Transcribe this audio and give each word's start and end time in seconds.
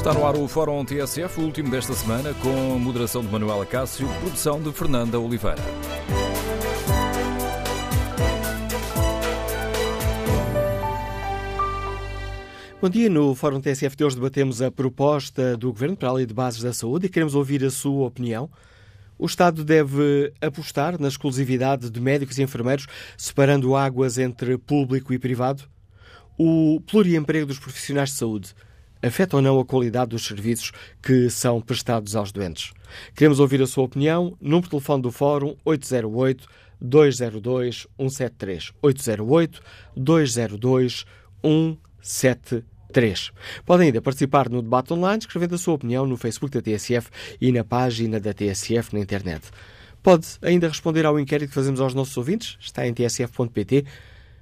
Está 0.00 0.14
no 0.14 0.24
ar 0.24 0.34
o 0.34 0.48
Fórum 0.48 0.82
TSF, 0.82 1.38
o 1.38 1.44
último 1.44 1.70
desta 1.70 1.92
semana, 1.92 2.32
com 2.32 2.78
moderação 2.78 3.20
de 3.20 3.28
Manuela 3.28 3.66
Cássio, 3.66 4.08
produção 4.20 4.58
de 4.58 4.72
Fernanda 4.72 5.20
Oliveira. 5.20 5.60
Bom 12.80 12.88
dia. 12.88 13.10
No 13.10 13.34
Fórum 13.34 13.60
TSF 13.60 13.94
de 13.94 14.02
hoje 14.02 14.16
debatemos 14.16 14.62
a 14.62 14.70
proposta 14.70 15.54
do 15.54 15.70
Governo 15.70 15.98
para 15.98 16.08
a 16.08 16.12
Lei 16.12 16.24
de 16.24 16.32
Bases 16.32 16.62
da 16.62 16.72
Saúde 16.72 17.04
e 17.04 17.10
queremos 17.10 17.34
ouvir 17.34 17.62
a 17.62 17.70
sua 17.70 18.06
opinião. 18.06 18.48
O 19.18 19.26
Estado 19.26 19.62
deve 19.62 20.32
apostar 20.40 20.98
na 20.98 21.08
exclusividade 21.08 21.90
de 21.90 22.00
médicos 22.00 22.38
e 22.38 22.42
enfermeiros, 22.42 22.86
separando 23.18 23.76
águas 23.76 24.16
entre 24.16 24.56
público 24.56 25.12
e 25.12 25.18
privado? 25.18 25.64
O 26.38 26.80
pluriemprego 26.86 27.44
dos 27.44 27.58
profissionais 27.58 28.08
de 28.08 28.16
saúde 28.16 28.54
afeta 29.02 29.36
ou 29.36 29.42
não 29.42 29.58
a 29.58 29.64
qualidade 29.64 30.10
dos 30.10 30.24
serviços 30.24 30.72
que 31.02 31.30
são 31.30 31.60
prestados 31.60 32.16
aos 32.16 32.32
doentes? 32.32 32.72
Queremos 33.14 33.40
ouvir 33.40 33.62
a 33.62 33.66
sua 33.66 33.84
opinião. 33.84 34.36
Número 34.40 34.62
de 34.62 34.70
telefone 34.70 35.02
do 35.02 35.10
Fórum 35.10 35.56
808 35.64 36.46
202 36.80 37.86
173. 37.98 38.72
808 38.82 39.62
202 39.96 41.04
173. 41.42 42.70
3. 42.90 43.30
Podem 43.64 43.86
ainda 43.86 44.02
participar 44.02 44.48
no 44.48 44.62
debate 44.62 44.92
online 44.92 45.18
escrevendo 45.18 45.54
a 45.54 45.58
sua 45.58 45.74
opinião 45.74 46.06
no 46.06 46.16
Facebook 46.16 46.52
da 46.52 46.62
TSF 46.62 47.08
e 47.40 47.52
na 47.52 47.64
página 47.64 48.20
da 48.20 48.32
TSF 48.32 48.94
na 48.94 49.00
internet. 49.00 49.48
Pode 50.02 50.26
ainda 50.42 50.68
responder 50.68 51.04
ao 51.06 51.18
inquérito 51.18 51.50
que 51.50 51.54
fazemos 51.54 51.80
aos 51.80 51.94
nossos 51.94 52.16
ouvintes, 52.16 52.56
está 52.60 52.86
em 52.86 52.94
tsf.pt. 52.94 53.84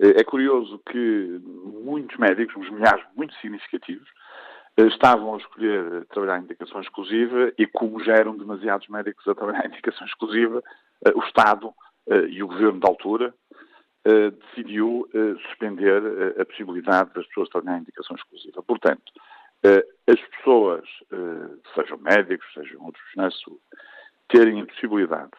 É 0.00 0.22
curioso 0.22 0.80
que 0.88 1.40
muitos 1.84 2.16
médicos, 2.18 2.54
uns 2.54 2.70
milhares 2.70 3.04
muito 3.16 3.34
significativos, 3.40 4.08
estavam 4.76 5.34
a 5.34 5.38
escolher 5.38 6.06
trabalhar 6.06 6.38
em 6.38 6.44
indicação 6.44 6.80
exclusiva 6.80 7.52
e 7.58 7.66
como 7.66 7.98
já 8.04 8.12
eram 8.12 8.36
demasiados 8.36 8.86
médicos 8.86 9.26
a 9.26 9.34
trabalhar 9.34 9.64
em 9.64 9.70
indicação 9.70 10.06
exclusiva, 10.06 10.62
o 11.16 11.20
Estado 11.24 11.74
e 12.30 12.40
o 12.44 12.46
Governo 12.46 12.78
da 12.78 12.86
altura 12.86 13.34
decidiu 14.04 15.08
suspender 15.46 16.00
a 16.40 16.44
possibilidade 16.44 17.12
das 17.14 17.26
pessoas 17.26 17.48
trabalharem 17.48 17.80
em 17.80 17.82
indicação 17.82 18.16
exclusiva. 18.16 18.62
Portanto, 18.62 19.12
as 20.06 20.20
pessoas, 20.36 20.88
sejam 21.74 21.98
médicos, 21.98 22.46
sejam 22.54 22.84
outros 22.84 23.02
profissionais 23.02 23.34
de 23.34 23.44
saúde, 23.44 23.62
terem 24.28 24.62
a 24.62 24.66
possibilidade 24.66 25.32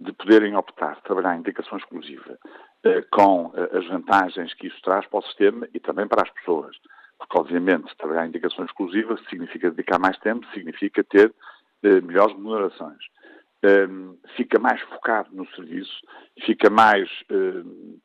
de 0.00 0.12
poderem 0.12 0.56
optar 0.56 1.00
trabalhar 1.02 1.36
em 1.36 1.40
indicação 1.40 1.76
exclusiva 1.76 2.38
eh, 2.82 3.02
com 3.10 3.52
eh, 3.54 3.78
as 3.78 3.86
vantagens 3.86 4.54
que 4.54 4.68
isso 4.68 4.80
traz 4.82 5.06
para 5.06 5.18
o 5.18 5.22
sistema 5.22 5.68
e 5.74 5.78
também 5.78 6.08
para 6.08 6.22
as 6.22 6.30
pessoas. 6.30 6.74
Porque, 7.18 7.38
obviamente, 7.38 7.94
trabalhar 7.98 8.24
em 8.24 8.28
indicação 8.28 8.64
exclusiva 8.64 9.18
significa 9.28 9.70
dedicar 9.70 9.98
mais 9.98 10.18
tempo, 10.20 10.46
significa 10.54 11.04
ter 11.04 11.30
eh, 11.82 12.00
melhores 12.00 12.34
remunerações. 12.34 12.98
Ehm, 13.62 14.14
fica 14.36 14.58
mais 14.58 14.80
focado 14.82 15.28
no 15.32 15.46
serviço, 15.50 16.00
fica 16.46 16.70
mais 16.70 17.08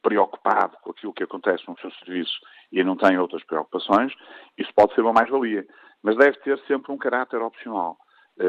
preocupado 0.02 0.76
com 0.82 0.92
aquilo 0.92 1.14
que 1.14 1.24
acontece 1.24 1.64
no 1.68 1.80
seu 1.80 1.90
serviço 1.92 2.40
e 2.72 2.84
não 2.84 2.98
tem 2.98 3.18
outras 3.18 3.44
preocupações. 3.46 4.14
Isso 4.58 4.72
pode 4.76 4.94
ser 4.94 5.02
uma 5.02 5.14
mais-valia. 5.14 5.66
Mas 6.04 6.18
deve 6.18 6.38
ter 6.40 6.60
sempre 6.68 6.92
um 6.92 6.98
caráter 6.98 7.42
opcional. 7.42 7.98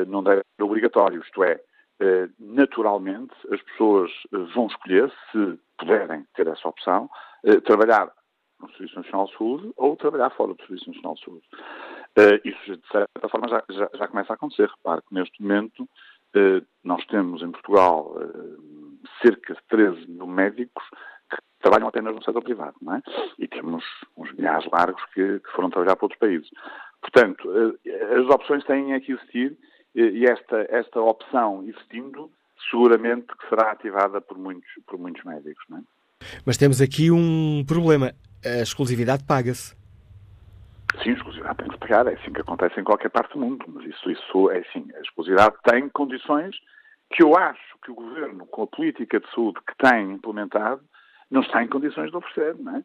não 0.09 0.23
deve 0.23 0.43
ser 0.57 0.65
obrigatório, 0.65 1.23
isto 1.23 1.45
é, 1.45 1.61
naturalmente 2.41 3.33
as 3.53 3.63
pessoas 3.63 4.11
vão 4.53 4.67
escolher, 4.67 5.11
se 5.31 5.59
puderem 5.79 6.27
ter 6.35 6.49
essa 6.49 6.69
opção, 6.69 7.09
trabalhar 7.65 8.11
no 8.61 8.69
Serviço 8.73 8.97
Nacional 8.97 9.27
de 9.27 9.39
Saúde 9.39 9.73
ou 9.77 9.97
trabalhar 9.97 10.31
fora 10.31 10.55
do 10.55 10.67
Serviço 10.67 10.89
Nacional 10.89 11.15
de 11.15 11.25
Saúde. 11.25 11.47
Isso, 12.45 12.77
de 12.77 12.89
certa 12.91 13.29
forma, 13.29 13.49
já, 13.49 13.63
já, 13.71 13.91
já 13.95 14.09
começa 14.09 14.33
a 14.33 14.35
acontecer. 14.35 14.69
Repare 14.69 15.03
que 15.03 15.15
neste 15.15 15.41
momento 15.41 15.89
nós 16.85 17.05
temos 17.07 17.43
em 17.43 17.51
Portugal 17.51 18.15
cerca 19.23 19.55
de 19.55 19.61
13 19.69 20.11
mil 20.11 20.27
médicos 20.27 20.85
que 21.31 21.37
trabalham 21.61 21.89
apenas 21.89 22.15
no 22.15 22.23
setor 22.23 22.43
privado, 22.43 22.77
não 22.81 22.95
é? 22.95 23.03
E 23.39 23.49
temos 23.49 23.85
uns 24.17 24.33
milhares 24.35 24.69
largos 24.71 25.03
que, 25.15 25.41
que 25.41 25.51
foram 25.53 25.71
trabalhar 25.71 25.97
para 25.97 26.05
outros 26.05 26.21
países. 26.21 26.49
Portanto, 27.01 27.79
as 28.19 28.35
opções 28.35 28.65
têm 28.65 28.93
é 28.93 29.01
que 29.01 29.13
existir 29.13 29.57
e 29.95 30.25
esta, 30.27 30.67
esta 30.69 31.01
opção 31.01 31.65
existindo, 31.67 32.31
seguramente 32.71 33.27
que 33.27 33.49
será 33.49 33.73
ativada 33.73 34.21
por 34.21 34.37
muitos, 34.39 34.69
por 34.87 34.99
muitos 34.99 35.25
médicos. 35.25 35.65
Não 35.69 35.79
é? 35.79 35.83
Mas 36.45 36.57
temos 36.57 36.81
aqui 36.81 37.11
um 37.11 37.65
problema. 37.67 38.13
A 38.45 38.63
exclusividade 38.63 39.25
paga-se. 39.25 39.75
Sim, 41.03 41.11
a 41.11 41.15
exclusividade 41.15 41.59
tem 41.59 41.69
que 41.69 41.79
pagar. 41.79 42.07
É 42.07 42.15
assim 42.15 42.33
que 42.33 42.41
acontece 42.41 42.81
em 42.81 42.85
qualquer 42.85 43.11
parte 43.11 43.33
do 43.35 43.41
mundo. 43.41 43.65
Mas 43.69 43.87
isso, 43.87 44.11
isso 44.11 44.51
é 44.51 44.59
assim. 44.59 44.89
A 44.95 45.01
exclusividade 45.01 45.57
tem 45.65 45.89
condições 45.91 46.57
que 47.11 47.23
eu 47.23 47.37
acho 47.37 47.79
que 47.83 47.91
o 47.91 47.95
Governo, 47.95 48.47
com 48.47 48.63
a 48.63 48.67
política 48.67 49.21
de 49.21 49.31
saúde 49.31 49.61
que 49.67 49.77
tem 49.77 50.13
implementado, 50.13 50.83
não 51.31 51.43
está 51.43 51.63
em 51.63 51.69
condições 51.69 52.11
de 52.11 52.17
oferecer. 52.17 52.57
Não 52.59 52.77
é? 52.77 52.85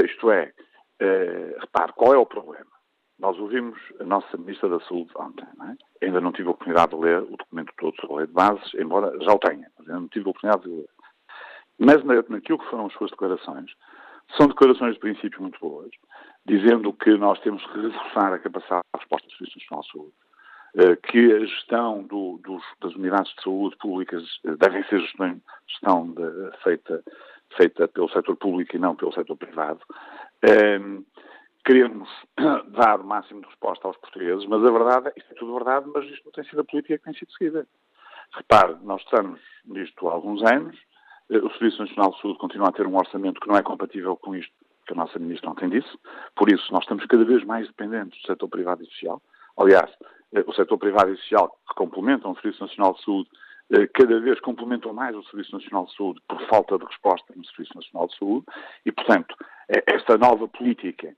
Isto 0.00 0.30
é, 0.30 0.52
é 1.00 1.56
repare, 1.60 1.92
qual 1.94 2.14
é 2.14 2.18
o 2.18 2.26
problema? 2.26 2.70
Nós 3.18 3.38
ouvimos 3.38 3.78
a 4.00 4.04
nossa 4.04 4.36
Ministra 4.38 4.68
da 4.70 4.80
Saúde 4.80 5.10
ontem, 5.16 5.46
não 5.58 5.66
é? 5.66 5.76
Ainda 6.02 6.22
não 6.22 6.32
tive 6.32 6.48
a 6.48 6.52
oportunidade 6.52 6.96
de 6.96 6.96
ler 6.96 7.18
o 7.18 7.36
documento 7.36 7.70
todo 7.76 7.94
sobre 8.00 8.14
a 8.14 8.18
lei 8.18 8.26
de 8.26 8.32
bases, 8.32 8.74
embora 8.74 9.12
já 9.22 9.32
o 9.32 9.38
tenha, 9.38 9.70
mas 9.78 9.88
ainda 9.88 10.00
não 10.00 10.08
tive 10.08 10.26
a 10.26 10.30
oportunidade 10.30 10.64
de 10.64 10.70
ler. 10.70 10.88
Mas 11.78 12.02
naquilo 12.04 12.58
que 12.58 12.70
foram 12.70 12.86
as 12.86 12.92
suas 12.94 13.10
declarações, 13.10 13.70
são 14.36 14.46
declarações 14.46 14.94
de 14.94 15.00
princípio 15.00 15.42
muito 15.42 15.58
boas, 15.60 15.90
dizendo 16.46 16.92
que 16.92 17.16
nós 17.16 17.38
temos 17.40 17.64
que 17.66 17.80
reforçar 17.80 18.32
a 18.32 18.38
capacidade 18.38 18.82
de 18.94 19.00
resposta 19.00 19.28
do 19.28 19.34
Serviço 19.34 19.58
Nacional 19.58 19.82
de 19.82 19.92
Saúde, 19.92 21.00
que 21.08 21.32
a 21.32 21.40
gestão 21.46 22.02
do, 22.04 22.40
dos, 22.44 22.62
das 22.80 22.94
unidades 22.94 23.34
de 23.34 23.42
saúde 23.42 23.76
públicas 23.76 24.22
devem 24.58 24.84
ser 24.84 25.00
gestão, 25.00 25.40
gestão 25.66 26.12
de, 26.12 26.58
feita, 26.62 27.02
feita 27.56 27.88
pelo 27.88 28.08
setor 28.10 28.36
público 28.36 28.76
e 28.76 28.78
não 28.78 28.94
pelo 28.94 29.12
setor 29.12 29.36
privado. 29.36 29.80
Um, 30.80 31.04
queremos 31.64 32.08
dar 32.70 33.00
o 33.00 33.04
máximo 33.04 33.40
de 33.40 33.48
resposta 33.48 33.86
aos 33.86 33.96
portugueses, 33.98 34.46
mas 34.46 34.64
a 34.64 34.70
verdade, 34.70 35.08
é, 35.08 35.12
isto 35.16 35.32
é 35.32 35.34
tudo 35.34 35.54
verdade, 35.54 35.86
mas 35.92 36.04
isto 36.06 36.24
não 36.24 36.32
tem 36.32 36.44
sido 36.44 36.60
a 36.60 36.64
política 36.64 36.98
que 36.98 37.04
tem 37.04 37.14
sido 37.14 37.32
seguida. 37.32 37.66
Repare, 38.32 38.76
nós 38.82 39.02
estamos 39.02 39.40
nisto 39.64 40.08
há 40.08 40.12
alguns 40.12 40.42
anos, 40.42 40.76
eh, 40.76 40.89
o 41.38 41.50
Serviço 41.50 41.80
Nacional 41.82 42.10
de 42.10 42.20
Saúde 42.20 42.38
continua 42.38 42.68
a 42.68 42.72
ter 42.72 42.86
um 42.86 42.96
orçamento 42.96 43.40
que 43.40 43.48
não 43.48 43.56
é 43.56 43.62
compatível 43.62 44.16
com 44.16 44.34
isto 44.34 44.52
que 44.86 44.92
a 44.92 44.96
nossa 44.96 45.18
Ministra 45.18 45.50
ontem 45.50 45.68
disse, 45.68 45.90
por 46.34 46.50
isso 46.50 46.72
nós 46.72 46.82
estamos 46.82 47.06
cada 47.06 47.24
vez 47.24 47.44
mais 47.44 47.68
dependentes 47.68 48.20
do 48.20 48.26
setor 48.26 48.48
privado 48.48 48.82
e 48.82 48.86
social. 48.86 49.22
Aliás, 49.56 49.88
eh, 50.34 50.42
o 50.44 50.52
setor 50.52 50.78
privado 50.78 51.12
e 51.12 51.16
social 51.18 51.56
que 51.68 51.74
complementam 51.76 52.32
o 52.32 52.40
Serviço 52.40 52.62
Nacional 52.62 52.94
de 52.94 53.04
Saúde 53.04 53.28
eh, 53.72 53.86
cada 53.94 54.18
vez 54.18 54.40
complementam 54.40 54.92
mais 54.92 55.14
o 55.14 55.22
Serviço 55.24 55.52
Nacional 55.52 55.86
de 55.86 55.94
Saúde 55.94 56.20
por 56.26 56.40
falta 56.48 56.76
de 56.76 56.84
resposta 56.84 57.32
no 57.36 57.44
Serviço 57.44 57.76
Nacional 57.76 58.08
de 58.08 58.18
Saúde 58.18 58.46
e, 58.84 58.90
portanto, 58.90 59.36
esta 59.86 60.18
nova 60.18 60.48
política 60.48 61.14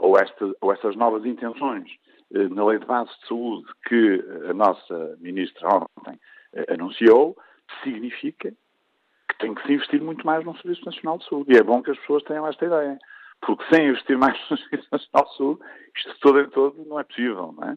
ou, 0.00 0.18
esta, 0.18 0.52
ou 0.60 0.72
estas 0.72 0.96
novas 0.96 1.24
intenções 1.24 1.88
na 2.32 2.64
Lei 2.64 2.78
de 2.78 2.86
Base 2.86 3.10
de 3.20 3.28
Saúde 3.28 3.66
que 3.86 4.24
a 4.48 4.54
nossa 4.54 5.16
Ministra 5.20 5.68
ontem 5.68 6.18
anunciou, 6.68 7.36
significa 7.84 8.52
tem 9.38 9.54
que 9.54 9.62
se 9.66 9.72
investir 9.72 10.00
muito 10.02 10.24
mais 10.26 10.44
no 10.44 10.56
Serviço 10.58 10.84
Nacional 10.84 11.18
de 11.18 11.28
Saúde. 11.28 11.52
E 11.52 11.56
é 11.56 11.62
bom 11.62 11.82
que 11.82 11.90
as 11.90 11.98
pessoas 11.98 12.22
tenham 12.24 12.46
esta 12.46 12.64
ideia. 12.64 12.98
Porque 13.40 13.64
sem 13.74 13.88
investir 13.88 14.18
mais 14.18 14.38
no 14.50 14.56
Serviço 14.58 14.88
Nacional 14.92 15.30
de 15.30 15.36
Saúde, 15.36 15.60
isto 15.96 16.20
todo 16.20 16.40
em 16.40 16.50
todo 16.50 16.84
não 16.86 17.00
é 17.00 17.04
possível, 17.04 17.54
não 17.56 17.68
é? 17.68 17.76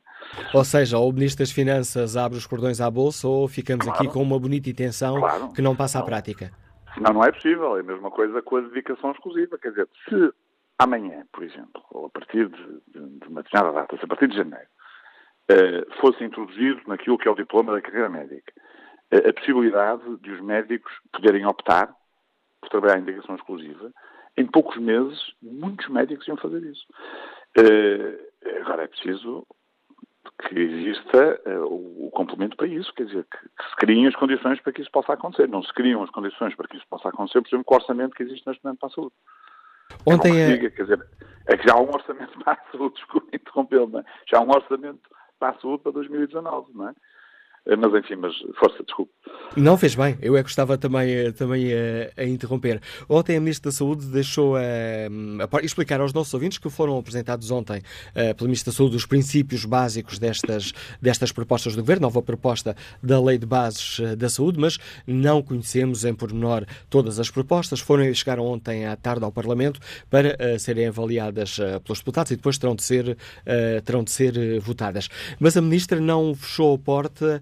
Ou 0.54 0.64
seja, 0.64 0.98
ou 0.98 1.10
o 1.10 1.14
Ministro 1.14 1.44
das 1.44 1.52
Finanças 1.52 2.18
abre 2.18 2.38
os 2.38 2.46
cordões 2.46 2.82
à 2.82 2.90
bolsa 2.90 3.28
ou 3.28 3.48
ficamos 3.48 3.86
claro. 3.86 4.00
aqui 4.00 4.12
com 4.12 4.22
uma 4.22 4.40
bonita 4.40 4.70
intenção 4.70 5.20
claro. 5.20 5.54
que 5.54 5.62
não 5.62 5.76
passa 5.76 6.00
à 6.00 6.04
prática. 6.04 6.52
Senão 6.94 7.14
não 7.14 7.24
é 7.24 7.32
possível. 7.32 7.78
É 7.78 7.80
a 7.80 7.84
mesma 7.84 8.12
coisa 8.12 8.42
com 8.42 8.58
a 8.58 8.62
dedicação 8.62 9.12
exclusiva. 9.12 9.58
Quer 9.58 9.70
dizer, 9.70 9.88
se 10.10 10.34
amanhã, 10.78 11.26
por 11.32 11.44
exemplo, 11.44 11.82
ou 11.92 12.06
a 12.06 12.10
partir 12.10 12.50
de, 12.50 12.82
de, 12.88 13.20
de 13.20 13.28
uma 13.28 13.42
determinada 13.42 13.82
data, 13.82 13.98
se 13.98 14.04
a 14.04 14.08
partir 14.08 14.28
de 14.28 14.38
janeiro, 14.38 14.68
uh, 15.52 16.00
fosse 16.02 16.24
introduzido 16.24 16.82
naquilo 16.88 17.18
que 17.18 17.28
é 17.28 17.32
o 17.32 17.36
diploma 17.36 17.74
da 17.74 17.82
carreira 17.82 18.10
médica, 18.10 18.54
a 19.18 19.34
possibilidade 19.34 20.18
de 20.18 20.32
os 20.32 20.42
médicos 20.42 20.92
poderem 21.12 21.46
optar 21.46 21.94
por 22.62 22.70
trabalhar 22.70 22.98
em 22.98 23.02
indicação 23.02 23.36
exclusiva. 23.36 23.92
Em 24.36 24.46
poucos 24.46 24.78
meses, 24.78 25.20
muitos 25.42 25.88
médicos 25.90 26.28
iam 26.28 26.38
fazer 26.38 26.64
isso. 26.64 26.86
Uh, 27.58 28.60
agora 28.62 28.84
é 28.84 28.88
preciso 28.88 29.46
que 30.48 30.60
exista 30.60 31.42
uh, 31.46 32.06
o, 32.08 32.10
complemento 32.12 32.58
para 32.58 32.68
isso, 32.68 32.92
quer 32.94 33.06
dizer, 33.06 33.26
que, 33.26 33.38
que, 33.38 33.70
se 33.70 33.76
criem 33.76 34.08
as 34.08 34.16
condições 34.16 34.60
para 34.62 34.74
que 34.74 34.82
isso 34.82 34.92
possa 34.92 35.14
acontecer. 35.14 35.48
Não 35.48 35.62
se 35.62 35.74
criam 35.74 36.02
as 36.02 36.10
condições 36.10 36.56
para 36.56 36.68
que 36.68 36.78
isso 36.78 36.88
possa 36.90 37.10
acontecer, 37.10 37.42
por 37.42 37.50
exemplo, 37.50 37.66
com 37.66 37.76
o 37.76 37.78
orçamento 37.78 38.16
que 38.16 38.24
existe 38.24 38.48
neste 38.48 38.64
momento 38.64 38.80
para 38.80 38.90
a 38.90 38.92
saúde. 38.92 39.14
Ontem 40.06 40.42
é... 40.42 40.48
Diga, 40.48 40.72
quer 40.72 40.84
dizer, 40.84 41.08
é 41.48 41.58
que 41.58 41.68
já 41.68 41.76
há 41.76 41.80
um 41.80 41.90
orçamento 41.90 42.38
para 42.44 42.54
a 42.54 42.72
saúde, 42.72 42.96
desculpe 42.96 43.36
interrompê-lo, 43.36 44.00
é? 44.00 44.04
já 44.28 44.40
há 44.40 44.42
um 44.42 44.50
orçamento 44.50 45.02
para 45.40 45.50
a 45.50 45.60
saúde 45.60 45.84
para 45.84 45.92
2019, 45.92 46.72
não 46.74 46.90
é? 46.90 46.94
Eh, 47.66 47.76
mas 47.78 47.94
enfim, 47.94 48.16
mas 48.16 48.34
força, 48.60 48.84
desculpe. 48.84 49.12
Não 49.56 49.78
fez 49.78 49.96
bem, 49.96 50.18
eu 50.22 50.36
é 50.36 50.44
que 50.44 50.50
estava 50.50 50.78
também, 50.78 51.12
eh, 51.12 51.32
também 51.32 51.72
a, 51.72 51.76
eh, 51.76 52.14
a 52.18 52.24
interromper. 52.26 52.82
Ontem 53.08 53.38
a 53.38 53.40
Ministra 53.40 53.72
da 53.72 53.76
Saúde 53.76 54.08
deixou 54.08 54.56
a, 54.56 54.60
a, 54.60 55.62
explicar 55.64 56.02
aos 56.02 56.12
nossos 56.12 56.34
ouvintes 56.34 56.58
que 56.58 56.70
foram 56.70 56.98
apresentados 56.98 57.52
ontem 57.52 57.80
uh, 57.80 58.36
pela 58.36 58.48
Ministra 58.48 58.72
da 58.72 58.78
Saúde 58.78 58.96
os 58.96 59.06
princípios 59.06 59.64
básicos 59.64 60.18
destas, 60.20 60.74
destas 61.02 61.32
propostas 61.32 61.76
do 61.76 61.82
Governo, 61.82 62.04
nova 62.04 62.22
proposta 62.22 62.76
da 63.02 63.22
Lei 63.22 63.38
de 63.38 63.46
Bases 63.46 64.00
da 64.18 64.28
Saúde, 64.28 64.60
mas 64.60 64.78
não 65.06 65.42
conhecemos 65.42 66.04
em 66.04 66.14
pormenor 66.14 66.66
todas 66.90 67.20
as 67.20 67.30
propostas. 67.30 67.80
Foram 67.80 68.12
chegaram 68.14 68.46
ontem 68.46 68.86
à 68.86 68.96
tarde 68.96 69.24
ao 69.24 69.32
Parlamento 69.32 69.80
para 70.10 70.36
uh, 70.36 70.60
serem 70.60 70.88
avaliadas 70.88 71.58
pelos 71.84 72.00
deputados 72.00 72.32
e 72.32 72.36
depois 72.36 72.58
terão 72.58 72.76
de 72.76 72.84
ser, 72.84 73.18
terão 73.86 74.04
de 74.04 74.12
ser 74.12 74.60
votadas. 74.60 75.10
Mas 75.40 75.56
a 75.56 75.62
Ministra 75.62 76.00
não 76.00 76.34
fechou 76.36 76.76
a 76.76 76.78
porta 76.78 77.42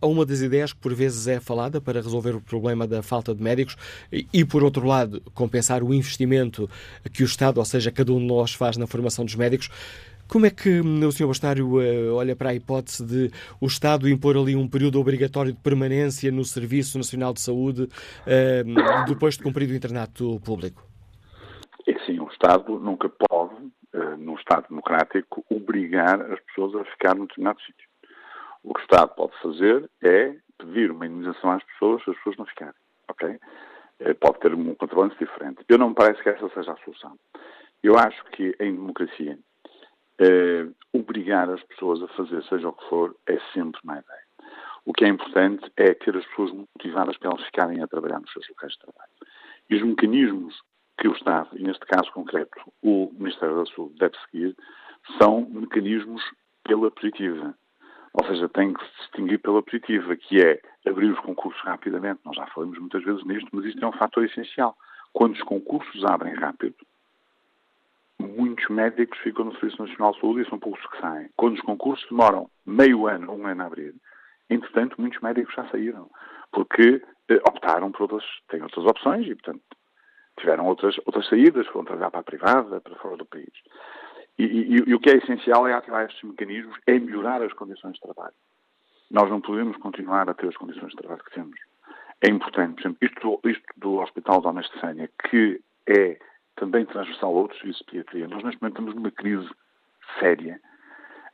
a 0.00 0.06
uma 0.06 0.24
das 0.24 0.40
ideias 0.40 0.72
que 0.72 0.80
por 0.80 0.94
vezes 0.94 1.26
é 1.26 1.40
falada 1.40 1.80
para 1.80 2.00
resolver 2.00 2.34
o 2.34 2.40
problema 2.40 2.86
da 2.86 3.02
falta 3.02 3.34
de 3.34 3.42
médicos 3.42 3.76
e, 4.10 4.44
por 4.44 4.62
outro 4.62 4.86
lado, 4.86 5.22
compensar 5.34 5.82
o 5.82 5.92
investimento 5.92 6.68
que 7.12 7.22
o 7.22 7.26
Estado, 7.26 7.58
ou 7.58 7.64
seja, 7.64 7.90
cada 7.90 8.12
um 8.12 8.18
de 8.18 8.26
nós 8.26 8.54
faz 8.54 8.76
na 8.76 8.86
formação 8.86 9.24
dos 9.24 9.34
médicos. 9.34 9.70
Como 10.32 10.46
é 10.46 10.50
que 10.50 10.80
hum, 10.80 11.06
o 11.06 11.12
Sr. 11.12 11.26
Bastário 11.26 11.66
uh, 11.76 12.14
olha 12.14 12.34
para 12.34 12.50
a 12.50 12.54
hipótese 12.54 13.04
de 13.04 13.30
o 13.60 13.66
Estado 13.66 14.08
impor 14.08 14.34
ali 14.36 14.56
um 14.56 14.66
período 14.66 14.98
obrigatório 14.98 15.52
de 15.52 15.58
permanência 15.58 16.32
no 16.32 16.42
Serviço 16.42 16.96
Nacional 16.96 17.34
de 17.34 17.40
Saúde 17.42 17.82
uh, 17.82 19.04
depois 19.06 19.36
de 19.36 19.42
cumprido 19.42 19.74
o 19.74 19.76
internato 19.76 20.40
público? 20.42 20.82
É 21.86 21.92
sim, 22.06 22.18
o 22.18 22.28
Estado 22.28 22.78
nunca 22.78 23.10
pode, 23.10 23.56
num 24.18 24.36
Estado 24.36 24.68
democrático, 24.70 25.44
obrigar 25.50 26.18
as 26.32 26.40
pessoas 26.40 26.76
a 26.76 26.84
ficar 26.92 27.14
num 27.14 27.26
determinado 27.26 27.60
sítio. 27.60 27.91
O 28.64 28.74
que 28.74 28.80
o 28.80 28.82
Estado 28.82 29.14
pode 29.14 29.36
fazer 29.40 29.90
é 30.02 30.36
pedir 30.58 30.90
uma 30.90 31.06
indenização 31.06 31.50
às 31.52 31.64
pessoas 31.64 32.02
se 32.04 32.10
as 32.10 32.16
pessoas 32.16 32.36
não 32.36 32.46
ficarem. 32.46 32.74
Ok? 33.08 33.38
Eh, 34.00 34.14
pode 34.14 34.38
ter 34.40 34.54
um 34.54 34.74
contrabalance 34.74 35.16
diferente. 35.18 35.64
Eu 35.68 35.78
não 35.78 35.90
me 35.90 35.94
parece 35.94 36.22
que 36.22 36.28
essa 36.28 36.48
seja 36.50 36.72
a 36.72 36.76
solução. 36.84 37.18
Eu 37.82 37.98
acho 37.98 38.24
que 38.26 38.54
em 38.60 38.74
democracia 38.74 39.38
eh, 40.18 40.66
obrigar 40.92 41.50
as 41.50 41.62
pessoas 41.64 42.02
a 42.02 42.08
fazer 42.08 42.42
seja 42.44 42.68
o 42.68 42.72
que 42.72 42.88
for 42.88 43.16
é 43.26 43.38
sempre 43.52 43.80
má 43.84 43.98
ideia. 43.98 44.22
O 44.84 44.92
que 44.92 45.04
é 45.04 45.08
importante 45.08 45.70
é 45.76 45.94
ter 45.94 46.16
as 46.16 46.26
pessoas 46.26 46.52
motivadas 46.52 47.16
para 47.16 47.30
elas 47.30 47.44
ficarem 47.44 47.82
a 47.82 47.86
trabalhar 47.86 48.20
nos 48.20 48.32
seus 48.32 48.48
locais 48.48 48.72
de 48.72 48.78
trabalho. 48.80 49.10
E 49.70 49.76
os 49.76 49.82
mecanismos 49.82 50.60
que 50.98 51.08
o 51.08 51.12
Estado, 51.12 51.48
e 51.54 51.62
neste 51.62 51.84
caso 51.86 52.10
concreto 52.12 52.60
o 52.82 53.10
Ministério 53.12 53.56
da 53.56 53.66
Saúde, 53.66 53.94
deve 53.98 54.16
seguir, 54.26 54.56
são 55.18 55.46
mecanismos 55.50 56.22
pela 56.64 56.90
positiva. 56.90 57.54
Ou 58.14 58.26
seja, 58.26 58.48
tem 58.48 58.72
que 58.74 58.84
se 58.84 58.96
distinguir 58.98 59.38
pela 59.40 59.62
positiva, 59.62 60.14
que 60.16 60.42
é 60.42 60.60
abrir 60.86 61.10
os 61.10 61.20
concursos 61.20 61.60
rapidamente. 61.62 62.20
Nós 62.24 62.36
já 62.36 62.46
falamos 62.48 62.78
muitas 62.78 63.02
vezes 63.02 63.24
nisto, 63.24 63.48
mas 63.52 63.64
isto 63.64 63.82
é 63.82 63.88
um 63.88 63.92
fator 63.92 64.24
essencial. 64.24 64.76
Quando 65.12 65.34
os 65.34 65.42
concursos 65.42 66.04
abrem 66.04 66.34
rápido, 66.34 66.76
muitos 68.18 68.68
médicos 68.68 69.18
ficam 69.20 69.44
no 69.44 69.52
Serviço 69.52 69.82
Nacional 69.82 70.12
de 70.12 70.20
Saúde 70.20 70.42
e 70.42 70.48
são 70.48 70.58
poucos 70.58 70.86
que 70.86 71.00
saem. 71.00 71.28
Quando 71.36 71.54
os 71.54 71.62
concursos 71.62 72.06
demoram 72.08 72.50
meio 72.66 73.06
ano, 73.06 73.32
um 73.32 73.46
ano 73.46 73.62
a 73.62 73.66
abrir, 73.66 73.94
entretanto, 74.48 75.00
muitos 75.00 75.20
médicos 75.20 75.54
já 75.54 75.66
saíram, 75.68 76.10
porque 76.50 77.02
eh, 77.28 77.40
optaram 77.48 77.90
por 77.90 78.02
outras, 78.02 78.24
têm 78.48 78.62
outras 78.62 78.84
opções 78.86 79.26
e, 79.26 79.34
portanto, 79.34 79.62
tiveram 80.38 80.66
outras, 80.66 80.96
outras 81.06 81.28
saídas, 81.28 81.66
foram 81.68 81.84
trabalhar 81.84 82.10
para 82.10 82.20
a 82.20 82.24
privada, 82.24 82.80
para 82.80 82.96
fora 82.96 83.16
do 83.16 83.26
país. 83.26 83.52
E, 84.42 84.46
e, 84.46 84.84
e, 84.88 84.94
o 84.94 84.98
que 84.98 85.10
é 85.10 85.16
essencial 85.18 85.68
é 85.68 85.72
ativar 85.72 86.04
estes 86.04 86.22
mecanismos, 86.24 86.76
é 86.86 86.98
melhorar 86.98 87.40
as 87.42 87.52
condições 87.52 87.94
de 87.94 88.00
trabalho. 88.00 88.34
Nós 89.08 89.30
não 89.30 89.40
podemos 89.40 89.76
continuar 89.76 90.28
a 90.28 90.34
ter 90.34 90.48
as 90.48 90.56
condições 90.56 90.90
de 90.90 90.96
trabalho 90.96 91.22
que 91.22 91.34
temos. 91.34 91.58
É 92.20 92.28
importante, 92.28 92.74
por 92.74 92.80
exemplo, 92.80 92.98
isto, 93.02 93.40
isto 93.44 93.64
do 93.76 94.00
Hospital 94.00 94.40
da 94.40 94.50
Anestesânia, 94.50 95.08
que 95.30 95.60
é 95.86 96.18
também 96.56 96.84
transversal 96.86 97.30
a 97.30 97.40
outros 97.40 97.60
serviços 97.60 97.84
de 97.86 97.92
pediatria, 97.92 98.28
nós 98.28 98.42
neste 98.42 98.60
momento 98.60 98.74
estamos 98.74 98.94
numa 98.96 99.10
crise 99.12 99.48
séria. 100.18 100.60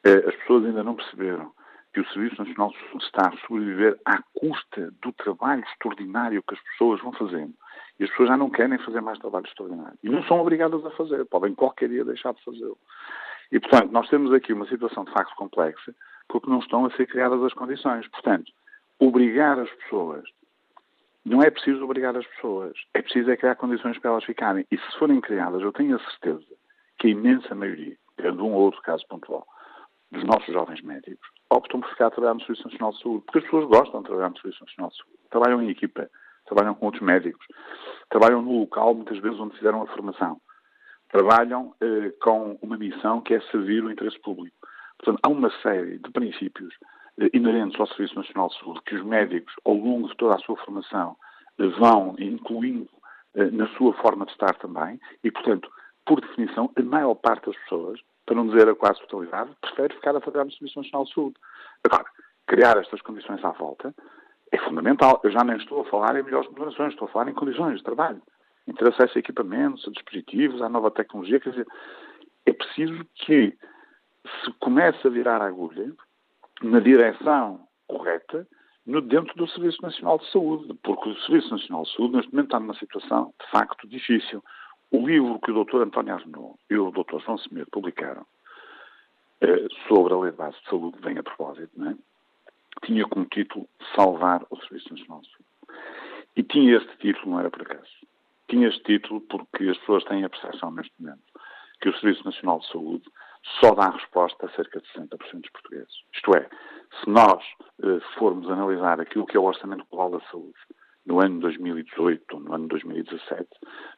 Eh, 0.04 0.24
as 0.28 0.36
pessoas 0.36 0.66
ainda 0.66 0.82
não 0.82 0.94
perceberam 0.94 1.52
que 1.94 2.00
o 2.00 2.08
Serviço 2.10 2.42
Nacional 2.42 2.72
está 3.00 3.28
a 3.28 3.46
sobreviver 3.46 3.98
à 4.04 4.22
custa 4.34 4.92
do 5.02 5.12
trabalho 5.12 5.64
extraordinário 5.64 6.42
que 6.42 6.54
as 6.54 6.60
pessoas 6.60 7.00
vão 7.00 7.12
fazendo. 7.12 7.54
E 7.98 8.04
as 8.04 8.10
pessoas 8.10 8.28
já 8.28 8.36
não 8.36 8.50
querem 8.50 8.78
fazer 8.78 9.00
mais 9.00 9.18
trabalho 9.18 9.46
extraordinário. 9.46 9.98
E 10.02 10.08
não 10.08 10.22
são 10.24 10.40
obrigadas 10.40 10.84
a 10.86 10.90
fazer, 10.90 11.24
podem 11.26 11.54
qualquer 11.54 11.88
dia 11.88 12.04
deixar 12.04 12.32
de 12.32 12.42
fazê-lo. 12.44 12.78
E, 13.50 13.58
portanto, 13.58 13.90
nós 13.90 14.08
temos 14.08 14.32
aqui 14.32 14.52
uma 14.52 14.66
situação 14.66 15.04
de 15.04 15.12
facto 15.12 15.34
complexa, 15.34 15.94
porque 16.28 16.48
não 16.50 16.58
estão 16.58 16.84
a 16.84 16.90
ser 16.92 17.06
criadas 17.06 17.42
as 17.42 17.54
condições. 17.54 18.06
Portanto, 18.08 18.52
obrigar 18.98 19.58
as 19.58 19.70
pessoas. 19.70 20.24
Não 21.24 21.42
é 21.42 21.50
preciso 21.50 21.82
obrigar 21.84 22.16
as 22.16 22.26
pessoas. 22.26 22.74
É 22.94 23.02
preciso 23.02 23.30
é 23.30 23.36
criar 23.36 23.56
condições 23.56 23.98
para 23.98 24.10
elas 24.10 24.24
ficarem. 24.24 24.66
E 24.70 24.78
se 24.78 24.98
forem 24.98 25.20
criadas, 25.20 25.62
eu 25.62 25.72
tenho 25.72 25.96
a 25.96 26.00
certeza 26.00 26.54
que 26.98 27.08
a 27.08 27.10
imensa 27.10 27.54
maioria, 27.54 27.96
tendo 28.16 28.44
um 28.44 28.52
ou 28.52 28.62
outro 28.62 28.80
caso 28.82 29.06
pontual, 29.08 29.46
dos 30.10 30.24
nossos 30.24 30.52
jovens 30.52 30.80
médicos, 30.82 31.28
optam 31.50 31.80
por 31.80 31.90
ficar 31.90 32.06
a 32.06 32.10
trabalhar 32.10 32.34
no 32.34 32.40
Serviço 32.40 32.64
Nacional 32.64 32.92
de 32.92 33.02
Saúde. 33.02 33.24
Porque 33.24 33.38
as 33.38 33.44
pessoas 33.44 33.64
gostam 33.66 34.00
de 34.00 34.06
trabalhar 34.06 34.30
no 34.30 34.38
Serviço 34.38 34.64
Nacional 34.64 34.90
de 34.90 34.96
Saúde. 34.96 35.18
Trabalham 35.30 35.62
em 35.62 35.70
equipa 35.70 36.10
trabalham 36.48 36.74
com 36.74 36.86
outros 36.86 37.02
médicos, 37.02 37.46
trabalham 38.08 38.42
no 38.42 38.60
local, 38.60 38.94
muitas 38.94 39.18
vezes, 39.18 39.38
onde 39.38 39.56
fizeram 39.56 39.82
a 39.82 39.86
formação. 39.86 40.40
Trabalham 41.10 41.74
eh, 41.80 42.12
com 42.22 42.58
uma 42.60 42.76
missão 42.76 43.20
que 43.20 43.34
é 43.34 43.40
servir 43.50 43.84
o 43.84 43.90
interesse 43.90 44.18
público. 44.20 44.56
Portanto, 44.98 45.20
há 45.22 45.28
uma 45.28 45.50
série 45.62 45.98
de 45.98 46.10
princípios 46.10 46.74
eh, 47.20 47.30
inerentes 47.32 47.78
ao 47.78 47.86
Serviço 47.86 48.16
Nacional 48.16 48.48
de 48.48 48.58
Saúde 48.58 48.80
que 48.84 48.94
os 48.94 49.04
médicos, 49.04 49.54
ao 49.64 49.74
longo 49.74 50.08
de 50.08 50.16
toda 50.16 50.34
a 50.34 50.38
sua 50.38 50.56
formação, 50.56 51.16
eh, 51.58 51.66
vão 51.78 52.14
incluindo 52.18 52.88
eh, 53.34 53.50
na 53.50 53.68
sua 53.76 53.92
forma 53.94 54.26
de 54.26 54.32
estar 54.32 54.54
também 54.56 55.00
e, 55.22 55.30
portanto, 55.30 55.70
por 56.04 56.20
definição, 56.20 56.70
a 56.76 56.82
maior 56.82 57.14
parte 57.14 57.46
das 57.46 57.56
pessoas 57.62 58.00
para 58.28 58.36
não 58.36 58.46
dizer 58.46 58.68
a 58.68 58.74
quase 58.74 59.00
totalidade, 59.00 59.50
prefere 59.62 59.94
ficar 59.94 60.14
a 60.14 60.20
trabalhar 60.20 60.44
no 60.44 60.52
Serviço 60.52 60.78
Nacional 60.78 61.06
de 61.06 61.14
Saúde. 61.14 61.36
Agora, 61.82 62.04
criar 62.46 62.76
estas 62.76 63.00
condições 63.00 63.42
à 63.42 63.52
volta 63.52 63.94
é 64.52 64.58
fundamental. 64.58 65.20
Eu 65.22 65.30
já 65.30 65.44
nem 65.44 65.56
estou 65.56 65.80
a 65.80 65.84
falar 65.84 66.18
em 66.18 66.22
melhores 66.22 66.48
remunerações, 66.48 66.92
estou 66.92 67.08
a 67.08 67.10
falar 67.10 67.30
em 67.30 67.34
condições 67.34 67.78
de 67.78 67.84
trabalho, 67.84 68.22
em 68.66 68.72
ter 68.72 68.88
acesso 68.88 69.16
a 69.16 69.20
equipamentos, 69.20 69.86
a 69.86 69.90
dispositivos, 69.90 70.62
à 70.62 70.68
nova 70.68 70.90
tecnologia. 70.90 71.40
Quer 71.40 71.50
dizer, 71.50 71.66
é 72.46 72.52
preciso 72.52 73.04
que 73.14 73.56
se 74.44 74.52
comece 74.60 75.06
a 75.06 75.10
virar 75.10 75.40
a 75.42 75.46
agulha 75.46 75.92
na 76.62 76.80
direção 76.80 77.66
correta 77.86 78.46
no, 78.86 79.00
dentro 79.00 79.34
do 79.36 79.46
Serviço 79.48 79.82
Nacional 79.82 80.18
de 80.18 80.30
Saúde, 80.30 80.74
porque 80.82 81.10
o 81.10 81.16
Serviço 81.20 81.50
Nacional 81.50 81.84
de 81.84 81.94
Saúde 81.94 82.16
neste 82.16 82.32
momento 82.32 82.46
está 82.46 82.60
numa 82.60 82.74
situação 82.74 83.32
de 83.40 83.50
facto 83.50 83.86
difícil. 83.86 84.42
O 84.90 85.06
livro 85.06 85.38
que 85.40 85.50
o 85.50 85.64
Dr. 85.64 85.82
António 85.82 86.14
Arnaud 86.14 86.58
e 86.70 86.76
o 86.76 86.90
Dr. 86.90 87.18
João 87.24 87.38
Semedo 87.38 87.68
publicaram 87.70 88.24
eh, 89.40 89.66
sobre 89.86 90.14
a 90.14 90.18
Lei 90.18 90.30
de 90.30 90.38
Base 90.38 90.56
de 90.62 90.70
Saúde, 90.70 90.98
vem 91.02 91.18
a 91.18 91.22
propósito, 91.22 91.70
não 91.76 91.90
é? 91.90 91.94
Tinha 92.84 93.04
como 93.06 93.26
título 93.26 93.68
Salvar 93.94 94.44
o 94.50 94.56
Serviço 94.62 94.90
Nacional 94.90 95.20
de 95.20 95.28
Saúde. 95.28 95.82
E 96.36 96.42
tinha 96.42 96.76
este 96.76 96.96
título, 96.98 97.32
não 97.32 97.40
era 97.40 97.50
por 97.50 97.62
acaso. 97.62 97.88
Tinha 98.48 98.68
este 98.68 98.82
título 98.84 99.20
porque 99.22 99.68
as 99.68 99.78
pessoas 99.78 100.04
têm 100.04 100.24
a 100.24 100.30
percepção 100.30 100.70
neste 100.70 100.92
momento 100.98 101.22
que 101.80 101.88
o 101.88 101.98
Serviço 101.98 102.24
Nacional 102.24 102.60
de 102.60 102.68
Saúde 102.68 103.04
só 103.60 103.74
dá 103.74 103.90
resposta 103.90 104.46
a 104.46 104.50
cerca 104.50 104.80
de 104.80 104.88
60% 104.88 105.40
dos 105.40 105.50
portugueses. 105.50 106.02
Isto 106.12 106.36
é, 106.36 106.48
se 107.00 107.10
nós 107.10 107.42
eh, 107.82 108.00
formos 108.18 108.50
analisar 108.50 109.00
aquilo 109.00 109.26
que 109.26 109.36
é 109.36 109.40
o 109.40 109.44
Orçamento 109.44 109.86
Global 109.90 110.18
da 110.18 110.26
Saúde 110.30 110.58
no 111.06 111.20
ano 111.20 111.40
2018 111.40 112.24
ou 112.34 112.40
no 112.40 112.54
ano 112.54 112.68
2017, 112.68 113.48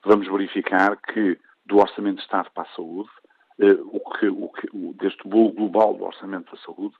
vamos 0.04 0.28
verificar 0.28 0.96
que 0.96 1.38
do 1.66 1.78
Orçamento 1.78 2.16
de 2.16 2.22
Estado 2.22 2.50
para 2.52 2.64
a 2.64 2.74
Saúde, 2.74 3.10
eh, 3.58 3.78
o 3.84 4.00
que, 4.00 4.28
o 4.28 4.48
que, 4.48 4.68
o, 4.72 4.94
deste 4.94 5.26
bolo 5.26 5.52
global 5.52 5.94
do 5.94 6.04
Orçamento 6.04 6.54
da 6.54 6.62
Saúde, 6.62 6.94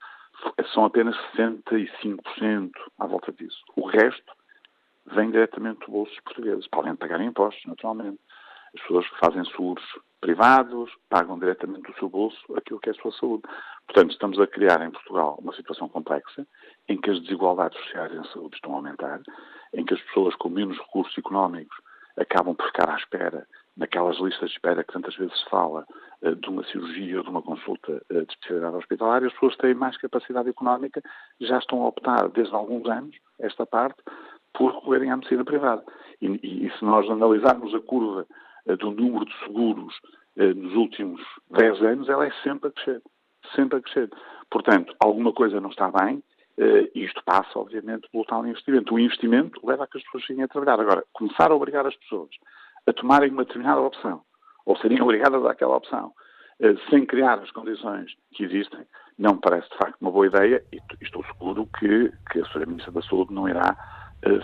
são 0.72 0.84
apenas 0.84 1.16
65% 1.36 2.70
à 2.98 3.06
volta 3.06 3.32
disso. 3.32 3.62
O 3.76 3.86
resto 3.86 4.32
vem 5.06 5.30
diretamente 5.30 5.80
do 5.86 5.92
bolso 5.92 6.12
dos 6.12 6.20
portugueses, 6.20 6.66
podem 6.68 6.94
pagar 6.96 7.20
impostos, 7.20 7.64
naturalmente. 7.66 8.20
As 8.74 8.80
pessoas 8.82 9.08
que 9.08 9.18
fazem 9.18 9.44
seguros 9.46 9.82
privados 10.20 10.92
pagam 11.08 11.38
diretamente 11.38 11.90
do 11.90 11.98
seu 11.98 12.08
bolso 12.08 12.38
aquilo 12.56 12.78
que 12.78 12.90
é 12.90 12.92
a 12.92 12.96
sua 12.96 13.12
saúde. 13.12 13.42
Portanto, 13.86 14.12
estamos 14.12 14.38
a 14.38 14.46
criar 14.46 14.80
em 14.82 14.90
Portugal 14.90 15.36
uma 15.40 15.54
situação 15.54 15.88
complexa 15.88 16.46
em 16.88 17.00
que 17.00 17.10
as 17.10 17.20
desigualdades 17.20 17.78
sociais 17.80 18.12
em 18.12 18.24
saúde 18.32 18.54
estão 18.54 18.72
a 18.72 18.76
aumentar, 18.76 19.20
em 19.72 19.84
que 19.84 19.94
as 19.94 20.00
pessoas 20.02 20.34
com 20.36 20.48
menos 20.48 20.78
recursos 20.78 21.16
económicos 21.18 21.76
acabam 22.16 22.54
por 22.54 22.66
ficar 22.66 22.90
à 22.90 22.96
espera 22.96 23.46
naquelas 23.76 24.18
listas 24.18 24.50
de 24.50 24.56
espera 24.56 24.84
que 24.84 24.92
tantas 24.92 25.16
vezes 25.16 25.36
se 25.38 25.48
fala 25.48 25.86
uh, 26.22 26.34
de 26.34 26.48
uma 26.48 26.64
cirurgia 26.64 27.18
ou 27.18 27.24
de 27.24 27.30
uma 27.30 27.42
consulta 27.42 28.02
uh, 28.10 28.26
de 28.26 28.32
especialidade 28.32 28.76
hospitalar, 28.76 29.24
as 29.24 29.32
pessoas 29.32 29.56
têm 29.56 29.74
mais 29.74 29.96
capacidade 29.96 30.48
económica, 30.48 31.02
já 31.40 31.58
estão 31.58 31.82
a 31.82 31.88
optar 31.88 32.28
desde 32.28 32.54
alguns 32.54 32.86
anos, 32.88 33.16
esta 33.38 33.64
parte, 33.66 34.02
por 34.52 34.74
recorrerem 34.74 35.10
à 35.10 35.16
medicina 35.16 35.44
privada. 35.44 35.82
E, 36.20 36.26
e, 36.26 36.66
e 36.66 36.78
se 36.78 36.84
nós 36.84 37.08
analisarmos 37.08 37.74
a 37.74 37.80
curva 37.80 38.26
uh, 38.66 38.76
do 38.76 38.90
número 38.90 39.24
de 39.24 39.38
seguros 39.44 39.94
nos 40.36 40.74
últimos 40.74 41.20
10 41.50 41.82
anos, 41.82 42.08
ela 42.08 42.24
é 42.24 42.30
sempre 42.42 42.68
a 42.68 42.72
crescer. 42.72 43.02
Sempre 43.54 43.78
a 43.78 43.82
crescer. 43.82 44.08
Portanto, 44.48 44.94
alguma 44.98 45.32
coisa 45.34 45.60
não 45.60 45.68
está 45.68 45.90
bem, 45.90 46.22
isto 46.94 47.20
passa, 47.24 47.58
obviamente, 47.58 48.08
pelo 48.10 48.24
tal 48.24 48.46
investimento. 48.46 48.94
O 48.94 48.98
investimento 48.98 49.60
leva 49.66 49.84
a 49.84 49.86
que 49.86 49.98
as 49.98 50.04
pessoas 50.04 50.24
fiquem 50.24 50.44
a 50.44 50.48
trabalhar. 50.48 50.80
Agora, 50.80 51.04
começar 51.12 51.50
a 51.50 51.54
obrigar 51.54 51.84
as 51.84 51.96
pessoas 51.96 52.30
a 52.86 52.92
tomarem 52.92 53.30
uma 53.30 53.44
determinada 53.44 53.80
opção, 53.80 54.22
ou 54.64 54.76
seriam 54.76 55.04
obrigadas 55.04 55.44
àquela 55.44 55.76
opção, 55.76 56.12
eh, 56.60 56.74
sem 56.88 57.06
criar 57.06 57.38
as 57.38 57.50
condições 57.50 58.12
que 58.32 58.44
existem, 58.44 58.86
não 59.18 59.34
me 59.34 59.40
parece 59.40 59.68
de 59.70 59.76
facto 59.76 59.96
uma 60.00 60.10
boa 60.10 60.26
ideia 60.26 60.64
e 60.72 60.78
estou 61.02 61.24
seguro 61.24 61.68
que, 61.78 62.10
que 62.30 62.40
a 62.40 62.42
Sra. 62.46 62.66
Ministra 62.66 62.92
da 62.92 63.02
Saúde 63.02 63.34
não 63.34 63.48
irá 63.48 63.76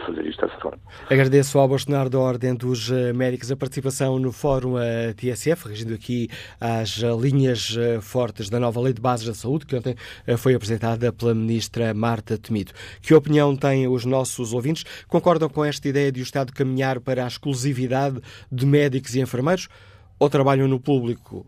fazer 0.07 0.27
isto 0.27 0.47
dessa 0.47 0.59
forma. 0.59 0.79
Agradeço 1.11 1.59
ao 1.59 1.69
Bolsonaro 1.69 2.09
da 2.09 2.19
Ordem 2.19 2.55
dos 2.55 2.91
eh, 2.91 3.13
Médicos 3.13 3.51
a 3.53 3.57
participação 3.57 4.19
no 4.19 4.33
Fórum 4.33 4.75
TSF, 5.17 5.69
regindo 5.69 5.95
aqui 5.95 6.29
as 6.61 7.01
linhas 7.21 7.77
fortes 8.01 8.49
da 8.49 8.59
nova 8.59 8.81
Lei 8.81 8.93
de 8.93 9.01
Bases 9.01 9.27
da 9.27 9.35
Saúde, 9.35 9.67
que 9.67 9.77
ontem 9.77 9.95
foi 10.39 10.55
apresentada 10.55 11.13
pela 11.13 11.35
Ministra 11.35 11.93
Marta 11.93 12.39
Temido. 12.39 12.73
Que 13.03 13.15
opinião 13.15 13.55
têm 13.55 13.87
os 13.87 14.05
nossos 14.05 14.53
ouvintes? 14.53 14.85
Concordam 15.09 15.49
com 15.49 15.65
esta 15.65 15.89
ideia 15.89 16.11
de 16.11 16.21
o 16.21 16.23
Estado 16.23 16.53
caminhar 16.53 17.01
para 17.01 17.25
a 17.25 17.29
exclusividade 17.29 18.21
de 18.51 18.65
médicos 18.65 19.15
e 19.15 19.21
enfermeiros? 19.21 19.69
Ou 20.19 20.31
trabalham 20.31 20.67
no 20.67 20.81
público 20.81 21.47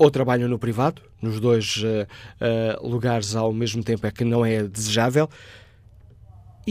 ou 0.00 0.10
trabalham 0.10 0.48
no 0.48 0.58
privado? 0.58 1.02
Nos 1.20 1.38
dois 1.38 1.82
uh, 1.82 2.06
uh, 2.40 2.88
lugares 2.88 3.34
ao 3.36 3.52
mesmo 3.52 3.84
tempo 3.84 4.06
é 4.06 4.10
que 4.10 4.24
não 4.24 4.44
é 4.44 4.62
desejável 4.62 5.28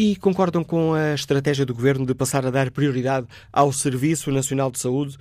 e 0.02 0.16
concordam 0.16 0.64
com 0.64 0.94
a 0.94 1.14
estratégia 1.14 1.66
do 1.66 1.76
governo 1.76 2.06
de 2.06 2.16
passar 2.16 2.46
a 2.46 2.50
dar 2.50 2.72
prioridade 2.72 3.28
ao 3.52 3.74
Serviço 3.74 4.32
Nacional 4.32 4.72
de 4.72 4.80
Saúde 4.80 5.18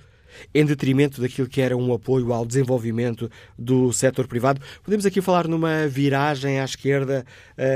em 0.53 0.63
detrimento 0.63 1.19
daquilo 1.19 1.49
que 1.49 1.59
era 1.59 1.75
um 1.75 1.91
apoio 1.91 2.31
ao 2.31 2.45
desenvolvimento 2.45 3.29
do 3.57 3.91
setor 3.91 4.25
privado. 4.25 4.61
Podemos 4.81 5.05
aqui 5.05 5.19
falar 5.19 5.49
numa 5.49 5.85
viragem 5.85 6.61
à 6.61 6.63
esquerda 6.63 7.25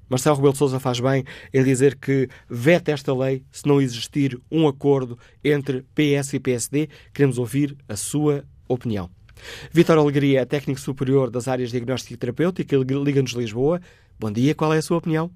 Marcelo 0.09 0.37
Rebelo 0.37 0.53
de 0.53 0.57
Sousa 0.57 0.79
faz 0.79 0.99
bem 0.99 1.23
em 1.53 1.63
dizer 1.63 1.95
que 1.95 2.27
veta 2.49 2.91
esta 2.91 3.13
lei 3.13 3.43
se 3.51 3.67
não 3.67 3.79
existir 3.79 4.41
um 4.49 4.67
acordo 4.67 5.19
entre 5.43 5.85
PS 5.93 6.33
e 6.33 6.39
PSD. 6.39 6.89
Queremos 7.13 7.37
ouvir 7.37 7.77
a 7.87 7.95
sua 7.95 8.43
opinião. 8.67 9.07
Vítor 9.71 9.99
Alegria 9.99 10.43
técnico 10.43 10.79
superior 10.79 11.29
das 11.29 11.47
áreas 11.47 11.69
de 11.69 11.77
diagnóstico 11.77 12.15
e 12.15 12.17
terapêutica, 12.17 12.75
Liga-nos 12.75 13.33
Lisboa. 13.33 13.79
Bom 14.19 14.31
dia, 14.31 14.55
qual 14.55 14.73
é 14.73 14.79
a 14.79 14.81
sua 14.81 14.97
opinião? 14.97 15.29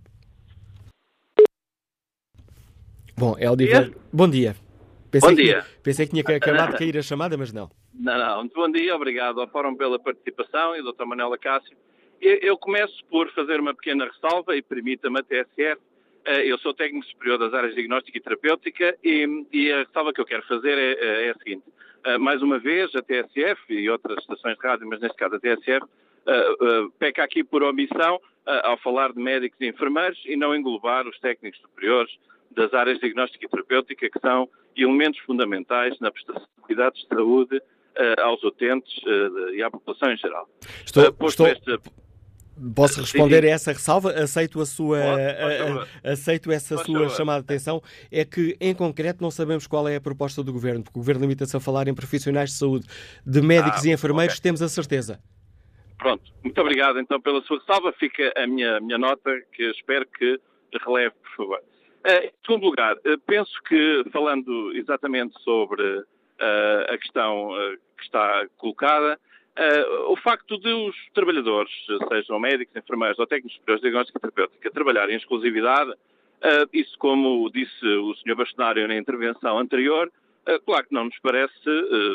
Bom, 3.15 3.35
Heldiver, 3.37 3.93
bom 4.11 4.27
dia. 4.27 4.55
Pensei 5.11 5.29
bom 5.29 5.35
dia. 5.35 5.61
Que, 5.61 5.79
pensei 5.83 6.05
que 6.07 6.11
tinha 6.11 6.37
acabado 6.37 6.71
de 6.71 6.77
cair 6.77 6.97
a 6.97 7.01
chamada, 7.01 7.37
mas 7.37 7.51
não. 7.51 7.69
Não, 7.93 8.17
não. 8.17 8.37
Muito 8.37 8.53
bom 8.53 8.71
dia, 8.71 8.95
obrigado 8.95 9.41
ao 9.41 9.47
Fórum 9.49 9.75
pela 9.75 9.99
participação 9.99 10.73
e 10.75 10.79
ao 10.79 10.93
Dr. 10.93 11.03
Manuela 11.05 11.37
Cássio. 11.37 11.75
Eu 12.21 12.57
começo 12.57 13.03
por 13.09 13.29
fazer 13.33 13.59
uma 13.59 13.73
pequena 13.73 14.05
ressalva 14.05 14.55
e 14.55 14.61
permita-me 14.61 15.19
a 15.19 15.23
TSF. 15.23 15.81
Eh, 16.23 16.45
eu 16.45 16.57
sou 16.59 16.73
técnico 16.73 17.05
superior 17.07 17.37
das 17.39 17.53
áreas 17.53 17.71
de 17.71 17.81
diagnóstica 17.81 18.17
e 18.17 18.21
terapêutica 18.21 18.95
e, 19.03 19.45
e 19.51 19.71
a 19.71 19.79
ressalva 19.79 20.13
que 20.13 20.21
eu 20.21 20.25
quero 20.25 20.43
fazer 20.43 20.77
é, 20.77 20.91
é, 20.93 21.27
é 21.27 21.31
a 21.31 21.35
seguinte. 21.35 21.63
Uh, 22.05 22.19
mais 22.19 22.41
uma 22.41 22.57
vez, 22.57 22.95
a 22.95 23.01
TSF 23.01 23.61
e 23.69 23.89
outras 23.89 24.19
estações 24.19 24.57
de 24.57 24.65
rádio, 24.65 24.87
mas 24.87 24.99
neste 25.01 25.17
caso 25.17 25.35
a 25.35 25.39
TSF, 25.39 25.85
peca 26.99 27.23
aqui 27.23 27.43
por 27.43 27.63
omissão 27.63 28.19
ao 28.63 28.77
falar 28.77 29.11
de 29.11 29.19
médicos 29.19 29.59
e 29.59 29.67
enfermeiros 29.67 30.19
e 30.25 30.35
não 30.35 30.55
englobar 30.55 31.07
os 31.07 31.19
técnicos 31.19 31.59
superiores 31.59 32.11
das 32.55 32.73
áreas 32.73 32.97
de 32.97 33.01
diagnóstica 33.01 33.45
e 33.45 33.49
terapêutica, 33.49 34.09
que 34.09 34.19
são 34.19 34.49
elementos 34.75 35.19
fundamentais 35.21 35.97
na 35.99 36.11
prestação 36.11 36.47
de 36.57 36.61
cuidados 36.61 37.01
de 37.01 37.07
saúde 37.07 37.61
aos 38.19 38.41
utentes 38.43 38.93
e 39.53 39.61
à 39.61 39.69
população 39.69 40.11
em 40.11 40.17
geral. 40.17 40.49
Estou, 40.85 41.13
estou, 41.27 41.47
esta... 41.47 41.79
Posso 42.75 43.01
responder 43.01 43.43
a 43.43 43.49
essa 43.49 43.71
ressalva? 43.71 44.11
Aceito 44.11 44.61
a 44.61 44.65
sua, 44.65 44.99
aceito 46.03 46.51
essa 46.51 46.77
sua 46.77 47.09
chamada 47.09 47.39
de 47.39 47.45
atenção. 47.45 47.81
É 48.11 48.23
que, 48.23 48.55
em 48.61 48.75
concreto, 48.75 49.23
não 49.23 49.31
sabemos 49.31 49.65
qual 49.65 49.87
é 49.87 49.95
a 49.95 50.01
proposta 50.01 50.43
do 50.43 50.53
Governo, 50.53 50.83
porque 50.83 50.97
o 50.97 51.01
Governo 51.01 51.21
limita-se 51.21 51.57
a 51.57 51.59
falar 51.59 51.87
em 51.87 51.93
profissionais 51.93 52.51
de 52.51 52.57
saúde, 52.57 52.85
de 53.25 53.41
médicos 53.41 53.83
ah, 53.83 53.87
e 53.87 53.91
enfermeiros, 53.93 54.35
okay. 54.35 54.43
temos 54.43 54.61
a 54.61 54.69
certeza. 54.69 55.19
Pronto, 55.97 56.23
muito 56.43 56.61
obrigado 56.61 56.99
então 56.99 57.19
pela 57.19 57.41
sua 57.43 57.59
ressalva. 57.59 57.91
Fica 57.93 58.31
a 58.35 58.45
minha, 58.45 58.79
minha 58.79 58.97
nota, 58.97 59.31
que 59.53 59.63
espero 59.71 60.05
que 60.07 60.39
releve, 60.85 61.15
por 61.21 61.35
favor. 61.37 61.59
Uh, 62.05 62.25
em 62.25 62.31
segundo 62.43 62.65
lugar, 62.65 62.95
uh, 62.95 63.19
penso 63.27 63.61
que, 63.63 64.03
falando 64.11 64.75
exatamente 64.75 65.39
sobre 65.43 65.83
uh, 65.83 66.05
a 66.89 66.97
questão 66.97 67.51
que 67.97 68.03
está 68.03 68.47
colocada, 68.57 69.19
o 70.07 70.15
facto 70.15 70.57
de 70.57 70.73
os 70.73 70.95
trabalhadores, 71.13 71.71
sejam 72.07 72.39
médicos, 72.39 72.75
enfermeiros 72.75 73.19
ou 73.19 73.27
técnicos 73.27 73.53
superiores 73.57 73.81
de 73.81 73.89
diagnóstica 73.89 74.19
terapêutica, 74.19 74.71
trabalharem 74.71 75.13
em 75.13 75.17
exclusividade, 75.17 75.93
isso 76.71 76.97
como 76.97 77.51
disse 77.51 77.85
o 77.85 78.15
Sr. 78.15 78.35
Bastonário 78.35 78.87
na 78.87 78.95
intervenção 78.95 79.59
anterior, 79.59 80.09
claro 80.65 80.87
que 80.87 80.95
não 80.95 81.03
nos 81.03 81.19
parece, 81.19 81.69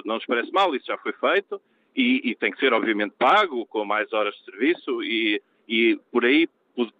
não 0.06 0.14
nos 0.14 0.24
parece 0.24 0.50
mal, 0.50 0.74
isso 0.74 0.86
já 0.86 0.96
foi 0.96 1.12
feito 1.12 1.60
e, 1.94 2.30
e, 2.30 2.34
tem 2.34 2.50
que 2.50 2.58
ser 2.58 2.72
obviamente 2.72 3.14
pago 3.18 3.66
com 3.66 3.84
mais 3.84 4.12
horas 4.12 4.34
de 4.34 4.44
serviço 4.46 5.02
e, 5.02 5.40
e 5.68 6.00
por 6.10 6.24
aí 6.24 6.48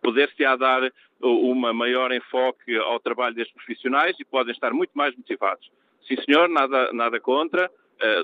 poder-se-á 0.01 0.57
dar 0.57 0.93
uma 1.21 1.73
maior 1.73 2.13
enfoque 2.13 2.77
ao 2.77 3.01
trabalho 3.01 3.35
destes 3.35 3.55
profissionais 3.55 4.17
e 4.19 4.25
podem 4.25 4.53
estar 4.53 4.73
muito 4.73 4.93
mais 4.95 5.15
motivados 5.17 5.71
sim 6.07 6.17
senhor, 6.23 6.49
nada, 6.49 6.93
nada 6.93 7.21
contra, 7.21 7.71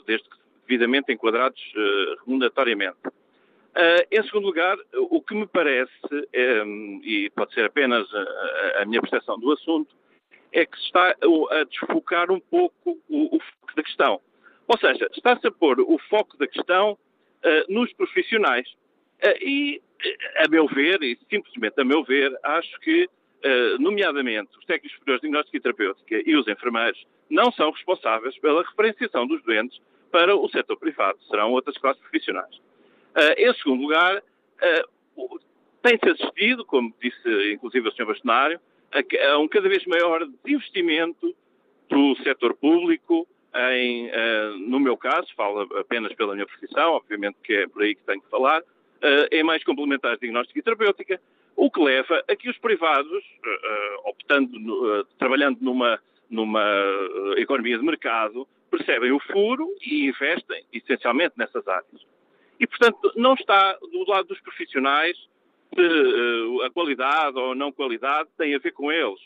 desde 0.07 0.29
que 0.29 0.37
devidamente 0.67 1.13
enquadrados 1.13 1.61
remuneratoriamente. 2.25 2.99
em 4.11 4.23
segundo 4.25 4.47
lugar, 4.47 4.77
o 4.95 5.21
que 5.21 5.35
me 5.35 5.47
parece, 5.47 5.91
e 7.03 7.31
pode 7.35 7.53
ser 7.55 7.65
apenas 7.65 8.07
a, 8.81 8.85
minha 8.85 9.01
percepção 9.01 9.39
do 9.39 9.53
assunto, 9.53 9.95
é 10.53 10.65
que 10.67 10.77
se 10.79 10.85
está 10.85 11.17
a 11.51 11.65
desfocar 11.65 12.31
um 12.31 12.39
pouco 12.39 12.99
o, 13.09 13.37
o 13.37 13.41
foco 13.41 13.75
da 13.75 13.83
questão. 13.83 14.21
Ou 14.69 14.79
seja, 14.79 15.09
está-se 15.15 15.47
a 15.47 15.51
pôr 15.51 15.81
o 15.81 15.99
foco 16.11 16.37
da 16.37 16.47
questão 16.47 16.93
uh, 16.93 17.73
nos 17.73 17.93
profissionais. 17.95 18.69
Uh, 19.23 19.37
e, 19.41 19.83
a 20.37 20.49
meu 20.49 20.67
ver, 20.67 21.03
e 21.03 21.19
simplesmente 21.31 21.81
a 21.81 21.85
meu 21.85 22.05
ver, 22.05 22.33
acho 22.43 22.81
que, 22.81 23.05
uh, 23.05 23.81
nomeadamente, 23.81 24.51
os 24.59 24.65
técnicos 24.65 24.97
superiores 24.99 25.21
de 25.21 25.29
diagnóstica 25.29 25.57
e 25.57 25.61
terapêutica 25.61 26.23
e 26.31 26.37
os 26.37 26.47
enfermeiros 26.49 27.05
não 27.31 27.51
são 27.53 27.71
responsáveis 27.71 28.39
pela 28.39 28.63
referenciação 28.63 29.27
dos 29.27 29.43
doentes 29.43 29.81
para 30.11 30.37
o 30.37 30.49
setor 30.51 30.77
privado. 30.77 31.19
Serão 31.29 31.53
outras 31.53 31.77
classes 31.79 32.03
profissionais. 32.03 32.61
em 33.39 33.55
segundo 33.55 33.81
lugar, 33.81 34.23
tem-se 35.83 36.11
assistido, 36.11 36.65
como 36.67 36.95
disse 37.01 37.53
inclusive 37.53 37.89
o 37.89 37.93
Sr. 37.93 38.05
Bastonário, 38.05 38.61
a, 38.93 39.39
um 39.39 39.49
cada 39.49 39.69
vez 39.71 39.87
maior 39.87 40.27
desinvestimento 40.45 41.35
do 41.89 42.15
setor 42.23 42.55
público 42.55 43.27
em, 43.55 44.11
no 44.69 44.81
meu 44.81 44.97
caso, 44.97 45.29
falo 45.35 45.63
apenas 45.79 46.13
pela 46.15 46.35
minha 46.35 46.47
profissão, 46.47 46.93
obviamente 46.93 47.37
que 47.43 47.53
é 47.53 47.69
por 47.69 47.83
aí 47.83 47.95
que 47.95 48.03
tenho 48.05 48.21
que 48.21 48.31
falar, 48.31 48.63
em 49.31 49.43
mais 49.43 49.65
complementares 49.65 50.19
de 50.19 50.27
diagnóstica 50.27 50.59
e 50.59 50.63
terapêutica, 50.63 51.21
o 51.57 51.71
que 51.71 51.81
leva 51.81 52.25
a 52.29 52.37
que 52.37 52.49
os 52.49 52.59
privados, 52.59 53.11
uh, 53.13 54.09
optando, 54.09 54.59
no, 54.59 55.05
trabalhando 55.19 55.59
numa, 55.61 56.01
numa 56.31 56.65
economia 57.37 57.79
de 57.79 57.85
mercado, 57.85 58.47
percebem 58.71 59.13
o 59.13 59.21
furo 59.21 59.69
e 59.85 60.07
investem 60.07 60.65
essencialmente 60.73 61.35
nessas 61.37 61.67
áreas. 61.69 62.07
E, 62.59 62.67
portanto, 62.67 63.13
não 63.17 63.35
está 63.35 63.75
do 63.75 64.09
lado 64.09 64.29
dos 64.29 64.41
profissionais 64.41 65.17
se 65.75 66.65
a 66.65 66.71
qualidade 66.71 67.39
ou 67.39 67.55
não 67.55 67.73
qualidade 67.73 68.29
tem 68.39 68.55
a 68.55 68.59
ver 68.59 68.73
com 68.73 68.91
eles. 68.91 69.21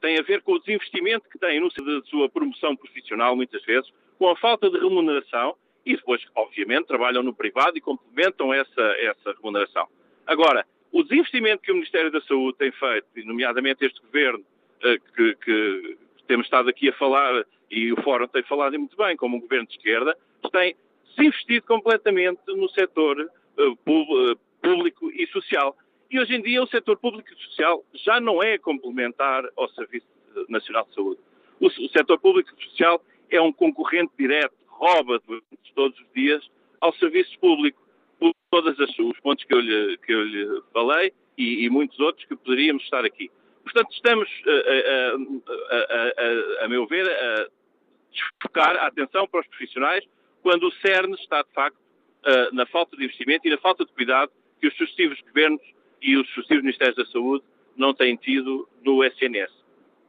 Tem 0.00 0.18
a 0.18 0.22
ver 0.22 0.42
com 0.42 0.52
o 0.52 0.58
desinvestimento 0.58 1.28
que 1.28 1.38
têm 1.38 1.60
no 1.60 1.68
da 1.68 2.06
sua 2.06 2.28
promoção 2.28 2.76
profissional, 2.76 3.36
muitas 3.36 3.62
vezes, 3.64 3.90
com 4.18 4.28
a 4.28 4.36
falta 4.36 4.70
de 4.70 4.78
remuneração 4.78 5.56
e 5.84 5.96
depois, 5.96 6.22
obviamente, 6.34 6.86
trabalham 6.86 7.22
no 7.22 7.34
privado 7.34 7.76
e 7.76 7.80
complementam 7.80 8.52
essa, 8.52 8.82
essa 8.98 9.32
remuneração. 9.32 9.86
Agora, 10.26 10.66
o 10.92 11.02
desinvestimento 11.02 11.62
que 11.62 11.70
o 11.70 11.74
Ministério 11.74 12.10
da 12.10 12.20
Saúde 12.22 12.58
tem 12.58 12.72
feito, 12.72 13.06
nomeadamente 13.24 13.84
este 13.84 14.00
governo 14.00 14.40
uh, 14.40 15.14
que, 15.14 15.34
que, 15.36 15.98
temos 16.26 16.46
estado 16.46 16.68
aqui 16.68 16.88
a 16.88 16.92
falar, 16.92 17.44
e 17.68 17.92
o 17.92 18.00
Fórum 18.02 18.28
tem 18.28 18.42
falado 18.44 18.78
muito 18.78 18.96
bem, 18.96 19.16
como 19.16 19.36
um 19.36 19.40
governo 19.40 19.66
de 19.66 19.74
esquerda, 19.74 20.16
tem 20.52 20.76
desinvestido 21.16 21.66
completamente 21.66 22.40
no 22.48 22.68
setor 22.68 23.20
uh, 23.20 24.36
público 24.62 25.10
e 25.10 25.26
social. 25.28 25.76
E 26.10 26.18
hoje 26.18 26.34
em 26.34 26.42
dia 26.42 26.62
o 26.62 26.66
setor 26.66 26.96
público 26.98 27.28
e 27.32 27.44
social 27.46 27.84
já 27.94 28.20
não 28.20 28.42
é 28.42 28.58
complementar 28.58 29.44
ao 29.56 29.68
Serviço 29.70 30.06
Nacional 30.48 30.86
de 30.86 30.94
Saúde. 30.94 31.20
O, 31.60 31.66
o 31.66 31.88
setor 31.88 32.18
público 32.18 32.50
e 32.56 32.64
social 32.64 33.02
é 33.30 33.40
um 33.40 33.52
concorrente 33.52 34.12
direto, 34.18 34.54
rouba 34.80 35.20
todos 35.74 35.98
os 36.00 36.12
dias 36.14 36.42
ao 36.80 36.94
serviço 36.94 37.38
público, 37.38 37.80
por 38.18 38.32
todos 38.50 38.78
os 38.78 39.20
pontos 39.20 39.44
que 39.44 39.54
eu 39.54 39.60
lhe, 39.60 39.98
que 39.98 40.12
eu 40.12 40.22
lhe 40.24 40.62
falei 40.72 41.12
e, 41.36 41.64
e, 41.64 41.70
muitos 41.70 41.98
outros 42.00 42.24
que 42.26 42.36
poderíamos 42.36 42.82
estar 42.82 43.04
aqui. 43.04 43.30
Portanto, 43.62 43.92
estamos, 43.92 44.28
a, 44.46 45.76
a, 45.76 46.62
a, 46.62 46.64
a 46.64 46.68
meu 46.68 46.86
ver, 46.86 47.06
a 47.08 47.48
desfocar 48.10 48.76
a 48.76 48.86
atenção 48.86 49.26
para 49.28 49.40
os 49.40 49.46
profissionais 49.46 50.04
quando 50.42 50.66
o 50.66 50.72
CERN 50.72 51.14
está, 51.14 51.42
de 51.42 51.52
facto, 51.52 51.78
na 52.52 52.66
falta 52.66 52.96
de 52.96 53.04
investimento 53.04 53.46
e 53.46 53.50
na 53.50 53.58
falta 53.58 53.84
de 53.84 53.92
cuidado 53.92 54.32
que 54.60 54.66
os 54.66 54.76
sucessivos 54.76 55.20
governos 55.22 55.62
e 56.02 56.16
os 56.16 56.26
sucessivos 56.30 56.62
Ministérios 56.62 56.96
da 56.96 57.06
Saúde 57.06 57.44
não 57.76 57.94
têm 57.94 58.16
tido 58.16 58.68
no 58.82 59.04
SNS. 59.04 59.59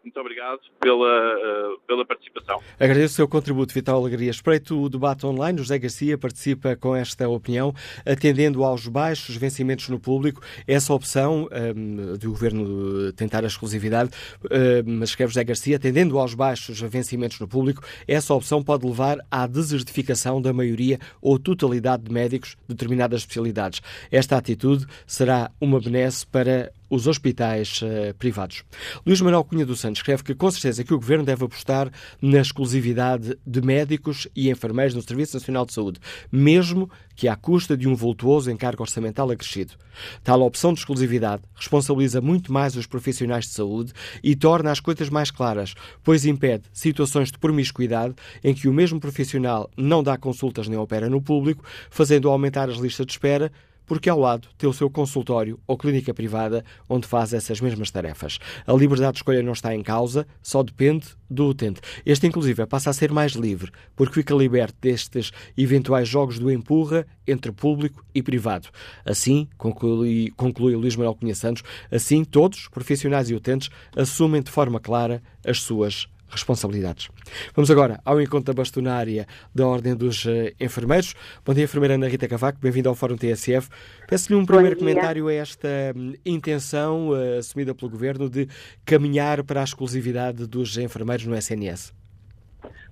Muito 0.04 0.20
obrigado 0.20 0.60
pela, 0.80 0.98
uh, 0.98 1.80
pela 1.88 2.04
participação. 2.04 2.60
Agradeço 2.80 3.14
o 3.14 3.16
seu 3.18 3.28
contributo, 3.28 3.74
Vital 3.74 4.00
Alegria. 4.00 4.32
Espreito 4.32 4.82
o 4.82 4.90
debate 4.90 5.26
online. 5.26 5.60
José 5.60 5.78
Garcia 5.78 6.18
participa 6.18 6.76
com 6.76 6.96
esta 6.96 7.30
opinião, 7.30 7.74
atendendo 8.06 8.64
aos 8.64 8.88
baixos 8.88 9.36
vencimentos 9.36 9.90
no 9.90 10.00
público. 10.00 10.42
Essa 10.68 10.94
opção 10.94 11.48
um, 11.76 12.18
do 12.18 12.30
Governo 12.30 13.14
tentar 13.14 13.44
a 13.44 13.48
exclusividade, 13.48 14.10
um, 14.44 14.98
mas 15.00 15.10
escreve 15.10 15.34
José 15.34 15.44
Garcia, 15.44 15.76
atendendo 15.76 16.18
aos 16.18 16.34
baixos 16.34 16.82
vencimentos 16.82 17.40
no 17.40 17.48
público, 17.48 17.84
essa 18.08 18.34
opção 18.34 18.64
pode 18.64 18.86
levar 18.86 19.20
à 19.30 19.46
desertificação 19.46 20.42
da 20.42 20.52
maioria 20.52 20.98
ou 21.22 21.38
totalidade 21.38 22.04
de 22.04 22.12
médicos 22.12 22.58
de 22.68 22.76
determinadas 22.76 23.22
especialidades. 23.22 23.82
Esta 24.12 24.38
atitude 24.38 24.86
será 25.06 25.52
uma 25.62 25.80
benesse 25.80 26.26
para 26.26 26.72
os 26.92 27.08
hospitais 27.08 27.82
uh, 27.82 28.14
privados. 28.20 28.66
Luís 29.06 29.22
Manuel 29.22 29.46
Cunha 29.46 29.66
dos 29.66 29.80
Santos 29.80 30.00
escreve 30.00 30.24
que 30.24 30.36
com 30.36 30.52
certeza 30.52 30.84
que 30.84 30.94
o 30.94 31.00
Governo 31.00 31.24
deve 31.24 31.46
apostar 31.46 31.90
na 32.22 32.42
exclusividade 32.42 33.38
de 33.48 33.62
médicos 33.62 34.28
e 34.36 34.50
enfermeiros 34.50 34.94
no 34.94 35.02
Serviço 35.02 35.38
Nacional 35.38 35.66
de 35.66 35.74
Saúde, 35.74 36.02
mesmo 36.30 36.92
que 37.16 37.30
à 37.30 37.36
custa 37.36 37.78
de 37.78 37.88
um 37.88 37.96
voltuoso 37.96 38.52
encargo 38.52 38.84
orçamental 38.84 39.32
acrescido. 39.32 39.74
Tal 40.22 40.42
opção 40.42 40.74
de 40.74 40.80
exclusividade 40.80 41.44
responsabiliza 41.56 42.20
muito 42.20 42.52
mais 42.52 42.76
os 42.76 42.86
profissionais 42.86 43.46
de 43.46 43.52
saúde 43.52 43.94
e 44.22 44.36
torna 44.36 44.70
as 44.70 44.82
coisas 44.82 45.10
mais 45.10 45.32
claras, 45.32 45.74
pois 46.04 46.26
impede 46.26 46.64
situações 46.74 47.32
de 47.32 47.38
promiscuidade 47.38 48.16
em 48.44 48.54
que 48.54 48.68
o 48.68 48.74
mesmo 48.74 49.00
profissional 49.00 49.70
não 49.78 50.04
dá 50.04 50.18
consultas 50.18 50.68
nem 50.68 50.78
opera 50.78 51.10
no 51.10 51.22
público, 51.22 51.64
fazendo 51.90 52.30
aumentar 52.30 52.70
as 52.70 52.78
listas 52.78 53.06
de 53.06 53.14
espera 53.14 53.50
porque 53.86 54.10
ao 54.10 54.20
lado 54.20 54.48
tem 54.58 54.70
o 54.70 54.74
seu 54.74 54.90
consultório 54.90 55.60
ou 55.68 55.78
clínica 55.78 56.14
privada 56.14 56.64
onde 56.88 57.08
faz 57.08 57.34
essas 57.34 57.60
mesmas 57.60 57.92
tarefas. 57.92 58.40
A 58.66 58.74
liberdade 58.74 59.14
de 59.14 59.20
escolha 59.20 59.44
não 59.44 59.54
está 59.54 59.76
em 59.76 59.84
causa, 59.84 60.26
só 60.42 60.64
depende 60.64 61.08
do 61.30 61.48
utente. 61.48 61.82
Este, 62.06 62.28
inclusive, 62.28 62.66
passa 62.66 62.90
a 62.90 62.94
ser 62.94 63.12
mais 63.12 63.34
livre, 63.34 63.72
porque 63.96 64.16
fica 64.16 64.34
liberto 64.34 64.76
destes 64.82 65.32
eventuais 65.58 66.08
jogos 66.08 66.40
do 66.40 66.52
empurra 66.52 67.06
entre 67.26 67.52
público 67.52 68.04
e 68.14 68.22
privado. 68.22 68.70
Assim, 69.06 69.48
conclui, 69.58 70.32
conclui 70.36 70.76
Luís 70.76 70.96
Manuel 70.96 71.16
Cunha 71.16 71.36
Santos, 71.36 71.64
assim 71.90 72.24
todos, 72.24 72.68
profissionais 72.68 73.30
e 73.30 73.36
utentes, 73.36 73.70
assumem 73.96 74.42
de 74.42 74.52
forma 74.52 74.80
clara 74.80 75.22
as 75.46 75.62
suas 75.62 76.08
responsabilidades. 76.32 77.10
Vamos 77.54 77.70
agora 77.70 78.00
ao 78.06 78.22
encontro 78.22 78.46
da 78.46 78.54
bastonária 78.54 79.28
da 79.54 79.68
Ordem 79.68 79.96
dos 79.96 80.26
uh, 80.26 80.52
Enfermeiros. 80.60 81.14
Bom 81.46 81.54
dia, 81.54 81.66
enfermeira 81.66 81.96
Ana 81.96 82.08
Rita 82.08 82.28
Cavaco, 82.28 82.60
bem-vinda 82.60 82.90
ao 82.90 82.96
Fórum 82.96 83.18
TSF. 83.18 83.70
Peço-lhe 84.08 84.40
um 84.40 84.46
primeiro 84.46 84.78
comentário 84.78 85.28
a 85.28 85.34
esta 85.34 85.68
um, 85.96 86.14
intenção 86.26 87.10
uh, 87.10 87.40
assumida 87.40 87.76
pelo 87.76 87.92
Governo 87.92 88.30
de 88.30 88.48
caminhar 88.86 89.44
para 89.44 89.62
a 89.62 89.64
exclusividade 89.64 90.48
dos 90.48 90.78
enfermeiros 90.78 91.26
no 91.26 91.36
SNS. 91.36 91.94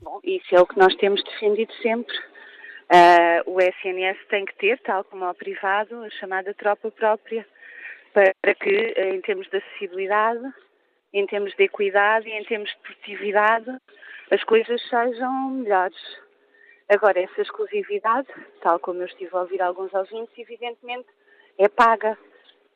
Bom, 0.02 0.20
isso 0.24 0.54
é 0.54 0.60
o 0.60 0.68
que 0.68 0.78
nós 0.78 0.94
temos 0.96 1.24
defendido 1.24 1.72
sempre. 1.82 2.16
Uh, 2.92 3.52
o 3.52 3.62
SNS 3.62 4.18
tem 4.30 4.46
que 4.46 4.56
ter, 4.56 4.80
tal 4.80 5.04
como 5.04 5.24
ao 5.24 5.36
privado, 5.36 5.96
a 6.04 6.10
chamada 6.10 6.54
tropa 6.56 6.90
própria, 6.90 7.46
para 8.14 8.56
que, 8.56 8.94
em 8.98 9.22
termos 9.22 9.48
de 9.50 9.58
acessibilidade, 9.58 10.42
em 11.14 11.26
termos 11.26 11.56
de 11.56 11.64
equidade 11.64 12.28
e 12.28 12.32
em 12.32 12.44
termos 12.44 12.70
de 12.70 12.78
produtividade, 12.78 13.78
as 14.32 14.44
coisas 14.44 14.82
sejam 14.90 15.50
melhores. 15.50 15.98
Agora, 16.88 17.20
essa 17.20 17.42
exclusividade, 17.42 18.28
tal 18.62 18.80
como 18.80 19.02
eu 19.02 19.06
estive 19.06 19.36
a 19.36 19.42
ouvir 19.42 19.62
alguns 19.62 19.94
ouvintes, 19.94 20.38
evidentemente 20.38 21.08
é 21.58 21.68
paga. 21.68 22.18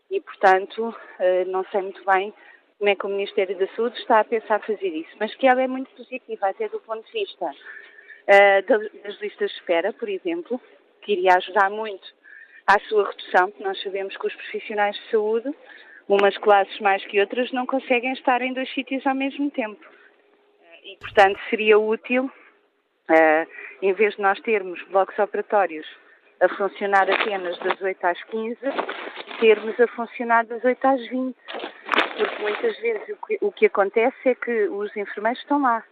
E, 0.09 0.21
portanto, 0.21 0.95
eh, 1.19 1.45
não 1.45 1.65
sei 1.65 1.81
muito 1.81 2.03
bem 2.05 2.33
como 2.77 2.89
é 2.89 2.95
que 2.95 3.05
o 3.05 3.09
Ministério 3.09 3.57
da 3.57 3.67
Saúde 3.75 3.97
está 3.97 4.19
a 4.19 4.23
pensar 4.23 4.59
fazer 4.59 4.87
isso. 4.87 5.11
Mas 5.19 5.33
que 5.35 5.47
ela 5.47 5.61
é 5.61 5.67
muito 5.67 5.89
positiva, 5.95 6.49
até 6.49 6.67
do 6.69 6.79
ponto 6.81 7.05
de 7.05 7.11
vista 7.11 7.49
eh, 8.27 8.61
das 8.61 9.19
listas 9.19 9.49
de 9.49 9.57
espera, 9.57 9.91
por 9.93 10.07
exemplo, 10.07 10.61
que 11.01 11.13
iria 11.13 11.35
ajudar 11.35 11.69
muito 11.69 12.07
à 12.67 12.79
sua 12.81 13.09
redução, 13.09 13.49
porque 13.49 13.63
nós 13.63 13.81
sabemos 13.81 14.15
que 14.15 14.27
os 14.27 14.35
profissionais 14.35 14.95
de 14.95 15.09
saúde 15.09 15.53
umas 16.07 16.37
classes 16.37 16.79
mais 16.79 17.03
que 17.05 17.19
outras 17.19 17.51
não 17.51 17.65
conseguem 17.65 18.13
estar 18.13 18.41
em 18.41 18.53
dois 18.53 18.71
sítios 18.73 19.05
ao 19.05 19.15
mesmo 19.15 19.49
tempo. 19.51 19.83
Eh, 20.61 20.91
e, 20.91 20.97
portanto, 20.97 21.39
seria 21.49 21.79
útil, 21.79 22.25
uh, 22.25 23.47
em 23.81 23.93
vez 23.93 24.15
de 24.15 24.21
nós 24.21 24.39
termos 24.41 24.81
blocos 24.83 25.17
operatórios 25.17 25.87
a 26.41 26.49
funcionar 26.49 27.09
apenas 27.09 27.57
das 27.59 27.81
8 27.81 28.05
às 28.05 28.23
15, 28.23 28.59
termos 29.39 29.79
a 29.79 29.87
funcionar 29.87 30.45
das 30.45 30.63
8 30.63 30.85
às 30.85 31.07
20. 31.07 31.35
Porque 32.17 32.41
muitas 32.41 32.77
vezes 32.79 33.09
o 33.09 33.25
que, 33.25 33.37
o 33.41 33.51
que 33.51 33.65
acontece 33.65 34.29
é 34.29 34.35
que 34.35 34.67
os 34.67 34.95
enfermeiros 34.95 35.39
estão 35.41 35.61
lá 35.61 35.83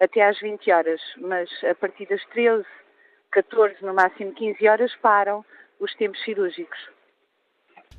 até 0.00 0.22
às 0.22 0.38
20 0.40 0.70
horas, 0.72 1.00
mas 1.18 1.50
a 1.64 1.74
partir 1.74 2.06
das 2.06 2.24
13, 2.26 2.64
14, 3.30 3.84
no 3.84 3.94
máximo 3.94 4.32
15 4.32 4.66
horas 4.68 4.94
param 4.96 5.44
os 5.78 5.94
tempos 5.94 6.22
cirúrgicos. 6.24 6.78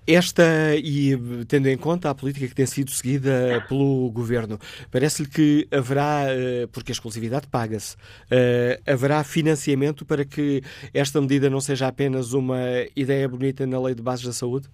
Esta, 0.07 0.43
e 0.75 1.15
tendo 1.47 1.67
em 1.67 1.77
conta 1.77 2.09
a 2.09 2.15
política 2.15 2.47
que 2.47 2.55
tem 2.55 2.65
sido 2.65 2.89
seguida 2.89 3.63
pelo 3.67 4.09
Governo, 4.11 4.57
parece-lhe 4.91 5.29
que 5.29 5.67
haverá, 5.71 6.25
eh, 6.29 6.67
porque 6.73 6.91
a 6.91 6.93
exclusividade 6.93 7.47
paga-se, 7.47 7.95
eh, 8.31 8.79
haverá 8.87 9.23
financiamento 9.23 10.05
para 10.05 10.25
que 10.25 10.61
esta 10.93 11.21
medida 11.21 11.49
não 11.49 11.61
seja 11.61 11.87
apenas 11.87 12.33
uma 12.33 12.59
ideia 12.95 13.29
bonita 13.29 13.67
na 13.67 13.79
Lei 13.79 13.93
de 13.93 14.01
Bases 14.01 14.25
da 14.25 14.33
Saúde? 14.33 14.67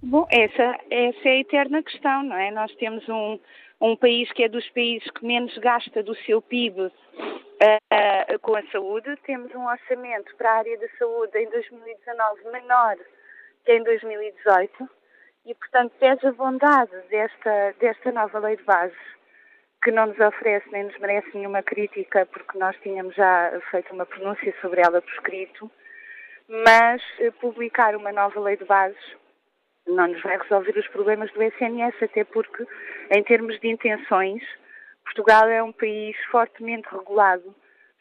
Bom, 0.00 0.26
essa, 0.30 0.78
essa 0.90 1.28
é 1.28 1.32
a 1.32 1.40
eterna 1.40 1.82
questão, 1.82 2.22
não 2.22 2.36
é? 2.36 2.52
Nós 2.52 2.72
temos 2.76 3.08
um, 3.08 3.38
um 3.80 3.96
país 3.96 4.30
que 4.32 4.44
é 4.44 4.48
dos 4.48 4.68
países 4.70 5.10
que 5.10 5.26
menos 5.26 5.56
gasta 5.58 6.04
do 6.04 6.14
seu 6.24 6.40
PIB 6.40 6.82
uh, 6.82 6.86
uh, 6.86 8.38
com 8.40 8.54
a 8.54 8.62
saúde. 8.70 9.16
Temos 9.26 9.52
um 9.56 9.66
orçamento 9.66 10.36
para 10.36 10.52
a 10.52 10.58
área 10.58 10.78
da 10.78 10.86
saúde 10.98 11.36
em 11.36 11.50
2019 11.50 12.52
menor 12.52 12.96
que 13.64 13.72
em 13.72 13.82
2018 13.82 14.88
e, 15.46 15.54
portanto, 15.54 15.92
pesa 15.98 16.28
a 16.28 16.32
bondade 16.32 16.92
desta, 17.08 17.74
desta 17.80 18.12
nova 18.12 18.38
lei 18.38 18.56
de 18.56 18.62
bases, 18.64 18.96
que 19.82 19.90
não 19.90 20.06
nos 20.06 20.18
oferece 20.20 20.68
nem 20.70 20.84
nos 20.84 20.98
merece 20.98 21.30
nenhuma 21.34 21.62
crítica, 21.62 22.26
porque 22.26 22.58
nós 22.58 22.76
tínhamos 22.82 23.14
já 23.14 23.52
feito 23.70 23.94
uma 23.94 24.04
pronúncia 24.04 24.54
sobre 24.60 24.80
ela 24.80 25.00
por 25.00 25.12
escrito, 25.12 25.70
mas 26.48 27.02
eh, 27.20 27.30
publicar 27.40 27.94
uma 27.94 28.12
nova 28.12 28.40
lei 28.40 28.56
de 28.56 28.64
bases 28.64 29.16
não 29.86 30.08
nos 30.08 30.20
vai 30.22 30.36
resolver 30.36 30.76
os 30.78 30.88
problemas 30.88 31.32
do 31.32 31.42
SNS, 31.42 31.94
até 32.02 32.24
porque, 32.24 32.66
em 33.10 33.22
termos 33.22 33.58
de 33.60 33.68
intenções, 33.68 34.42
Portugal 35.04 35.48
é 35.48 35.62
um 35.62 35.72
país 35.72 36.16
fortemente 36.30 36.88
regulado 36.90 37.54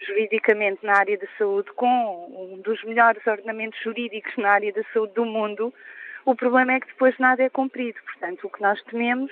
juridicamente 0.06 0.86
na 0.86 0.98
área 0.98 1.18
da 1.18 1.28
saúde, 1.38 1.72
com 1.74 2.54
um 2.54 2.62
dos 2.62 2.84
melhores 2.84 3.26
ordenamentos 3.26 3.80
jurídicos 3.82 4.36
na 4.38 4.52
área 4.52 4.72
da 4.72 4.84
saúde 4.94 5.14
do 5.14 5.26
mundo, 5.26 5.74
o 6.26 6.36
problema 6.36 6.74
é 6.74 6.80
que 6.80 6.88
depois 6.88 7.18
nada 7.18 7.44
é 7.44 7.50
cumprido. 7.50 8.00
Portanto, 8.04 8.46
o 8.46 8.50
que 8.50 8.62
nós 8.62 8.82
tememos 8.84 9.32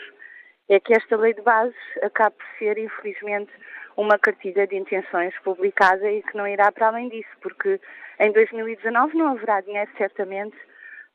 é 0.69 0.79
que 0.79 0.93
esta 0.93 1.15
lei 1.15 1.33
de 1.33 1.41
bases 1.41 1.75
acabe 2.01 2.35
por 2.37 2.47
ser, 2.57 2.77
infelizmente, 2.77 3.51
uma 3.95 4.17
cartilha 4.17 4.65
de 4.67 4.75
intenções 4.75 5.33
publicada 5.43 6.11
e 6.11 6.23
que 6.23 6.35
não 6.35 6.47
irá 6.47 6.71
para 6.71 6.87
além 6.87 7.09
disso, 7.09 7.29
porque 7.41 7.79
em 8.19 8.31
2019 8.31 9.17
não 9.17 9.29
haverá 9.29 9.61
dinheiro, 9.61 9.91
certamente, 9.97 10.57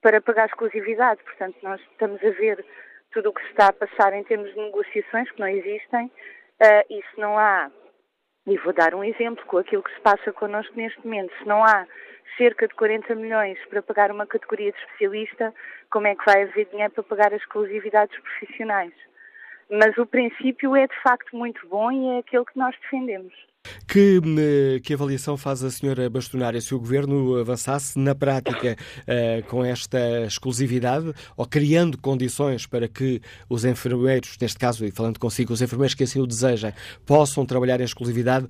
para 0.01 0.21
pagar 0.21 0.47
exclusividade. 0.47 1.23
Portanto, 1.25 1.57
nós 1.63 1.81
estamos 1.81 2.23
a 2.23 2.31
ver 2.31 2.65
tudo 3.13 3.31
o 3.31 3.33
que 3.33 3.43
se 3.43 3.49
está 3.49 3.69
a 3.69 3.73
passar 3.73 4.13
em 4.13 4.23
termos 4.25 4.53
de 4.55 4.61
negociações 4.61 5.31
que 5.31 5.41
não 5.41 5.49
existem, 5.49 6.07
uh, 6.07 6.85
e 6.89 7.03
se 7.11 7.21
não 7.21 7.39
há 7.39 7.71
e 8.51 8.57
vou 8.59 8.73
dar 8.73 8.97
um 8.97 9.05
exemplo 9.05 9.45
com 9.47 9.59
aquilo 9.59 9.83
que 9.83 9.95
se 9.95 10.01
passa 10.01 10.33
connosco 10.33 10.77
neste 10.77 10.99
momento. 11.05 11.33
Se 11.39 11.47
não 11.47 11.65
há 11.65 11.87
cerca 12.37 12.67
de 12.67 12.75
40 12.75 13.15
milhões 13.15 13.57
para 13.69 13.81
pagar 13.81 14.11
uma 14.11 14.27
categoria 14.27 14.73
de 14.73 14.79
especialista, 14.79 15.55
como 15.89 16.09
é 16.09 16.17
que 16.17 16.25
vai 16.25 16.43
haver 16.43 16.67
dinheiro 16.67 16.93
para 16.93 17.05
pagar 17.05 17.33
as 17.33 17.41
exclusividades 17.41 18.19
profissionais? 18.19 18.93
Mas 19.71 19.97
o 19.99 20.05
princípio 20.05 20.75
é 20.75 20.89
de 20.89 21.01
facto 21.01 21.37
muito 21.37 21.65
bom 21.69 21.93
e 21.93 22.17
é 22.17 22.19
aquele 22.19 22.45
que 22.45 22.59
nós 22.59 22.75
defendemos. 22.81 23.33
Que, 23.87 24.21
que, 24.83 24.95
avaliação 24.95 25.37
faz 25.37 25.63
a 25.63 25.71
senhora 25.71 26.09
bastonária 26.09 26.61
se 26.61 26.75
o 26.75 26.79
governo 26.79 27.37
avançasse 27.39 27.99
na 27.99 28.15
prática 28.15 28.77
uh, 29.03 29.47
com 29.49 29.65
esta 29.65 29.99
exclusividade 30.25 31.13
ou 31.37 31.45
criando 31.45 31.99
condições 31.99 32.67
para 32.67 32.89
que 32.89 33.21
os 33.49 33.65
enfermeiros, 33.65 34.37
neste 34.41 34.59
caso, 34.59 34.87
e 34.87 34.91
falando 34.91 35.19
consigo, 35.19 35.53
os 35.53 35.61
enfermeiros 35.61 35.95
que 35.95 36.05
assim 36.05 36.21
o 36.21 36.27
desejam, 36.27 36.73
possam 37.05 37.45
trabalhar 37.45 37.81
em 37.81 37.85
exclusividade? 37.85 38.47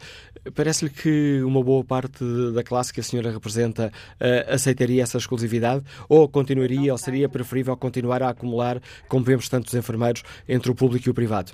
Parece-lhe 0.55 0.91
que 0.91 1.43
uma 1.43 1.63
boa 1.63 1.83
parte 1.83 2.23
da 2.55 2.63
classe 2.63 2.93
que 2.93 3.01
a 3.01 3.03
senhora 3.03 3.33
representa 3.33 3.91
uh, 4.21 4.53
aceitaria 4.55 5.03
essa 5.03 5.19
exclusividade 5.19 5.85
ou 6.09 6.29
continuaria 6.29 6.93
ou 6.93 6.99
seria 6.99 7.29
preferível 7.29 7.77
continuar 7.77 8.23
a 8.23 8.29
acumular, 8.29 8.79
como 9.09 9.25
vemos 9.25 9.49
tantos 9.49 9.75
enfermeiros, 9.75 10.23
entre 10.49 10.71
o 10.71 10.75
público 10.75 11.09
e 11.09 11.11
o 11.11 11.15
privado? 11.15 11.53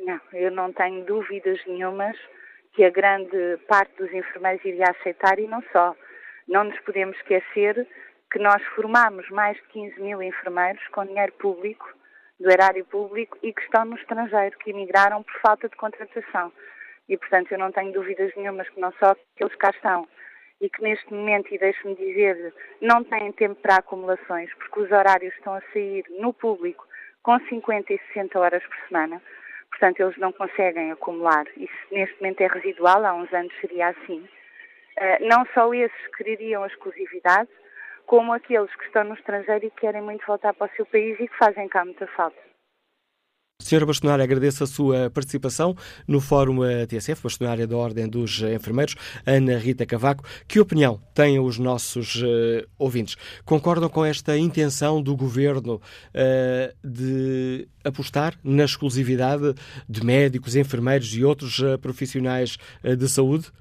Não, 0.00 0.20
eu 0.32 0.50
não 0.50 0.72
tenho 0.72 1.06
dúvidas 1.06 1.58
nenhumas 1.66 2.16
que 2.74 2.84
a 2.84 2.90
grande 2.90 3.58
parte 3.68 3.96
dos 3.96 4.12
enfermeiros 4.12 4.64
iria 4.64 4.90
aceitar 4.90 5.38
e 5.38 5.46
não 5.46 5.62
só. 5.72 5.94
Não 6.48 6.64
nos 6.64 6.78
podemos 6.80 7.16
esquecer 7.18 7.86
que 8.30 8.38
nós 8.38 8.62
formamos 8.74 9.28
mais 9.30 9.56
de 9.56 9.62
15 9.68 10.00
mil 10.00 10.22
enfermeiros 10.22 10.86
com 10.88 11.06
dinheiro 11.06 11.32
público, 11.34 11.88
do 12.40 12.50
erário 12.50 12.84
público, 12.86 13.38
e 13.42 13.52
que 13.52 13.62
estão 13.62 13.84
no 13.84 13.96
estrangeiro, 13.96 14.58
que 14.58 14.70
emigraram 14.70 15.22
por 15.22 15.40
falta 15.40 15.68
de 15.68 15.76
contratação. 15.76 16.52
E, 17.08 17.16
portanto, 17.16 17.52
eu 17.52 17.58
não 17.58 17.70
tenho 17.70 17.92
dúvidas 17.92 18.32
nenhumas 18.36 18.68
que 18.68 18.80
não 18.80 18.92
só 18.98 19.14
que 19.14 19.44
eles 19.44 19.54
cá 19.56 19.70
estão 19.70 20.08
e 20.60 20.70
que 20.70 20.82
neste 20.82 21.12
momento, 21.12 21.54
e 21.54 21.58
deixe-me 21.58 21.94
dizer, 21.94 22.54
não 22.80 23.04
têm 23.04 23.32
tempo 23.32 23.56
para 23.56 23.76
acumulações, 23.76 24.52
porque 24.54 24.80
os 24.80 24.90
horários 24.90 25.34
estão 25.34 25.54
a 25.54 25.60
sair 25.72 26.04
no 26.18 26.32
público 26.32 26.86
com 27.22 27.38
50 27.38 27.92
e 27.92 28.00
60 28.12 28.38
horas 28.38 28.62
por 28.64 28.76
semana. 28.88 29.20
Portanto, 29.74 30.00
eles 30.00 30.16
não 30.18 30.30
conseguem 30.32 30.92
acumular. 30.92 31.44
Isso 31.56 31.74
neste 31.90 32.14
momento 32.20 32.40
é 32.40 32.46
residual, 32.46 33.04
há 33.04 33.12
uns 33.12 33.32
anos 33.32 33.52
seria 33.60 33.88
assim. 33.88 34.20
Uh, 34.96 35.28
não 35.28 35.44
só 35.52 35.74
esses 35.74 36.06
quereriam 36.16 36.62
a 36.62 36.68
exclusividade, 36.68 37.50
como 38.06 38.32
aqueles 38.32 38.72
que 38.76 38.84
estão 38.84 39.02
no 39.02 39.14
estrangeiro 39.14 39.66
e 39.66 39.70
querem 39.72 40.00
muito 40.00 40.24
voltar 40.26 40.54
para 40.54 40.70
o 40.72 40.76
seu 40.76 40.86
país 40.86 41.18
e 41.18 41.26
que 41.26 41.36
fazem 41.36 41.68
cá 41.68 41.84
muita 41.84 42.06
falta. 42.06 42.53
Senhora 43.60 43.86
Bastonária, 43.86 44.24
agradeço 44.24 44.64
a 44.64 44.66
sua 44.66 45.10
participação 45.10 45.76
no 46.08 46.20
Fórum 46.20 46.58
TSF, 46.88 47.22
Bastonária 47.22 47.66
da 47.68 47.76
Ordem 47.76 48.08
dos 48.08 48.42
Enfermeiros, 48.42 48.96
Ana 49.24 49.56
Rita 49.56 49.86
Cavaco. 49.86 50.24
Que 50.48 50.58
opinião 50.58 51.00
têm 51.14 51.38
os 51.38 51.56
nossos 51.56 52.16
uh, 52.16 52.66
ouvintes? 52.76 53.16
Concordam 53.44 53.88
com 53.88 54.04
esta 54.04 54.36
intenção 54.36 55.00
do 55.00 55.16
Governo 55.16 55.76
uh, 55.76 56.74
de 56.86 57.68
apostar 57.84 58.34
na 58.42 58.64
exclusividade 58.64 59.54
de 59.88 60.04
médicos, 60.04 60.56
enfermeiros 60.56 61.14
e 61.14 61.24
outros 61.24 61.60
uh, 61.60 61.78
profissionais 61.78 62.58
de 62.82 63.08
saúde? 63.08 63.52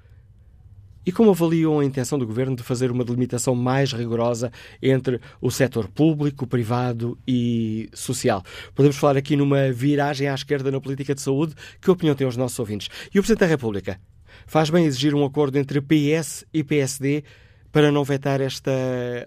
E 1.06 1.12
como 1.12 1.32
avaliam 1.32 1.80
a 1.80 1.86
intenção 1.86 2.18
do 2.18 2.26
Governo 2.26 2.56
de 2.56 2.64
fazer 2.64 2.90
uma 2.90 3.04
delimitação 3.04 3.54
mais 3.54 3.92
rigorosa 3.92 4.50
entre 4.82 5.20
o 5.42 5.52
setor 5.52 5.90
público, 5.90 6.48
privado 6.48 7.18
e 7.28 7.90
social? 7.94 8.42
Podemos 8.74 8.96
falar 8.96 9.18
aqui 9.18 9.36
numa 9.36 9.70
viragem 9.72 10.30
à 10.30 10.34
esquerda 10.34 10.72
na 10.72 10.80
política 10.80 11.14
de 11.14 11.22
saúde. 11.22 11.56
Que 11.82 11.92
opinião 11.92 12.16
têm 12.16 12.26
os 12.26 12.38
nossos 12.38 12.58
ouvintes? 12.58 12.88
E 13.14 13.20
o 13.20 13.22
Presidente 13.22 13.42
da 13.42 13.48
República 13.48 14.00
faz 14.48 14.70
bem 14.70 14.86
exigir 14.86 15.14
um 15.14 15.26
acordo 15.26 15.58
entre 15.58 15.82
PS 15.82 16.46
e 16.54 16.64
PSD 16.64 17.26
para 17.70 17.92
não 17.92 18.06
vetar 18.06 18.40
esta 18.40 18.72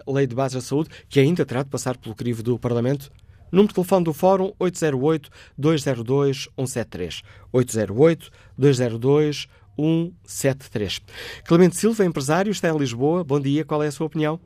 lei 0.07 0.25
de 0.25 0.33
base 0.33 0.55
da 0.55 0.61
saúde, 0.61 0.89
que 1.07 1.19
ainda 1.19 1.45
terá 1.45 1.61
de 1.61 1.69
passar 1.69 1.95
pelo 1.97 2.15
crivo 2.15 2.41
do 2.41 2.57
Parlamento? 2.57 3.11
Número 3.51 3.67
de 3.67 3.75
telefone 3.75 4.03
do 4.03 4.13
Fórum 4.13 4.51
808-202-173. 4.59 7.21
808-202-173. 7.53 9.47
173. 9.77 10.99
Clemente 11.47 11.77
Silva, 11.77 12.03
empresário, 12.03 12.51
está 12.51 12.69
em 12.69 12.77
Lisboa. 12.77 13.23
Bom 13.23 13.39
dia, 13.39 13.63
qual 13.63 13.83
é 13.83 13.87
a 13.87 13.91
sua 13.91 14.07
opinião? 14.07 14.39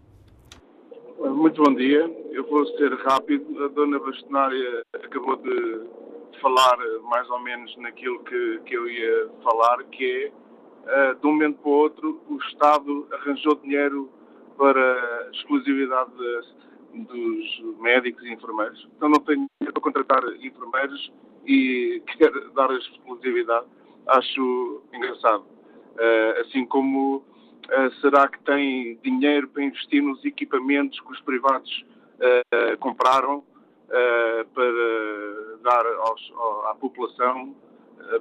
Muito 1.20 1.64
bom 1.64 1.74
dia. 1.74 2.10
Eu 2.32 2.48
vou 2.48 2.66
ser 2.78 2.94
rápido. 3.06 3.64
A 3.64 3.68
dona 3.70 4.00
Bastonária 4.00 4.84
acabou 4.94 5.38
de 5.38 5.82
falar 6.42 6.78
mais 7.04 7.30
ou 7.30 7.40
menos 7.40 7.76
naquilo 7.78 8.24
que, 8.24 8.60
que 8.66 8.76
eu 8.76 8.90
ia 8.90 9.30
falar, 9.44 9.84
que 9.86 10.32
é, 10.88 11.14
de 11.14 11.28
um 11.28 11.32
momento 11.32 11.60
para 11.60 11.70
o 11.70 11.74
outro, 11.74 12.22
o 12.28 12.38
Estado 12.38 13.08
arranjou 13.12 13.56
dinheiro 13.56 14.10
para 14.58 15.30
exclusividade 15.34 16.12
de, 16.18 17.04
dos 17.04 17.80
médicos 17.80 18.24
e 18.24 18.34
enfermeiros. 18.34 18.88
Então 18.98 19.10
não 19.10 19.20
tem 19.20 19.36
dinheiro 19.36 19.74
para 19.74 19.82
contratar 19.82 20.24
enfermeiros 20.42 21.12
e 21.46 22.02
quer 22.18 22.32
dar 22.56 22.72
a 22.72 22.78
exclusividade 22.78 23.68
acho 24.08 24.84
engraçado. 24.94 25.44
Uh, 25.92 26.42
assim 26.42 26.66
como 26.66 27.18
uh, 27.18 27.92
será 28.00 28.28
que 28.28 28.40
tem 28.44 28.98
dinheiro 29.04 29.48
para 29.50 29.64
investir 29.64 30.02
nos 30.02 30.24
equipamentos 30.24 31.00
que 31.00 31.12
os 31.12 31.20
privados 31.22 31.86
uh, 32.18 32.78
compraram 32.80 33.44
para 34.54 34.64
dar 35.64 35.86
aos, 35.86 36.34
à 36.70 36.76
população, 36.76 37.54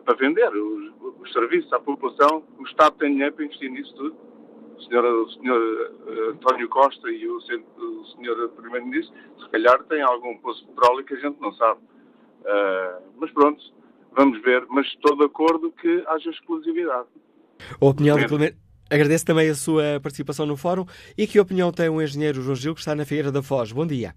para 0.04 0.16
vender 0.16 0.48
os, 0.48 0.92
os, 1.20 1.32
serviços 1.32 1.72
à 1.72 1.78
população. 1.78 2.42
O 2.58 2.64
Estado 2.64 2.96
tem 2.98 3.12
dinheiro 3.12 3.32
para 3.32 3.44
investir 3.44 3.70
nisso 3.70 3.94
tudo. 3.94 4.16
O 4.76 4.82
senhor, 4.82 5.04
o 5.04 5.30
senhor 5.30 5.92
António 6.32 6.68
Costa 6.68 7.08
e 7.08 7.24
o, 7.24 7.40
senhor 7.40 8.48
Primeiro-Ministro, 8.48 9.14
se 9.38 9.48
calhar, 9.48 9.80
têm 9.84 10.02
algum 10.02 10.36
poço 10.38 10.60
de 10.62 10.72
petróleo 10.72 11.04
que 11.04 11.14
a 11.14 11.18
gente 11.18 11.40
não 11.40 11.52
sabe. 11.52 11.80
mas 13.16 13.30
pronto, 13.30 13.62
vamos 14.12 14.42
ver, 14.42 14.64
mas 14.68 14.86
estou 14.86 15.16
de 15.16 15.24
acordo 15.24 15.72
que 15.72 16.04
haja 16.08 16.30
exclusividade. 16.30 17.08
A 17.80 17.84
opinião 17.84 18.18
de 18.18 18.26
Clemente. 18.26 18.56
Agradeço 18.90 19.24
também 19.24 19.48
a 19.48 19.54
sua 19.54 20.00
participação 20.02 20.44
no 20.44 20.56
fórum. 20.56 20.84
E 21.16 21.24
que 21.24 21.38
opinião 21.38 21.70
tem 21.70 21.88
o 21.88 22.02
engenheiro 22.02 22.42
João 22.42 22.56
Gil, 22.56 22.74
que 22.74 22.80
está 22.80 22.92
na 22.92 23.04
Feira 23.04 23.30
da 23.30 23.40
Foz? 23.40 23.70
Bom 23.70 23.86
dia. 23.86 24.14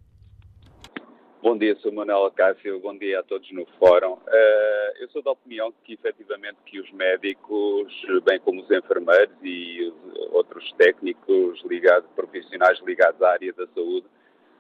Bom 1.44 1.58
dia, 1.58 1.76
sou 1.82 1.92
Manuel 1.92 2.32
Cássio, 2.32 2.80
bom 2.80 2.98
dia 2.98 3.20
a 3.20 3.24
todos 3.24 3.52
no 3.52 3.66
fórum. 3.78 4.14
Uh, 4.14 5.02
eu 5.02 5.10
sou 5.10 5.22
da 5.22 5.32
opinião 5.32 5.74
que 5.84 5.94
efetivamente 5.94 6.58
que 6.66 6.80
os 6.80 6.90
médicos, 6.94 7.94
bem 8.26 8.40
como 8.40 8.62
os 8.62 8.72
enfermeiros 8.72 9.36
e 9.44 9.94
outros 10.32 10.72
técnicos 10.78 11.62
ligados, 11.66 12.10
profissionais 12.16 12.80
ligados 12.86 13.22
à 13.22 13.32
área 13.32 13.52
da 13.52 13.68
saúde, 13.76 14.08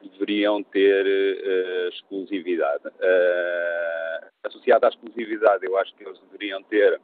deveriam 0.09 0.63
ter 0.63 1.05
uh, 1.05 1.89
exclusividade. 1.89 2.87
Uh, 2.87 4.27
associada 4.43 4.87
à 4.87 4.89
exclusividade, 4.89 5.65
eu 5.65 5.77
acho 5.77 5.93
que 5.95 6.03
eles 6.03 6.19
deveriam 6.31 6.61
ter 6.63 6.99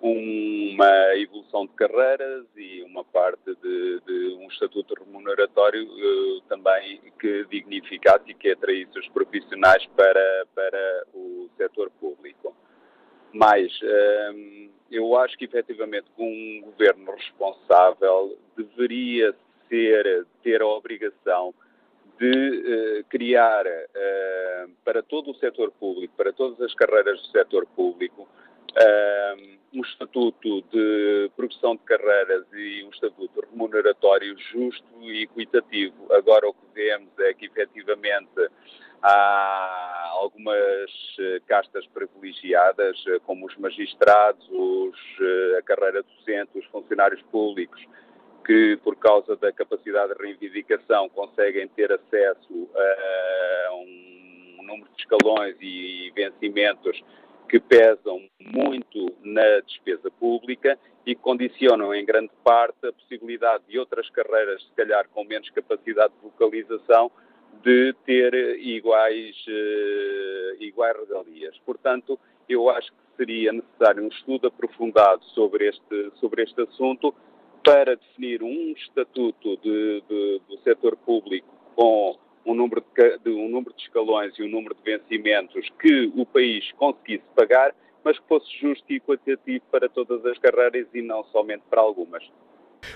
uma 0.00 1.16
evolução 1.16 1.66
de 1.66 1.72
carreiras 1.72 2.44
e 2.54 2.82
uma 2.82 3.02
parte 3.02 3.54
de, 3.62 4.00
de 4.06 4.36
um 4.38 4.46
estatuto 4.48 4.94
remuneratório 4.94 5.84
uh, 5.84 6.40
também 6.48 7.00
que 7.18 7.44
dignificasse 7.46 8.30
e 8.30 8.34
que 8.34 8.50
atraísse 8.50 8.98
os 8.98 9.08
profissionais 9.08 9.84
para, 9.96 10.46
para 10.54 11.04
o 11.14 11.48
setor 11.56 11.90
público. 11.98 12.54
Mas 13.32 13.70
eu 14.90 15.14
acho 15.18 15.36
que 15.36 15.44
efetivamente 15.44 16.06
um 16.16 16.62
governo 16.64 17.12
responsável 17.12 18.38
deveria 18.56 19.34
ser, 19.68 20.26
ter 20.42 20.62
a 20.62 20.66
obrigação 20.66 21.52
de 22.18 23.00
uh, 23.00 23.04
criar 23.08 23.66
uh, 23.66 24.70
para 24.84 25.02
todo 25.02 25.30
o 25.30 25.34
setor 25.34 25.70
público, 25.72 26.14
para 26.16 26.32
todas 26.32 26.60
as 26.60 26.74
carreiras 26.74 27.20
do 27.20 27.26
setor 27.28 27.66
público, 27.76 28.22
uh, 28.22 29.56
um 29.74 29.82
estatuto 29.82 30.62
de 30.72 31.30
progressão 31.36 31.76
de 31.76 31.82
carreiras 31.82 32.46
e 32.54 32.84
um 32.84 32.90
estatuto 32.90 33.44
remuneratório 33.50 34.34
justo 34.38 34.86
e 35.02 35.24
equitativo. 35.24 36.12
Agora 36.12 36.48
o 36.48 36.54
que 36.54 36.66
vemos 36.74 37.10
é 37.18 37.34
que 37.34 37.46
efetivamente 37.46 38.48
há 39.02 40.12
algumas 40.14 40.90
castas 41.46 41.86
privilegiadas, 41.88 42.96
como 43.26 43.46
os 43.46 43.56
magistrados, 43.58 44.48
os, 44.50 44.96
a 45.58 45.62
carreira 45.62 46.02
docente, 46.02 46.58
os 46.58 46.64
funcionários 46.66 47.20
públicos, 47.30 47.84
que, 48.46 48.78
por 48.84 48.94
causa 48.96 49.34
da 49.34 49.52
capacidade 49.52 50.14
de 50.14 50.22
reivindicação, 50.22 51.08
conseguem 51.08 51.66
ter 51.66 51.92
acesso 51.92 52.68
a 52.76 53.74
um 53.74 54.62
número 54.62 54.88
de 54.94 55.00
escalões 55.00 55.56
e 55.60 56.12
vencimentos 56.14 57.02
que 57.48 57.58
pesam 57.58 58.22
muito 58.40 59.12
na 59.24 59.60
despesa 59.66 60.08
pública 60.12 60.78
e 61.04 61.16
condicionam 61.16 61.92
em 61.92 62.04
grande 62.04 62.30
parte 62.44 62.86
a 62.86 62.92
possibilidade 62.92 63.64
de 63.68 63.80
outras 63.80 64.08
carreiras, 64.10 64.62
se 64.62 64.72
calhar 64.76 65.08
com 65.08 65.24
menos 65.24 65.50
capacidade 65.50 66.14
de 66.14 66.20
vocalização, 66.22 67.10
de 67.64 67.94
ter 68.04 68.32
iguais, 68.60 69.36
uh, 69.48 70.62
iguais 70.62 70.96
regalias. 70.98 71.58
Portanto, 71.64 72.18
eu 72.48 72.70
acho 72.70 72.92
que 72.92 72.98
seria 73.16 73.52
necessário 73.52 74.04
um 74.04 74.08
estudo 74.08 74.48
aprofundado 74.48 75.24
sobre 75.26 75.68
este, 75.68 76.12
sobre 76.20 76.42
este 76.44 76.60
assunto 76.60 77.12
para 77.66 77.96
definir 77.96 78.44
um 78.44 78.72
estatuto 78.76 79.56
de, 79.56 80.00
de, 80.08 80.40
do 80.48 80.56
setor 80.62 80.96
público 80.98 81.48
com 81.74 82.16
um 82.46 82.54
número, 82.54 82.80
de, 82.96 83.18
de, 83.18 83.30
um 83.30 83.48
número 83.48 83.74
de 83.74 83.82
escalões 83.82 84.38
e 84.38 84.44
um 84.44 84.48
número 84.48 84.72
de 84.72 84.82
vencimentos 84.84 85.68
que 85.80 86.12
o 86.14 86.24
país 86.24 86.70
conseguisse 86.76 87.24
pagar, 87.34 87.74
mas 88.04 88.16
que 88.20 88.28
fosse 88.28 88.46
justo 88.60 88.84
e 88.88 88.96
equitativo 88.98 89.64
para 89.72 89.88
todas 89.88 90.24
as 90.24 90.38
carreiras 90.38 90.86
e 90.94 91.02
não 91.02 91.24
somente 91.24 91.64
para 91.68 91.80
algumas. 91.80 92.22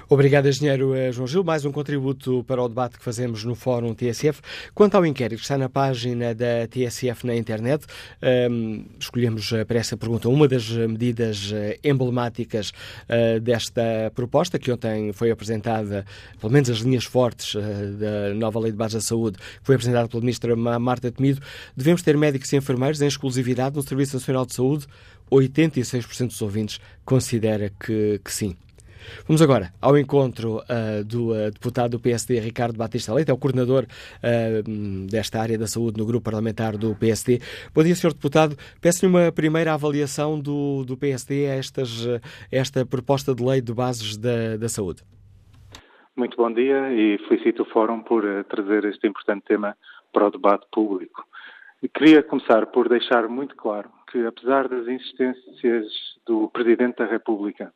Obrigado, 0.08 0.48
engenheiro 0.48 0.94
eh, 0.94 1.12
João 1.12 1.26
Gil. 1.26 1.44
Mais 1.44 1.64
um 1.64 1.72
contributo 1.72 2.44
para 2.44 2.62
o 2.62 2.68
debate 2.68 2.98
que 2.98 3.04
fazemos 3.04 3.44
no 3.44 3.54
Fórum 3.54 3.94
TSF. 3.94 4.40
Quanto 4.74 4.96
ao 4.96 5.06
inquérito 5.06 5.40
está 5.40 5.56
na 5.56 5.68
página 5.68 6.34
da 6.34 6.66
TSF 6.68 7.26
na 7.26 7.36
internet, 7.36 7.86
um, 8.20 8.26
ehm, 8.26 8.86
escolhemos 8.98 9.52
eh, 9.52 9.64
para 9.64 9.78
essa 9.78 9.96
pergunta 9.96 10.28
uma 10.28 10.48
das 10.48 10.68
medidas 10.68 11.52
eh, 11.52 11.78
emblemáticas 11.84 12.70
uh, 12.70 13.40
desta 13.40 14.10
proposta, 14.14 14.58
que 14.58 14.72
ontem 14.72 15.12
foi 15.12 15.30
apresentada, 15.30 16.04
pelo 16.40 16.52
menos 16.52 16.70
as 16.70 16.78
linhas 16.78 17.04
fortes 17.04 17.54
uh, 17.54 17.60
da 17.98 18.34
nova 18.34 18.58
Lei 18.58 18.72
de 18.72 18.78
Base 18.78 18.94
da 18.94 19.00
Saúde, 19.00 19.38
que 19.38 19.44
foi 19.62 19.76
apresentada 19.76 20.08
pela 20.08 20.20
Ministra 20.20 20.56
Marta 20.56 21.10
Temido. 21.10 21.40
Devemos 21.76 22.02
ter 22.02 22.16
médicos 22.16 22.52
e 22.52 22.56
enfermeiros 22.56 23.00
em 23.00 23.06
exclusividade 23.06 23.76
no 23.76 23.82
Serviço 23.82 24.16
Nacional 24.16 24.44
de 24.44 24.54
Saúde? 24.54 24.86
86% 25.30 26.26
dos 26.26 26.42
ouvintes 26.42 26.80
considera 27.04 27.70
que, 27.78 28.20
que 28.24 28.32
sim. 28.32 28.56
Vamos 29.26 29.42
agora 29.42 29.72
ao 29.80 29.96
encontro 29.96 30.58
uh, 30.58 31.04
do 31.04 31.32
uh, 31.32 31.50
deputado 31.50 31.92
do 31.92 32.00
PSD, 32.00 32.40
Ricardo 32.40 32.76
Batista 32.76 33.12
Leite, 33.12 33.30
é 33.30 33.34
o 33.34 33.38
coordenador 33.38 33.84
uh, 33.84 35.06
desta 35.06 35.40
área 35.40 35.58
da 35.58 35.66
saúde 35.66 35.98
no 35.98 36.06
grupo 36.06 36.24
parlamentar 36.24 36.76
do 36.76 36.94
PSD. 36.94 37.40
Bom 37.74 37.82
dia, 37.82 37.94
Sr. 37.94 38.12
Deputado. 38.12 38.56
Peço-lhe 38.80 39.10
uma 39.10 39.32
primeira 39.32 39.74
avaliação 39.74 40.38
do, 40.38 40.84
do 40.84 40.96
PSD 40.96 41.46
a 41.46 41.54
estas, 41.54 42.06
esta 42.50 42.84
proposta 42.84 43.34
de 43.34 43.44
lei 43.44 43.60
de 43.60 43.72
bases 43.72 44.16
da, 44.16 44.56
da 44.56 44.68
saúde. 44.68 45.02
Muito 46.16 46.36
bom 46.36 46.52
dia 46.52 46.92
e 46.92 47.18
felicito 47.28 47.62
o 47.62 47.66
Fórum 47.66 48.02
por 48.02 48.22
trazer 48.44 48.84
este 48.84 49.06
importante 49.06 49.44
tema 49.46 49.76
para 50.12 50.26
o 50.26 50.30
debate 50.30 50.66
público. 50.72 51.24
Queria 51.94 52.22
começar 52.22 52.66
por 52.66 52.88
deixar 52.88 53.26
muito 53.28 53.56
claro 53.56 53.88
que, 54.10 54.26
apesar 54.26 54.68
das 54.68 54.86
insistências 54.86 55.86
do 56.26 56.48
Presidente 56.50 56.96
da 56.96 57.06
República 57.06 57.72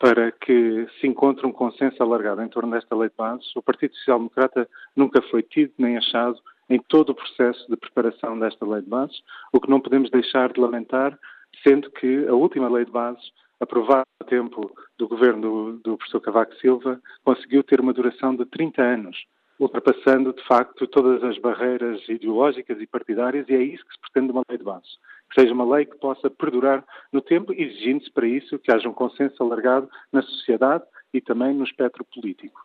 para 0.00 0.32
que 0.32 0.88
se 0.98 1.06
encontre 1.06 1.46
um 1.46 1.52
consenso 1.52 2.02
alargado 2.02 2.42
em 2.42 2.48
torno 2.48 2.72
desta 2.72 2.96
lei 2.96 3.10
de 3.10 3.14
bases. 3.14 3.54
O 3.54 3.62
Partido 3.62 3.94
Social 3.96 4.16
Democrata 4.18 4.66
nunca 4.96 5.20
foi 5.30 5.42
tido 5.42 5.74
nem 5.76 5.98
achado 5.98 6.40
em 6.70 6.80
todo 6.80 7.10
o 7.10 7.14
processo 7.14 7.70
de 7.70 7.76
preparação 7.76 8.38
desta 8.38 8.64
lei 8.64 8.80
de 8.80 8.88
bases, 8.88 9.20
o 9.52 9.60
que 9.60 9.68
não 9.68 9.78
podemos 9.78 10.10
deixar 10.10 10.52
de 10.52 10.60
lamentar, 10.60 11.18
sendo 11.62 11.90
que 11.90 12.26
a 12.26 12.32
última 12.32 12.70
lei 12.70 12.86
de 12.86 12.90
bases, 12.90 13.30
aprovada 13.60 14.06
a 14.22 14.24
tempo 14.24 14.72
do 14.96 15.06
governo 15.06 15.42
do, 15.42 15.72
do 15.80 15.96
professor 15.98 16.20
Cavaco 16.20 16.54
Silva, 16.56 16.98
conseguiu 17.22 17.62
ter 17.62 17.78
uma 17.78 17.92
duração 17.92 18.34
de 18.34 18.46
30 18.46 18.80
anos, 18.80 19.26
ultrapassando, 19.60 20.32
de 20.32 20.42
facto, 20.44 20.86
todas 20.88 21.22
as 21.22 21.38
barreiras 21.38 22.00
ideológicas 22.08 22.80
e 22.80 22.86
partidárias, 22.86 23.46
e 23.48 23.54
é 23.54 23.62
isso 23.62 23.84
que 23.86 23.92
se 23.92 24.00
pretende 24.00 24.28
de 24.28 24.32
uma 24.32 24.42
lei 24.48 24.58
de 24.58 24.64
bases 24.64 24.98
que 25.30 25.40
seja 25.40 25.54
uma 25.54 25.76
lei 25.76 25.86
que 25.86 25.96
possa 25.96 26.28
perdurar 26.28 26.84
no 27.12 27.20
tempo, 27.20 27.52
exigindo-se 27.52 28.10
para 28.10 28.26
isso 28.26 28.58
que 28.58 28.72
haja 28.72 28.88
um 28.88 28.92
consenso 28.92 29.42
alargado 29.42 29.88
na 30.12 30.22
sociedade 30.22 30.84
e 31.14 31.20
também 31.20 31.54
no 31.54 31.64
espectro 31.64 32.04
político. 32.04 32.60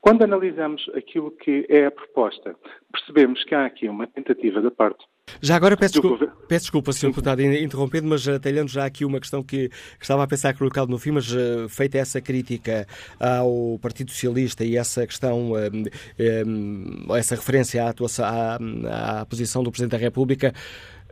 Quando 0.00 0.22
analisamos 0.22 0.88
aquilo 0.94 1.30
que 1.30 1.66
é 1.68 1.86
a 1.86 1.90
proposta, 1.90 2.56
percebemos 2.90 3.44
que 3.44 3.54
há 3.54 3.66
aqui 3.66 3.88
uma 3.88 4.06
tentativa 4.06 4.62
da 4.62 4.70
parte 4.70 5.04
já 5.40 5.56
agora 5.56 5.76
peço 5.76 6.00
desculpa, 6.00 6.35
peço 6.48 6.64
desculpa 6.64 6.92
Sr. 6.92 7.08
Deputado, 7.08 7.40
interrompendo, 7.42 8.08
mas 8.08 8.26
atalhando 8.26 8.70
já 8.70 8.84
aqui 8.84 9.04
uma 9.04 9.20
questão 9.20 9.42
que, 9.42 9.70
estava 10.00 10.22
a 10.22 10.26
pensar 10.26 10.56
colocado 10.56 10.88
no 10.88 10.98
fim, 10.98 11.10
mas 11.10 11.32
uh, 11.32 11.68
feita 11.68 11.98
essa 11.98 12.20
crítica 12.20 12.86
ao 13.18 13.78
Partido 13.80 14.10
Socialista 14.10 14.64
e 14.64 14.76
essa 14.76 15.06
questão, 15.06 15.52
uh, 15.52 17.16
essa 17.16 17.34
referência 17.34 17.84
à, 17.84 17.88
atuação, 17.90 18.24
à, 18.24 19.20
à 19.20 19.26
posição 19.26 19.62
do 19.62 19.70
Presidente 19.70 19.92
da 19.92 19.98
República, 19.98 20.52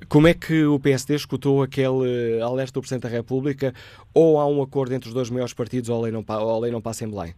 como 0.08 0.26
é 0.26 0.34
que 0.34 0.64
o 0.64 0.78
PSD 0.78 1.14
escutou 1.14 1.62
aquele 1.62 2.40
alerta 2.42 2.72
do 2.72 2.80
Presidente 2.80 3.04
da 3.04 3.08
República? 3.08 3.72
Ou 4.12 4.38
há 4.38 4.46
um 4.46 4.60
acordo 4.62 4.94
entre 4.94 5.08
os 5.08 5.14
dois 5.14 5.30
maiores 5.30 5.54
partidos 5.54 5.88
ou 5.88 5.98
a 5.98 6.02
lei 6.02 6.12
não, 6.12 6.24
ou 6.28 6.56
a 6.56 6.60
lei 6.60 6.70
não 6.70 6.80
passa 6.80 7.04
em 7.04 7.10
Belém? 7.10 7.34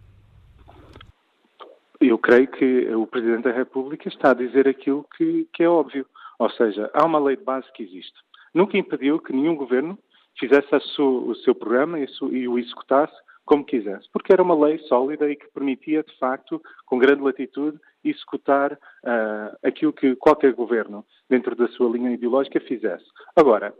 Eu 2.00 2.18
creio 2.18 2.48
que 2.48 2.94
o 2.94 3.06
Presidente 3.06 3.44
da 3.44 3.52
República 3.52 4.08
está 4.08 4.30
a 4.30 4.34
dizer 4.34 4.68
aquilo 4.68 5.06
que, 5.16 5.46
que 5.52 5.62
é 5.62 5.68
óbvio. 5.68 6.06
Ou 6.38 6.50
seja, 6.50 6.90
há 6.92 7.04
uma 7.04 7.18
lei 7.18 7.36
de 7.36 7.44
base 7.44 7.70
que 7.72 7.82
existe. 7.82 8.14
Nunca 8.54 8.76
impediu 8.76 9.18
que 9.18 9.32
nenhum 9.32 9.54
governo 9.54 9.98
fizesse 10.38 10.68
o 11.00 11.34
seu 11.36 11.54
programa 11.54 11.98
e 11.98 12.48
o 12.48 12.58
executasse 12.58 13.14
como 13.46 13.64
quisesse, 13.64 14.08
porque 14.12 14.32
era 14.32 14.42
uma 14.42 14.58
lei 14.66 14.78
sólida 14.80 15.30
e 15.30 15.36
que 15.36 15.48
permitia, 15.52 16.02
de 16.02 16.12
facto, 16.18 16.60
com 16.84 16.98
grande 16.98 17.22
latitude, 17.22 17.78
executar 18.04 18.72
uh, 18.72 19.56
aquilo 19.62 19.92
que 19.92 20.16
qualquer 20.16 20.52
governo, 20.52 21.06
dentro 21.30 21.54
da 21.54 21.68
sua 21.68 21.88
linha 21.88 22.10
ideológica, 22.10 22.60
fizesse. 22.60 23.04
Agora, 23.36 23.72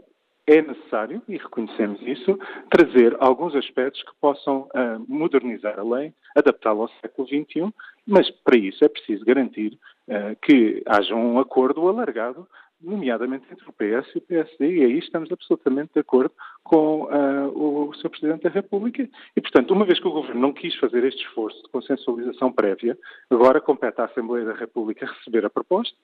é 0.47 0.62
necessário, 0.62 1.21
e 1.29 1.37
reconhecemos 1.37 2.01
isso, 2.03 2.38
trazer 2.71 3.16
alguns 3.19 3.57
aspectos 3.57 4.01
que 4.05 4.12
possam 4.21 4.69
uh, 4.69 5.05
modernizar 5.09 5.79
a 5.79 5.83
lei, 5.83 6.14
adaptá-la 6.37 6.83
ao 6.83 6.90
século 7.01 7.27
XXI, 7.27 7.75
mas 8.07 8.31
para 8.31 8.57
isso 8.57 8.85
é 8.85 8.88
preciso 8.88 9.25
garantir 9.25 9.77
que 10.40 10.83
haja 10.87 11.14
um 11.14 11.38
acordo 11.38 11.88
alargado 11.88 12.47
nomeadamente 12.81 13.47
entre 13.51 13.69
o 13.69 13.73
PS 13.73 14.14
e 14.14 14.19
o 14.19 14.23
PSD, 14.23 14.77
e 14.77 14.85
aí 14.85 14.99
estamos 14.99 15.31
absolutamente 15.33 15.95
de 15.95 16.01
acordo 16.01 16.33
com 16.62 17.05
uh, 17.05 17.88
o 17.88 17.95
Sr. 17.95 18.11
Presidente 18.11 18.42
da 18.42 18.51
República. 18.51 19.09
E, 19.35 19.40
portanto, 19.40 19.73
uma 19.73 19.85
vez 19.85 19.99
que 19.99 20.07
o 20.07 20.12
Governo 20.12 20.40
não 20.40 20.53
quis 20.53 20.75
fazer 20.77 21.05
este 21.05 21.25
esforço 21.25 21.62
de 21.62 21.71
consensualização 21.71 22.53
prévia, 22.53 22.99
agora 23.31 23.61
compete 23.61 24.01
à 24.01 24.05
Assembleia 24.05 24.45
da 24.45 24.55
República 24.55 25.07
receber 25.07 25.45
a 25.45 25.51
proposta, 25.51 25.97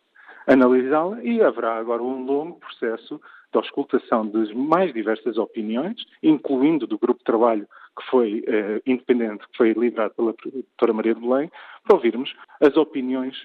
analisá-la 0.46 1.22
e 1.22 1.42
haverá 1.42 1.76
agora 1.76 2.02
um 2.02 2.24
longo 2.24 2.58
processo 2.58 3.20
de 3.52 3.58
auscultação 3.58 4.26
das 4.26 4.50
mais 4.52 4.92
diversas 4.94 5.36
opiniões, 5.36 6.04
incluindo 6.22 6.86
do 6.86 6.98
grupo 6.98 7.18
de 7.18 7.24
trabalho 7.24 7.68
que 7.96 8.10
foi 8.10 8.42
eh, 8.46 8.80
independente, 8.86 9.46
que 9.48 9.56
foi 9.58 9.72
liderado 9.74 10.14
pela 10.14 10.34
doutora 10.42 10.92
Maria 10.94 11.14
de 11.14 11.20
Belém, 11.20 11.50
para 11.84 11.94
ouvirmos 11.94 12.34
as 12.58 12.74
opiniões 12.78 13.36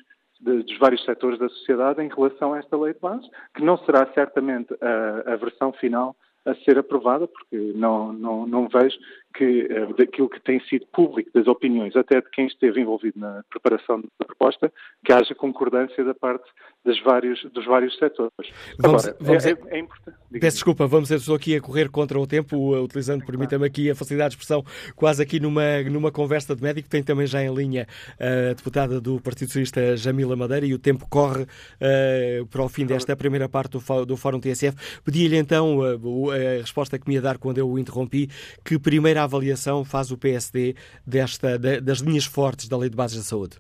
de, 0.42 0.64
dos 0.64 0.78
vários 0.78 1.04
setores 1.04 1.40
da 1.40 1.50
sociedade 1.50 2.02
em 2.02 2.10
relação 2.10 2.54
a 2.54 2.60
esta 2.60 2.78
lei 2.78 2.94
de 2.94 3.00
base, 3.00 3.30
que 3.56 3.64
não 3.64 3.78
será 3.80 4.06
certamente 4.14 4.74
a, 4.82 5.34
a 5.34 5.36
versão 5.36 5.72
final 5.74 6.16
a 6.46 6.56
ser 6.64 6.78
aprovada, 6.78 7.28
porque 7.28 7.74
não, 7.76 8.14
não, 8.14 8.48
não 8.48 8.70
vejo 8.70 8.98
que, 9.38 9.68
uh, 9.72 9.94
daquilo 9.96 10.28
que 10.28 10.40
tem 10.42 10.60
sido 10.62 10.86
público, 10.88 11.30
das 11.34 11.48
opiniões, 11.48 11.96
até 11.96 12.20
de 12.20 12.30
quem 12.32 12.48
esteve 12.48 12.82
envolvido 12.82 13.20
na 13.20 13.44
preparação 13.50 14.02
da 14.02 14.26
proposta, 14.26 14.74
que 15.06 15.14
haja 15.14 15.36
concordância 15.36 16.04
da 16.04 16.16
parte 16.16 16.50
dos 16.84 17.00
vários, 17.04 17.44
dos 17.52 17.66
vários 17.66 17.96
setores. 17.98 18.32
Vamos, 18.80 19.06
Agora, 19.06 19.18
vamos 19.22 19.46
é, 19.46 19.52
é, 19.52 19.58
é, 19.68 19.80
importante. 19.80 20.18
Peço 20.40 20.58
desculpa, 20.58 20.88
vamos 20.88 21.12
estou 21.12 21.36
aqui 21.36 21.56
a 21.56 21.62
correr 21.62 21.90
contra 21.90 22.20
o 22.20 22.26
tempo, 22.26 22.58
uh, 22.58 22.84
utilizando, 22.84 23.24
permita-me 23.26 23.66
aqui 23.66 23.92
a 23.92 23.96
facilidade 23.96 24.32
de 24.32 24.42
expressão, 24.42 24.64
quase 24.96 25.22
aqui 25.22 25.40
numa, 25.40 25.84
numa 25.84 26.12
conversa 26.12 26.56
de 26.56 26.64
médico. 26.64 26.90
Tem 26.90 27.04
também 27.04 27.28
já 27.28 27.44
em 27.44 27.54
linha 27.54 27.88
a 28.20 28.54
deputada 28.54 29.00
do 29.00 29.22
Partido 29.22 29.50
Socialista, 29.50 29.96
Jamila 29.96 30.36
Madeira, 30.36 30.66
e 30.66 30.74
o 30.74 30.80
tempo 30.80 31.08
corre 31.08 31.44
uh, 31.44 32.46
para 32.50 32.64
o 32.64 32.70
fim 32.70 32.86
desta 32.86 33.16
primeira 33.16 33.48
parte 33.48 33.78
do, 33.78 34.06
do 34.06 34.18
Fórum 34.18 34.40
TSF. 34.40 34.76
Pedi-lhe 35.04 35.38
então 35.38 35.78
uh, 35.80 36.32
a 36.32 36.62
resposta 36.62 36.98
que 36.98 37.08
me 37.08 37.16
ia 37.16 37.22
dar 37.22 37.38
quando 37.38 37.60
eu 37.60 37.70
o 37.70 37.78
interrompi, 37.78 38.30
que 38.66 38.80
primeira 38.80 39.27
avaliação 39.28 39.86
faz 39.86 40.12
o 40.12 40.18
PSD 40.18 40.76
desta, 41.06 41.58
das 41.82 42.00
linhas 42.00 42.26
fortes 42.26 42.68
da 42.68 42.78
Lei 42.78 42.90
de 42.90 42.96
Bases 42.96 43.18
da 43.18 43.24
Saúde? 43.24 43.58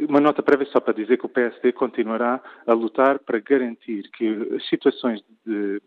Uma 0.00 0.20
nota 0.20 0.42
prévia 0.42 0.66
só 0.66 0.80
para 0.80 0.92
dizer 0.92 1.16
que 1.16 1.26
o 1.26 1.28
PSD 1.28 1.72
continuará 1.72 2.42
a 2.66 2.72
lutar 2.72 3.18
para 3.20 3.38
garantir 3.38 4.10
que 4.10 4.56
as 4.56 4.68
situações 4.68 5.22
de 5.46 5.80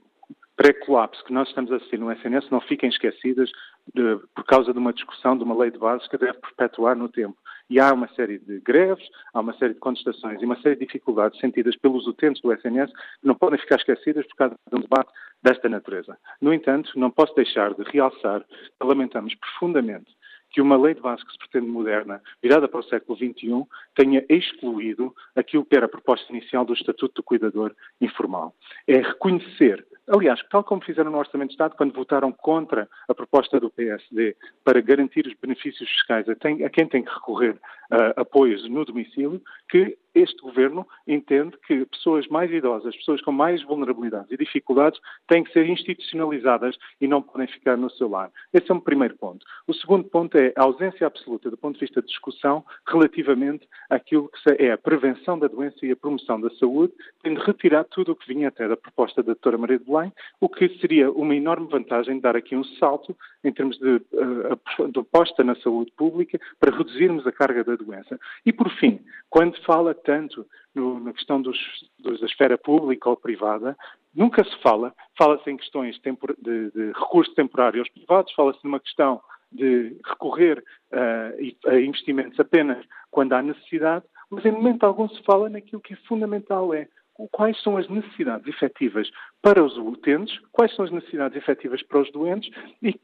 pré-colapso 0.57 1.23
que 1.23 1.31
nós 1.31 1.47
estamos 1.47 1.71
a 1.71 1.75
assistir 1.75 1.99
no 1.99 2.11
SNS 2.11 2.49
não 2.49 2.59
fiquem 2.59 2.89
esquecidas 2.89 3.49
de, 3.93 4.17
por 4.35 4.43
causa 4.43 4.73
de 4.73 4.79
uma 4.79 4.91
discussão 4.91 5.37
de 5.37 5.43
uma 5.43 5.55
lei 5.55 5.69
de 5.69 5.77
bases 5.77 6.07
que 6.07 6.17
deve 6.17 6.39
perpetuar 6.39 6.95
no 6.95 7.07
tempo. 7.07 7.37
E 7.69 7.79
há 7.79 7.93
uma 7.93 8.07
série 8.15 8.39
de 8.39 8.59
greves, 8.61 9.07
há 9.33 9.39
uma 9.39 9.53
série 9.57 9.75
de 9.75 9.79
contestações 9.79 10.41
e 10.41 10.45
uma 10.45 10.59
série 10.61 10.75
de 10.75 10.85
dificuldades 10.85 11.39
sentidas 11.39 11.75
pelos 11.77 12.07
utentes 12.07 12.41
do 12.41 12.51
SNS 12.51 12.91
que 12.91 13.27
não 13.27 13.35
podem 13.35 13.59
ficar 13.59 13.75
esquecidas 13.75 14.25
por 14.27 14.35
causa 14.35 14.55
de 14.71 14.77
um 14.77 14.81
debate 14.81 15.11
desta 15.41 15.69
natureza. 15.69 16.17
No 16.41 16.53
entanto, 16.53 16.91
não 16.95 17.11
posso 17.11 17.33
deixar 17.35 17.73
de 17.73 17.83
realçar 17.83 18.43
que 18.43 18.87
lamentamos 18.87 19.35
profundamente 19.35 20.17
que 20.49 20.61
uma 20.61 20.77
lei 20.77 20.93
de 20.93 21.01
base 21.01 21.25
que 21.25 21.31
se 21.31 21.37
pretende 21.37 21.67
moderna, 21.67 22.21
virada 22.41 22.67
para 22.67 22.79
o 22.79 22.83
século 22.83 23.17
XXI, 23.17 23.63
tenha 23.95 24.25
excluído 24.29 25.13
aquilo 25.35 25.65
que 25.65 25.75
era 25.75 25.85
a 25.85 25.89
proposta 25.89 26.31
inicial 26.31 26.65
do 26.65 26.73
Estatuto 26.73 27.15
do 27.15 27.23
Cuidador 27.23 27.75
Informal. 27.99 28.55
É 28.87 28.97
reconhecer, 28.97 29.85
aliás, 30.07 30.41
tal 30.49 30.63
como 30.63 30.83
fizeram 30.83 31.11
no 31.11 31.17
Orçamento 31.17 31.49
de 31.49 31.53
Estado, 31.53 31.75
quando 31.75 31.93
votaram 31.93 32.31
contra 32.31 32.87
a 33.07 33.13
proposta 33.13 33.59
do 33.59 33.69
PSD 33.69 34.35
para 34.63 34.81
garantir 34.81 35.27
os 35.27 35.33
benefícios 35.39 35.89
fiscais 35.89 36.27
a, 36.29 36.35
quem 36.35 36.87
tem 36.87 37.03
que 37.03 37.13
recorrer 37.13 37.57
a 37.91 38.21
apoios 38.21 38.67
no 38.69 38.85
domicílio, 38.85 39.41
que 39.69 39.97
este 40.17 40.41
governo 40.41 40.87
entende 41.07 41.55
que 41.65 41.85
pessoas 41.85 42.27
mais 42.27 42.51
idosas, 42.51 42.95
pessoas 42.95 43.21
com 43.21 43.31
mais 43.31 43.63
vulnerabilidades 43.63 44.31
e 44.31 44.37
dificuldades 44.37 44.99
têm 45.27 45.43
que 45.43 45.51
ser 45.51 45.67
institucionalizadas 45.67 46.75
e 46.99 47.07
não 47.07 47.21
podem 47.21 47.47
ficar 47.47 47.77
no 47.77 47.89
seu 47.91 48.09
lar. 48.09 48.31
Esse 48.53 48.71
é 48.71 48.73
um 48.73 48.79
primeiro 48.79 49.15
ponto. 49.17 49.45
O 49.67 49.73
segundo 49.73 50.05
ponto 50.05 50.37
é 50.37 50.53
a 50.55 50.63
ausência 50.63 51.05
absoluta 51.05 51.49
do 51.49 51.57
ponto 51.57 51.75
de 51.75 51.81
vista 51.81 52.01
de 52.01 52.07
discussão 52.07 52.63
relativamente 52.87 53.67
àquilo 53.89 54.29
que 54.29 54.49
é 54.57 54.71
a 54.71 54.77
prevenção 54.77 55.37
da 55.37 55.47
doença 55.47 55.85
e 55.85 55.91
a 55.91 55.95
promoção 55.95 56.39
da 56.39 56.49
saúde, 56.51 56.93
tendo 57.21 57.39
retirado 57.41 57.87
tudo 57.91 58.11
o 58.11 58.15
que 58.15 58.27
vinha 58.33 58.47
até 58.47 58.67
da 58.67 58.77
proposta 58.77 59.21
da 59.21 59.33
doutora 59.33 59.57
Maria 59.57 59.79
de 59.79 59.85
Belém, 59.85 60.11
o 60.39 60.49
que 60.49 60.69
seria 60.79 61.11
uma 61.11 61.35
enorme 61.35 61.67
vantagem 61.67 62.15
de 62.15 62.21
dar 62.21 62.35
aqui 62.35 62.55
um 62.55 62.63
salto 62.63 63.15
em 63.43 63.51
termos 63.51 63.77
de, 63.77 63.95
uh, 63.95 64.91
de 64.91 64.99
aposta 64.99 65.43
na 65.43 65.55
saúde 65.55 65.91
pública 65.95 66.39
para 66.59 66.75
reduzirmos 66.75 67.25
a 67.25 67.31
carga 67.31 67.63
da 67.63 67.75
doença. 67.75 68.19
E, 68.45 68.51
por 68.51 68.69
fim, 68.71 68.99
quando 69.29 69.57
fala 69.63 69.93
tanto 70.07 70.47
no, 70.73 71.01
na 71.01 71.11
questão 71.11 71.41
dos, 71.41 71.59
dos, 71.99 72.21
da 72.21 72.25
esfera 72.25 72.57
pública 72.57 73.09
ou 73.09 73.17
privada, 73.17 73.75
nunca 74.15 74.41
se 74.41 74.57
fala, 74.61 74.95
fala-se 75.17 75.51
em 75.51 75.57
questões 75.57 75.99
de, 75.99 76.71
de 76.71 76.91
recurso 76.93 77.35
temporário 77.35 77.81
aos 77.81 77.89
privados, 77.89 78.31
fala-se 78.33 78.63
numa 78.63 78.79
questão 78.79 79.21
de 79.51 79.97
recorrer 80.05 80.63
uh, 80.93 81.69
a 81.69 81.79
investimentos 81.79 82.39
apenas 82.39 82.85
quando 83.11 83.33
há 83.33 83.41
necessidade, 83.41 84.05
mas 84.29 84.45
em 84.45 84.51
momento 84.51 84.85
algum 84.85 85.09
se 85.09 85.21
fala 85.23 85.49
naquilo 85.49 85.81
que 85.81 85.93
é 85.93 85.97
fundamental, 86.07 86.73
é 86.73 86.87
quais 87.31 87.61
são 87.61 87.75
as 87.75 87.89
necessidades 87.89 88.47
efetivas 88.47 89.09
para 89.41 89.61
os 89.61 89.75
utentes, 89.77 90.39
quais 90.53 90.73
são 90.73 90.85
as 90.85 90.91
necessidades 90.91 91.37
efetivas 91.37 91.83
para 91.83 91.99
os 91.99 92.11
doentes 92.11 92.49
e 92.81 92.97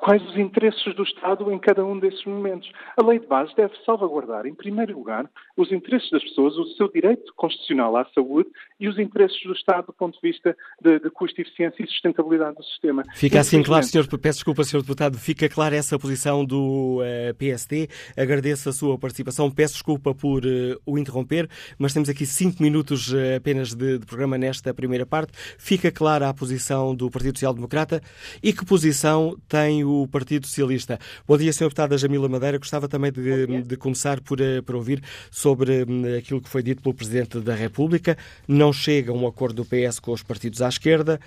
quais 0.00 0.22
os 0.28 0.36
interesses 0.36 0.94
do 0.94 1.02
Estado 1.02 1.50
em 1.52 1.58
cada 1.58 1.84
um 1.84 1.98
desses 1.98 2.24
momentos. 2.24 2.70
A 2.96 3.04
lei 3.04 3.18
de 3.18 3.26
base 3.26 3.54
deve 3.56 3.74
salvaguardar, 3.84 4.46
em 4.46 4.54
primeiro 4.54 4.96
lugar, 4.96 5.28
os 5.56 5.70
interesses 5.72 6.10
das 6.10 6.22
pessoas, 6.22 6.56
o 6.56 6.66
seu 6.76 6.90
direito 6.90 7.32
constitucional 7.36 7.96
à 7.96 8.04
saúde 8.14 8.48
e 8.78 8.88
os 8.88 8.98
interesses 8.98 9.40
do 9.42 9.52
Estado 9.52 9.86
do 9.86 9.92
ponto 9.92 10.14
de 10.14 10.20
vista 10.20 10.56
de, 10.80 10.98
de 11.00 11.10
custo, 11.10 11.40
eficiência 11.40 11.82
e 11.82 11.86
sustentabilidade 11.86 12.56
do 12.56 12.64
sistema. 12.64 13.02
Fica 13.14 13.40
assim 13.40 13.62
claro, 13.62 13.84
senhor, 13.84 14.06
peço 14.18 14.38
desculpa, 14.38 14.64
Sr. 14.64 14.80
Deputado, 14.80 15.18
fica 15.18 15.48
clara 15.48 15.76
essa 15.76 15.98
posição 15.98 16.44
do 16.44 16.98
uh, 16.98 17.02
eh, 17.02 17.32
PSD. 17.32 17.88
Agradeço 18.16 18.68
a 18.68 18.72
sua 18.72 18.98
participação, 18.98 19.50
peço 19.50 19.74
desculpa 19.74 20.14
por 20.14 20.44
uh, 20.44 20.80
o 20.86 20.98
interromper, 20.98 21.48
mas 21.78 21.92
temos 21.92 22.08
aqui 22.08 22.24
cinco 22.24 22.62
minutos 22.62 23.12
uh, 23.12 23.36
apenas 23.36 23.74
de, 23.74 23.98
de 23.98 24.06
programa 24.06 24.38
nesta 24.38 24.72
primeira 24.72 25.04
parte. 25.04 25.32
Fica 25.58 25.90
clara 25.90 26.28
a 26.28 26.34
posição 26.34 26.94
do 26.94 27.10
Partido 27.10 27.36
Social 27.36 27.54
Democrata 27.54 28.00
e 28.42 28.52
que 28.52 28.64
posição 28.64 29.36
tem 29.48 29.84
o 29.84 29.87
Partido 30.10 30.46
Socialista. 30.46 30.98
Bom 31.26 31.36
dia, 31.36 31.52
Sr. 31.52 31.64
Deputada 31.64 31.96
Jamila 31.96 32.28
Madeira. 32.28 32.58
Gostava 32.58 32.88
também 32.88 33.12
de, 33.12 33.62
de 33.62 33.76
começar 33.76 34.20
por, 34.20 34.40
eh, 34.40 34.60
por 34.62 34.74
ouvir 34.74 35.00
sobre 35.30 35.84
hum, 35.84 36.16
aquilo 36.18 36.42
que 36.42 36.48
foi 36.48 36.62
dito 36.62 36.82
pelo 36.82 36.94
Presidente 36.94 37.40
da 37.40 37.54
República. 37.54 38.16
Não 38.46 38.72
chega 38.72 39.12
um 39.12 39.26
acordo 39.26 39.62
do 39.62 39.64
PS 39.64 39.98
com 39.98 40.12
os 40.12 40.22
partidos 40.22 40.62
à 40.62 40.68
esquerda, 40.68 41.18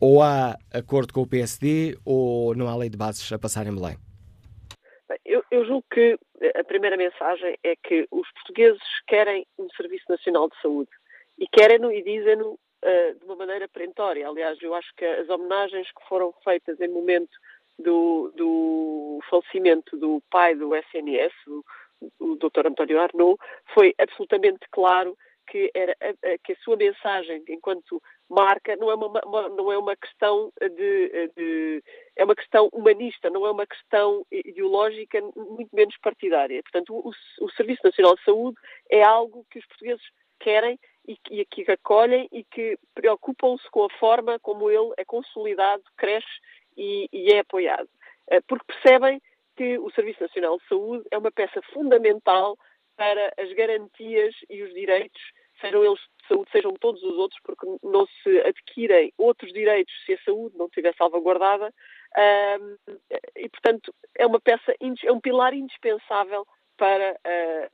ou 0.00 0.22
há 0.22 0.56
acordo 0.72 1.12
com 1.12 1.22
o 1.22 1.26
PSD, 1.26 1.96
ou 2.04 2.54
não 2.54 2.68
há 2.68 2.76
lei 2.76 2.90
de 2.90 2.96
bases 2.96 3.30
a 3.32 3.38
passar 3.38 3.66
em 3.66 3.74
Belém? 3.74 3.96
Eu, 5.24 5.44
eu, 5.50 5.64
julgo 5.64 5.84
que 5.92 6.18
a 6.56 6.64
primeira 6.64 6.96
mensagem 6.96 7.56
é 7.62 7.74
que 7.76 8.06
os 8.10 8.30
portugueses 8.32 8.82
querem 9.06 9.46
um 9.58 9.68
Serviço 9.76 10.04
Nacional 10.08 10.48
de 10.48 10.60
Saúde 10.60 10.90
e 11.38 11.46
querem-no 11.46 11.92
e 11.92 12.02
dizem-no 12.02 12.52
uh, 12.52 13.18
de 13.18 13.24
uma 13.24 13.36
maneira 13.36 13.68
perentória. 13.68 14.28
Aliás, 14.28 14.58
eu 14.60 14.74
acho 14.74 14.88
que 14.96 15.04
as 15.04 15.28
homenagens 15.28 15.86
que 15.88 16.08
foram 16.08 16.32
feitas 16.44 16.80
em 16.80 16.88
momento 16.88 17.30
do, 17.78 18.32
do 18.36 19.20
falecimento 19.28 19.96
do 19.96 20.22
pai 20.30 20.54
do 20.54 20.74
SNS, 20.74 21.32
o, 21.46 21.64
o 22.20 22.36
Dr. 22.36 22.66
António 22.66 23.00
Arnaud, 23.00 23.38
foi 23.74 23.94
absolutamente 23.98 24.66
claro 24.70 25.16
que, 25.46 25.70
era, 25.74 25.94
que 26.44 26.52
a 26.52 26.56
sua 26.56 26.76
mensagem, 26.76 27.42
enquanto 27.48 28.00
marca, 28.28 28.74
não 28.76 28.90
é 28.90 28.94
uma, 28.94 29.20
uma 29.24 29.48
não 29.50 29.72
é 29.72 29.76
uma 29.76 29.96
questão 29.96 30.52
de, 30.60 31.30
de, 31.36 31.82
é 32.16 32.24
uma 32.24 32.34
questão 32.34 32.68
humanista, 32.72 33.28
não 33.28 33.46
é 33.46 33.50
uma 33.50 33.66
questão 33.66 34.24
ideológica, 34.30 35.20
muito 35.36 35.74
menos 35.74 35.96
partidária. 35.98 36.62
Portanto, 36.62 36.94
o, 36.94 37.10
o 37.44 37.50
Serviço 37.50 37.82
Nacional 37.84 38.14
de 38.16 38.24
Saúde 38.24 38.56
é 38.90 39.02
algo 39.02 39.44
que 39.50 39.58
os 39.58 39.66
portugueses 39.66 40.04
querem 40.40 40.78
e 41.06 41.16
e 41.30 41.44
que 41.44 41.70
acolhem 41.70 42.28
e 42.32 42.44
que 42.44 42.78
preocupam-se 42.94 43.68
com 43.70 43.84
a 43.84 43.90
forma 43.98 44.38
como 44.38 44.70
ele 44.70 44.92
é 44.96 45.04
consolidado, 45.04 45.82
cresce 45.96 46.26
e, 46.76 47.08
e 47.12 47.32
é 47.32 47.40
apoiado. 47.40 47.88
Eh, 48.28 48.40
porque 48.42 48.64
percebem 48.66 49.20
que 49.56 49.78
o 49.78 49.90
Serviço 49.90 50.22
Nacional 50.22 50.58
de 50.58 50.66
Saúde 50.68 51.04
é 51.10 51.18
uma 51.18 51.30
peça 51.30 51.60
fundamental 51.72 52.56
para 52.96 53.32
as 53.38 53.52
garantias 53.52 54.34
e 54.48 54.62
os 54.62 54.72
direitos, 54.72 55.20
sejam 55.60 55.84
eles 55.84 55.98
de 55.98 56.28
saúde, 56.28 56.50
sejam 56.50 56.72
todos 56.74 57.02
os 57.02 57.16
outros, 57.16 57.40
porque 57.42 57.66
não 57.82 58.06
se 58.22 58.40
adquirem 58.40 59.12
outros 59.18 59.52
direitos 59.52 59.92
se 60.04 60.14
a 60.14 60.18
saúde 60.24 60.56
não 60.56 60.66
estiver 60.66 60.94
salvaguardada. 60.96 61.72
e, 63.36 63.48
portanto, 63.48 63.94
é 64.16 64.26
uma 64.26 64.40
peça, 64.40 64.74
é 64.80 65.12
um 65.12 65.20
pilar 65.20 65.54
indispensável 65.54 66.46
para 66.76 67.12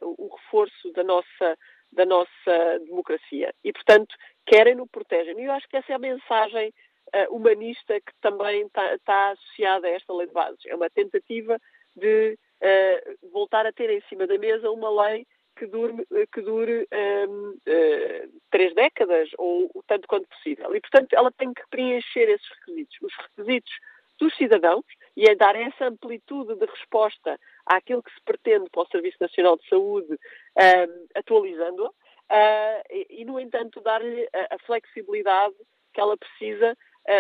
uh, 0.02 0.14
o 0.18 0.34
reforço 0.36 0.92
da 0.92 1.02
nossa, 1.02 1.58
da 1.92 2.04
nossa 2.04 2.78
democracia. 2.84 3.54
E, 3.64 3.72
portanto, 3.72 4.14
querem-no, 4.46 4.86
protegem. 4.86 5.38
E 5.38 5.44
eu 5.44 5.52
acho 5.52 5.68
que 5.68 5.76
essa 5.76 5.92
é 5.92 5.94
a 5.94 5.98
mensagem 5.98 6.72
uh, 7.14 7.34
humanista 7.34 8.00
que 8.00 8.12
também 8.20 8.66
está 8.66 8.98
tá 9.04 9.30
associada 9.30 9.86
a 9.86 9.90
esta 9.90 10.12
lei 10.14 10.26
de 10.26 10.32
bases. 10.32 10.66
É 10.66 10.74
uma 10.74 10.90
tentativa 10.90 11.58
de 11.96 12.38
uh, 12.62 13.28
voltar 13.30 13.66
a 13.66 13.72
ter 13.72 13.90
em 13.90 14.00
cima 14.08 14.26
da 14.26 14.38
mesa 14.38 14.70
uma 14.70 14.90
lei 15.02 15.26
que 15.56 15.66
dure, 15.66 16.06
que 16.32 16.40
dure 16.40 16.86
um, 17.28 17.50
uh, 17.50 17.60
eh, 17.66 18.28
três 18.48 18.72
décadas 18.74 19.28
ou 19.36 19.68
tanto 19.88 20.06
quanto 20.06 20.28
possível. 20.28 20.74
E, 20.74 20.80
portanto, 20.80 21.12
ela 21.14 21.32
tem 21.32 21.52
que 21.52 21.62
preencher 21.68 22.28
esses 22.28 22.48
requisitos. 22.60 22.96
Os 23.02 23.12
requisitos 23.16 23.72
dos 24.18 24.36
cidadãos 24.36 24.84
e 25.16 25.28
é 25.28 25.34
dar 25.34 25.56
essa 25.56 25.86
amplitude 25.86 26.54
de 26.54 26.66
resposta 26.66 27.38
àquilo 27.66 28.02
que 28.02 28.12
se 28.12 28.20
pretende 28.24 28.68
para 28.70 28.82
o 28.82 28.88
Serviço 28.88 29.16
Nacional 29.20 29.56
de 29.56 29.68
Saúde, 29.68 30.12
um, 30.12 31.06
atualizando-a, 31.14 31.88
uh, 31.88 32.82
e, 33.10 33.24
no 33.24 33.38
entanto, 33.38 33.80
dar-lhe 33.80 34.28
a, 34.32 34.54
a, 34.54 34.58
flexibilidade 34.60 35.54
que 35.92 36.00
ela 36.00 36.16
precisa 36.16 36.76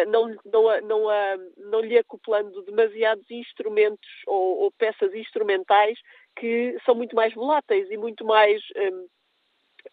não, 0.06 0.28
não, 0.44 0.80
não, 0.82 1.06
não 1.56 1.80
lhe 1.80 1.98
acoplando 1.98 2.62
demasiados 2.62 3.30
instrumentos 3.30 4.08
ou, 4.26 4.58
ou, 4.58 4.72
peças 4.72 5.14
instrumentais 5.14 5.98
que 6.36 6.76
são 6.84 6.94
muito 6.94 7.16
mais 7.16 7.32
voláteis 7.34 7.90
e 7.90 7.96
muito 7.96 8.24
mais 8.24 8.62
um, 8.76 9.00
uh, 9.00 9.08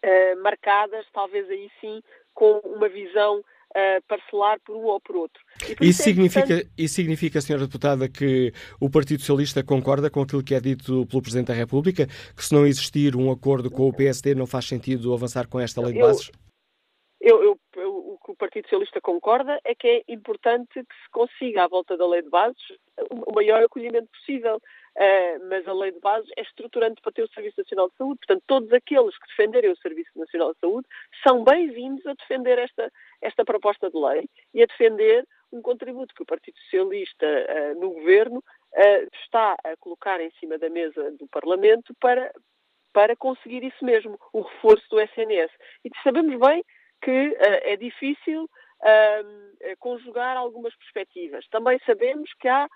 eh, 0.02 0.34
marcadas, 0.36 1.06
talvez 1.12 1.48
aí 1.50 1.70
sim, 1.80 2.00
com 2.34 2.58
uma 2.64 2.88
visão 2.88 3.38
uh, 3.40 4.02
parcelar 4.06 4.58
por 4.64 4.76
um 4.76 4.84
ou 4.84 5.00
por 5.00 5.16
outro. 5.16 5.42
Por 5.58 5.84
isso, 5.84 5.84
isso, 5.84 6.02
é 6.02 6.04
significa, 6.04 6.44
importante... 6.44 6.70
isso 6.78 6.94
significa, 6.94 7.38
Sra. 7.38 7.58
Deputada, 7.58 8.08
que 8.08 8.52
o 8.80 8.90
Partido 8.90 9.20
Socialista 9.20 9.64
concorda 9.64 10.10
com 10.10 10.20
aquilo 10.20 10.44
que 10.44 10.54
é 10.54 10.60
dito 10.60 11.06
pelo 11.06 11.22
Presidente 11.22 11.48
da 11.48 11.54
República, 11.54 12.06
que 12.06 12.44
se 12.44 12.54
não 12.54 12.66
existir 12.66 13.16
um 13.16 13.30
acordo 13.30 13.70
com 13.70 13.88
o 13.88 13.92
PSD 13.92 14.34
não 14.34 14.46
faz 14.46 14.66
sentido 14.66 15.12
avançar 15.12 15.48
com 15.48 15.58
esta 15.58 15.80
lei 15.80 15.94
de 15.94 16.00
bases? 16.00 16.30
Eu, 17.20 17.42
eu, 17.42 17.44
eu, 17.44 17.58
Partido 18.36 18.64
Socialista 18.64 19.00
concorda 19.00 19.60
é 19.64 19.74
que 19.74 19.86
é 19.88 20.02
importante 20.08 20.72
que 20.74 20.94
se 21.02 21.10
consiga, 21.10 21.64
à 21.64 21.68
volta 21.68 21.96
da 21.96 22.06
lei 22.06 22.22
de 22.22 22.28
bases, 22.28 22.62
o 23.10 23.32
maior 23.34 23.62
acolhimento 23.62 24.08
possível. 24.08 24.60
Uh, 24.96 25.48
mas 25.50 25.68
a 25.68 25.74
lei 25.74 25.92
de 25.92 26.00
bases 26.00 26.30
é 26.38 26.42
estruturante 26.42 27.02
para 27.02 27.12
ter 27.12 27.22
o 27.22 27.28
Serviço 27.28 27.60
Nacional 27.60 27.90
de 27.90 27.96
Saúde. 27.96 28.18
Portanto, 28.26 28.44
todos 28.46 28.72
aqueles 28.72 29.18
que 29.18 29.26
defenderem 29.28 29.70
o 29.70 29.76
Serviço 29.76 30.10
Nacional 30.16 30.54
de 30.54 30.60
Saúde 30.60 30.88
são 31.26 31.44
bem-vindos 31.44 32.06
a 32.06 32.14
defender 32.14 32.58
esta, 32.58 32.90
esta 33.20 33.44
proposta 33.44 33.90
de 33.90 33.98
lei 33.98 34.26
e 34.54 34.62
a 34.62 34.66
defender 34.66 35.26
um 35.52 35.60
contributo 35.60 36.14
que 36.14 36.22
o 36.22 36.26
Partido 36.26 36.58
Socialista 36.60 37.26
uh, 37.26 37.78
no 37.78 37.90
governo 37.90 38.38
uh, 38.38 39.08
está 39.22 39.54
a 39.64 39.76
colocar 39.76 40.18
em 40.20 40.30
cima 40.40 40.56
da 40.56 40.70
mesa 40.70 41.10
do 41.12 41.26
Parlamento 41.28 41.94
para, 42.00 42.32
para 42.92 43.14
conseguir 43.16 43.64
isso 43.64 43.84
mesmo, 43.84 44.18
o 44.32 44.40
reforço 44.40 44.88
do 44.88 44.98
SNS. 44.98 45.52
E 45.84 45.90
sabemos 46.02 46.40
bem 46.40 46.64
que 47.02 47.36
é 47.40 47.76
difícil 47.76 48.48
conjugar 49.78 50.36
algumas 50.36 50.74
perspectivas. 50.76 51.46
Também 51.48 51.78
sabemos 51.86 52.30
que 52.40 52.48
há 52.48 52.68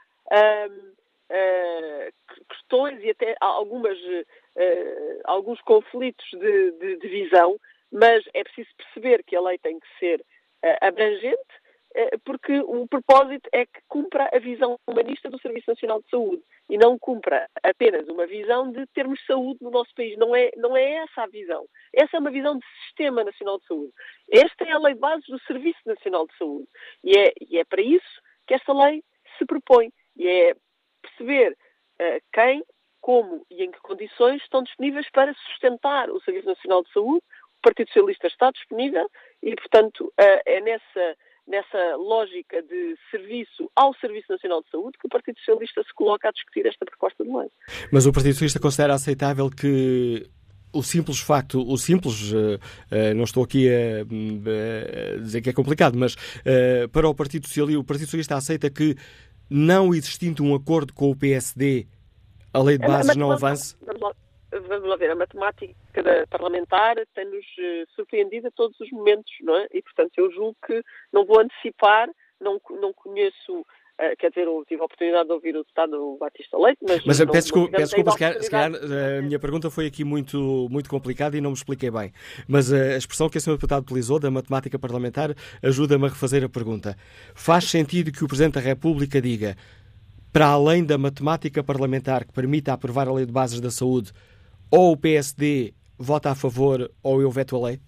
uh, 1.31 2.45
questões 2.49 3.03
e 3.03 3.11
até 3.11 3.37
algumas, 3.41 3.99
uh, 3.99 5.21
alguns 5.25 5.61
conflitos 5.63 6.27
de, 6.33 6.73
de, 6.73 6.97
de, 6.99 7.09
visão, 7.09 7.57
mas 7.93 8.25
é 8.35 8.43
preciso 8.43 8.69
perceber 8.77 9.23
que 9.25 9.37
a 9.37 9.41
lei 9.41 9.59
tem 9.59 9.79
que 9.79 9.99
ser 9.99 10.21
uh, 10.21 10.77
abrangente, 10.81 11.60
porque 12.25 12.61
o 12.61 12.87
propósito 12.87 13.49
é 13.53 13.67
que 13.67 13.81
cumpra 13.89 14.31
a 14.33 14.39
visão 14.39 14.79
humanista 14.87 15.29
do 15.29 15.41
Serviço 15.41 15.71
Nacional 15.71 16.01
de 16.03 16.09
Saúde 16.09 16.43
e 16.69 16.79
não 16.79 16.97
cumpra 16.99 17.49
apenas 17.63 18.09
uma 18.09 18.27
visão 18.27 18.71
de 18.71 18.87
termos 18.95 19.21
saúde 19.27 19.59
no 19.61 19.71
nosso 19.71 19.93
país. 19.95 20.17
Não 20.17 20.35
é, 20.35 20.51
não 20.57 20.77
é 20.77 21.03
essa 21.03 21.23
a 21.23 21.27
visão. 21.27 21.67
Essa 21.93 22.17
é 22.17 22.21
uma 22.21 22.31
visão 22.31 22.57
de 22.57 22.65
Sistema 22.87 23.25
Nacional 23.25 23.59
de 23.59 23.67
Saúde. 23.67 23.93
Esta 24.31 24.65
é 24.65 24.73
a 24.73 24.79
lei 24.79 24.95
de 24.95 25.01
base 25.01 25.27
do 25.29 25.41
Serviço 25.41 25.81
Nacional 25.85 26.27
de 26.29 26.37
Saúde. 26.37 26.69
E 27.03 27.19
é, 27.19 27.33
e 27.41 27.59
é 27.59 27.65
para 27.65 27.83
isso 27.83 28.23
que 28.47 28.55
esta 28.55 28.73
lei 28.73 29.03
se 29.37 29.45
propõe. 29.45 29.93
E 30.17 30.29
é 30.29 30.55
perceber 31.03 31.53
uh, 31.53 32.23
quem, 32.33 32.63
como 33.01 33.45
e 33.51 33.65
em 33.65 33.71
que 33.73 33.81
condições 33.81 34.41
estão 34.43 34.63
disponíveis 34.63 35.11
para 35.11 35.35
sustentar 35.35 36.09
o 36.09 36.21
Serviço 36.21 36.47
Nacional 36.47 36.85
de 36.85 36.93
Saúde. 36.93 37.25
O 37.59 37.63
Partido 37.63 37.89
Socialista 37.89 38.29
está 38.29 38.51
disponível 38.53 39.11
e, 39.43 39.57
portanto, 39.57 40.07
uh, 40.07 40.41
é 40.47 40.61
nessa, 40.61 41.17
nessa 41.51 41.97
lógica 41.97 42.63
de 42.63 42.97
serviço 43.11 43.69
ao 43.75 43.93
Serviço 43.97 44.31
Nacional 44.31 44.63
de 44.63 44.71
Saúde 44.71 44.97
que 44.99 45.07
o 45.07 45.11
Partido 45.11 45.37
Socialista 45.39 45.83
se 45.83 45.93
coloca 45.95 46.29
a 46.29 46.33
discutir 46.33 46.65
esta 46.65 46.87
proposta 46.87 47.25
de 47.25 47.31
lei. 47.31 47.49
Mas 47.93 48.07
o 48.07 48.13
Partido 48.13 48.35
Socialista 48.35 48.61
considera 48.61 48.95
aceitável 48.95 49.51
que 49.51 50.31
o 50.73 50.83
simples 50.85 51.19
facto, 51.19 51.61
o 51.61 51.77
simples, 51.77 52.33
uh, 52.33 52.55
uh, 52.57 53.15
não 53.17 53.25
estou 53.25 53.43
aqui 53.43 53.69
a, 53.69 54.03
a, 54.03 55.17
dizer 55.19 55.43
que 55.43 55.51
é 55.51 55.53
complicado, 55.53 55.99
mas 55.99 56.15
para 56.93 57.09
o 57.09 57.15
Partido 57.15 57.49
Socialista, 57.49 57.81
o 57.81 57.85
Partido 57.85 58.07
Socialista 58.07 58.37
aceita 58.37 58.71
que 58.71 58.95
não 59.49 59.93
existindo 59.93 60.45
um 60.45 60.55
acordo 60.55 60.95
com 60.95 61.11
o 61.11 61.17
PSD, 61.17 61.89
a 62.53 62.63
lei 62.63 62.79
de 62.79 62.87
bases 62.87 63.17
não 63.17 63.33
avance? 63.33 63.75
Vamos 63.85 64.01
lá, 64.01 64.13
vamos 64.51 64.89
lá 64.89 64.97
ver, 64.97 65.11
a 65.11 65.17
matemática 65.17 65.75
parlamentar 66.29 66.97
tem-nos 67.15 67.47
eh, 67.59 67.85
surpreendido 67.95 68.49
a 68.49 68.51
todos 68.51 68.79
os 68.81 68.91
momentos, 68.91 69.33
não 69.43 69.57
é? 69.57 69.67
E, 69.73 69.83
portanto, 69.83 70.13
eu 70.17 70.31
julgo 70.33 70.57
que 70.67 70.83
não 71.13 71.25
vou 71.25 71.41
antecipar, 71.41 72.09
não, 72.41 72.61
não 72.81 72.93
conheço 72.93 73.65
Uh, 74.01 74.17
quer 74.19 74.31
dizer, 74.31 74.47
eu 74.47 74.65
tive 74.67 74.81
a 74.81 74.87
oportunidade 74.87 75.27
de 75.27 75.35
ouvir 75.35 75.55
o 75.55 75.59
deputado 75.59 76.17
Batista 76.19 76.57
Leite, 76.57 76.79
mas... 76.81 77.05
Mas 77.05 77.19
não, 77.19 77.27
peço 77.27 77.49
desculpa, 77.49 77.71
peço 77.77 77.95
desculpa 77.95 78.13
se, 78.13 78.19
calhar, 78.19 78.43
se 78.43 78.51
calhar 78.51 78.73
eh, 78.73 79.19
a 79.19 79.23
minha 79.23 79.39
pergunta 79.39 79.71
foi 79.71 79.85
aqui 79.85 80.05
muito, 80.05 80.67
muito 80.71 80.89
complicada 80.89 81.37
e 81.37 81.41
não 81.43 81.51
me 81.51 81.57
expliquei 81.57 81.91
bem. 81.91 82.11
Mas 82.49 82.73
a 82.73 82.97
expressão 82.97 83.29
que 83.29 83.37
a 83.37 83.41
senhora 83.43 83.59
deputado 83.59 83.83
utilizou, 83.83 84.19
da 84.19 84.31
matemática 84.31 84.79
parlamentar, 84.79 85.35
ajuda-me 85.63 86.07
a 86.07 86.09
refazer 86.09 86.43
a 86.43 86.49
pergunta. 86.49 86.97
Faz 87.35 87.65
sentido 87.65 88.11
que 88.11 88.25
o 88.25 88.27
Presidente 88.27 88.55
da 88.55 88.61
República 88.61 89.21
diga, 89.21 89.55
para 90.33 90.47
além 90.47 90.83
da 90.83 90.97
matemática 90.97 91.63
parlamentar 91.63 92.25
que 92.25 92.33
permita 92.33 92.73
aprovar 92.73 93.07
a 93.07 93.13
lei 93.13 93.27
de 93.27 93.33
bases 93.33 93.61
da 93.61 93.71
saúde, 93.71 94.13
ou 94.71 94.93
o 94.93 94.97
PSD 94.97 95.75
vota 95.99 96.31
a 96.31 96.35
favor 96.35 96.91
ou 97.03 97.21
eu 97.21 97.31
veto 97.31 97.57
a 97.57 97.69
lei? 97.69 97.81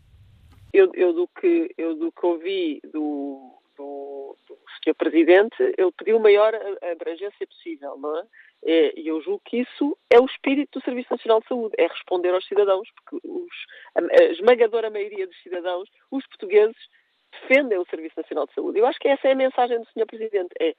Eu, 0.73 0.91
eu, 0.95 1.13
do, 1.13 1.29
que, 1.29 1.73
eu 1.77 1.95
do 1.95 2.11
que 2.11 2.27
ouvi 2.27 2.81
do, 2.93 3.59
do, 3.77 4.37
do 4.49 4.59
Sr. 4.83 4.95
Presidente, 4.95 5.55
ele 5.61 5.93
pediu 5.97 6.19
maior 6.19 6.55
abrangência 6.91 7.47
possível, 7.47 7.97
não 7.99 8.19
é? 8.19 8.25
E 8.65 9.09
eu 9.09 9.21
julgo 9.21 9.43
que 9.45 9.59
isso 9.59 9.99
é 10.09 10.21
o 10.21 10.25
espírito 10.25 10.79
do 10.79 10.85
Serviço 10.85 11.09
Nacional 11.11 11.41
de 11.41 11.49
Saúde, 11.49 11.75
é 11.79 11.87
responder 11.87 12.31
aos 12.31 12.47
cidadãos, 12.47 12.89
porque 12.95 13.27
os, 13.27 13.51
a, 13.97 14.25
esmagadora 14.33 14.89
maioria 14.89 15.27
dos 15.27 15.43
cidadãos, 15.43 15.89
os 16.11 16.27
portugueses, 16.27 16.77
defendem 17.33 17.79
o 17.79 17.87
Serviço 17.87 18.15
Nacional 18.17 18.47
de 18.47 18.55
Saúde. 18.55 18.79
Eu 18.79 18.87
acho 18.87 18.99
que 18.99 19.09
essa 19.09 19.29
é 19.29 19.33
a 19.33 19.37
mensagem 19.37 19.79
do 19.79 19.87
Sr. 19.87 20.07
Presidente, 20.07 20.55
é 20.61 20.75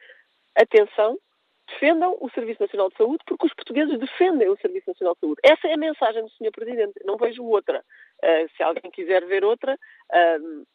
atenção, 0.56 1.20
defendam 1.68 2.18
o 2.20 2.30
Serviço 2.32 2.62
Nacional 2.62 2.90
de 2.90 2.98
Saúde, 2.98 3.24
porque 3.26 3.46
os 3.46 3.54
portugueses 3.54 4.00
defendem 4.00 4.50
o 4.50 4.58
Serviço 4.58 4.90
Nacional 4.90 5.14
de 5.16 5.20
Saúde. 5.22 5.42
Essa 5.44 5.68
é 5.68 5.74
a 5.74 5.78
mensagem 5.78 6.24
do 6.24 6.30
Sr. 6.30 6.52
Presidente. 6.52 6.94
Não 7.06 7.18
vejo 7.18 7.44
outra. 7.44 7.84
Uh, 8.24 8.50
se 8.56 8.64
alguém 8.64 8.92
quiser 8.92 9.26
ver 9.26 9.44
outra, 9.44 9.74
uh, 9.74 10.68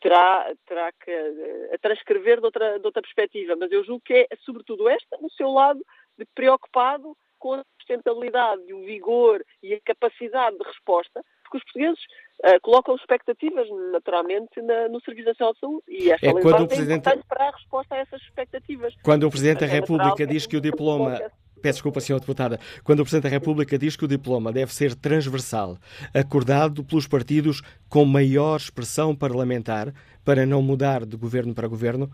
terá, 0.00 0.54
terá 0.66 0.92
que 0.92 1.10
uh, 1.10 1.78
transcrever 1.80 2.40
de 2.40 2.46
outra, 2.46 2.78
de 2.78 2.86
outra 2.86 3.02
perspectiva. 3.02 3.56
Mas 3.56 3.70
eu 3.72 3.84
julgo 3.84 4.02
que 4.04 4.14
é, 4.14 4.36
sobretudo, 4.44 4.88
esta, 4.88 5.16
no 5.18 5.30
seu 5.30 5.50
lado 5.50 5.80
de 6.18 6.24
preocupado 6.34 7.16
com 7.38 7.54
a 7.54 7.64
sustentabilidade 7.78 8.62
e 8.66 8.74
o 8.74 8.84
vigor 8.84 9.44
e 9.62 9.72
a 9.74 9.80
capacidade 9.80 10.58
de 10.58 10.64
resposta, 10.64 11.24
porque 11.48 11.58
os 11.58 11.64
portugueses 11.64 11.98
uh, 12.44 12.60
colocam 12.62 12.94
expectativas, 12.94 13.66
naturalmente, 13.92 14.60
na, 14.60 14.88
no 14.88 15.00
Serviço 15.00 15.28
Nacional 15.28 15.54
de 15.54 15.60
Saúde. 15.60 15.82
E 15.88 16.10
esta 16.10 16.26
é 16.26 16.32
lei 16.32 16.42
quando 16.42 16.62
o 16.62 16.68
Presidente... 16.68 16.92
é 16.92 16.96
importante 16.98 17.26
para 17.26 17.48
a 17.48 17.50
resposta 17.50 17.94
a 17.94 17.98
essas 17.98 18.20
expectativas. 18.22 18.94
Quando 19.02 19.24
o 19.24 19.30
Presidente 19.30 19.60
da 19.60 19.66
é 19.66 19.70
República 19.70 20.26
diz 20.26 20.46
que 20.46 20.56
o 20.56 20.60
diploma... 20.60 21.18
Peço 21.60 21.78
desculpa, 21.78 21.98
Sra. 21.98 22.20
Deputada. 22.20 22.60
Quando 22.84 23.00
o 23.00 23.02
Presidente 23.02 23.24
da 23.24 23.30
República 23.30 23.76
diz 23.76 23.96
que 23.96 24.04
o 24.04 24.08
diploma 24.08 24.52
deve 24.52 24.72
ser 24.72 24.94
transversal, 24.94 25.76
acordado 26.14 26.84
pelos 26.84 27.08
partidos 27.08 27.62
com 27.88 28.04
maior 28.04 28.58
expressão 28.58 29.16
parlamentar, 29.16 29.92
para 30.24 30.46
não 30.46 30.62
mudar 30.62 31.04
de 31.04 31.16
governo 31.16 31.52
para 31.52 31.66
governo, 31.66 32.08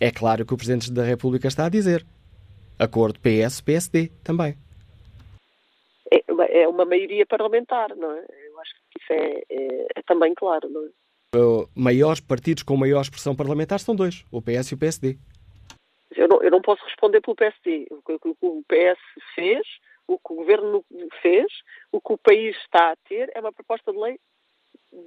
é 0.00 0.12
claro 0.12 0.46
que 0.46 0.54
o 0.54 0.56
Presidente 0.56 0.92
da 0.92 1.02
República 1.02 1.48
está 1.48 1.66
a 1.66 1.68
dizer. 1.68 2.06
Acordo 2.78 3.18
PS-PSD 3.18 4.12
também. 4.22 4.56
É 6.12 6.26
é 6.56 6.68
uma 6.68 6.84
maioria 6.84 7.26
parlamentar, 7.26 7.94
não 7.96 8.10
é? 8.12 8.24
Isso 9.06 9.12
é, 9.12 9.42
é, 9.48 9.86
é 9.96 10.02
também 10.02 10.34
claro, 10.34 10.68
não 10.68 10.84
é? 10.84 10.88
Uh, 11.36 11.68
maiores 11.74 12.20
partidos 12.20 12.62
com 12.62 12.76
maior 12.76 13.02
expressão 13.02 13.36
parlamentar 13.36 13.78
são 13.78 13.94
dois, 13.94 14.24
o 14.32 14.40
PS 14.40 14.70
e 14.70 14.74
o 14.74 14.78
PSD. 14.78 15.18
Eu 16.16 16.28
não, 16.28 16.42
eu 16.42 16.50
não 16.50 16.62
posso 16.62 16.82
responder 16.84 17.20
pelo 17.20 17.36
PSD. 17.36 17.86
O 17.90 18.02
que 18.02 18.28
o 18.40 18.62
PS 18.62 18.98
fez, 19.34 19.66
o 20.06 20.18
que 20.18 20.32
o 20.32 20.36
governo 20.36 20.84
fez, 21.20 21.46
o 21.92 22.00
que 22.00 22.12
o 22.12 22.18
país 22.18 22.56
está 22.56 22.92
a 22.92 22.96
ter 23.08 23.30
é 23.34 23.40
uma 23.40 23.52
proposta 23.52 23.92
de 23.92 23.98
lei 23.98 24.18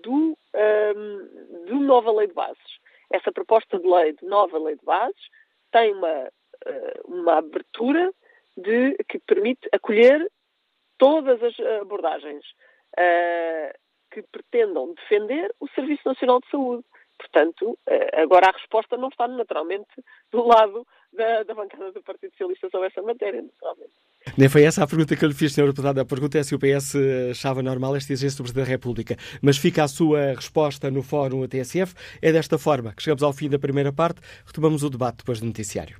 do, 0.03 0.37
um, 0.55 1.65
de 1.65 1.73
nova 1.73 2.11
lei 2.11 2.27
de 2.27 2.33
bases. 2.33 2.79
Essa 3.11 3.31
proposta 3.31 3.79
de 3.79 3.87
lei 3.87 4.13
de 4.13 4.25
nova 4.25 4.59
lei 4.59 4.75
de 4.75 4.85
bases 4.85 5.21
tem 5.71 5.93
uma, 5.93 6.25
uh, 6.25 7.01
uma 7.07 7.37
abertura 7.37 8.13
de, 8.55 8.95
que 9.07 9.17
permite 9.19 9.67
acolher 9.71 10.29
todas 10.97 11.41
as 11.41 11.59
abordagens 11.81 12.45
uh, 12.97 13.88
que 14.11 14.23
pretendam 14.31 14.93
defender 14.93 15.53
o 15.59 15.67
Serviço 15.69 16.01
Nacional 16.05 16.39
de 16.39 16.49
Saúde. 16.49 16.83
Portanto, 17.17 17.71
uh, 17.71 18.21
agora 18.21 18.47
a 18.47 18.57
resposta 18.57 18.95
não 18.95 19.09
está 19.09 19.27
naturalmente 19.27 19.89
do 20.31 20.45
lado 20.45 20.87
da, 21.11 21.43
da, 21.43 21.53
bancada 21.53 21.91
do 21.91 22.01
Partido 22.01 22.31
Socialista 22.31 22.69
sobre 22.69 22.87
essa 22.87 23.01
matéria, 23.01 23.41
naturalmente. 23.41 23.91
Nem 24.37 24.47
foi 24.47 24.63
essa 24.63 24.83
a 24.83 24.87
pergunta 24.87 25.15
que 25.15 25.25
eu 25.25 25.29
lhe 25.29 25.35
fiz, 25.35 25.53
Sr. 25.53 25.67
Deputado. 25.67 25.99
A 25.99 26.05
pergunta 26.05 26.37
é 26.37 26.43
se 26.43 26.55
o 26.55 26.59
PS 26.59 26.95
achava 27.31 27.61
normal 27.61 27.95
esta 27.95 28.13
exigência 28.13 28.37
do 28.37 28.43
Presidente 28.43 28.65
da 28.65 28.71
República. 28.71 29.17
Mas 29.41 29.57
fica 29.57 29.83
a 29.83 29.87
sua 29.87 30.33
resposta 30.33 30.89
no 30.89 31.01
Fórum 31.01 31.45
TSF. 31.47 31.93
É 32.21 32.31
desta 32.31 32.57
forma 32.57 32.93
que 32.93 33.01
chegamos 33.01 33.23
ao 33.23 33.33
fim 33.33 33.49
da 33.49 33.59
primeira 33.59 33.91
parte. 33.91 34.21
Retomamos 34.45 34.83
o 34.83 34.89
debate 34.89 35.17
depois 35.17 35.39
do 35.39 35.47
noticiário. 35.47 35.97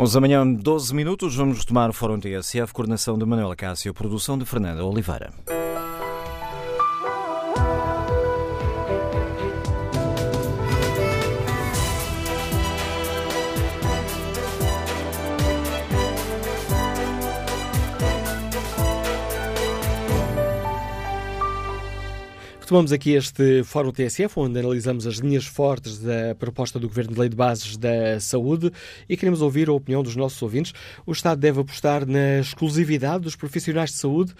11 0.00 0.14
da 0.14 0.20
manhã, 0.22 0.50
12 0.50 0.94
minutos, 0.94 1.36
vamos 1.36 1.58
retomar 1.58 1.90
o 1.90 1.92
Fórum 1.92 2.18
TSF, 2.18 2.72
coordenação 2.72 3.18
de 3.18 3.26
Manuela 3.26 3.54
Cássio, 3.54 3.92
produção 3.92 4.38
de 4.38 4.46
Fernanda 4.46 4.82
Oliveira. 4.82 5.30
Retomamos 22.70 22.92
aqui 22.92 23.14
este 23.14 23.64
Fórum 23.64 23.90
TSF, 23.90 24.38
onde 24.38 24.60
analisamos 24.60 25.04
as 25.04 25.16
linhas 25.16 25.44
fortes 25.44 25.98
da 25.98 26.36
proposta 26.38 26.78
do 26.78 26.86
Governo 26.86 27.14
de 27.14 27.18
Lei 27.18 27.28
de 27.28 27.34
Bases 27.34 27.76
da 27.76 28.20
Saúde 28.20 28.70
e 29.08 29.16
queremos 29.16 29.42
ouvir 29.42 29.68
a 29.68 29.72
opinião 29.72 30.04
dos 30.04 30.14
nossos 30.14 30.40
ouvintes. 30.40 30.72
O 31.04 31.10
Estado 31.10 31.40
deve 31.40 31.58
apostar 31.58 32.06
na 32.06 32.38
exclusividade 32.38 33.24
dos 33.24 33.34
profissionais 33.34 33.90
de 33.90 33.96
saúde, 33.96 34.32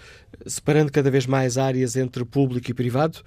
separando 0.47 0.93
cada 0.93 1.11
vez 1.11 1.25
mais 1.25 1.57
áreas 1.57 1.97
entre 1.97 2.23
público 2.23 2.71
e 2.71 2.73
privado? 2.73 3.19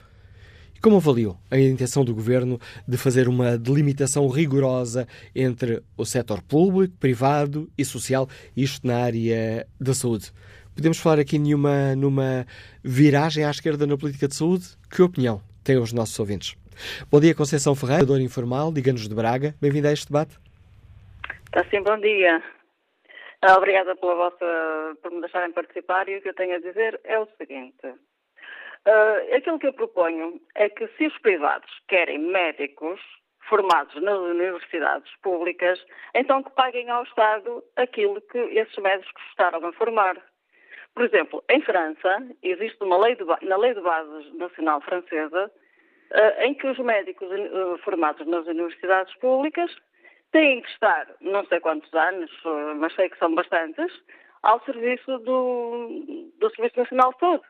E 0.74 0.80
como 0.80 0.96
avaliou 0.96 1.38
a 1.50 1.60
intenção 1.60 2.02
do 2.02 2.14
Governo 2.14 2.58
de 2.88 2.96
fazer 2.96 3.28
uma 3.28 3.58
delimitação 3.58 4.26
rigorosa 4.26 5.06
entre 5.34 5.82
o 5.98 6.06
setor 6.06 6.40
público, 6.40 6.96
privado 6.98 7.70
e 7.76 7.84
social, 7.84 8.26
isto 8.56 8.86
na 8.86 8.96
área 9.00 9.66
da 9.78 9.92
saúde? 9.92 10.32
Podemos 10.74 10.98
falar 10.98 11.20
aqui 11.20 11.38
numa, 11.38 11.94
numa 11.94 12.44
viragem 12.82 13.44
à 13.44 13.50
esquerda 13.50 13.86
na 13.86 13.96
política 13.96 14.26
de 14.26 14.34
saúde? 14.34 14.64
Que 14.90 15.02
opinião 15.02 15.40
têm 15.62 15.78
os 15.78 15.92
nossos 15.92 16.18
ouvintes? 16.18 16.56
Bom 17.08 17.20
dia, 17.20 17.32
Conceição 17.32 17.76
Ferreira, 17.76 18.04
dor 18.04 18.20
informal, 18.20 18.72
diga-nos 18.72 19.08
de 19.08 19.14
Braga. 19.14 19.54
Bem-vinda 19.62 19.88
a 19.88 19.92
este 19.92 20.08
debate. 20.08 20.36
Está 21.46 21.64
sim, 21.70 21.80
bom 21.80 21.96
dia. 22.00 22.42
Ah, 23.40 23.54
obrigada 23.56 23.94
pela 23.94 24.16
vossa, 24.16 24.96
por 25.00 25.12
me 25.12 25.20
deixarem 25.20 25.52
participar 25.52 26.08
e 26.08 26.16
o 26.16 26.22
que 26.22 26.30
eu 26.30 26.34
tenho 26.34 26.56
a 26.56 26.58
dizer 26.58 27.00
é 27.04 27.20
o 27.20 27.28
seguinte. 27.38 27.86
Uh, 27.86 29.36
aquilo 29.36 29.60
que 29.60 29.68
eu 29.68 29.72
proponho 29.72 30.40
é 30.56 30.68
que 30.68 30.88
se 30.98 31.06
os 31.06 31.16
privados 31.18 31.70
querem 31.86 32.18
médicos 32.18 33.00
formados 33.48 33.94
nas 34.02 34.18
universidades 34.18 35.10
públicas, 35.22 35.78
então 36.16 36.42
que 36.42 36.50
paguem 36.50 36.90
ao 36.90 37.04
Estado 37.04 37.62
aquilo 37.76 38.20
que 38.22 38.38
esses 38.38 38.76
médicos 38.78 39.12
gostaram 39.28 39.70
de 39.70 39.76
formar. 39.76 40.16
Por 40.94 41.04
exemplo, 41.04 41.42
em 41.48 41.60
França, 41.62 42.24
existe 42.42 42.82
uma 42.82 42.96
lei 42.98 43.16
de, 43.16 43.24
na 43.42 43.56
Lei 43.56 43.74
de 43.74 43.80
Bases 43.80 44.32
Nacional 44.34 44.80
Francesa 44.80 45.50
uh, 46.12 46.42
em 46.42 46.54
que 46.54 46.68
os 46.68 46.78
médicos 46.78 47.28
uh, 47.28 47.78
formados 47.78 48.24
nas 48.28 48.46
universidades 48.46 49.12
públicas 49.16 49.74
têm 50.30 50.62
que 50.62 50.70
estar, 50.70 51.08
não 51.20 51.44
sei 51.46 51.58
quantos 51.58 51.92
anos, 51.92 52.30
uh, 52.44 52.74
mas 52.76 52.94
sei 52.94 53.08
que 53.08 53.18
são 53.18 53.34
bastantes, 53.34 53.92
ao 54.42 54.62
serviço 54.64 55.18
do, 55.18 56.30
do 56.38 56.50
Serviço 56.50 56.78
Nacional 56.78 57.12
Saúde. 57.18 57.44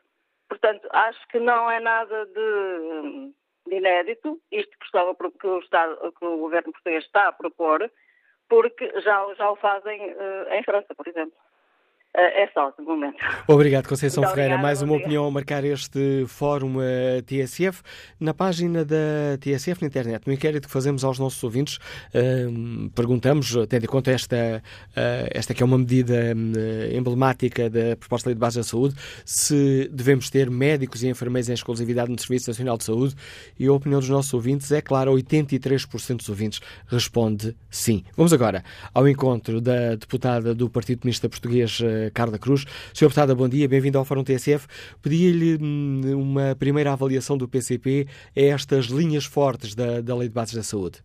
Portanto, 0.49 0.87
acho 0.91 1.27
que 1.27 1.39
não 1.39 1.69
é 1.69 1.79
nada 1.79 2.25
de, 2.25 3.31
de 3.67 3.75
inédito, 3.75 4.41
isto 4.51 4.75
que, 4.79 4.85
estava, 4.85 5.13
que, 5.15 5.47
o 5.47 5.59
Estado, 5.59 6.13
que 6.13 6.25
o 6.25 6.37
governo 6.37 6.71
português 6.71 7.03
está 7.03 7.27
a 7.27 7.33
propor, 7.33 7.91
porque 8.49 9.01
já, 9.01 9.33
já 9.35 9.51
o 9.51 9.55
fazem 9.55 10.15
em 10.51 10.63
França, 10.63 10.93
por 10.95 11.07
exemplo. 11.07 11.35
Eh, 12.17 12.43
é 12.43 12.49
só, 12.53 12.71
de 12.71 12.85
momento. 12.85 13.17
Obrigado, 13.45 13.87
Conceição 13.87 14.23
Muito 14.23 14.33
Ferreira. 14.33 14.57
Mais 14.57 14.81
uma 14.81 14.95
opinião 14.95 15.25
a 15.25 15.31
marcar 15.31 15.65
este 15.65 16.25
fórum 16.27 16.77
uh, 16.77 17.21
TSF. 17.25 17.81
Na 18.17 18.33
página 18.33 18.85
da 18.85 19.37
TSF 19.41 19.81
na 19.81 19.87
internet, 19.87 20.25
no 20.25 20.31
inquérito 20.31 20.67
que 20.67 20.73
fazemos 20.73 21.03
aos 21.03 21.19
nossos 21.19 21.43
ouvintes, 21.43 21.75
uh, 21.75 22.89
perguntamos, 22.91 23.53
tendo 23.67 23.83
em 23.83 23.87
conta 23.87 24.11
esta, 24.11 24.63
uh, 24.91 25.27
esta 25.31 25.53
que 25.53 25.61
é 25.61 25.65
uma 25.65 25.77
medida 25.77 26.33
emblemática 26.93 27.69
da 27.69 27.97
proposta 27.97 28.29
de 28.29 28.29
lei 28.29 28.35
de 28.35 28.39
base 28.39 28.57
da 28.57 28.63
saúde, 28.63 28.95
se 29.25 29.89
devemos 29.91 30.29
ter 30.29 30.49
médicos 30.49 31.03
e 31.03 31.09
enfermeiros 31.09 31.49
em 31.49 31.53
exclusividade 31.53 32.09
no 32.09 32.17
Serviço 32.17 32.49
Nacional 32.49 32.77
de 32.77 32.85
Saúde. 32.85 33.15
E 33.59 33.67
a 33.67 33.73
opinião 33.73 33.99
dos 33.99 34.09
nossos 34.09 34.33
ouvintes 34.33 34.71
é 34.71 34.81
clara, 34.81 35.11
83% 35.11 36.17
dos 36.17 36.29
ouvintes 36.29 36.61
responde 36.87 37.55
sim. 37.69 38.05
Vamos 38.15 38.31
agora 38.31 38.63
ao 38.93 39.07
encontro 39.07 39.59
da 39.59 39.95
deputada 39.95 40.55
do 40.55 40.69
Partido 40.69 40.99
Comunista 40.99 41.27
Português, 41.27 41.81
Carla 42.13 42.37
Cruz. 42.37 42.65
Sr. 42.93 43.05
Deputada, 43.05 43.35
bom 43.35 43.47
dia, 43.47 43.67
bem-vindo 43.67 43.97
ao 43.97 44.05
Fórum 44.05 44.23
TSF. 44.23 44.67
Pedia-lhe 45.01 45.57
hum, 45.61 46.01
uma 46.15 46.55
primeira 46.55 46.91
avaliação 46.91 47.37
do 47.37 47.47
PCP 47.47 48.07
a 48.35 48.41
estas 48.41 48.85
linhas 48.85 49.25
fortes 49.25 49.73
da, 49.73 50.01
da 50.01 50.15
Lei 50.15 50.27
de 50.27 50.33
Bases 50.33 50.55
da 50.55 50.63
Saúde. 50.63 51.01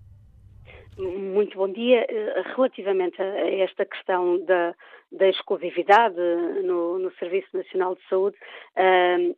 Muito 0.99 1.57
bom 1.57 1.73
dia. 1.73 2.05
Eh, 2.09 2.43
relativamente 2.55 3.21
a 3.23 3.25
esta 3.63 3.85
questão 3.87 4.45
da, 4.45 4.75
da 5.13 5.29
exclusividade 5.29 6.17
no, 6.63 6.99
no, 6.99 7.13
Serviço 7.15 7.49
Nacional 7.53 7.95
de 7.97 8.09
Saúde, 8.09 8.37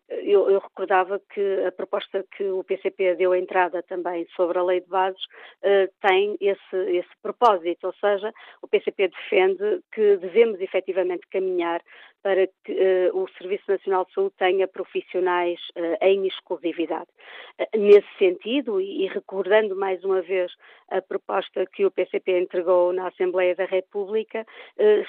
eu, 0.09 0.51
eu, 0.51 0.61
recordava 0.61 1.20
que 1.33 1.64
a 1.66 1.73
proposta 1.73 2.25
que 2.37 2.45
o 2.45 2.62
PCP 2.62 3.14
deu 3.16 3.35
entrada 3.35 3.83
também 3.83 4.27
sobre 4.37 4.59
a 4.59 4.62
lei 4.62 4.81
de 4.81 4.89
bases 4.89 5.23
uh, 5.62 5.91
tem 6.07 6.37
esse, 6.41 6.77
esse 6.97 7.09
propósito, 7.23 7.87
ou 7.87 7.95
seja, 7.95 8.33
o 8.61 8.68
PCP 8.68 9.09
defende 9.09 9.81
que 9.93 10.16
devemos 10.18 10.61
efetivamente 10.61 11.27
caminhar 11.31 11.81
para 12.23 12.47
que 12.64 12.73
uh, 12.73 13.16
o 13.18 13.29
Serviço 13.37 13.64
Nacional 13.68 14.05
de 14.05 14.14
Saúde 14.14 14.35
tenha 14.39 14.68
profissionais 14.68 15.59
uh, 15.77 15.97
em 16.01 16.27
exclusividade. 16.27 17.09
Uh, 17.59 17.79
nesse 17.79 18.09
sentido, 18.18 18.81
e, 18.81 19.05
e, 19.05 19.07
recordando 19.09 19.75
mais 19.75 20.03
uma 20.05 20.23
vez 20.23 20.53
a 20.89 21.03
proposta 21.03 21.66
que 21.66 21.85
o 21.85 21.91
PCP 21.91 22.39
entregou 22.39 22.93
na 22.93 23.09
Assembleia 23.09 23.55
da 23.55 23.64
República, 23.64 24.45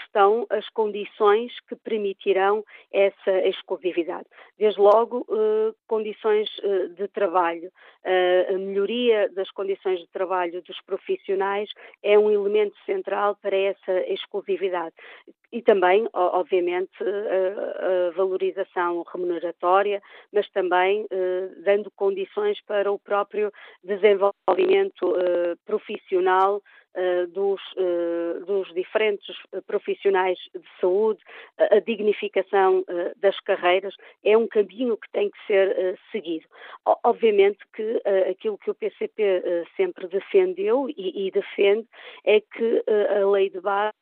estão 0.02 0.46
as 0.50 0.68
condições 0.70 1.52
que 1.68 1.76
permitirão 1.76 2.64
essa 2.92 3.32
exclusividade. 3.48 4.26
Desde 4.58 4.80
logo, 4.80 5.28
condições 5.86 6.50
de 6.96 7.08
trabalho. 7.10 7.70
a 8.06 8.58
melhoria 8.58 9.28
das 9.30 9.52
condições 9.52 10.00
de 10.00 10.08
trabalho 10.08 10.62
dos 10.62 10.80
profissionais 10.86 11.70
é 12.02 12.18
um 12.18 12.32
elemento 12.32 12.78
central 12.86 13.36
para 13.42 13.58
essa 13.58 14.00
exclusividade. 14.08 14.96
E 15.54 15.62
também, 15.62 16.10
obviamente, 16.14 16.98
a, 17.04 18.08
a 18.08 18.12
valorização 18.18 19.04
remuneratória, 19.04 20.02
mas 20.34 20.50
também 20.50 21.06
eh, 21.12 21.50
dando 21.64 21.92
condições 21.92 22.60
para 22.66 22.92
o 22.92 22.98
próprio 22.98 23.54
desenvolvimento 23.84 25.16
eh, 25.16 25.56
profissional 25.64 26.58
eh, 26.58 26.83
dos, 27.34 27.62
dos, 28.46 28.74
diferentes 28.74 29.36
profissionais 29.66 30.38
de 30.54 30.68
saúde, 30.80 31.20
a 31.58 31.80
dignificação 31.80 32.84
das 33.18 33.40
carreiras, 33.40 33.96
é 34.24 34.38
um 34.38 34.48
caminho 34.48 34.98
que 34.98 35.10
tem 35.12 35.30
que 35.30 35.38
ser 35.48 36.00
seguido. 36.12 36.46
Obviamente 37.04 37.60
que 37.74 38.02
aquilo 38.30 38.58
que 38.58 38.70
o 38.70 38.76
PCP 38.76 39.66
sempre 39.76 40.08
defendeu 40.08 40.90
e, 40.90 41.28
e 41.28 41.32
defende 41.32 41.88
é 42.26 42.40
que 42.40 42.84
a 42.88 43.26
lei 43.30 43.50
de 43.50 43.60
bases 43.60 43.94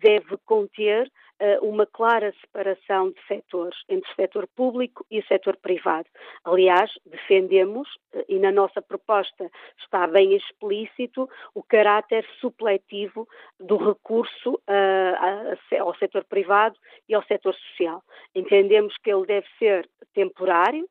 deve 0.00 0.36
conter 0.44 1.10
eh, 1.33 1.33
uma 1.62 1.86
clara 1.86 2.32
separação 2.40 3.10
de 3.10 3.20
setores 3.26 3.76
entre 3.88 4.10
o 4.10 4.14
setor 4.14 4.46
público 4.54 5.04
e 5.10 5.18
o 5.18 5.26
setor 5.26 5.56
privado. 5.56 6.08
Aliás, 6.44 6.90
defendemos, 7.04 7.88
eh, 8.12 8.24
e 8.28 8.38
na 8.38 8.52
nossa 8.52 8.80
proposta 8.80 9.50
está 9.78 10.06
bem 10.06 10.34
explícito, 10.34 11.28
o 11.54 11.62
caráter 11.62 12.24
supletivo 12.40 13.28
do 13.58 13.76
recurso 13.76 14.54
uh, 14.54 15.80
ao 15.80 15.94
setor 15.96 16.24
privado 16.24 16.76
e 17.08 17.14
ao 17.14 17.22
setor 17.24 17.54
social. 17.54 18.02
Entendemos 18.34 18.96
que 18.98 19.10
ele 19.12 19.26
deve 19.26 19.46
ser 19.58 19.88
temporário, 20.14 20.88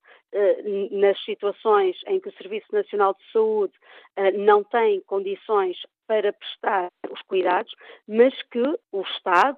nas 0.91 1.23
situações 1.23 1.95
em 2.07 2.19
que 2.19 2.29
o 2.29 2.33
Serviço 2.33 2.65
Nacional 2.71 3.13
de 3.13 3.31
Saúde 3.31 3.73
não 4.33 4.63
tem 4.63 4.99
condições 5.01 5.77
para 6.07 6.33
prestar 6.33 6.89
os 7.09 7.21
cuidados, 7.23 7.73
mas 8.07 8.33
que 8.51 8.63
o 8.91 9.01
Estado 9.01 9.57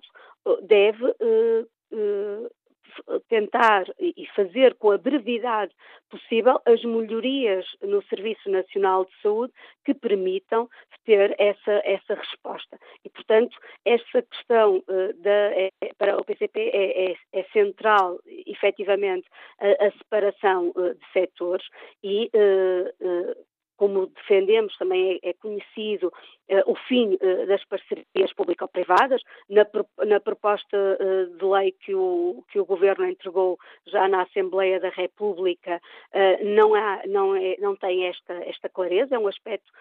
deve 0.64 1.06
uh, 1.06 1.68
uh, 1.92 2.50
tentar 3.28 3.86
e 4.00 4.26
fazer 4.36 4.76
com 4.76 4.92
a 4.92 4.98
brevidade 4.98 5.74
possível 6.10 6.62
as 6.66 6.82
melhorias 6.84 7.66
no 7.82 8.02
Serviço 8.04 8.50
Nacional 8.50 9.06
de 9.06 9.12
Saúde 9.22 9.54
que 9.84 9.94
permitam 9.94 10.70
ter 11.04 11.36
essa, 11.38 11.82
essa 11.84 12.14
resposta. 12.14 12.80
E, 13.04 13.10
portanto, 13.10 13.58
essa 13.84 14.22
questão 14.22 14.82
da, 15.18 15.30
é, 15.30 15.70
para 15.98 16.18
o 16.18 16.24
PCP 16.24 16.72
é, 16.74 17.12
é, 17.12 17.16
é 17.34 17.44
central, 17.52 18.18
efetivamente, 18.26 19.28
a, 19.60 19.88
a 19.88 19.92
separação 19.92 20.72
de 20.72 21.12
setores 21.12 21.68
e 22.04 22.32
como 23.78 24.08
defendemos, 24.08 24.78
também 24.78 25.20
é, 25.24 25.30
é 25.30 25.34
conhecido 25.34 26.08
uh, 26.08 26.72
o 26.72 26.76
fim 26.88 27.16
uh, 27.16 27.48
das 27.48 27.64
parcerias 27.66 28.34
público-privadas. 28.36 29.22
Na, 29.50 30.20
proposta 30.20 30.78
uh, 30.78 31.38
de 31.38 31.46
lei 31.46 31.72
que 31.72 31.94
o, 31.94 32.44
que 32.52 32.60
o 32.60 32.66
Governo 32.66 33.06
entregou 33.06 33.60
já 33.86 34.08
na 34.08 34.24
Assembleia 34.24 34.80
da 34.80 34.90
República, 34.90 35.82
não, 36.44 36.74
há, 36.74 37.02
não, 37.08 37.36
é, 37.36 37.56
não 37.60 37.76
tem 37.76 38.06
esta, 38.08 38.34
esta 38.46 38.70
clareza, 38.70 39.16
é 39.16 39.20
um 39.20 39.28
aspecto 39.28 39.72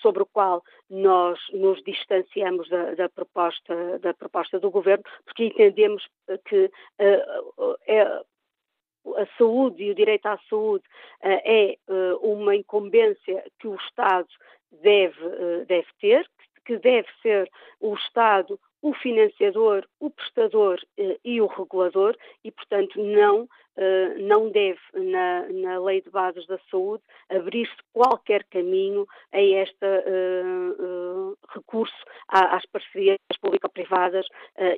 sobre 0.00 0.22
o 0.22 0.26
qual 0.26 0.62
nós 0.88 1.38
nos 1.52 1.82
distanciamos 1.82 2.68
da, 2.68 2.94
da, 2.94 3.08
proposta, 3.08 3.98
da 4.00 4.14
proposta 4.14 4.58
do 4.58 4.70
Governo, 4.70 5.04
porque 5.24 5.44
entendemos 5.44 6.06
que 6.46 6.70
é, 6.98 8.22
a 9.16 9.26
saúde 9.36 9.84
e 9.84 9.90
o 9.90 9.94
direito 9.94 10.26
à 10.26 10.38
saúde 10.48 10.84
uh, 11.22 11.40
é 11.44 11.76
uh, 11.88 12.16
uma 12.22 12.54
incumbência 12.54 13.44
que 13.58 13.68
o 13.68 13.74
Estado 13.76 14.28
deve, 14.82 15.24
uh, 15.24 15.64
deve 15.66 15.88
ter, 16.00 16.28
que 16.64 16.76
deve 16.76 17.08
ser 17.22 17.50
o 17.80 17.94
Estado 17.94 18.58
o 18.80 18.94
financiador, 18.94 19.84
o 19.98 20.10
prestador 20.10 20.80
e 21.24 21.40
o 21.40 21.46
regulador 21.46 22.16
e, 22.44 22.50
portanto, 22.50 23.02
não 23.02 23.48
uh, 23.78 24.22
não 24.22 24.50
deve, 24.50 24.80
na, 24.94 25.48
na, 25.48 25.80
lei 25.80 26.02
de 26.02 26.10
bases 26.10 26.46
da 26.46 26.58
saúde, 26.70 27.02
abrir-se 27.30 27.76
qualquer 27.92 28.44
caminho 28.50 29.06
a 29.32 29.40
este 29.40 29.84
uh, 29.84 31.36
recurso 31.54 31.94
às 32.28 32.66
parcerias 32.66 33.18
público-privadas 33.40 34.26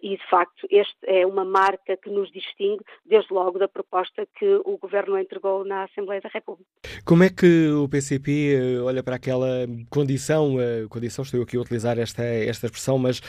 e, 0.02 0.16
de 0.16 0.28
facto, 0.28 0.66
este 0.70 0.94
é 1.04 1.26
uma 1.26 1.44
marca 1.44 1.96
que 1.96 2.10
nos 2.10 2.30
distingue, 2.30 2.84
desde 3.06 3.32
logo, 3.32 3.58
da 3.58 3.66
proposta 3.66 4.26
que 4.38 4.60
o 4.64 4.76
Governo 4.76 5.18
entregou 5.18 5.64
na 5.64 5.84
Assembleia 5.84 6.20
da 6.20 6.28
República. 6.28 6.68
Como 7.04 7.24
é 7.24 7.30
que 7.30 7.68
o 7.70 7.88
PCP 7.88 8.80
olha 8.84 9.02
para 9.02 9.16
aquela 9.16 9.66
condição, 9.88 10.56
condição, 10.90 11.24
estou 11.24 11.42
aqui 11.42 11.56
a 11.56 11.60
utilizar 11.60 11.98
esta, 11.98 12.22
esta 12.22 12.66
expressão, 12.66 12.98
mas 12.98 13.20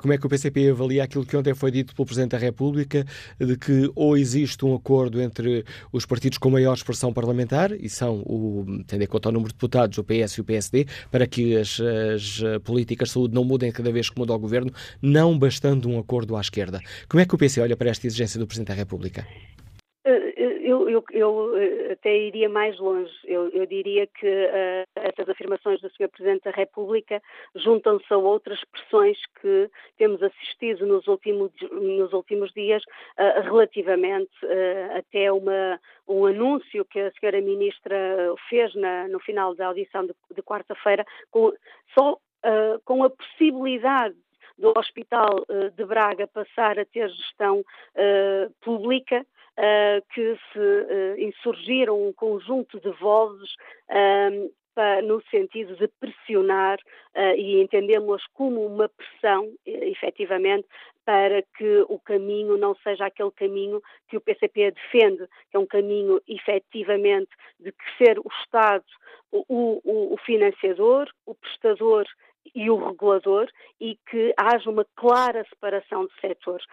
como 0.00 0.14
é 0.14 0.18
que 0.18 0.26
o 0.26 0.30
PCP 0.30 0.70
avalia 0.70 1.04
aquilo 1.04 1.26
que 1.26 1.36
ontem 1.36 1.54
foi 1.54 1.70
dito 1.70 1.94
pelo 1.94 2.06
Presidente 2.06 2.32
da 2.32 2.38
República, 2.38 3.04
de 3.38 3.56
que 3.58 3.90
ou 3.94 4.16
existe 4.16 4.64
um 4.64 4.74
acordo 4.74 5.17
entre 5.20 5.64
os 5.92 6.06
partidos 6.06 6.38
com 6.38 6.50
maior 6.50 6.74
expressão 6.74 7.12
parlamentar, 7.12 7.72
e 7.72 7.88
são, 7.88 8.20
o, 8.20 8.82
tendo 8.86 9.02
em 9.02 9.06
conta 9.06 9.28
o 9.28 9.32
número 9.32 9.50
de 9.50 9.54
deputados, 9.54 9.98
o 9.98 10.04
PS 10.04 10.34
e 10.34 10.40
o 10.40 10.44
PSD, 10.44 10.86
para 11.10 11.26
que 11.26 11.56
as, 11.56 11.80
as 12.14 12.40
políticas 12.64 13.08
de 13.08 13.14
saúde 13.14 13.34
não 13.34 13.44
mudem 13.44 13.70
cada 13.72 13.90
vez 13.90 14.10
que 14.10 14.18
muda 14.18 14.32
o 14.32 14.38
governo, 14.38 14.72
não 15.00 15.38
bastando 15.38 15.88
um 15.88 15.98
acordo 15.98 16.36
à 16.36 16.40
esquerda. 16.40 16.80
Como 17.08 17.20
é 17.20 17.26
que 17.26 17.34
o 17.34 17.38
PC 17.38 17.60
olha 17.60 17.76
para 17.76 17.90
esta 17.90 18.06
exigência 18.06 18.38
do 18.38 18.46
Presidente 18.46 18.68
da 18.68 18.74
República? 18.74 19.26
Eu, 20.98 21.04
eu, 21.12 21.56
eh, 21.56 21.92
até 21.92 22.16
iria 22.16 22.48
mais 22.48 22.78
longe. 22.78 23.12
Eu, 23.24 23.48
eu 23.50 23.66
diria 23.66 24.06
que 24.06 24.26
uh, 24.26 24.84
essas 24.96 25.28
afirmações 25.28 25.80
do 25.80 25.90
Sr. 25.90 26.08
Presidente 26.08 26.44
da 26.44 26.50
República 26.50 27.22
juntam-se 27.54 28.12
a 28.12 28.16
outras 28.16 28.58
expressões 28.58 29.18
que 29.40 29.70
temos 29.96 30.22
assistido 30.22 30.86
nos 30.86 31.06
últimos, 31.06 31.52
nos 31.70 32.12
últimos 32.12 32.52
dias 32.52 32.82
uh, 33.18 33.42
relativamente 33.42 34.32
uh, 34.44 34.98
até 34.98 35.30
uma, 35.30 35.80
um 36.08 36.26
anúncio 36.26 36.84
que 36.84 37.00
a 37.00 37.08
Sra. 37.08 37.40
Ministra 37.40 38.34
fez 38.48 38.74
na, 38.74 39.06
no 39.08 39.20
final 39.20 39.54
da 39.54 39.68
audição 39.68 40.04
de, 40.04 40.14
de 40.34 40.42
quarta-feira, 40.42 41.04
só 41.96 42.18
com 42.84 43.04
a 43.04 43.10
possibilidade 43.10 44.16
do 44.56 44.72
Hospital 44.76 45.44
de 45.76 45.84
Braga 45.84 46.26
passar 46.26 46.78
a 46.78 46.84
ter 46.84 47.08
gestão 47.08 47.64
pública, 48.60 49.24
que 50.12 50.38
se 50.52 50.58
uh, 50.58 51.18
insurgiram 51.18 52.00
um 52.00 52.12
conjunto 52.12 52.80
de 52.80 52.90
vozes 52.92 53.54
uh, 53.90 54.52
no 55.04 55.20
sentido 55.28 55.74
de 55.74 55.88
pressionar 55.98 56.78
e 57.36 57.60
entendemos 57.60 58.24
como 58.32 58.64
uma 58.64 58.88
pressão, 58.88 59.52
efetivamente, 59.66 60.68
para 61.04 61.42
que 61.56 61.84
o 61.88 61.98
caminho 61.98 62.56
não 62.56 62.76
seja 62.76 63.06
aquele 63.06 63.32
caminho 63.32 63.82
que 64.08 64.16
o 64.16 64.20
PCP 64.20 64.70
defende, 64.70 65.26
que 65.50 65.56
é 65.56 65.58
um 65.58 65.66
caminho 65.66 66.22
efetivamente 66.28 67.30
de 67.58 67.72
que 67.72 67.96
ser 68.04 68.20
o 68.20 68.28
Estado 68.40 68.84
o, 69.32 69.44
o, 69.48 70.14
o 70.14 70.16
financiador, 70.18 71.08
o 71.26 71.34
prestador 71.34 72.06
e 72.54 72.70
o 72.70 72.76
regulador 72.76 73.48
e 73.80 73.98
que 74.08 74.32
haja 74.36 74.70
uma 74.70 74.86
clara 74.96 75.44
separação 75.48 76.06
de 76.06 76.20
setores. 76.20 76.64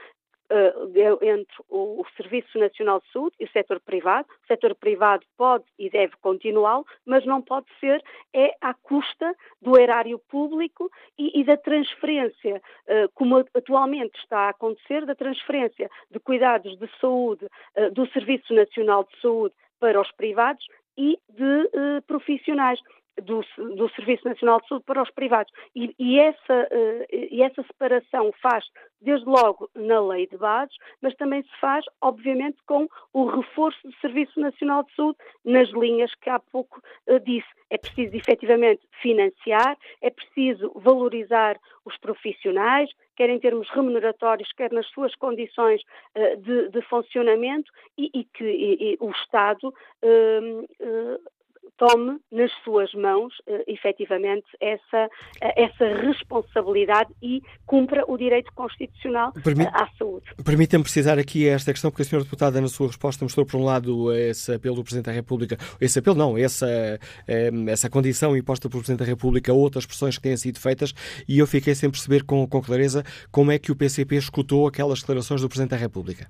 Uh, 0.51 1.23
entre 1.23 1.55
o, 1.69 2.05
Serviço 2.15 2.59
Nacional 2.59 2.99
de 2.99 3.11
Saúde 3.11 3.35
e 3.39 3.45
o 3.45 3.51
setor 3.51 3.79
privado. 3.79 4.27
O 4.43 4.47
setor 4.47 4.75
privado 4.75 5.25
pode 5.35 5.65
e 5.79 5.89
deve 5.89 6.13
continuá-lo, 6.21 6.85
mas 7.03 7.25
não 7.25 7.41
pode 7.41 7.65
ser 7.79 7.99
é 8.33 8.55
à 8.61 8.73
custa 8.73 9.35
do 9.61 9.77
erário 9.77 10.19
público 10.29 10.91
e, 11.17 11.39
e 11.39 11.43
da 11.43 11.57
transferência, 11.57 12.61
uh, 12.87 13.09
como 13.15 13.43
atualmente 13.55 14.19
está 14.19 14.41
a 14.41 14.49
acontecer, 14.49 15.05
da 15.05 15.15
transferência 15.15 15.89
de 16.11 16.19
cuidados 16.19 16.77
de 16.77 16.89
saúde 17.01 17.45
uh, 17.45 17.91
do 17.91 18.07
Serviço 18.11 18.53
Nacional 18.53 19.03
de 19.03 19.19
Saúde 19.21 19.55
para 19.79 19.99
os 19.99 20.11
privados 20.11 20.65
e 20.97 21.19
de 21.29 22.01
profissionais 22.07 22.79
do, 23.21 23.41
do, 23.75 23.89
Serviço 23.95 24.27
Nacional 24.27 24.59
de 24.61 24.67
Saúde 24.67 24.85
para 24.85 25.01
os 25.01 25.11
privados. 25.11 25.51
E, 25.75 25.93
e, 25.97 26.19
essa, 26.19 26.67
uh, 26.71 27.05
e 27.11 27.41
essa 27.41 27.63
separação 27.63 28.31
faz 28.41 28.65
desde 29.01 29.25
logo 29.25 29.69
na 29.75 29.99
lei 30.01 30.27
de 30.27 30.37
bases, 30.37 30.75
mas 31.01 31.15
também 31.15 31.43
se 31.43 31.59
faz, 31.59 31.85
obviamente, 32.01 32.57
com 32.65 32.87
o 33.13 33.25
reforço 33.25 33.79
do 33.87 33.95
Serviço 33.97 34.39
Nacional 34.39 34.83
de 34.83 34.95
Saúde 34.95 35.17
nas 35.43 35.69
linhas 35.69 36.13
que 36.15 36.29
há 36.29 36.39
pouco 36.39 36.81
uh, 37.07 37.19
disse. 37.19 37.47
É 37.69 37.77
preciso 37.77 38.15
efetivamente 38.15 38.81
financiar, 39.01 39.77
é 40.01 40.09
preciso 40.09 40.71
valorizar 40.75 41.57
os 41.83 41.97
profissionais, 41.97 42.89
quer 43.15 43.29
em 43.29 43.39
termos 43.39 43.69
remuneratórios, 43.69 44.51
quer 44.53 44.71
nas 44.71 44.87
suas 44.87 45.15
condições 45.15 45.81
uh, 46.15 46.37
de, 46.41 46.69
de, 46.69 46.81
funcionamento, 46.83 47.71
e, 47.97 48.09
e 48.13 48.23
que 48.23 48.43
e, 48.43 48.97
o 48.99 49.09
Estado 49.11 49.69
uh, 49.69 51.19
tome 51.77 52.19
nas 52.31 52.51
suas 52.63 52.93
mãos, 52.93 53.33
uh, 53.47 53.63
efetivamente, 53.67 54.45
essa, 54.59 55.05
uh, 55.05 55.53
essa 55.55 55.85
responsabilidade 56.01 57.11
e 57.21 57.41
cumpra 57.65 58.03
o 58.07 58.17
direito 58.17 58.51
constitucional 58.53 59.29
uh, 59.29 59.67
à 59.73 59.87
saúde. 59.97 60.25
Permita-me 60.43 60.83
precisar 60.83 61.19
aqui 61.19 61.47
esta 61.47 61.71
questão, 61.71 61.91
porque 61.91 62.03
a 62.03 62.05
senhora 62.05 62.23
deputada, 62.23 62.61
na 62.61 62.67
sua 62.67 62.87
resposta, 62.87 63.23
mostrou, 63.25 63.45
por 63.45 63.59
um 63.59 63.63
lado, 63.63 64.13
esse 64.13 64.53
apelo 64.53 64.75
do 64.75 64.83
Presidente 64.83 65.05
da 65.05 65.11
República, 65.11 65.57
esse 65.79 65.99
apelo 65.99 66.17
não, 66.17 66.37
essa, 66.37 66.67
essa 67.67 67.89
condição 67.89 68.35
imposta 68.35 68.69
pelo 68.69 68.81
Presidente 68.81 68.99
da 68.99 69.05
República 69.05 69.51
a 69.51 69.55
outras 69.55 69.85
pressões 69.85 70.17
que 70.17 70.23
têm 70.23 70.37
sido 70.37 70.59
feitas, 70.59 70.93
e 71.27 71.39
eu 71.39 71.47
fiquei 71.47 71.75
sem 71.75 71.89
perceber 71.89 72.23
com, 72.23 72.47
com 72.47 72.61
clareza 72.61 73.03
como 73.31 73.51
é 73.51 73.59
que 73.59 73.71
o 73.71 73.75
PCP 73.75 74.15
escutou 74.15 74.67
aquelas 74.67 74.99
declarações 74.99 75.41
do 75.41 75.49
Presidente 75.49 75.71
da 75.71 75.77
República 75.77 76.27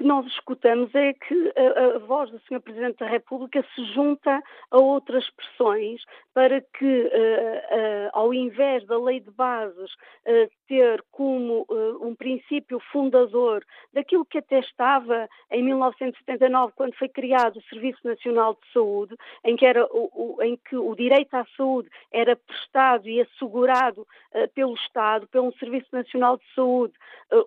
que 0.00 0.06
nós 0.06 0.24
escutamos 0.28 0.94
é 0.94 1.12
que 1.12 1.52
a, 1.54 1.96
a, 1.96 1.98
voz 1.98 2.30
do 2.30 2.40
Sr. 2.40 2.60
Presidente 2.60 3.00
da 3.00 3.06
República 3.06 3.62
se 3.74 3.84
junta 3.92 4.42
a 4.70 4.78
outras 4.78 5.28
pressões 5.28 6.02
para 6.32 6.62
que, 6.62 6.86
uh, 6.86 7.06
uh, 7.06 8.10
ao 8.14 8.32
invés 8.32 8.86
da 8.86 8.98
lei 8.98 9.20
de 9.20 9.30
bases 9.30 9.92
uh, 9.92 10.50
ter 10.66 11.04
como 11.12 11.66
um 12.00 12.14
princípio 12.14 12.80
fundador 12.90 13.62
daquilo 13.92 14.24
que 14.24 14.38
até 14.38 14.60
estava 14.60 15.28
em 15.50 15.62
1979, 15.64 16.72
quando 16.74 16.94
foi 16.94 17.08
criado 17.10 17.58
o 17.58 17.62
Serviço 17.64 18.00
Nacional 18.02 18.54
de 18.54 18.72
Saúde, 18.72 19.14
em 19.44 19.54
que, 19.54 19.66
era 19.66 19.84
o, 19.84 20.36
o, 20.38 20.42
em 20.42 20.56
que 20.56 20.76
o 20.76 20.94
direito 20.94 21.34
à 21.34 21.44
saúde 21.58 21.90
era 22.10 22.36
prestado 22.36 23.06
e 23.06 23.20
assegurado 23.20 24.06
pelo 24.54 24.74
Estado, 24.74 25.26
pelo 25.26 25.52
Serviço 25.58 25.88
Nacional 25.92 26.38
de 26.38 26.54
Saúde 26.54 26.94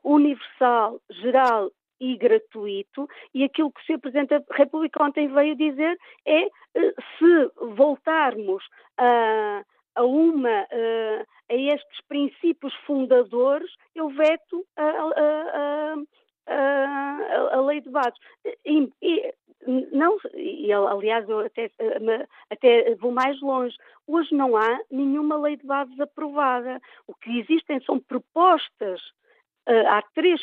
universal, 0.03 0.99
geral 1.09 1.71
e 1.99 2.17
gratuito, 2.17 3.07
e 3.33 3.43
aquilo 3.43 3.71
que 3.71 3.81
o 3.81 3.85
Sr. 3.85 3.99
Presidente 3.99 4.29
da 4.29 4.43
República 4.51 5.03
ontem 5.03 5.27
veio 5.27 5.55
dizer 5.55 5.97
é 6.25 6.43
eh, 6.43 6.93
se 7.17 7.51
voltarmos 7.75 8.63
a, 8.97 9.63
a 9.95 10.03
uma 10.03 10.67
eh, 10.69 11.25
a 11.49 11.53
estes 11.53 12.01
princípios 12.07 12.73
fundadores, 12.85 13.71
eu 13.95 14.09
veto 14.09 14.65
a, 14.75 14.83
a, 14.83 15.95
a, 16.47 17.57
a 17.57 17.61
lei 17.61 17.81
de 17.81 17.89
bases. 17.89 18.19
E, 18.65 18.89
e, 19.01 19.33
não, 19.91 20.17
e, 20.33 20.71
aliás, 20.73 21.27
eu 21.29 21.39
até, 21.39 21.71
até 22.49 22.95
vou 22.95 23.11
mais 23.11 23.39
longe. 23.41 23.75
Hoje 24.07 24.33
não 24.35 24.57
há 24.57 24.79
nenhuma 24.91 25.37
lei 25.37 25.55
de 25.55 25.65
bases 25.65 25.97
aprovada. 25.99 26.81
O 27.07 27.13
que 27.13 27.39
existem 27.39 27.81
são 27.81 27.99
propostas 27.99 29.01
há, 29.67 30.01
três, 30.13 30.41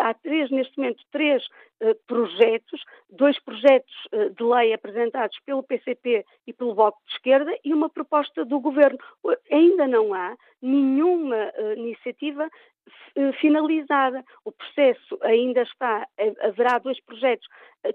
há 0.00 0.14
três, 0.14 0.50
neste 0.50 0.76
momento, 0.78 1.02
três 1.10 1.44
uh, 1.82 1.94
projetos, 2.06 2.82
dois 3.10 3.38
projetos 3.40 3.94
uh, 4.12 4.30
de 4.30 4.42
lei 4.42 4.72
apresentados 4.72 5.38
pelo 5.44 5.62
PCP 5.62 6.24
e 6.46 6.52
pelo 6.52 6.74
Bloco 6.74 6.98
de 7.06 7.12
Esquerda 7.14 7.56
e 7.64 7.72
uma 7.74 7.88
proposta 7.88 8.44
do 8.44 8.60
Governo. 8.60 8.98
Ainda 9.50 9.86
não 9.86 10.14
há 10.14 10.36
nenhuma 10.62 11.52
iniciativa 11.76 12.48
finalizada. 13.40 14.24
O 14.44 14.52
processo 14.52 15.18
ainda 15.22 15.62
está, 15.62 16.06
haverá 16.40 16.78
dois 16.78 17.00
projetos 17.00 17.46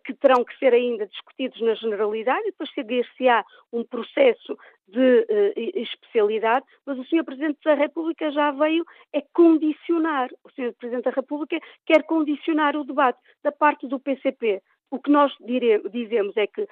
que 0.05 0.13
terão 0.13 0.43
que 0.43 0.57
ser 0.57 0.73
ainda 0.73 1.07
discutidos 1.07 1.59
na 1.61 1.73
generalidade 1.73 2.41
e 2.41 2.51
depois 2.51 2.71
seguir-se-á 2.73 3.43
um 3.71 3.83
processo 3.83 4.57
de 4.91 5.19
uh, 5.21 5.79
especialidade, 5.79 6.65
mas 6.85 6.97
o 6.97 7.03
Sr. 7.05 7.23
Presidente 7.23 7.59
da 7.63 7.75
República 7.75 8.31
já 8.31 8.51
veio 8.51 8.83
é 9.13 9.21
condicionar, 9.33 10.29
o 10.43 10.49
Sr. 10.51 10.73
Presidente 10.77 11.05
da 11.05 11.11
República 11.11 11.59
quer 11.85 12.03
condicionar 12.03 12.75
o 12.75 12.83
debate 12.83 13.19
da 13.43 13.51
parte 13.51 13.87
do 13.87 13.99
PCP. 13.99 14.61
O 14.91 14.99
que 14.99 15.11
nós 15.11 15.31
dire, 15.39 15.81
dizemos 15.89 16.35
é 16.35 16.47
que 16.47 16.67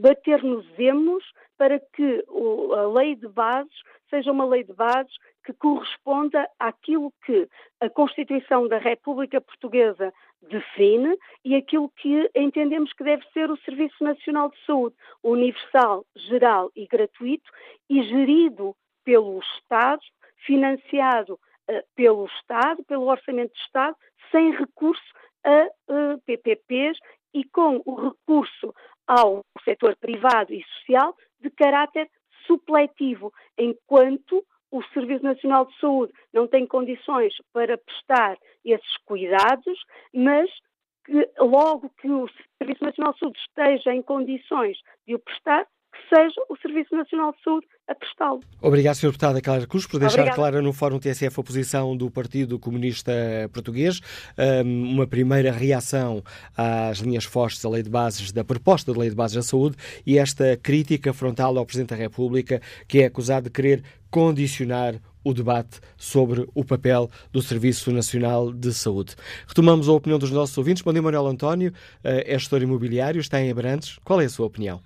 bater-nos-emos 0.00 1.24
para 1.56 1.80
que 1.80 2.24
o, 2.28 2.72
a 2.72 2.86
lei 2.92 3.16
de 3.16 3.28
bases 3.28 3.74
seja 4.08 4.30
uma 4.30 4.44
lei 4.44 4.62
de 4.62 4.72
bases 4.72 5.12
que 5.44 5.52
corresponda 5.52 6.48
àquilo 6.58 7.12
que 7.24 7.48
a 7.80 7.88
Constituição 7.88 8.68
da 8.68 8.78
República 8.78 9.40
Portuguesa 9.40 10.12
define 10.42 11.18
e 11.44 11.56
aquilo 11.56 11.90
que 11.96 12.30
entendemos 12.34 12.92
que 12.92 13.02
deve 13.02 13.24
ser 13.32 13.50
o 13.50 13.56
Serviço 13.58 14.02
Nacional 14.02 14.50
de 14.50 14.64
Saúde, 14.64 14.94
universal, 15.22 16.04
geral 16.14 16.70
e 16.76 16.86
gratuito 16.86 17.50
e 17.88 18.02
gerido 18.02 18.74
pelo 19.04 19.40
Estado, 19.40 20.02
financiado 20.44 21.34
uh, 21.34 21.82
pelo 21.96 22.26
Estado, 22.26 22.84
pelo 22.84 23.06
Orçamento 23.06 23.52
do 23.52 23.58
Estado, 23.58 23.96
sem 24.30 24.52
recurso 24.52 25.02
a 25.44 25.66
uh, 25.88 26.20
PPPs 26.26 26.98
e 27.34 27.44
com 27.44 27.82
o 27.84 27.94
recurso 27.94 28.74
ao 29.06 29.44
setor 29.64 29.96
privado 29.96 30.52
e 30.52 30.62
social 30.64 31.16
de 31.40 31.50
caráter 31.50 32.08
supletivo, 32.46 33.32
enquanto 33.56 34.44
o 34.70 34.82
Serviço 34.92 35.24
Nacional 35.24 35.66
de 35.66 35.78
Saúde 35.78 36.12
não 36.32 36.46
tem 36.46 36.66
condições 36.66 37.34
para 37.52 37.78
prestar 37.78 38.36
esses 38.64 38.96
cuidados, 39.04 39.78
mas 40.14 40.50
que 41.04 41.28
logo 41.38 41.90
que 42.00 42.10
o 42.10 42.28
Serviço 42.58 42.84
Nacional 42.84 43.14
de 43.14 43.18
Saúde 43.20 43.38
esteja 43.38 43.94
em 43.94 44.02
condições 44.02 44.78
de 45.06 45.14
o 45.14 45.18
prestar, 45.18 45.66
que 45.98 46.14
seja 46.14 46.40
o 46.48 46.56
Serviço 46.56 46.94
Nacional 46.94 47.32
de 47.32 47.42
Saúde 47.42 47.66
a 47.88 47.94
prestá-lo. 47.94 48.40
Obrigado, 48.60 48.94
Sr. 48.94 49.06
Deputada 49.08 49.40
Clara 49.40 49.66
Cruz, 49.66 49.86
por 49.86 49.98
deixar 49.98 50.20
Obrigada. 50.20 50.36
clara 50.36 50.62
no 50.62 50.72
Fórum 50.72 50.98
TSF 50.98 51.40
a 51.40 51.42
posição 51.42 51.96
do 51.96 52.10
Partido 52.10 52.58
Comunista 52.58 53.12
Português. 53.52 54.00
uma 54.64 55.06
primeira 55.06 55.50
reação 55.50 56.22
às 56.56 56.98
linhas 56.98 57.24
fortes 57.24 57.62
da 57.62 57.68
Lei 57.68 57.82
de 57.82 57.90
Bases, 57.90 58.30
da 58.32 58.44
proposta 58.44 58.92
de 58.92 58.98
Lei 58.98 59.10
de 59.10 59.16
Bases 59.16 59.36
da 59.36 59.42
Saúde 59.42 59.76
e 60.06 60.18
esta 60.18 60.56
crítica 60.56 61.12
frontal 61.12 61.56
ao 61.56 61.66
Presidente 61.66 61.90
da 61.90 61.96
República, 61.96 62.60
que 62.86 63.00
é 63.00 63.06
acusado 63.06 63.44
de 63.44 63.50
querer 63.50 63.82
condicionar 64.10 64.94
o 65.24 65.34
debate 65.34 65.80
sobre 65.96 66.48
o 66.54 66.64
papel 66.64 67.10
do 67.32 67.42
Serviço 67.42 67.90
Nacional 67.92 68.52
de 68.52 68.72
Saúde. 68.72 69.14
Retomamos 69.46 69.88
a 69.88 69.92
opinião 69.92 70.18
dos 70.18 70.30
nossos 70.30 70.56
ouvintes. 70.56 70.82
Bom 70.82 70.92
dia, 70.92 71.02
Manuel 71.02 71.26
António, 71.26 71.72
é 72.02 72.38
gestor 72.38 72.62
imobiliário, 72.62 73.20
está 73.20 73.40
em 73.40 73.50
Abrantes. 73.50 73.98
Qual 74.04 74.20
é 74.20 74.24
a 74.24 74.28
sua 74.28 74.46
opinião? 74.46 74.80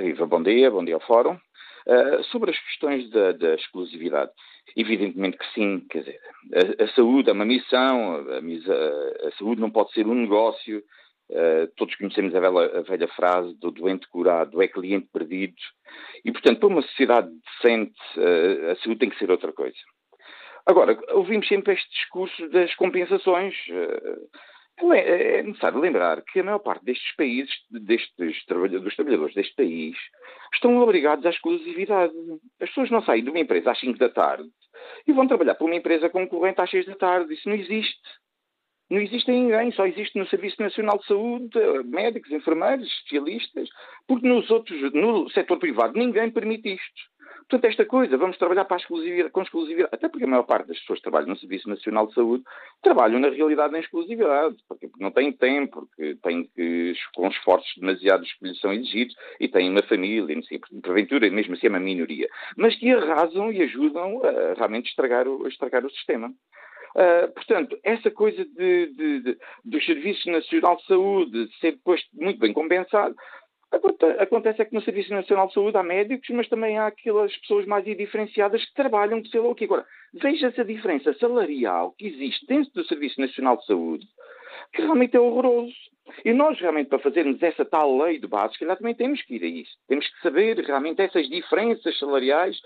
Viva, 0.00 0.24
bom 0.26 0.42
dia, 0.42 0.70
bom 0.70 0.84
dia 0.84 0.94
ao 0.94 1.00
Fórum. 1.00 1.38
Uh, 1.86 2.22
sobre 2.30 2.50
as 2.50 2.58
questões 2.58 3.10
da, 3.10 3.32
da, 3.32 3.54
exclusividade, 3.54 4.30
evidentemente 4.76 5.36
que 5.36 5.52
sim, 5.52 5.80
quer 5.90 5.98
dizer, 5.98 6.20
a, 6.54 6.84
a 6.84 6.88
saúde 6.94 7.28
é 7.28 7.32
uma 7.32 7.44
missão, 7.44 8.14
a, 8.14 8.36
a, 8.36 9.28
a, 9.28 9.32
saúde 9.32 9.60
não 9.60 9.70
pode 9.70 9.92
ser 9.92 10.06
um 10.06 10.14
negócio, 10.14 10.78
uh, 10.78 11.66
todos 11.76 11.96
conhecemos 11.96 12.32
velha, 12.32 12.48
a 12.48 12.82
velha, 12.82 13.08
frase 13.08 13.54
do 13.58 13.70
doente 13.70 14.08
curado 14.08 14.62
é 14.62 14.68
cliente 14.68 15.08
perdido, 15.12 15.56
e 16.24 16.30
portanto, 16.30 16.60
para 16.60 16.68
uma 16.68 16.82
sociedade 16.82 17.28
decente, 17.28 17.98
uh, 18.16 18.70
a 18.70 18.76
saúde 18.76 19.00
tem 19.00 19.10
que 19.10 19.18
ser 19.18 19.30
outra 19.30 19.52
coisa. 19.52 19.76
Agora, 20.64 20.96
ouvimos 21.10 21.48
sempre 21.48 21.74
este 21.74 21.90
discurso 21.90 22.48
das 22.50 22.72
compensações. 22.76 23.56
É, 24.90 25.38
é 25.38 25.42
necessário 25.42 25.78
lembrar 25.78 26.22
que 26.22 26.40
a 26.40 26.44
maior 26.44 26.58
parte 26.58 26.84
destes 26.84 27.14
países, 27.14 27.54
destes 27.70 28.44
trabalhadores, 28.46 28.84
dos 28.84 28.96
trabalhadores 28.96 29.34
deste 29.34 29.54
país, 29.54 29.96
estão 30.54 30.78
obrigados 30.78 31.24
à 31.26 31.30
exclusividade. 31.30 32.12
As 32.60 32.68
pessoas 32.68 32.90
não 32.90 33.02
saem 33.02 33.22
de 33.22 33.30
uma 33.30 33.38
empresa 33.38 33.70
às 33.70 33.78
5 33.78 33.98
da 33.98 34.08
tarde 34.08 34.48
e 35.06 35.12
vão 35.12 35.28
trabalhar 35.28 35.54
para 35.54 35.66
uma 35.66 35.76
empresa 35.76 36.08
concorrente 36.08 36.60
às 36.60 36.70
6 36.70 36.86
da 36.86 36.96
tarde. 36.96 37.34
Isso 37.34 37.48
não 37.48 37.56
existe. 37.56 38.00
Não 38.90 39.00
existe 39.00 39.30
em 39.30 39.44
ninguém, 39.44 39.72
só 39.72 39.86
existe 39.86 40.18
no 40.18 40.26
Serviço 40.26 40.60
Nacional 40.60 40.98
de 40.98 41.06
Saúde, 41.06 41.58
médicos, 41.86 42.30
enfermeiros, 42.30 42.86
especialistas, 42.86 43.68
porque 44.06 44.28
nos 44.28 44.50
outros, 44.50 44.92
no 44.92 45.30
setor 45.30 45.58
privado 45.58 45.98
ninguém 45.98 46.30
permite 46.30 46.74
isto. 46.74 47.11
Portanto, 47.48 47.64
esta 47.64 47.84
coisa, 47.84 48.16
vamos 48.16 48.38
trabalhar 48.38 48.64
para 48.64 48.76
exclusividade, 48.78 49.30
com 49.30 49.42
exclusividade, 49.42 49.90
até 49.92 50.08
porque 50.08 50.24
a 50.24 50.28
maior 50.28 50.44
parte 50.44 50.68
das 50.68 50.78
pessoas 50.80 50.98
que 50.98 51.04
trabalham 51.04 51.28
no 51.28 51.36
Serviço 51.36 51.68
Nacional 51.68 52.06
de 52.06 52.14
Saúde 52.14 52.44
trabalham 52.82 53.20
na 53.20 53.28
realidade 53.28 53.76
em 53.76 53.80
exclusividade, 53.80 54.56
porque 54.68 54.90
não 54.98 55.10
têm 55.10 55.32
tempo, 55.32 55.86
porque 55.86 56.16
têm 56.22 56.44
que, 56.54 56.94
com 57.14 57.28
esforços 57.28 57.72
demasiados 57.76 58.32
que 58.34 58.46
lhes 58.46 58.60
são 58.60 58.72
exigidos, 58.72 59.14
e 59.38 59.48
têm 59.48 59.70
uma 59.70 59.82
família, 59.82 60.34
não 60.34 60.42
sei, 60.42 60.58
porventura, 60.82 61.30
mesmo 61.30 61.54
assim 61.54 61.66
é 61.66 61.70
uma 61.70 61.80
minoria, 61.80 62.28
mas 62.56 62.76
que 62.76 62.90
arrasam 62.90 63.52
e 63.52 63.62
ajudam 63.62 64.22
a 64.24 64.54
realmente 64.54 64.88
estragar 64.88 65.28
o, 65.28 65.46
estragar 65.46 65.84
o 65.84 65.90
sistema. 65.90 66.32
Uh, 66.94 67.32
portanto, 67.32 67.78
essa 67.82 68.10
coisa 68.10 68.44
de, 68.44 68.86
de, 68.88 69.20
de, 69.20 69.38
do 69.64 69.82
Serviço 69.82 70.30
Nacional 70.30 70.76
de 70.76 70.86
Saúde 70.86 71.48
ser 71.58 71.72
depois 71.72 72.02
muito 72.12 72.38
bem 72.38 72.52
compensado, 72.52 73.14
Acontece 74.18 74.60
é 74.60 74.64
que 74.64 74.74
no 74.74 74.82
Serviço 74.82 75.12
Nacional 75.12 75.46
de 75.46 75.54
Saúde 75.54 75.76
há 75.76 75.82
médicos, 75.82 76.28
mas 76.30 76.48
também 76.48 76.76
há 76.78 76.86
aquelas 76.86 77.34
pessoas 77.38 77.64
mais 77.64 77.84
diferenciadas 77.84 78.64
que 78.64 78.74
trabalham 78.74 79.20
de 79.20 79.30
sei 79.30 79.40
lá 79.40 79.48
o 79.48 79.56
Agora, 79.62 79.86
veja-se 80.12 80.60
a 80.60 80.64
diferença 80.64 81.14
salarial 81.14 81.92
que 81.92 82.06
existe 82.06 82.46
dentro 82.46 82.72
do 82.74 82.84
Serviço 82.84 83.20
Nacional 83.20 83.56
de 83.56 83.66
Saúde, 83.66 84.06
que 84.74 84.82
realmente 84.82 85.16
é 85.16 85.20
horroroso. 85.20 85.74
E 86.24 86.32
nós, 86.32 86.58
realmente, 86.60 86.88
para 86.88 86.98
fazermos 86.98 87.42
essa 87.42 87.64
tal 87.64 87.96
lei 87.96 88.18
de 88.18 88.26
base, 88.26 88.58
que 88.58 88.66
também 88.66 88.94
temos 88.94 89.22
que 89.22 89.36
ir 89.36 89.44
a 89.44 89.46
isso. 89.46 89.72
Temos 89.88 90.06
que 90.06 90.20
saber 90.20 90.58
realmente 90.58 91.00
essas 91.00 91.28
diferenças 91.28 91.98
salariais 91.98 92.60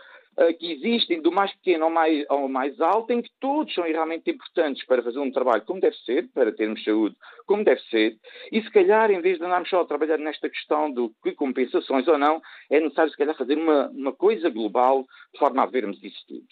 que 0.59 0.73
existem, 0.73 1.21
do 1.21 1.33
mais 1.33 1.53
pequeno 1.55 1.85
ao 1.85 1.91
mais, 1.91 2.25
ao 2.29 2.49
mais 2.49 2.81
alto, 2.81 3.13
em 3.13 3.23
que 3.23 3.31
todos 3.41 3.73
são 3.73 3.85
realmente 3.85 4.31
importantes 4.31 4.85
para 4.87 5.03
fazer 5.03 5.19
um 5.19 5.31
trabalho 5.31 5.65
como 5.65 5.81
deve 5.81 5.97
ser, 5.97 6.29
para 6.35 6.53
termos 6.53 6.83
saúde 6.85 7.17
como 7.47 7.65
deve 7.65 7.81
ser, 7.83 8.17
e 8.51 8.61
se 8.61 8.71
calhar, 8.71 9.11
em 9.11 9.21
vez 9.21 9.39
de 9.39 9.45
andarmos 9.45 9.69
só 9.69 9.81
a 9.81 9.87
trabalhar 9.87 10.19
nesta 10.19 10.51
questão 10.51 10.91
do 10.91 11.13
que 11.23 11.33
compensações 11.33 12.07
ou 12.09 12.19
não, 12.19 12.43
é 12.71 12.81
necessário, 12.81 13.11
se 13.11 13.17
calhar, 13.17 13.37
fazer 13.37 13.57
uma, 13.57 13.89
uma 13.91 14.13
coisa 14.13 14.51
global 14.51 15.07
de 15.33 15.39
forma 15.39 15.63
a 15.63 15.67
vermos 15.67 16.03
isso 16.03 16.25
tudo. 16.27 16.47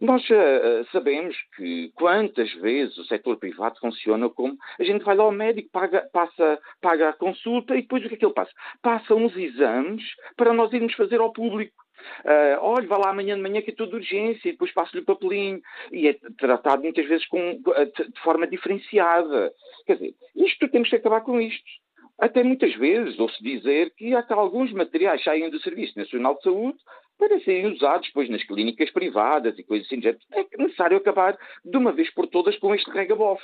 Nós 0.00 0.22
uh, 0.30 0.84
sabemos 0.90 1.36
que 1.56 1.92
quantas 1.94 2.52
vezes 2.54 2.96
o 2.98 3.04
setor 3.04 3.36
privado 3.36 3.78
funciona 3.78 4.28
como 4.28 4.56
a 4.78 4.84
gente 4.84 5.04
vai 5.04 5.14
lá 5.14 5.24
ao 5.24 5.30
médico, 5.30 5.70
paga, 5.70 6.08
passa, 6.12 6.58
paga 6.80 7.10
a 7.10 7.12
consulta 7.12 7.76
e 7.76 7.82
depois 7.82 8.04
o 8.04 8.08
que 8.08 8.14
é 8.14 8.18
que 8.18 8.24
ele 8.24 8.34
passa? 8.34 8.50
Passa 8.82 9.14
uns 9.14 9.36
exames 9.36 10.02
para 10.36 10.52
nós 10.52 10.72
irmos 10.72 10.94
fazer 10.94 11.20
ao 11.20 11.32
público. 11.32 11.79
Uh, 12.24 12.58
olha, 12.60 12.86
vá 12.86 12.98
lá 12.98 13.10
amanhã 13.10 13.36
de 13.36 13.42
manhã 13.42 13.62
que 13.62 13.70
é 13.70 13.74
tudo 13.74 13.90
de 13.90 13.96
urgência 13.96 14.48
e 14.48 14.52
depois 14.52 14.72
passo-lhe 14.72 15.02
o 15.02 15.06
papelinho. 15.06 15.60
E 15.92 16.08
é 16.08 16.16
tratado 16.38 16.82
muitas 16.82 17.06
vezes 17.06 17.26
com, 17.26 17.38
de 17.56 18.20
forma 18.22 18.46
diferenciada. 18.46 19.52
Quer 19.86 19.94
dizer, 19.94 20.14
isto 20.36 20.68
temos 20.68 20.88
que 20.88 20.96
acabar 20.96 21.20
com 21.22 21.40
isto. 21.40 21.64
Até 22.18 22.42
muitas 22.42 22.74
vezes 22.74 23.18
ouço 23.18 23.42
dizer 23.42 23.94
que 23.96 24.14
até 24.14 24.34
alguns 24.34 24.70
materiais 24.72 25.24
saem 25.24 25.48
do 25.48 25.58
Serviço 25.60 25.98
Nacional 25.98 26.36
de 26.36 26.42
Saúde 26.42 26.78
para 27.18 27.40
serem 27.40 27.72
usados 27.72 28.06
depois 28.08 28.28
nas 28.28 28.42
clínicas 28.44 28.90
privadas 28.90 29.58
e 29.58 29.64
coisas 29.64 29.86
assim. 29.86 30.00
É 30.06 30.46
necessário 30.58 30.98
acabar 30.98 31.38
de 31.64 31.76
uma 31.76 31.92
vez 31.92 32.10
por 32.12 32.26
todas 32.26 32.56
com 32.58 32.74
este 32.74 32.90
regabof. 32.90 33.42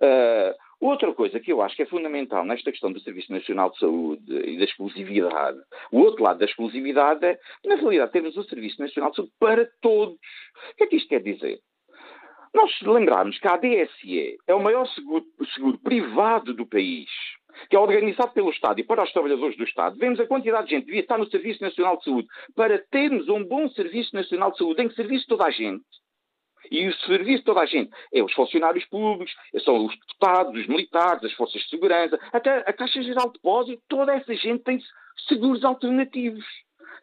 Uh, 0.00 0.54
Outra 0.80 1.12
coisa 1.12 1.40
que 1.40 1.52
eu 1.52 1.60
acho 1.60 1.74
que 1.74 1.82
é 1.82 1.86
fundamental 1.86 2.44
nesta 2.44 2.70
questão 2.70 2.92
do 2.92 3.00
Serviço 3.00 3.32
Nacional 3.32 3.70
de 3.70 3.78
Saúde 3.78 4.32
e 4.32 4.58
da 4.58 4.64
exclusividade, 4.64 5.58
o 5.90 5.98
outro 5.98 6.22
lado 6.22 6.38
da 6.38 6.44
exclusividade 6.44 7.24
é, 7.24 7.38
na 7.64 7.74
realidade, 7.74 8.12
termos 8.12 8.36
o 8.36 8.44
Serviço 8.44 8.80
Nacional 8.80 9.10
de 9.10 9.16
Saúde 9.16 9.32
para 9.40 9.68
todos. 9.80 10.14
O 10.14 10.76
que 10.76 10.84
é 10.84 10.86
que 10.86 10.96
isto 10.96 11.08
quer 11.08 11.20
dizer? 11.20 11.58
Nós 12.54 12.70
lembrarmos 12.82 13.38
que 13.38 13.48
a 13.48 13.54
ADSE 13.54 14.38
é 14.46 14.54
o 14.54 14.62
maior 14.62 14.86
seguro, 14.86 15.26
seguro 15.54 15.78
privado 15.78 16.54
do 16.54 16.66
país, 16.66 17.10
que 17.68 17.76
é 17.76 17.78
organizado 17.78 18.32
pelo 18.32 18.50
Estado 18.50 18.80
e 18.80 18.84
para 18.84 19.02
os 19.02 19.12
trabalhadores 19.12 19.56
do 19.56 19.64
Estado, 19.64 19.98
vemos 19.98 20.20
a 20.20 20.26
quantidade 20.26 20.68
de 20.68 20.70
gente 20.70 20.82
que 20.82 20.86
devia 20.86 21.02
estar 21.02 21.18
no 21.18 21.28
Serviço 21.28 21.62
Nacional 21.62 21.96
de 21.98 22.04
Saúde 22.04 22.28
para 22.54 22.78
termos 22.90 23.28
um 23.28 23.44
bom 23.44 23.68
Serviço 23.70 24.14
Nacional 24.14 24.52
de 24.52 24.58
Saúde 24.58 24.82
em 24.82 24.88
que 24.88 24.94
serviço 24.94 25.26
toda 25.26 25.44
a 25.44 25.50
gente. 25.50 25.84
E 26.70 26.88
o 26.88 26.94
serviço 27.06 27.38
de 27.38 27.44
toda 27.44 27.60
a 27.60 27.66
gente. 27.66 27.90
É 28.12 28.22
os 28.22 28.32
funcionários 28.32 28.84
públicos, 28.86 29.34
são 29.64 29.86
os 29.86 29.94
deputados, 29.98 30.60
os 30.60 30.66
militares, 30.66 31.24
as 31.24 31.32
forças 31.32 31.62
de 31.62 31.68
segurança, 31.68 32.18
até 32.32 32.58
a 32.58 32.72
Caixa 32.72 33.02
Geral 33.02 33.26
de 33.26 33.34
Depósito, 33.34 33.82
toda 33.88 34.14
essa 34.14 34.34
gente 34.34 34.62
tem 34.64 34.78
seguros 35.26 35.64
alternativos 35.64 36.44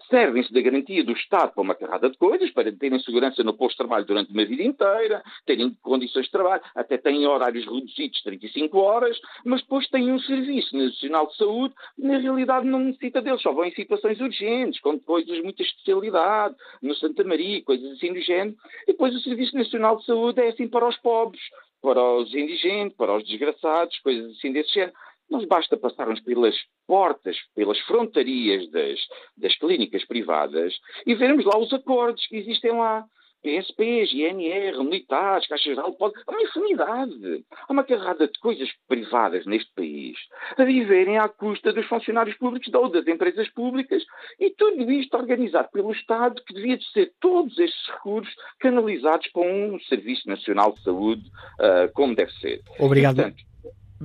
servem-se 0.09 0.53
da 0.53 0.61
garantia 0.61 1.03
do 1.03 1.13
Estado 1.13 1.53
para 1.53 1.61
uma 1.61 1.75
carrada 1.75 2.09
de 2.09 2.17
coisas, 2.17 2.51
para 2.51 2.71
terem 2.71 2.99
segurança 2.99 3.43
no 3.43 3.53
posto 3.53 3.71
de 3.71 3.77
trabalho 3.77 4.05
durante 4.05 4.31
uma 4.31 4.45
vida 4.45 4.63
inteira, 4.63 5.23
terem 5.45 5.75
condições 5.81 6.25
de 6.25 6.31
trabalho, 6.31 6.61
até 6.75 6.97
têm 6.97 7.25
horários 7.27 7.65
reduzidos, 7.65 8.21
35 8.23 8.77
horas, 8.77 9.19
mas 9.45 9.61
depois 9.61 9.87
têm 9.89 10.11
um 10.11 10.19
serviço 10.19 10.75
nacional 10.77 11.27
de 11.27 11.37
saúde 11.37 11.73
que 11.95 12.01
na 12.01 12.17
realidade 12.17 12.65
não 12.65 12.79
necessita 12.79 13.21
deles, 13.21 13.41
só 13.41 13.51
vão 13.51 13.65
em 13.65 13.73
situações 13.73 14.19
urgentes, 14.19 14.79
com 14.79 14.99
coisas 14.99 15.35
de 15.35 15.41
muita 15.41 15.63
especialidade, 15.63 16.55
no 16.81 16.95
Santa 16.95 17.23
Maria, 17.23 17.63
coisas 17.63 17.91
assim 17.93 18.13
do 18.13 18.21
género, 18.21 18.55
e 18.83 18.91
depois 18.91 19.15
o 19.15 19.19
Serviço 19.19 19.55
Nacional 19.55 19.97
de 19.97 20.05
Saúde 20.05 20.41
é 20.41 20.49
assim 20.49 20.67
para 20.67 20.87
os 20.87 20.97
pobres, 20.97 21.41
para 21.81 22.01
os 22.01 22.33
indigentes, 22.33 22.97
para 22.97 23.15
os 23.15 23.23
desgraçados, 23.25 23.99
coisas 23.99 24.31
assim 24.31 24.51
desse 24.51 24.73
género. 24.73 24.93
Nós 25.29 25.45
basta 25.45 25.75
passarmos 25.77 26.19
pelas 26.21 26.55
portas, 26.87 27.37
pelas 27.55 27.79
frontarias 27.81 28.69
das, 28.69 28.99
das 29.37 29.55
clínicas 29.57 30.05
privadas 30.05 30.73
e 31.05 31.15
vermos 31.15 31.45
lá 31.45 31.57
os 31.57 31.73
acordos 31.73 32.25
que 32.27 32.37
existem 32.37 32.71
lá. 32.71 33.05
PSPs, 33.45 34.11
INR, 34.11 34.83
militares, 34.83 35.47
Caixa 35.47 35.69
Geral 35.69 35.91
de 35.91 35.97
Há 36.25 36.31
uma 36.31 36.41
infinidade. 36.41 37.45
Há 37.67 37.71
uma 37.71 37.83
carrada 37.83 38.27
de 38.27 38.39
coisas 38.39 38.67
privadas 38.87 39.45
neste 39.45 39.71
país 39.75 40.17
a 40.57 40.63
viverem 40.63 41.19
à 41.19 41.29
custa 41.29 41.71
dos 41.71 41.85
funcionários 41.85 42.35
públicos 42.37 42.73
ou 42.73 42.89
das 42.89 43.05
empresas 43.05 43.47
públicas 43.49 44.03
e 44.39 44.49
tudo 44.49 44.91
isto 44.91 45.15
organizado 45.15 45.69
pelo 45.71 45.91
Estado 45.91 46.41
que 46.43 46.55
devia 46.55 46.75
de 46.75 46.91
ser 46.91 47.13
todos 47.19 47.57
estes 47.59 47.87
recursos 47.89 48.33
canalizados 48.59 49.27
para 49.27 49.43
um 49.43 49.79
Serviço 49.81 50.27
Nacional 50.27 50.73
de 50.73 50.81
Saúde 50.81 51.23
uh, 51.59 51.91
como 51.93 52.15
deve 52.15 52.31
ser. 52.39 52.63
Obrigado. 52.79 53.19
E, 53.19 53.21
portanto, 53.21 53.54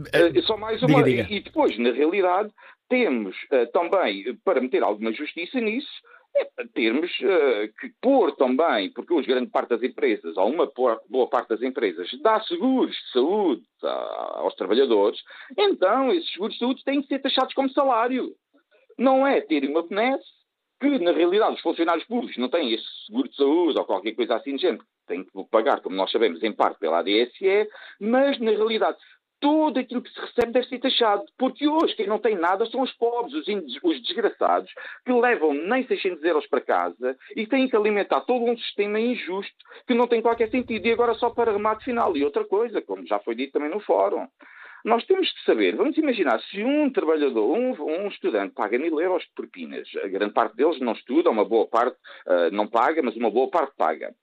Uh, 0.00 0.42
só 0.42 0.56
mais 0.56 0.82
uma. 0.82 1.02
Diga, 1.02 1.24
diga. 1.24 1.34
E 1.34 1.40
depois, 1.40 1.78
na 1.78 1.90
realidade, 1.92 2.50
temos 2.88 3.36
uh, 3.52 3.70
também, 3.72 4.36
para 4.44 4.60
meter 4.60 4.82
alguma 4.82 5.12
justiça 5.12 5.60
nisso, 5.60 5.90
é 6.36 6.46
termos 6.74 7.10
uh, 7.20 7.72
que 7.80 7.92
pôr 8.00 8.34
também, 8.36 8.92
porque 8.92 9.12
hoje 9.12 9.28
grande 9.28 9.50
parte 9.50 9.70
das 9.70 9.82
empresas, 9.82 10.36
ou 10.36 10.48
uma 10.48 10.70
boa 11.08 11.28
parte 11.28 11.48
das 11.48 11.62
empresas, 11.62 12.08
dá 12.22 12.40
seguros 12.42 12.94
de 12.94 13.12
saúde 13.12 13.62
aos 13.82 14.54
trabalhadores, 14.54 15.20
então 15.58 16.12
esses 16.12 16.30
seguros 16.32 16.54
de 16.54 16.60
saúde 16.60 16.84
têm 16.84 17.02
que 17.02 17.08
ser 17.08 17.20
taxados 17.20 17.54
como 17.54 17.70
salário. 17.70 18.32
Não 18.98 19.26
é 19.26 19.40
ter 19.40 19.64
uma 19.64 19.82
benesse 19.82 20.28
que, 20.80 20.98
na 20.98 21.12
realidade, 21.12 21.56
os 21.56 21.60
funcionários 21.60 22.06
públicos 22.06 22.36
não 22.38 22.48
têm 22.48 22.72
esse 22.72 22.86
seguro 23.06 23.28
de 23.28 23.36
saúde 23.36 23.78
ou 23.78 23.84
qualquer 23.84 24.12
coisa 24.12 24.36
assim 24.36 24.56
de 24.56 24.62
gente, 24.62 24.82
têm 25.06 25.24
que 25.24 25.30
pagar, 25.50 25.80
como 25.80 25.96
nós 25.96 26.10
sabemos, 26.10 26.42
em 26.42 26.52
parte 26.52 26.78
pela 26.78 27.00
ADSE, 27.00 27.68
mas, 28.00 28.38
na 28.38 28.52
realidade, 28.52 28.98
tudo 29.40 29.80
aquilo 29.80 30.02
que 30.02 30.12
se 30.12 30.20
recebe 30.20 30.52
deve 30.52 30.68
ser 30.68 30.78
taxado. 30.78 31.24
Porque 31.38 31.66
hoje 31.66 31.94
quem 31.96 32.06
não 32.06 32.18
tem 32.18 32.36
nada 32.36 32.66
são 32.66 32.82
os 32.82 32.92
pobres, 32.92 33.34
os, 33.34 33.46
os 33.82 34.02
desgraçados, 34.02 34.70
que 35.04 35.12
levam 35.12 35.54
nem 35.54 35.86
600 35.86 36.22
euros 36.22 36.46
para 36.46 36.60
casa 36.60 37.16
e 37.34 37.46
têm 37.46 37.68
que 37.68 37.76
alimentar 37.76 38.20
todo 38.22 38.44
um 38.44 38.56
sistema 38.56 39.00
injusto 39.00 39.56
que 39.86 39.94
não 39.94 40.06
tem 40.06 40.22
qualquer 40.22 40.50
sentido. 40.50 40.86
E 40.86 40.92
agora 40.92 41.14
só 41.14 41.30
para 41.30 41.52
remate 41.52 41.84
final. 41.84 42.16
E 42.16 42.24
outra 42.24 42.44
coisa, 42.44 42.82
como 42.82 43.06
já 43.06 43.18
foi 43.18 43.34
dito 43.34 43.52
também 43.52 43.70
no 43.70 43.80
fórum, 43.80 44.28
nós 44.84 45.04
temos 45.04 45.28
de 45.28 45.44
saber, 45.44 45.76
vamos 45.76 45.96
imaginar, 45.98 46.40
se 46.40 46.62
um 46.64 46.90
trabalhador, 46.90 47.54
um, 47.56 47.72
um, 47.82 48.08
estudante 48.08 48.54
paga 48.54 48.78
mil 48.78 48.98
euros 49.00 49.22
de 49.24 49.30
propinas, 49.34 49.88
a 50.02 50.08
grande 50.08 50.32
parte 50.32 50.56
deles 50.56 50.80
não 50.80 50.92
estuda, 50.92 51.30
uma 51.30 51.44
boa 51.44 51.66
parte 51.66 51.96
uh, 52.26 52.50
não 52.50 52.66
paga, 52.66 53.02
mas 53.02 53.14
uma 53.16 53.30
boa 53.30 53.50
parte 53.50 53.74
paga. 53.76 54.14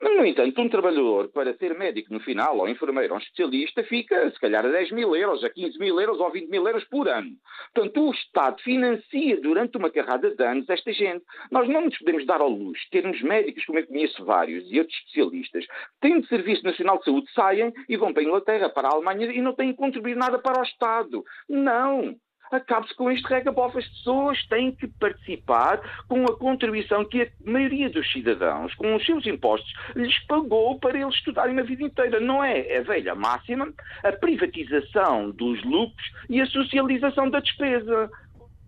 Mas, 0.00 0.16
no 0.16 0.26
entanto, 0.26 0.60
um 0.60 0.68
trabalhador, 0.68 1.28
para 1.28 1.56
ser 1.56 1.76
médico 1.76 2.12
no 2.12 2.20
final, 2.20 2.58
ou 2.58 2.68
enfermeiro, 2.68 3.14
ou 3.14 3.20
especialista, 3.20 3.82
fica, 3.84 4.30
se 4.30 4.40
calhar, 4.40 4.64
a 4.64 4.68
10 4.68 4.92
mil 4.92 5.14
euros, 5.14 5.44
a 5.44 5.50
15 5.50 5.78
mil 5.78 6.00
euros 6.00 6.18
ou 6.18 6.30
20 6.30 6.48
mil 6.48 6.66
euros 6.66 6.84
por 6.84 7.08
ano. 7.08 7.30
Portanto, 7.72 8.08
o 8.08 8.12
Estado 8.12 8.60
financia 8.62 9.40
durante 9.40 9.76
uma 9.76 9.90
carrada 9.90 10.34
de 10.34 10.44
anos 10.44 10.68
esta 10.68 10.92
gente. 10.92 11.24
Nós 11.50 11.68
não 11.68 11.82
nos 11.82 11.98
podemos 11.98 12.26
dar 12.26 12.40
ao 12.40 12.48
luxo 12.48 12.84
de 12.84 12.90
termos 12.90 13.22
médicos, 13.22 13.64
como 13.64 13.78
eu 13.78 13.86
conheço 13.86 14.24
vários, 14.24 14.70
e 14.70 14.78
outros 14.78 14.96
especialistas, 14.98 15.66
têm 16.00 16.20
de 16.20 16.28
Serviço 16.28 16.64
Nacional 16.64 16.98
de 16.98 17.04
Saúde, 17.04 17.32
saem 17.32 17.72
e 17.88 17.96
vão 17.96 18.12
para 18.12 18.22
a 18.22 18.24
Inglaterra, 18.24 18.68
para 18.68 18.88
a 18.88 18.92
Alemanha 18.92 19.26
e 19.32 19.40
não 19.40 19.54
têm 19.54 19.70
que 19.70 19.78
contribuir 19.78 20.16
nada 20.16 20.38
para 20.38 20.60
o 20.60 20.64
Estado. 20.64 21.24
Não! 21.48 22.16
Acabe-se 22.50 22.94
com 22.94 23.10
este 23.10 23.26
regabof. 23.28 23.76
As 23.76 23.86
pessoas 23.88 24.44
têm 24.46 24.72
que 24.72 24.86
participar 24.86 25.80
com 26.08 26.24
a 26.24 26.36
contribuição 26.36 27.04
que 27.04 27.22
a 27.22 27.28
maioria 27.44 27.90
dos 27.90 28.10
cidadãos, 28.12 28.74
com 28.74 28.94
os 28.94 29.04
seus 29.04 29.26
impostos, 29.26 29.72
lhes 29.94 30.18
pagou 30.26 30.78
para 30.78 30.98
eles 30.98 31.14
estudarem 31.14 31.58
a 31.58 31.62
vida 31.62 31.82
inteira. 31.82 32.20
Não 32.20 32.42
é 32.42 32.78
a 32.78 32.82
velha 32.82 33.14
máxima, 33.14 33.72
a 34.02 34.12
privatização 34.12 35.30
dos 35.30 35.62
lucros 35.64 36.12
e 36.28 36.40
a 36.40 36.46
socialização 36.46 37.30
da 37.30 37.40
despesa. 37.40 38.10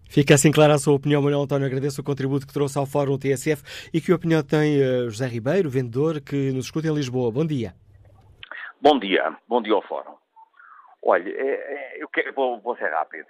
Fica 0.08 0.34
assim 0.34 0.52
clara 0.52 0.74
a 0.74 0.78
sua 0.78 0.94
opinião, 0.94 1.20
Manuel 1.20 1.42
António. 1.42 1.66
Agradeço 1.66 2.00
o 2.00 2.04
contributo 2.04 2.46
que 2.46 2.52
trouxe 2.52 2.78
ao 2.78 2.86
Fórum 2.86 3.18
TSF 3.18 3.90
e 3.92 4.00
que 4.00 4.12
opinião 4.12 4.42
tem 4.42 4.80
uh, 4.80 5.10
José 5.10 5.26
Ribeiro, 5.26 5.68
vendedor, 5.68 6.20
que 6.20 6.52
nos 6.52 6.66
escuta 6.66 6.86
em 6.86 6.94
Lisboa. 6.94 7.30
Bom 7.30 7.44
dia. 7.44 7.74
Bom 8.80 8.98
dia, 8.98 9.36
bom 9.48 9.60
dia 9.60 9.74
ao 9.74 9.82
Fórum. 9.82 10.14
Olha, 11.02 11.28
é, 11.28 11.94
é, 11.96 12.02
eu 12.02 12.08
quero, 12.08 12.32
vou, 12.34 12.60
vou 12.60 12.76
ser 12.76 12.88
rápido. 12.90 13.26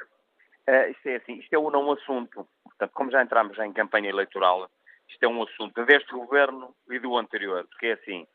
Uh, 0.68 0.90
isto 0.90 1.08
é 1.08 1.16
assim, 1.16 1.34
isto 1.34 1.52
é 1.54 1.58
um 1.58 1.70
não 1.70 1.92
assunto. 1.92 2.46
Portanto, 2.64 2.92
como 2.92 3.10
já 3.10 3.22
entramos 3.22 3.58
em 3.58 3.72
campanha 3.72 4.10
eleitoral, 4.10 4.68
isto 5.08 5.22
é 5.22 5.28
um 5.28 5.42
assunto 5.42 5.84
deste 5.84 6.12
governo 6.12 6.74
e 6.90 6.98
do 6.98 7.16
anterior, 7.16 7.66
porque 7.68 7.86
é 7.86 7.92
assim, 7.92 8.26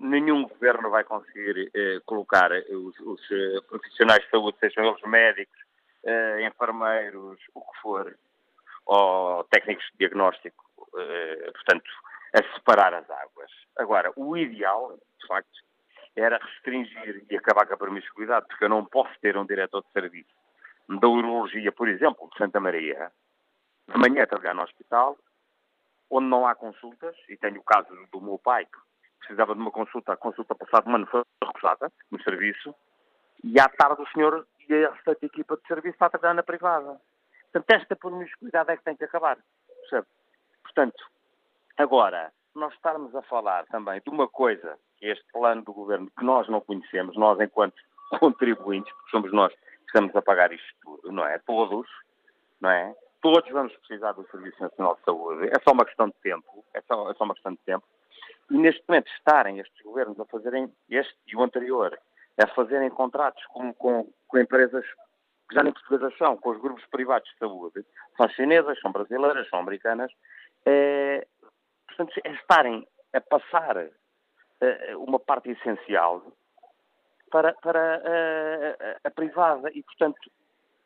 nenhum 0.00 0.44
governo 0.44 0.90
vai 0.90 1.04
conseguir 1.04 1.68
uh, 1.68 2.00
colocar 2.06 2.50
os, 2.52 2.98
os 3.00 3.20
uh, 3.30 3.62
profissionais 3.68 4.24
de 4.24 4.30
saúde, 4.30 4.58
sejam 4.58 4.84
eles 4.86 5.02
médicos, 5.02 5.64
enfermeiros, 6.46 7.40
o 7.54 7.62
que 7.62 7.80
for, 7.80 8.14
ou 8.84 9.42
técnicos 9.44 9.86
de 9.92 9.98
diagnóstico, 10.00 10.62
portanto, 10.90 11.90
a 12.34 12.54
separar 12.54 12.92
as 12.92 13.08
águas. 13.08 13.50
Agora, 13.78 14.12
o 14.14 14.36
ideal, 14.36 14.98
de 15.18 15.26
facto, 15.26 15.62
era 16.14 16.36
restringir 16.36 17.24
e 17.30 17.36
acabar 17.38 17.66
com 17.66 17.72
a 17.72 17.78
promiscuidade, 17.78 18.46
porque 18.48 18.64
eu 18.66 18.68
não 18.68 18.84
posso 18.84 19.18
ter 19.22 19.34
um 19.38 19.46
diretor 19.46 19.82
de 19.82 19.92
serviço 19.92 20.33
da 20.88 21.08
urologia, 21.08 21.72
por 21.72 21.88
exemplo, 21.88 22.28
de 22.30 22.38
Santa 22.38 22.60
Maria, 22.60 23.10
de 23.88 23.98
manhã 23.98 24.26
trabalhar 24.26 24.54
no 24.54 24.62
hospital, 24.62 25.18
onde 26.10 26.26
não 26.26 26.46
há 26.46 26.54
consultas, 26.54 27.16
e 27.28 27.36
tenho 27.36 27.60
o 27.60 27.64
caso 27.64 27.88
do 28.12 28.20
meu 28.20 28.38
pai, 28.38 28.66
que 28.66 28.78
precisava 29.18 29.54
de 29.54 29.60
uma 29.60 29.70
consulta, 29.70 30.12
a 30.12 30.16
consulta 30.16 30.54
passada 30.54 30.88
um 30.88 30.94
ano 30.94 31.06
foi 31.06 31.22
recusada 31.42 31.90
no 32.10 32.22
serviço, 32.22 32.74
e 33.42 33.58
à 33.58 33.68
tarde 33.68 34.02
o 34.02 34.08
senhor 34.08 34.46
e 34.68 34.84
a 34.84 34.92
restante 34.92 35.26
equipa 35.26 35.56
de 35.56 35.66
serviço 35.66 35.94
está 35.94 36.06
a 36.06 36.10
trabalhar 36.10 36.34
na 36.34 36.42
privada. 36.42 37.00
Portanto, 37.52 37.70
esta 37.70 37.96
promiscuidade 37.96 38.70
é 38.70 38.76
que 38.76 38.84
tem 38.84 38.96
que 38.96 39.04
acabar. 39.04 39.38
Percebe? 39.80 40.06
Portanto, 40.62 41.04
agora, 41.76 42.32
nós 42.54 42.72
estarmos 42.74 43.14
a 43.14 43.22
falar 43.22 43.66
também 43.66 44.00
de 44.00 44.10
uma 44.10 44.28
coisa, 44.28 44.78
este 45.00 45.24
plano 45.32 45.62
do 45.62 45.72
governo, 45.72 46.10
que 46.18 46.24
nós 46.24 46.48
não 46.48 46.60
conhecemos, 46.60 47.16
nós 47.16 47.38
enquanto 47.40 47.76
contribuintes, 48.18 48.92
porque 48.94 49.10
somos 49.10 49.32
nós 49.32 49.52
estamos 49.86 50.14
a 50.14 50.22
pagar 50.22 50.52
isto 50.52 50.74
tudo, 50.82 51.12
não 51.12 51.26
é? 51.26 51.38
Todos, 51.38 51.88
não 52.60 52.70
é? 52.70 52.94
Todos 53.20 53.50
vamos 53.50 53.74
precisar 53.78 54.12
do 54.12 54.26
Serviço 54.30 54.62
Nacional 54.62 54.96
de 54.96 55.04
Saúde. 55.04 55.48
É 55.48 55.58
só 55.66 55.72
uma 55.72 55.84
questão 55.84 56.08
de 56.08 56.14
tempo. 56.22 56.64
É 56.74 56.80
só, 56.82 57.10
é 57.10 57.14
só 57.14 57.24
uma 57.24 57.34
questão 57.34 57.52
de 57.52 57.58
tempo. 57.58 57.84
E 58.50 58.58
neste 58.58 58.84
momento 58.86 59.10
estarem 59.12 59.58
estes 59.58 59.82
governos 59.82 60.18
a 60.20 60.24
fazerem, 60.26 60.70
este 60.90 61.14
e 61.26 61.36
o 61.36 61.42
anterior, 61.42 61.98
a 62.42 62.46
fazerem 62.48 62.90
contratos 62.90 63.42
com, 63.46 63.72
com, 63.72 64.12
com 64.28 64.38
empresas 64.38 64.84
que 65.48 65.54
já 65.54 65.62
nem 65.62 65.72
portuguesas 65.72 66.16
são, 66.18 66.36
com 66.36 66.50
os 66.50 66.60
grupos 66.60 66.84
privados 66.86 67.28
de 67.30 67.38
saúde, 67.38 67.84
são 68.16 68.28
chinesas, 68.30 68.78
são 68.80 68.92
brasileiras, 68.92 69.48
são 69.48 69.58
americanas, 69.58 70.10
é, 70.64 71.26
portanto, 71.86 72.12
é 72.24 72.32
estarem 72.32 72.86
a 73.12 73.20
passar 73.20 73.76
é, 74.60 74.96
uma 74.96 75.18
parte 75.18 75.50
essencial 75.50 76.22
para, 77.30 77.52
para 77.54 77.96
a, 77.96 79.06
a, 79.06 79.08
a 79.08 79.10
privada 79.10 79.70
e, 79.72 79.82
portanto, 79.82 80.30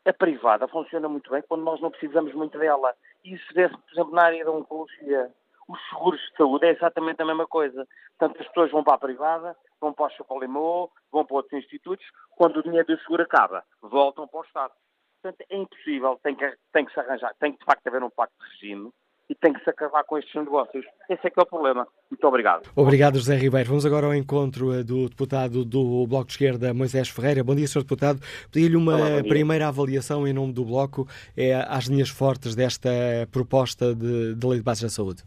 a 0.05 0.13
privada 0.13 0.67
funciona 0.67 1.07
muito 1.07 1.29
bem 1.29 1.43
quando 1.47 1.63
nós 1.63 1.79
não 1.81 1.91
precisamos 1.91 2.33
muito 2.33 2.57
dela. 2.57 2.95
E 3.23 3.33
isso 3.33 3.45
vê-se, 3.53 3.75
por 3.75 3.91
exemplo, 3.91 4.13
na 4.13 4.23
área 4.23 4.45
da 4.45 4.51
oncologia. 4.51 5.31
Os 5.67 5.79
seguros 5.89 6.19
de 6.19 6.37
saúde 6.37 6.65
é 6.65 6.71
exatamente 6.71 7.21
a 7.21 7.25
mesma 7.25 7.45
coisa. 7.45 7.87
Portanto, 8.17 8.41
as 8.41 8.47
pessoas 8.47 8.71
vão 8.71 8.83
para 8.83 8.95
a 8.95 8.99
privada, 8.99 9.55
vão 9.79 9.93
para 9.93 10.07
o 10.07 10.09
Chocolimau, 10.09 10.91
vão 11.11 11.25
para 11.25 11.35
outros 11.35 11.63
institutos, 11.63 12.05
quando 12.31 12.57
o 12.57 12.63
dinheiro 12.63 12.87
do 12.87 12.99
seguro 13.01 13.23
acaba, 13.23 13.63
voltam 13.81 14.27
para 14.27 14.39
o 14.39 14.43
Estado. 14.43 14.73
Portanto, 15.21 15.45
é 15.49 15.55
impossível, 15.57 16.19
tem 16.23 16.35
que, 16.35 16.57
tem 16.71 16.85
que 16.85 16.93
se 16.93 16.99
arranjar, 16.99 17.35
tem 17.39 17.51
que 17.51 17.59
de 17.59 17.65
facto 17.65 17.85
haver 17.85 18.01
um 18.01 18.09
pacto 18.09 18.33
de 18.39 18.49
regime 18.51 18.91
e 19.29 19.35
tem 19.35 19.53
que 19.53 19.63
se 19.63 19.69
acabar 19.69 20.03
com 20.03 20.17
estes 20.17 20.33
negócios. 20.35 20.83
Esse 21.07 21.27
é 21.27 21.29
que 21.29 21.39
é 21.39 21.43
o 21.43 21.45
problema. 21.45 21.87
Muito 22.09 22.27
obrigado. 22.27 22.67
Obrigado, 22.75 23.15
José 23.17 23.35
Ribeiro. 23.35 23.69
Vamos 23.69 23.85
agora 23.85 24.07
ao 24.07 24.15
encontro 24.15 24.73
eh, 24.73 24.83
do 24.83 25.07
deputado 25.07 25.63
do 25.63 26.07
Bloco 26.07 26.25
de 26.25 26.31
Esquerda, 26.31 26.73
Moisés 26.73 27.09
Ferreira. 27.09 27.43
Bom 27.43 27.55
dia, 27.55 27.67
Sr. 27.67 27.83
Deputado. 27.83 28.19
Pedi-lhe 28.51 28.75
uma 28.75 28.95
Olá, 28.95 29.23
primeira 29.23 29.67
avaliação 29.67 30.27
em 30.27 30.33
nome 30.33 30.51
do 30.51 30.65
Bloco 30.65 31.07
é, 31.37 31.53
às 31.53 31.85
linhas 31.85 32.09
fortes 32.09 32.55
desta 32.55 32.89
proposta 33.31 33.93
de, 33.93 34.33
de 34.33 34.47
lei 34.47 34.57
de 34.57 34.63
base 34.63 34.81
da 34.81 34.89
saúde. 34.89 35.23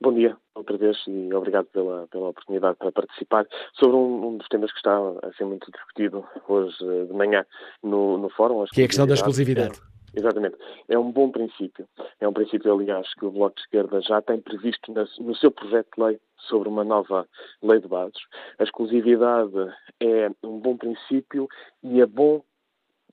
Bom 0.00 0.12
dia, 0.12 0.36
outra 0.54 0.76
vez, 0.76 0.96
e 1.06 1.32
obrigado 1.34 1.66
pela, 1.66 2.06
pela 2.08 2.28
oportunidade 2.28 2.76
para 2.78 2.90
participar 2.90 3.46
sobre 3.74 3.96
um, 3.96 4.28
um, 4.28 4.36
dos 4.38 4.48
temas 4.48 4.70
que 4.70 4.78
está 4.78 4.96
a 4.96 5.32
ser 5.36 5.44
muito 5.44 5.70
discutido 5.70 6.24
hoje 6.48 6.76
eh, 6.82 7.04
de 7.04 7.12
manhã 7.12 7.44
no, 7.82 8.18
no 8.18 8.30
fórum. 8.30 8.64
Que 8.72 8.82
é 8.82 8.84
a 8.84 8.88
questão 8.88 9.06
da 9.06 9.14
exclusividade. 9.14 9.78
É. 9.78 9.93
Exatamente. 10.16 10.56
É 10.88 10.98
um 10.98 11.10
bom 11.10 11.30
princípio. 11.30 11.88
É 12.20 12.28
um 12.28 12.32
princípio, 12.32 12.72
aliás, 12.72 13.12
que 13.14 13.24
o 13.24 13.30
Bloco 13.30 13.56
de 13.56 13.62
Esquerda 13.62 14.00
já 14.00 14.22
tem 14.22 14.40
previsto 14.40 14.92
no 15.20 15.34
seu 15.36 15.50
projeto 15.50 15.88
de 15.96 16.02
lei 16.02 16.20
sobre 16.48 16.68
uma 16.68 16.84
nova 16.84 17.26
lei 17.62 17.80
de 17.80 17.88
bases. 17.88 18.20
A 18.58 18.64
exclusividade 18.64 19.52
é 20.00 20.30
um 20.42 20.58
bom 20.58 20.76
princípio 20.76 21.48
e 21.82 22.00
é, 22.00 22.06
bom, 22.06 22.42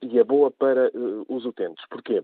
e 0.00 0.18
é 0.18 0.24
boa 0.24 0.50
para 0.50 0.90
uh, 0.94 1.26
os 1.28 1.44
utentes. 1.44 1.84
Porquê? 1.88 2.22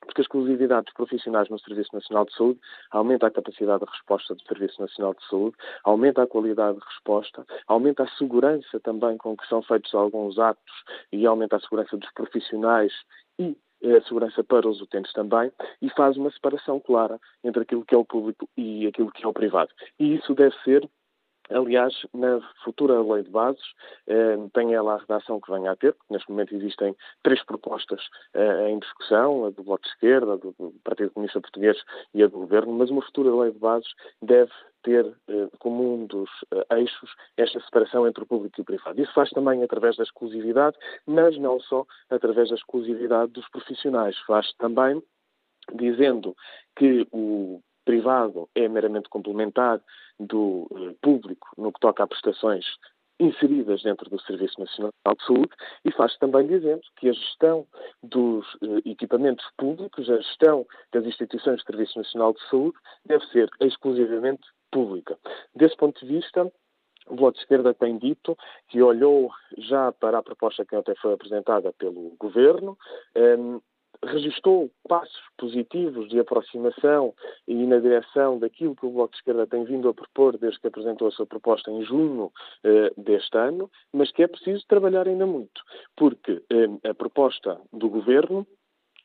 Porque 0.00 0.20
a 0.20 0.22
exclusividade 0.22 0.86
dos 0.86 0.94
profissionais 0.94 1.48
no 1.48 1.58
Serviço 1.58 1.90
Nacional 1.92 2.24
de 2.24 2.34
Saúde 2.34 2.60
aumenta 2.90 3.26
a 3.26 3.30
capacidade 3.30 3.84
de 3.84 3.90
resposta 3.90 4.34
do 4.34 4.42
Serviço 4.44 4.80
Nacional 4.80 5.12
de 5.12 5.26
Saúde, 5.28 5.56
aumenta 5.84 6.22
a 6.22 6.26
qualidade 6.26 6.78
de 6.78 6.84
resposta, 6.84 7.44
aumenta 7.66 8.04
a 8.04 8.08
segurança 8.16 8.80
também 8.80 9.18
com 9.18 9.36
que 9.36 9.46
são 9.48 9.60
feitos 9.60 9.92
alguns 9.94 10.38
atos 10.38 10.72
e 11.12 11.26
aumenta 11.26 11.56
a 11.56 11.60
segurança 11.60 11.96
dos 11.96 12.10
profissionais 12.12 12.92
e 13.38 13.56
a 13.84 14.02
segurança 14.02 14.42
para 14.42 14.68
os 14.68 14.80
utentes 14.80 15.12
também 15.12 15.50
e 15.80 15.88
faz 15.90 16.16
uma 16.16 16.30
separação 16.30 16.80
clara 16.80 17.18
entre 17.44 17.62
aquilo 17.62 17.84
que 17.84 17.94
é 17.94 17.98
o 17.98 18.04
público 18.04 18.48
e 18.56 18.86
aquilo 18.86 19.10
que 19.10 19.24
é 19.24 19.28
o 19.28 19.32
privado. 19.32 19.70
E 19.98 20.14
isso 20.14 20.34
deve 20.34 20.54
ser 20.64 20.88
Aliás, 21.50 21.94
na 22.12 22.40
futura 22.62 23.00
lei 23.02 23.22
de 23.22 23.30
bases, 23.30 23.62
eh, 24.06 24.36
tem 24.52 24.74
ela 24.74 24.94
a 24.94 24.98
redação 24.98 25.40
que 25.40 25.50
venha 25.50 25.72
a 25.72 25.76
ter, 25.76 25.94
porque 25.94 26.12
neste 26.12 26.30
momento 26.30 26.54
existem 26.54 26.94
três 27.22 27.42
propostas 27.44 28.00
eh, 28.34 28.70
em 28.70 28.78
discussão, 28.78 29.46
a 29.46 29.50
do 29.50 29.62
Bloco 29.62 29.82
de 29.82 29.88
Esquerda, 29.88 30.34
a 30.34 30.36
do 30.36 30.54
Partido 30.84 31.10
Comunista 31.10 31.40
Português 31.40 31.76
e 32.14 32.22
a 32.22 32.26
do 32.26 32.38
Governo, 32.38 32.72
mas 32.72 32.90
uma 32.90 33.02
futura 33.02 33.34
lei 33.34 33.50
de 33.52 33.58
bases 33.58 33.88
deve 34.20 34.52
ter 34.82 35.06
eh, 35.28 35.48
como 35.58 35.94
um 35.94 36.06
dos 36.06 36.30
eixos 36.70 37.10
esta 37.36 37.60
separação 37.60 38.06
entre 38.06 38.22
o 38.22 38.26
público 38.26 38.60
e 38.60 38.62
o 38.62 38.64
privado. 38.64 39.00
Isso 39.00 39.12
faz 39.14 39.30
também 39.30 39.62
através 39.62 39.96
da 39.96 40.04
exclusividade, 40.04 40.76
mas 41.06 41.36
não 41.38 41.58
só 41.60 41.86
através 42.10 42.50
da 42.50 42.56
exclusividade 42.56 43.32
dos 43.32 43.48
profissionais, 43.48 44.16
faz 44.26 44.52
também 44.54 45.02
dizendo 45.74 46.34
que 46.76 47.06
o 47.12 47.60
privado 47.88 48.50
é 48.54 48.68
meramente 48.68 49.08
complementar 49.08 49.80
do 50.20 50.68
eh, 50.70 50.94
público 51.00 51.48
no 51.56 51.72
que 51.72 51.80
toca 51.80 52.04
a 52.04 52.06
prestações 52.06 52.66
inseridas 53.18 53.82
dentro 53.82 54.10
do 54.10 54.20
Serviço 54.20 54.60
Nacional 54.60 54.92
de 55.16 55.24
Saúde 55.24 55.50
e 55.86 55.90
faz 55.92 56.14
também 56.18 56.46
dizendo 56.46 56.82
que 56.98 57.08
a 57.08 57.14
gestão 57.14 57.66
dos 58.02 58.44
eh, 58.62 58.90
equipamentos 58.90 59.46
públicos, 59.56 60.10
a 60.10 60.18
gestão 60.18 60.66
das 60.92 61.06
instituições 61.06 61.62
do 61.62 61.66
Serviço 61.66 61.96
Nacional 61.98 62.34
de 62.34 62.46
Saúde 62.50 62.76
deve 63.06 63.24
ser 63.28 63.48
exclusivamente 63.58 64.46
pública. 64.70 65.16
Desse 65.54 65.76
ponto 65.78 65.98
de 65.98 66.12
vista, 66.12 66.52
o 67.06 67.16
Bloco 67.16 67.38
de 67.38 67.40
Esquerda 67.40 67.72
tem 67.72 67.96
dito 67.96 68.36
que 68.68 68.82
olhou 68.82 69.30
já 69.56 69.92
para 69.92 70.18
a 70.18 70.22
proposta 70.22 70.66
que 70.66 70.76
até 70.76 70.94
foi 70.96 71.14
apresentada 71.14 71.72
pelo 71.72 72.14
Governo, 72.20 72.76
registrou 74.04 74.70
passos 74.88 75.20
positivos 75.36 76.08
de 76.08 76.18
aproximação 76.18 77.14
e 77.46 77.54
na 77.66 77.78
direção 77.78 78.38
daquilo 78.38 78.76
que 78.76 78.86
o 78.86 78.90
Bloco 78.90 79.12
de 79.12 79.18
Esquerda 79.18 79.46
tem 79.46 79.64
vindo 79.64 79.88
a 79.88 79.94
propor 79.94 80.38
desde 80.38 80.60
que 80.60 80.68
apresentou 80.68 81.08
a 81.08 81.10
sua 81.10 81.26
proposta 81.26 81.70
em 81.70 81.82
junho 81.84 82.32
eh, 82.64 82.92
deste 82.96 83.36
ano, 83.36 83.70
mas 83.92 84.12
que 84.12 84.22
é 84.22 84.28
preciso 84.28 84.64
trabalhar 84.66 85.06
ainda 85.06 85.26
muito, 85.26 85.62
porque 85.96 86.42
eh, 86.50 86.88
a 86.88 86.94
proposta 86.94 87.60
do 87.72 87.88
Governo 87.88 88.46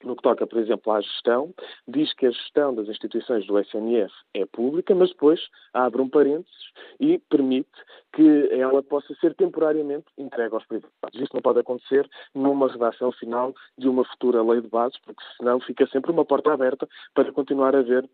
no 0.04 0.16
que 0.16 0.22
toca, 0.22 0.46
por 0.46 0.60
exemplo, 0.60 0.92
à 0.92 1.02
gestão, 1.02 1.54
diz 1.88 2.14
que 2.14 2.26
a 2.26 2.32
gestão 2.32 2.74
das 2.74 2.88
instituições 2.88 3.46
do 3.46 3.60
SNS 3.60 4.12
é 4.34 4.46
pública, 4.46 4.94
mas 4.94 5.10
depois 5.10 5.40
abre 5.74 6.02
um 6.02 6.10
parênteses 6.10 6.72
e 7.00 7.18
permite 7.30 7.70
que 8.14 8.50
ela 8.52 8.84
possa 8.84 9.14
ser 9.16 9.34
temporariamente 9.36 10.06
entregue 10.18 10.54
aos 10.54 10.66
privados. 10.66 10.92
Isto 11.14 11.34
não 11.34 11.42
pode 11.42 11.60
acontecer 11.60 12.08
numa 12.34 12.68
redação 12.68 13.12
final 13.12 13.54
de 13.78 13.88
uma 13.88 14.06
futura 14.06 14.44
lei 14.44 14.62
de 14.62 14.68
bases, 14.68 15.00
porque 15.00 15.24
senão 15.38 15.60
fica 15.60 15.88
sempre 15.88 16.12
uma 16.12 16.26
porta 16.26 16.54
aberta 16.54 16.88
para 17.14 17.32
continuar 17.32 17.76
a 17.76 17.80
haver 17.80 18.08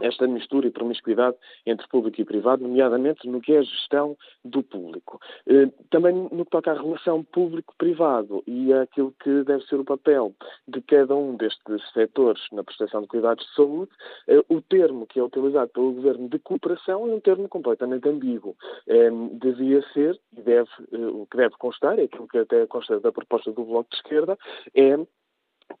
esta 0.00 0.26
mistura 0.26 0.66
e 0.66 0.70
promiscuidade 0.70 1.36
entre 1.66 1.86
público 1.88 2.20
e 2.20 2.24
privado, 2.24 2.62
nomeadamente 2.62 3.28
no 3.28 3.40
que 3.40 3.52
é 3.52 3.58
a 3.58 3.62
gestão 3.62 4.16
do 4.44 4.62
público. 4.62 5.20
Eh, 5.46 5.68
também 5.90 6.14
no 6.14 6.44
que 6.44 6.50
toca 6.50 6.72
à 6.72 6.74
relação 6.74 7.22
público-privado 7.22 8.42
e 8.46 8.72
aquilo 8.72 9.14
que 9.22 9.44
deve 9.44 9.64
ser 9.66 9.76
o 9.76 9.84
papel 9.84 10.34
de 10.66 10.80
cada 10.82 11.14
um 11.14 11.36
destes 11.36 11.82
setores 11.92 12.42
na 12.52 12.64
prestação 12.64 13.02
de 13.02 13.08
cuidados 13.08 13.44
de 13.46 13.54
saúde, 13.54 13.90
eh, 14.28 14.42
o 14.48 14.60
termo 14.60 15.06
que 15.06 15.20
é 15.20 15.22
utilizado 15.22 15.70
pelo 15.70 15.92
Governo 15.92 16.28
de 16.28 16.38
cooperação 16.38 17.08
é 17.08 17.14
um 17.14 17.20
termo 17.20 17.48
completamente 17.48 18.08
ambíguo. 18.08 18.56
Eh, 18.86 19.10
devia 19.32 19.82
ser, 19.92 20.18
e 20.36 20.42
deve, 20.42 20.70
o 20.92 21.26
que 21.26 21.36
deve 21.36 21.54
constar, 21.56 21.98
é 21.98 22.04
aquilo 22.04 22.28
que 22.28 22.38
até 22.38 22.66
consta 22.66 22.98
da 23.00 23.12
proposta 23.12 23.52
do 23.52 23.64
Bloco 23.64 23.90
de 23.90 23.96
Esquerda, 23.96 24.38
é 24.74 24.98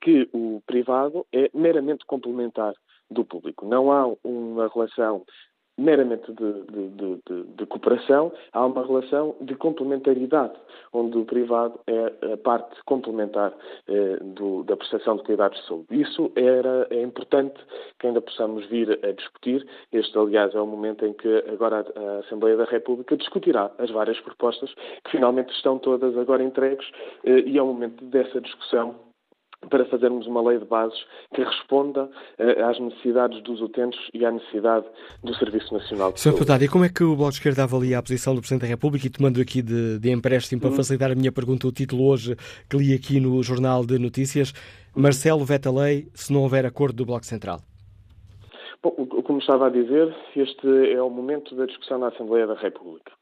que 0.00 0.28
o 0.32 0.62
privado 0.66 1.26
é 1.32 1.50
meramente 1.54 2.04
complementar 2.06 2.74
do 3.14 3.24
público. 3.24 3.66
Não 3.66 3.90
há 3.90 4.12
uma 4.24 4.68
relação 4.68 5.24
meramente 5.76 6.32
de, 6.32 6.52
de, 6.62 7.20
de, 7.26 7.42
de, 7.56 7.66
cooperação, 7.66 8.32
há 8.52 8.64
uma 8.64 8.86
relação 8.86 9.34
de 9.40 9.54
complementaridade, 9.56 10.54
onde 10.92 11.18
o 11.18 11.24
privado 11.24 11.80
é 11.86 12.32
a 12.32 12.36
parte 12.36 12.80
complementar 12.84 13.52
eh, 13.88 14.18
do, 14.22 14.62
da 14.64 14.76
prestação 14.76 15.16
de 15.16 15.24
cuidados 15.24 15.60
de 15.60 15.66
saúde. 15.66 15.86
Isso 15.90 16.30
era, 16.36 16.86
é 16.90 17.02
importante 17.02 17.60
que 17.98 18.06
ainda 18.06 18.20
possamos 18.20 18.64
vir 18.66 18.98
a 19.04 19.12
discutir. 19.12 19.66
Este, 19.92 20.16
aliás, 20.16 20.54
é 20.54 20.60
o 20.60 20.66
momento 20.66 21.04
em 21.04 21.12
que 21.12 21.44
agora 21.48 21.84
a 21.96 22.18
Assembleia 22.20 22.56
da 22.56 22.64
República 22.64 23.16
discutirá 23.16 23.70
as 23.78 23.90
várias 23.90 24.20
propostas 24.20 24.72
que 25.04 25.10
finalmente 25.10 25.52
estão 25.54 25.78
todas 25.78 26.16
agora 26.16 26.42
entregues 26.42 26.88
eh, 27.24 27.40
e 27.46 27.58
é 27.58 27.62
o 27.62 27.66
momento 27.66 28.04
dessa 28.04 28.40
discussão 28.40 28.94
para 29.70 29.84
fazermos 29.86 30.26
uma 30.26 30.42
lei 30.42 30.58
de 30.58 30.64
bases 30.64 30.98
que 31.34 31.42
responda 31.42 32.04
uh, 32.04 32.64
às 32.68 32.78
necessidades 32.78 33.42
dos 33.42 33.60
utentes 33.60 33.98
e 34.12 34.24
à 34.24 34.30
necessidade 34.30 34.86
do 35.22 35.34
Serviço 35.34 35.72
Nacional 35.72 36.12
de 36.12 36.20
Sr. 36.20 36.32
Deputado, 36.32 36.64
e 36.64 36.68
como 36.68 36.84
é 36.84 36.88
que 36.88 37.04
o 37.04 37.16
Bloco 37.16 37.32
de 37.32 37.38
Esquerda 37.38 37.64
avalia 37.64 37.98
a 37.98 38.02
posição 38.02 38.34
do 38.34 38.40
Presidente 38.40 38.62
da 38.62 38.68
República? 38.68 39.06
E 39.06 39.10
tomando 39.10 39.40
aqui 39.40 39.62
de, 39.62 39.98
de 39.98 40.10
empréstimo 40.10 40.60
para 40.60 40.70
uhum. 40.70 40.76
facilitar 40.76 41.10
a 41.10 41.14
minha 41.14 41.32
pergunta, 41.32 41.66
o 41.66 41.72
título 41.72 42.06
hoje 42.06 42.36
que 42.68 42.76
li 42.76 42.94
aqui 42.94 43.20
no 43.20 43.42
Jornal 43.42 43.84
de 43.84 43.98
Notícias, 43.98 44.52
Marcelo 44.94 45.44
veta 45.44 45.70
lei 45.70 46.08
se 46.14 46.32
não 46.32 46.42
houver 46.42 46.64
acordo 46.66 46.96
do 46.96 47.06
Bloco 47.06 47.26
Central. 47.26 47.60
Bom, 48.82 48.90
como 48.90 49.38
estava 49.38 49.66
a 49.66 49.70
dizer, 49.70 50.14
este 50.36 50.92
é 50.92 51.02
o 51.02 51.08
momento 51.08 51.56
da 51.56 51.64
discussão 51.64 51.98
na 51.98 52.08
Assembleia 52.08 52.46
da 52.46 52.54
República. 52.54 53.12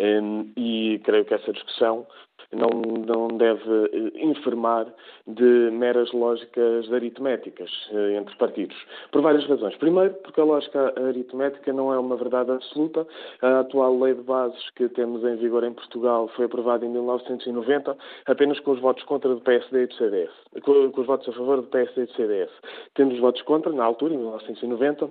Um, 0.00 0.52
e 0.56 1.00
creio 1.04 1.24
que 1.24 1.34
essa 1.34 1.52
discussão 1.52 2.06
não, 2.54 2.68
não 3.06 3.28
deve 3.28 3.62
eh, 3.92 4.24
informar 4.24 4.86
de 5.26 5.70
meras 5.70 6.12
lógicas 6.12 6.92
aritméticas 6.92 7.70
eh, 7.92 8.16
entre 8.16 8.36
partidos. 8.36 8.76
Por 9.10 9.22
várias 9.22 9.46
razões. 9.46 9.76
Primeiro, 9.76 10.14
porque 10.14 10.40
a 10.40 10.44
lógica 10.44 10.92
aritmética 10.96 11.72
não 11.72 11.92
é 11.92 11.98
uma 11.98 12.16
verdade 12.16 12.50
absoluta. 12.50 13.06
A 13.42 13.60
atual 13.60 13.98
lei 13.98 14.14
de 14.14 14.22
bases 14.22 14.70
que 14.70 14.88
temos 14.88 15.24
em 15.24 15.36
vigor 15.36 15.64
em 15.64 15.72
Portugal 15.72 16.28
foi 16.28 16.46
aprovada 16.46 16.84
em 16.84 16.88
1990 16.88 17.96
apenas 18.26 18.58
com 18.60 18.72
os 18.72 18.80
votos 18.80 19.04
contra 19.04 19.34
do 19.34 19.40
PSD 19.40 19.82
e 19.82 19.86
do 19.86 19.94
CDS. 19.94 20.32
Com 20.62 21.00
os 21.00 21.06
votos 21.06 21.28
a 21.28 21.32
favor 21.32 21.60
do 21.60 21.68
PSD 21.68 22.02
e 22.02 22.06
do 22.06 22.12
CDS. 22.12 22.50
Temos 22.94 23.18
votos 23.18 23.42
contra, 23.42 23.72
na 23.72 23.84
altura, 23.84 24.14
em 24.14 24.18
1990, 24.18 25.10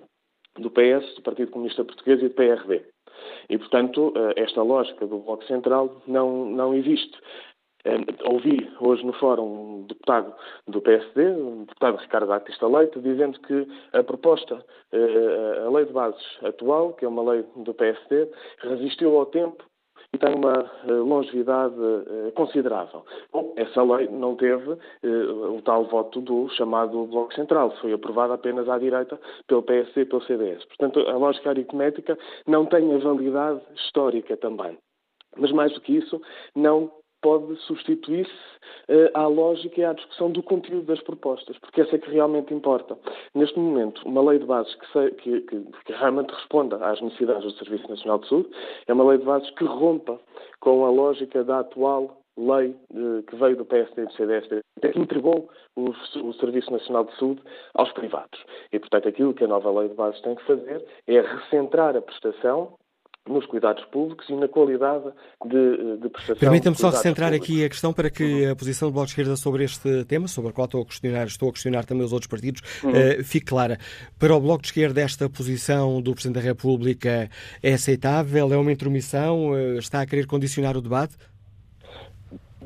do 0.60 0.70
PS, 0.70 1.16
do 1.16 1.22
Partido 1.24 1.52
Comunista 1.52 1.84
Português 1.84 2.22
e 2.22 2.28
do 2.28 2.36
PRD. 2.36 2.93
E, 3.50 3.58
portanto, 3.58 4.14
eh, 4.16 4.44
esta 4.44 4.62
lógica 4.62 5.06
do 5.06 5.20
Bloco 5.20 5.44
Central 5.46 6.02
não, 6.08 6.46
não 6.46 6.74
existe. 6.74 7.18
Eh, 7.86 7.98
ouvi 8.26 8.70
hoje 8.80 9.06
no 9.06 9.14
fórum 9.14 9.44
um 9.44 9.88
deputado 9.88 10.34
do 10.68 10.82
PSD, 10.82 11.32
um 11.32 11.66
deputado 11.66 11.98
Ricardo 11.98 12.28
Batista 12.28 12.68
Leite, 12.68 13.00
dizendo 13.00 13.40
que 13.42 13.68
a 13.92 14.04
proposta, 14.04 14.64
eh, 14.92 15.64
a 15.66 15.70
lei 15.70 15.86
de 15.86 15.94
bases 15.94 16.24
atual, 16.44 16.94
que 16.94 17.06
é 17.06 17.08
uma 17.08 17.32
lei 17.32 17.46
do 17.56 17.74
PSD, 17.74 18.30
resistiu 18.60 19.18
ao 19.18 19.26
tempo 19.26 19.64
tem 20.18 20.36
uma 20.36 20.70
eh, 20.88 20.92
longevidade 20.92 21.76
eh, 21.76 22.32
considerável. 22.32 23.04
Bom, 23.32 23.54
essa 23.56 23.82
lei 23.84 24.08
não 24.08 24.36
teve 24.36 24.72
eh, 24.72 25.08
o 25.08 25.62
tal 25.64 25.86
voto 25.86 26.22
do 26.22 26.50
chamado 26.50 27.06
Bloco 27.06 27.34
Central, 27.34 27.72
foi 27.82 27.94
aprovada 27.94 28.36
apenas 28.36 28.70
à 28.70 28.78
direita 28.78 29.20
pelo 29.48 29.64
PSD 29.64 30.02
e 30.02 30.06
pelo 30.06 30.24
CDS. 30.24 30.66
Portanto, 30.66 31.00
a 31.00 31.18
lógica 31.18 31.50
aritmética 31.50 32.18
não 32.48 32.66
tem 32.66 32.94
a 32.94 32.98
validade 33.00 33.62
histórica 33.76 34.38
também. 34.38 34.78
Mas 35.36 35.52
mais 35.52 35.74
do 35.74 35.82
que 35.82 35.98
isso, 35.98 36.22
não 36.56 36.92
pode 37.24 37.56
substituir-se 37.62 38.32
uh, 38.90 39.10
à 39.16 39.26
lógica 39.26 39.82
e 39.82 39.86
à 39.86 39.94
discussão 39.94 40.30
do 40.30 40.44
conteúdo 40.44 40.86
das 40.86 41.02
propostas, 41.02 41.58
porque 41.58 41.82
essa 41.82 41.96
é 41.96 42.00
que 42.00 42.12
realmente 42.12 42.54
importa. 42.54 42.98
Neste 43.34 43.58
momento, 43.58 44.02
uma 44.06 44.22
lei 44.22 44.38
de 44.38 44.46
bases 44.46 44.76
que, 44.76 45.12
que, 45.12 45.42
que, 45.42 45.60
que, 45.86 45.94
realmente 45.94 46.32
responda 46.32 46.76
às 46.86 47.02
necessidades 47.02 47.44
do 47.44 47.52
Serviço 47.52 47.90
Nacional 47.90 48.20
de 48.20 48.28
Saúde 48.28 48.50
é 48.86 48.94
uma 48.94 49.06
lei 49.06 49.18
de 49.18 49.26
bases 49.26 49.50
que 49.52 49.64
rompa 49.64 50.20
com 50.60 50.86
a 50.86 50.92
lógica 50.92 51.44
da 51.44 51.62
atual 51.62 52.20
lei 52.38 52.76
uh, 52.92 53.24
que 53.24 53.36
veio 53.36 53.56
do 53.56 53.66
PSD 53.66 54.02
e 54.02 54.06
do 54.06 54.14
CDS, 54.14 54.48
que 54.48 55.00
entregou 55.00 55.50
o, 55.76 55.90
o, 55.90 56.34
Serviço 56.34 56.72
Nacional 56.72 57.06
de 57.06 57.16
Saúde 57.18 57.42
aos 57.74 57.92
privados. 57.94 58.44
E, 58.72 58.80
portanto, 58.80 59.08
aquilo 59.08 59.34
que 59.34 59.44
a 59.44 59.48
nova 59.48 59.72
lei 59.72 59.90
de 59.90 59.96
bases 59.96 60.22
tem 60.22 60.36
que 60.36 60.44
fazer 60.46 60.84
é 61.08 61.22
recentrar 61.22 61.96
a 61.96 62.02
prestação 62.02 62.74
nos 63.28 63.46
cuidados 63.46 63.84
públicos 63.86 64.28
e 64.30 64.36
na 64.36 64.48
qualidade 64.48 65.06
de, 65.46 65.98
de 65.98 66.10
prestação. 66.10 66.36
Permita-me 66.36 66.76
só 66.76 66.92
centrar 66.92 67.32
públicos. 67.32 67.50
aqui 67.50 67.66
a 67.66 67.70
questão 67.70 67.94
para 67.94 68.10
que 68.10 68.46
uhum. 68.46 68.52
a 68.52 68.56
posição 68.56 68.90
do 68.90 68.94
Bloco 68.94 69.06
de 69.08 69.12
Esquerda 69.12 69.36
sobre 69.38 69.64
este 69.64 70.04
tema, 70.06 70.28
sobre 70.28 70.50
a 70.52 70.54
qual 70.54 70.66
estou 70.66 70.82
a 70.82 70.86
questionar, 70.86 71.26
estou 71.28 71.50
a 71.50 71.52
questionar 71.54 71.86
também 71.86 72.04
os 72.04 72.12
outros 72.12 72.30
partidos, 72.30 72.62
uhum. 72.84 72.92
uh, 72.92 73.24
fique 73.24 73.46
clara. 73.46 73.78
Para 74.20 74.36
o 74.36 74.40
Bloco 74.42 74.62
de 74.62 74.68
Esquerda, 74.68 75.00
esta 75.02 75.30
posição 75.30 76.02
do 76.02 76.14
Presidente 76.14 76.36
da 76.36 76.42
República 76.42 77.30
é 77.62 77.74
aceitável? 77.74 78.52
É 78.52 78.58
uma 78.58 78.72
intromissão? 78.72 79.52
Uh, 79.52 79.78
está 79.78 80.02
a 80.02 80.06
querer 80.06 80.28
condicionar 80.28 80.76
o 80.76 80.82
debate? 80.82 81.16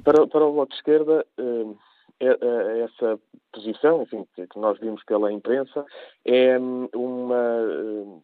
Para, 0.03 0.25
para 0.25 0.43
o 0.43 0.53
Bloco 0.53 0.71
de 0.71 0.75
Esquerda, 0.77 1.23
uh, 1.39 1.77
essa 2.19 3.19
posição, 3.51 4.01
enfim, 4.01 4.25
que 4.35 4.59
nós 4.59 4.79
vimos 4.79 5.03
pela 5.03 5.31
imprensa, 5.31 5.85
é 6.25 6.57
hum, 6.59 6.89
uma 6.95 8.21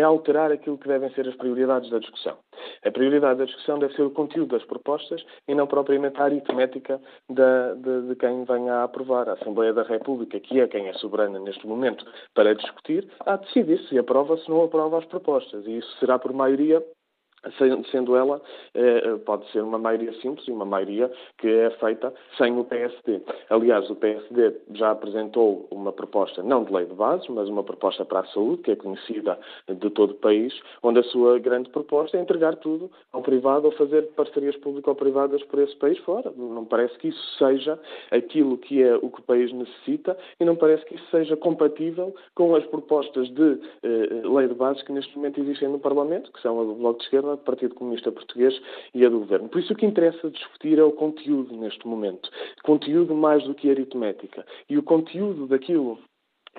é 0.00 0.02
alterar 0.02 0.50
aquilo 0.50 0.78
que 0.78 0.88
devem 0.88 1.10
ser 1.10 1.28
as 1.28 1.36
prioridades 1.36 1.90
da 1.90 1.98
discussão. 1.98 2.36
A 2.84 2.90
prioridade 2.90 3.38
da 3.38 3.44
discussão 3.44 3.78
deve 3.78 3.94
ser 3.94 4.02
o 4.02 4.10
conteúdo 4.10 4.56
das 4.56 4.64
propostas 4.64 5.24
e 5.46 5.54
não 5.54 5.66
propriamente 5.66 6.20
a 6.20 6.24
aritmética 6.24 7.00
de, 7.28 8.08
de, 8.08 8.16
quem 8.16 8.44
venha 8.44 8.74
a 8.74 8.84
aprovar. 8.84 9.28
A 9.28 9.34
Assembleia 9.34 9.72
da 9.72 9.82
República, 9.82 10.40
que 10.40 10.60
é 10.60 10.66
quem 10.66 10.88
é 10.88 10.92
soberana 10.94 11.38
neste 11.38 11.66
momento 11.66 12.04
para 12.34 12.54
discutir, 12.54 13.08
há 13.20 13.36
de 13.36 13.44
decidir 13.46 13.78
se 13.88 13.98
aprova 13.98 14.32
ou 14.32 14.38
se 14.38 14.48
não 14.48 14.64
aprova 14.64 14.98
as 14.98 15.04
propostas. 15.06 15.66
E 15.66 15.78
isso 15.78 15.98
será 15.98 16.18
por 16.18 16.32
maioria 16.32 16.82
sendo 17.90 18.16
ela, 18.16 18.40
eh, 18.74 19.16
pode 19.24 19.50
ser 19.50 19.62
uma 19.62 19.78
maioria 19.78 20.12
simples 20.20 20.46
e 20.46 20.52
uma 20.52 20.64
maioria 20.64 21.10
que 21.38 21.48
é 21.48 21.70
feita 21.70 22.12
sem 22.36 22.58
o 22.58 22.64
PSD. 22.64 23.20
Aliás, 23.48 23.88
o 23.90 23.96
PSD 23.96 24.54
já 24.74 24.90
apresentou 24.90 25.66
uma 25.70 25.92
proposta, 25.92 26.42
não 26.42 26.64
de 26.64 26.72
lei 26.72 26.84
de 26.84 26.94
bases, 26.94 27.26
mas 27.28 27.48
uma 27.48 27.62
proposta 27.62 28.04
para 28.04 28.20
a 28.20 28.26
saúde, 28.26 28.62
que 28.62 28.70
é 28.72 28.76
conhecida 28.76 29.38
de 29.68 29.90
todo 29.90 30.12
o 30.12 30.14
país, 30.14 30.52
onde 30.82 31.00
a 31.00 31.04
sua 31.04 31.38
grande 31.38 31.70
proposta 31.70 32.16
é 32.16 32.20
entregar 32.20 32.56
tudo 32.56 32.90
ao 33.12 33.22
privado 33.22 33.66
ou 33.66 33.72
fazer 33.72 34.02
parcerias 34.16 34.56
público-privadas 34.56 35.42
por 35.44 35.60
esse 35.60 35.76
país 35.76 35.98
fora. 35.98 36.32
Não 36.36 36.64
parece 36.64 36.96
que 36.98 37.08
isso 37.08 37.38
seja 37.38 37.78
aquilo 38.10 38.58
que 38.58 38.82
é 38.82 38.96
o 38.96 39.10
que 39.10 39.20
o 39.20 39.24
país 39.24 39.52
necessita 39.52 40.16
e 40.38 40.44
não 40.44 40.56
parece 40.56 40.84
que 40.84 40.94
isso 40.94 41.06
seja 41.10 41.36
compatível 41.36 42.14
com 42.34 42.54
as 42.54 42.64
propostas 42.66 43.28
de 43.30 43.58
eh, 43.82 44.22
lei 44.24 44.48
de 44.48 44.54
bases 44.54 44.82
que 44.82 44.92
neste 44.92 45.16
momento 45.16 45.40
existem 45.40 45.68
no 45.68 45.78
Parlamento, 45.78 46.30
que 46.32 46.40
são 46.40 46.60
a 46.60 46.64
do 46.64 46.74
Bloco 46.74 46.98
de 46.98 47.04
Esquerda, 47.04 47.29
do 47.36 47.42
Partido 47.42 47.74
Comunista 47.74 48.12
Português 48.12 48.60
e 48.94 49.04
a 49.04 49.08
do 49.08 49.20
Governo. 49.20 49.48
Por 49.48 49.60
isso 49.60 49.72
o 49.72 49.76
que 49.76 49.86
interessa 49.86 50.30
discutir 50.30 50.78
é 50.78 50.82
o 50.82 50.92
conteúdo 50.92 51.56
neste 51.56 51.86
momento. 51.86 52.30
Conteúdo 52.62 53.14
mais 53.14 53.44
do 53.44 53.54
que 53.54 53.70
aritmética. 53.70 54.44
E 54.68 54.78
o 54.78 54.82
conteúdo 54.82 55.46
daquilo 55.46 55.98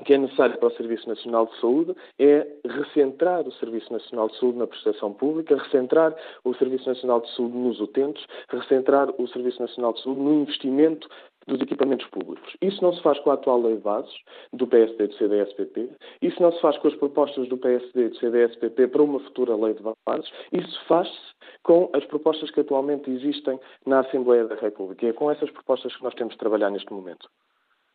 que 0.05 0.13
é 0.13 0.17
necessário 0.17 0.57
para 0.57 0.69
o 0.69 0.76
Serviço 0.76 1.07
Nacional 1.07 1.45
de 1.47 1.59
Saúde 1.59 1.95
é 2.17 2.47
recentrar 2.65 3.47
o 3.47 3.51
Serviço 3.53 3.91
Nacional 3.91 4.30
de 4.30 4.38
Saúde 4.39 4.57
na 4.57 4.67
prestação 4.67 5.13
pública, 5.13 5.57
recentrar 5.57 6.15
o 6.43 6.53
Serviço 6.55 6.88
Nacional 6.88 7.22
de 7.22 7.30
Saúde 7.36 7.57
nos 7.57 7.80
utentes, 7.80 8.26
recentrar 8.49 9.09
o 9.17 9.28
Serviço 9.28 9.61
Nacional 9.61 9.93
de 9.93 10.01
Saúde 10.01 10.22
no 10.22 10.34
investimento 10.41 11.07
dos 11.48 11.62
equipamentos 11.62 12.08
públicos. 12.08 12.56
Isso 12.62 12.82
não 12.84 12.94
se 12.94 13.02
faz 13.02 13.20
com 13.20 13.32
a 13.32 13.34
atual 13.34 13.62
lei 13.62 13.76
de 13.76 13.82
bases 13.82 14.14
do 14.54 14.68
PSD 14.68 15.04
e 15.04 15.08
do 15.08 15.16
CDS-PP, 15.16 15.89
isso 16.22 16.42
não 16.42 16.52
se 16.52 16.62
faz 16.62 16.78
com 16.78 16.88
as 16.88 16.96
propostas 16.96 17.48
do 17.48 17.58
PSD 17.58 18.06
e 18.06 18.10
do 18.10 18.18
CDS-PP 18.18 18.88
para 18.88 19.04
uma 19.04 19.20
futura 19.20 19.56
lei 19.56 19.74
de 19.74 19.84
bases, 19.84 20.32
isso 20.52 20.86
faz-se 20.88 21.32
com 21.64 21.89
as 21.94 22.06
propostas 22.06 22.52
que 22.52 22.60
atualmente 22.60 23.10
existem 23.10 23.60
na 23.86 24.00
Assembleia 24.00 24.46
da 24.46 24.56
República. 24.56 25.06
E 25.06 25.10
é 25.10 25.14
com 25.14 25.30
essas 25.30 25.50
propostas 25.52 25.96
que 25.96 26.04
nós 26.04 26.14
temos 26.14 26.34
de 26.34 26.39
trabalhar 26.39 26.70
neste 26.70 26.92
momento. 26.92 27.30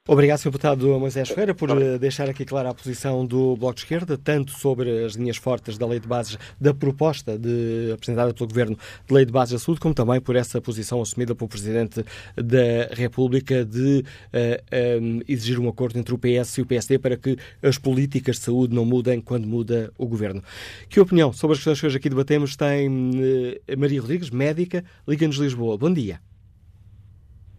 Obrigado, 0.09 0.39
Sr. 0.39 0.51
Deputado 0.51 1.01
Moisés 1.01 1.29
Ferreira, 1.29 1.53
por 1.53 1.69
eh, 1.71 1.99
deixar 1.99 2.31
aqui 2.31 2.45
clara 2.45 2.71
a 2.71 2.75
posição 2.75 3.27
do 3.27 3.57
Bloco 3.57 3.75
de 3.75 3.81
Esquerda, 3.81 4.17
tanto 4.17 4.53
sobre 4.53 5.05
as 5.05 5.15
linhas 5.15 5.37
fortes 5.37 5.77
da 5.77 5.85
Lei 5.85 5.99
de 5.99 6.07
Bases, 6.07 6.39
da 6.61 6.73
proposta 6.73 7.37
de, 7.37 7.91
apresentada 7.93 8.33
pelo 8.33 8.49
Governo 8.49 8.79
de 9.05 9.13
Lei 9.13 9.25
de 9.25 9.33
Bases 9.33 9.55
da 9.55 9.59
Saúde, 9.59 9.81
como 9.81 9.93
também 9.93 10.21
por 10.21 10.37
essa 10.37 10.61
posição 10.61 11.03
assumida 11.03 11.35
pelo 11.35 11.49
Presidente 11.49 12.05
da 12.37 12.95
República 12.95 13.65
de 13.65 14.05
uh, 14.33 15.03
um, 15.03 15.23
exigir 15.27 15.59
um 15.59 15.69
acordo 15.69 15.99
entre 15.99 16.15
o 16.15 16.19
PS 16.19 16.59
e 16.59 16.63
o 16.63 16.67
PSD 16.67 17.01
para 17.01 17.17
que 17.17 17.37
as 17.61 17.77
políticas 17.77 18.37
de 18.37 18.43
saúde 18.43 18.73
não 18.73 18.85
mudem 18.85 19.21
quando 19.21 19.49
muda 19.49 19.93
o 19.99 20.07
Governo. 20.07 20.41
Que 20.89 21.01
opinião 21.01 21.33
sobre 21.33 21.55
as 21.55 21.59
questões 21.59 21.81
que 21.81 21.87
hoje 21.87 21.97
aqui 21.97 22.09
debatemos 22.09 22.55
tem 22.55 22.89
uh, 22.89 23.77
Maria 23.77 24.01
Rodrigues, 24.01 24.31
médica, 24.31 24.85
Liga-nos 25.09 25.37
Lisboa. 25.37 25.77
Bom 25.77 25.93
dia. 25.93 26.21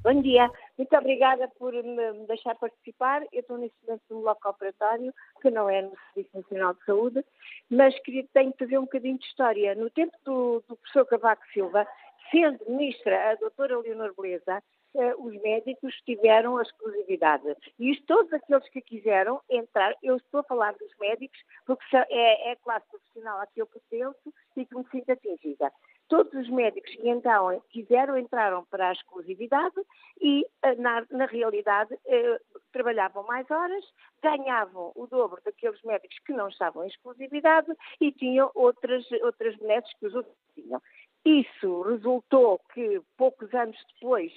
Bom 0.02 0.22
dia. 0.22 0.50
Muito 0.78 0.96
obrigada 0.96 1.48
por 1.58 1.74
me 1.74 2.28
deixar 2.28 2.56
participar. 2.56 3.24
Eu 3.32 3.42
estou 3.42 3.58
neste 3.58 3.76
momento 3.86 4.04
num 4.10 4.22
bloco 4.22 4.48
operatório, 4.48 5.14
que 5.42 5.50
não 5.50 5.68
é 5.70 5.82
no 5.82 5.92
Serviço 6.14 6.38
Nacional 6.38 6.74
de 6.76 6.86
Saúde, 6.86 7.26
mas 7.70 7.98
queria, 8.00 8.26
tenho 8.32 8.52
que 8.54 8.60
fazer 8.60 8.78
um 8.78 8.84
bocadinho 8.84 9.18
de 9.18 9.26
história. 9.26 9.74
No 9.74 9.90
tempo 9.90 10.16
do, 10.24 10.64
do 10.68 10.76
professor 10.78 11.06
Cavaco 11.08 11.44
Silva, 11.52 11.88
sendo 12.30 12.60
ministra 12.68 13.32
a 13.32 13.36
doutora 13.36 13.80
Leonor 13.80 14.14
Beleza, 14.16 14.62
eh, 14.96 15.16
os 15.18 15.34
médicos 15.42 15.94
tiveram 16.06 16.58
a 16.58 16.62
exclusividade. 16.62 17.56
E 17.80 17.96
todos 18.02 18.32
aqueles 18.34 18.68
que 18.70 18.82
quiseram 18.82 19.42
entrar, 19.50 19.96
eu 20.04 20.18
estou 20.18 20.42
a 20.42 20.44
falar 20.44 20.74
dos 20.74 20.96
médicos, 21.00 21.40
porque 21.66 21.84
é, 21.96 22.50
é 22.50 22.52
a 22.52 22.56
classe 22.58 22.88
profissional 22.90 23.40
a 23.42 23.48
que 23.48 23.62
eu 23.62 23.68
pertenço 23.68 24.34
e 24.56 24.66
que 24.66 24.76
me 24.76 24.86
sinto 24.92 25.12
atingida. 25.12 25.72
Todos 26.08 26.34
os 26.34 26.50
médicos 26.50 26.90
que 26.96 27.10
então 27.10 27.62
quiseram 27.70 28.18
entraram 28.18 28.64
para 28.66 28.90
a 28.90 28.94
exclusividade 28.94 29.76
e, 30.22 30.46
eh, 30.64 30.76
na, 30.76 31.06
na 31.12 31.26
realidade, 31.26 31.94
eh, 32.06 32.40
trabalhavam 32.72 33.24
mais 33.24 33.50
horas, 33.52 33.84
ganhavam 34.24 34.94
o 34.96 35.06
dobro 35.08 35.42
daqueles 35.44 35.82
médicos 35.84 36.18
que 36.20 36.32
não 36.32 36.48
estavam 36.48 36.86
em 36.86 36.88
exclusividade 36.88 37.68
e 38.00 38.14
tinham 38.14 38.50
outras, 38.56 39.06
outras 39.22 39.58
benesses 39.58 39.92
que 40.00 40.08
os 40.08 40.16
outros 40.16 40.36
tinham. 40.56 40.82
Isso 41.26 41.82
resultou 41.82 42.60
que, 42.74 43.02
poucos 43.18 43.54
anos 43.54 43.78
depois, 43.94 44.32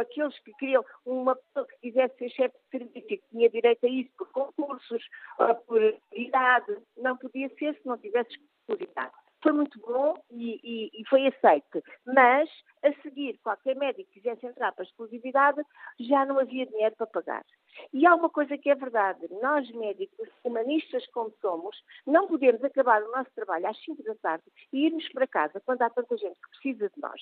aqueles 0.00 0.38
que 0.38 0.54
queriam, 0.54 0.82
uma 1.04 1.36
pessoa 1.36 1.66
que 1.66 1.76
quisesse 1.82 2.16
ser 2.16 2.30
chefe 2.30 2.56
de 2.56 2.78
serviço 2.78 3.06
que 3.06 3.22
tinha 3.30 3.50
direito 3.50 3.84
a 3.84 3.90
isso 3.90 4.10
por 4.16 4.30
concursos, 4.30 5.04
por 5.66 5.82
idade, 6.14 6.78
não 6.96 7.18
podia 7.18 7.50
ser 7.58 7.74
se 7.74 7.86
não 7.86 7.98
tivesse 7.98 8.30
exclusividade 8.30 9.12
foi 9.42 9.52
muito 9.52 9.78
bom 9.80 10.14
e, 10.30 10.60
e, 10.62 11.00
e, 11.00 11.04
foi 11.08 11.26
aceito. 11.26 11.82
Mas, 12.06 12.48
a 12.82 12.92
seguir, 13.02 13.38
qualquer 13.42 13.76
médico 13.76 14.08
que 14.10 14.20
quisesse 14.20 14.46
entrar 14.46 14.72
para 14.72 14.84
a 14.84 14.86
exclusividade, 14.86 15.60
já 15.98 16.24
não 16.24 16.38
havia 16.38 16.66
dinheiro 16.66 16.94
para 16.96 17.06
pagar. 17.06 17.44
E 17.92 18.06
há 18.06 18.14
uma 18.14 18.30
coisa 18.30 18.56
que 18.56 18.70
é 18.70 18.74
verdade: 18.74 19.28
nós, 19.42 19.68
médicos, 19.72 20.28
humanistas 20.44 21.06
como 21.08 21.32
somos, 21.40 21.76
não 22.06 22.26
podemos 22.26 22.62
acabar 22.62 23.02
o 23.02 23.10
nosso 23.10 23.30
trabalho 23.34 23.66
às 23.66 23.78
5 23.84 24.02
da 24.02 24.14
tarde 24.16 24.44
e 24.72 24.86
irmos 24.86 25.08
para 25.10 25.26
casa 25.26 25.60
quando 25.64 25.82
há 25.82 25.90
tanta 25.90 26.16
gente 26.16 26.38
que 26.40 26.50
precisa 26.50 26.88
de 26.88 27.00
nós. 27.00 27.20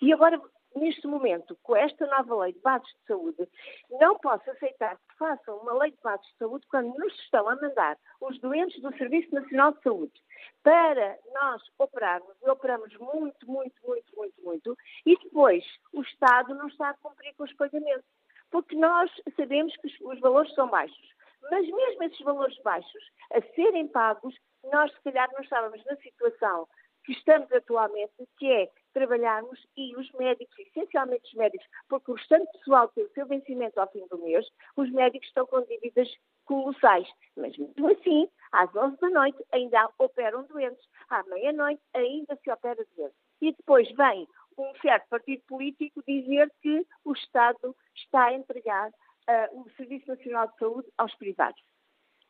E 0.00 0.12
agora, 0.12 0.40
neste 0.74 1.06
momento, 1.06 1.56
com 1.62 1.76
esta 1.76 2.06
nova 2.06 2.42
lei 2.42 2.52
de 2.52 2.60
bases 2.60 2.88
de 2.88 3.06
saúde, 3.06 3.48
não 3.90 4.18
posso 4.18 4.50
aceitar 4.50 4.96
que 4.96 5.16
façam 5.18 5.58
uma 5.58 5.74
lei 5.74 5.90
de 5.90 5.98
bases 6.02 6.26
de 6.26 6.36
saúde 6.38 6.66
quando 6.68 6.96
nos 6.96 7.14
estão 7.20 7.48
a 7.48 7.56
mandar 7.56 7.96
os 8.20 8.38
doentes 8.40 8.80
do 8.82 8.96
Serviço 8.96 9.34
Nacional 9.34 9.72
de 9.72 9.82
Saúde 9.82 10.22
para 10.62 11.18
nós 11.34 11.62
operarmos, 11.78 12.36
e 12.44 12.50
operamos 12.50 12.96
muito, 12.98 13.50
muito, 13.50 13.86
muito, 13.86 14.16
muito, 14.16 14.42
muito, 14.42 14.76
e 15.04 15.16
depois 15.16 15.64
o 15.92 16.02
Estado 16.02 16.54
não 16.54 16.68
está 16.68 16.90
a 16.90 16.94
cumprir 16.94 17.34
com 17.34 17.44
os 17.44 17.52
pagamentos 17.54 18.06
porque 18.50 18.74
nós 18.76 19.10
sabemos 19.36 19.74
que 19.76 19.88
os 20.04 20.20
valores 20.20 20.54
são 20.54 20.68
baixos. 20.68 21.18
Mas 21.50 21.66
mesmo 21.68 22.02
esses 22.02 22.20
valores 22.20 22.58
baixos, 22.62 23.10
a 23.32 23.40
serem 23.54 23.88
pagos, 23.88 24.34
nós 24.64 24.92
se 24.92 25.00
calhar 25.02 25.30
não 25.32 25.40
estávamos 25.40 25.84
na 25.84 25.96
situação 25.96 26.66
que 27.08 27.14
estamos 27.14 27.50
atualmente, 27.50 28.12
que 28.36 28.52
é 28.52 28.70
trabalharmos 28.92 29.58
e 29.74 29.96
os 29.96 30.12
médicos, 30.12 30.54
essencialmente 30.58 31.24
os 31.24 31.32
médicos, 31.32 31.66
porque 31.88 32.10
o 32.10 32.14
restante 32.14 32.52
pessoal 32.52 32.86
tem 32.88 33.02
o 33.02 33.10
seu 33.12 33.26
vencimento 33.26 33.80
ao 33.80 33.90
fim 33.90 34.06
do 34.08 34.18
mês, 34.18 34.46
os 34.76 34.92
médicos 34.92 35.26
estão 35.26 35.46
com 35.46 35.62
dívidas 35.62 36.06
colossais. 36.44 37.08
Mas 37.34 37.56
mesmo 37.56 37.90
assim, 37.92 38.28
às 38.52 38.76
11 38.76 38.98
da 38.98 39.08
noite 39.08 39.42
ainda 39.52 39.88
operam 39.98 40.44
doentes, 40.48 40.86
à 41.08 41.22
meia-noite 41.22 41.80
ainda 41.94 42.36
se 42.44 42.50
opera 42.50 42.84
doentes. 42.94 43.16
E 43.40 43.54
depois 43.54 43.90
vem 43.92 44.28
um 44.58 44.74
certo 44.82 45.08
partido 45.08 45.42
político 45.48 46.02
dizer 46.06 46.52
que 46.60 46.86
o 47.06 47.14
Estado 47.14 47.74
está 47.94 48.24
a 48.26 48.34
entregar 48.34 48.90
uh, 48.90 49.62
o 49.62 49.70
Serviço 49.78 50.08
Nacional 50.08 50.48
de 50.48 50.58
Saúde 50.58 50.88
aos 50.98 51.14
privados. 51.14 51.62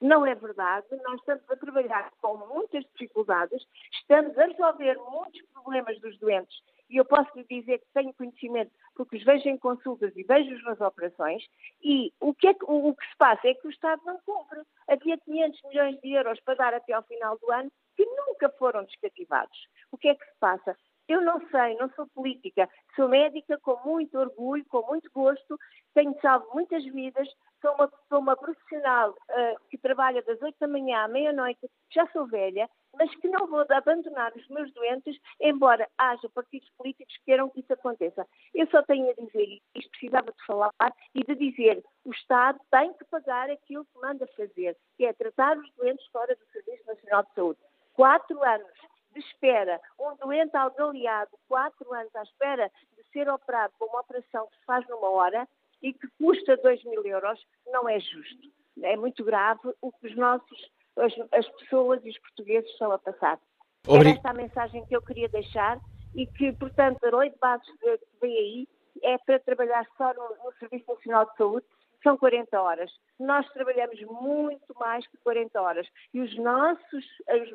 Não 0.01 0.25
é 0.25 0.35
verdade, 0.35 0.87
nós 1.03 1.19
estamos 1.19 1.51
a 1.51 1.57
trabalhar 1.57 2.13
com 2.21 2.37
muitas 2.37 2.85
dificuldades, 2.93 3.67
estamos 3.93 4.37
a 4.39 4.47
resolver 4.47 4.97
muitos 5.11 5.43
problemas 5.53 6.01
dos 6.01 6.17
doentes 6.19 6.57
e 6.89 6.97
eu 6.97 7.05
posso 7.05 7.31
lhe 7.37 7.45
dizer 7.45 7.79
que 7.79 7.87
tenho 7.93 8.15
conhecimento 8.15 8.71
porque 8.95 9.17
os 9.17 9.25
vejo 9.25 9.49
em 9.49 9.59
consultas 9.59 10.17
e 10.17 10.23
vejo-os 10.23 10.63
nas 10.65 10.81
operações 10.81 11.43
e 11.83 12.13
o 12.21 12.33
que, 12.33 12.49
é 12.49 12.55
que, 12.55 12.65
o, 12.65 12.89
o 12.89 12.95
que 12.95 13.07
se 13.07 13.17
passa 13.17 13.49
é 13.49 13.55
que 13.55 13.67
o 13.67 13.71
Estado 13.71 14.03
não 14.05 14.19
cumpre. 14.25 14.61
Havia 14.89 15.19
500 15.19 15.63
milhões 15.65 16.01
de 16.01 16.13
euros 16.13 16.41
para 16.41 16.55
dar 16.55 16.75
até 16.75 16.93
ao 16.93 17.03
final 17.03 17.39
do 17.39 17.53
ano 17.53 17.71
que 17.97 18.05
nunca 18.05 18.49
foram 18.51 18.85
descativados. 18.85 19.59
O 19.93 19.99
que 19.99 20.09
é 20.09 20.15
que 20.15 20.25
se 20.25 20.39
passa? 20.39 20.77
Eu 21.09 21.23
não 21.23 21.41
sei, 21.49 21.75
não 21.77 21.89
sou 21.91 22.07
política, 22.09 22.69
sou 22.95 23.09
médica 23.09 23.59
com 23.59 23.81
muito 23.83 24.19
orgulho, 24.19 24.65
com 24.67 24.87
muito 24.87 25.11
gosto, 25.11 25.59
tenho 25.95 26.15
salvo 26.21 26.47
muitas 26.53 26.85
vidas, 26.85 27.27
sou 27.63 27.73
uma, 27.75 27.93
sou 28.11 28.19
uma 28.19 28.37
profissional 28.37 29.11
uh, 29.11 29.69
que 29.71 29.79
trabalha 29.79 30.23
das 30.23 30.41
8 30.41 30.57
da 30.61 30.69
manhã 30.69 31.05
à 31.05 31.09
meia-noite, 31.09 31.67
já 31.91 32.07
sou 32.09 32.27
velha, 32.27 32.69
mas 32.95 33.15
que 33.17 33.29
não 33.29 33.47
vou 33.47 33.65
abandonar 33.71 34.33
os 34.37 34.47
meus 34.49 34.71
doentes, 34.75 35.17
embora 35.41 35.89
haja 35.97 36.29
partidos 36.29 36.69
políticos 36.77 37.17
que 37.17 37.25
queiram 37.25 37.49
que 37.49 37.61
isso 37.61 37.73
aconteça. 37.73 38.27
Eu 38.55 38.67
só 38.67 38.83
tenho 38.83 39.11
a 39.11 39.15
dizer, 39.15 39.61
isto 39.75 39.91
precisava 39.91 40.31
de 40.31 40.47
falar, 40.47 40.73
e 41.15 41.25
de 41.25 41.35
dizer, 41.35 41.83
o 42.05 42.11
Estado 42.11 42.61
tem 42.71 42.93
que 42.93 43.05
pagar 43.07 43.49
aquilo 43.49 43.87
que 43.87 43.99
manda 43.99 44.27
fazer, 44.37 44.77
que 44.99 45.07
é 45.07 45.13
tratar 45.15 45.57
os 45.57 45.73
doentes 45.75 46.07
fora 46.09 46.37
do 46.37 46.45
Serviço 46.53 46.87
Nacional 46.87 47.23
de 47.23 47.35
Saúde. 47.35 47.61
Quatro 47.95 48.43
anos 48.45 48.98
de 49.13 49.21
espera, 49.21 49.81
um 49.99 50.17
doente 50.17 50.57
algaleado, 50.57 51.31
quatro 51.49 51.93
anos 51.93 52.15
à 52.15 52.23
espera 52.23 52.71
de 52.97 53.03
ser 53.13 53.29
operado 53.29 53.73
com 53.79 53.87
uma 53.87 54.01
operação 54.01 54.47
que 54.49 54.59
se 54.59 54.65
faz 54.65 54.87
numa 54.89 55.09
hora 55.11 55.49
e 55.83 55.93
que 55.93 56.09
custa 56.19 56.57
2 56.57 56.85
mil 56.85 57.05
euros, 57.07 57.41
não 57.67 57.89
é 57.89 57.99
justo. 58.01 58.49
É 58.83 58.97
muito 58.97 59.25
grave 59.25 59.75
o 59.81 59.93
que 59.93 60.09
os 60.09 60.17
nossos, 60.17 60.71
as, 60.97 61.13
as 61.33 61.49
pessoas 61.61 62.05
e 62.05 62.11
os 62.11 62.19
portugueses 62.19 62.71
estão 62.71 62.93
a 62.93 62.99
passar. 62.99 63.39
Obrig... 63.87 64.09
Era 64.09 64.17
esta 64.17 64.31
a 64.31 64.35
mensagem 64.35 64.85
que 64.87 64.97
eu 64.97 65.03
queria 65.03 65.29
deixar 65.29 65.79
e 66.15 66.27
que, 66.27 66.53
portanto, 66.53 67.03
a 67.05 67.17
lei 67.17 67.31
de 67.31 67.39
bases 67.39 67.67
que 67.67 67.99
vem 68.21 68.37
aí 68.37 68.69
é 69.03 69.19
para 69.19 69.39
trabalhar 69.41 69.87
só 69.97 70.13
no, 70.15 70.45
no 70.45 70.53
Serviço 70.59 70.85
Nacional 70.89 71.27
de 71.27 71.37
Saúde 71.37 71.67
são 72.03 72.17
40 72.17 72.61
horas. 72.61 72.91
Nós 73.19 73.49
trabalhamos 73.53 74.01
muito 74.03 74.75
mais 74.79 75.07
que 75.09 75.17
40 75.19 75.61
horas 75.61 75.87
e 76.15 76.21
os 76.21 76.37
nossos, 76.39 77.05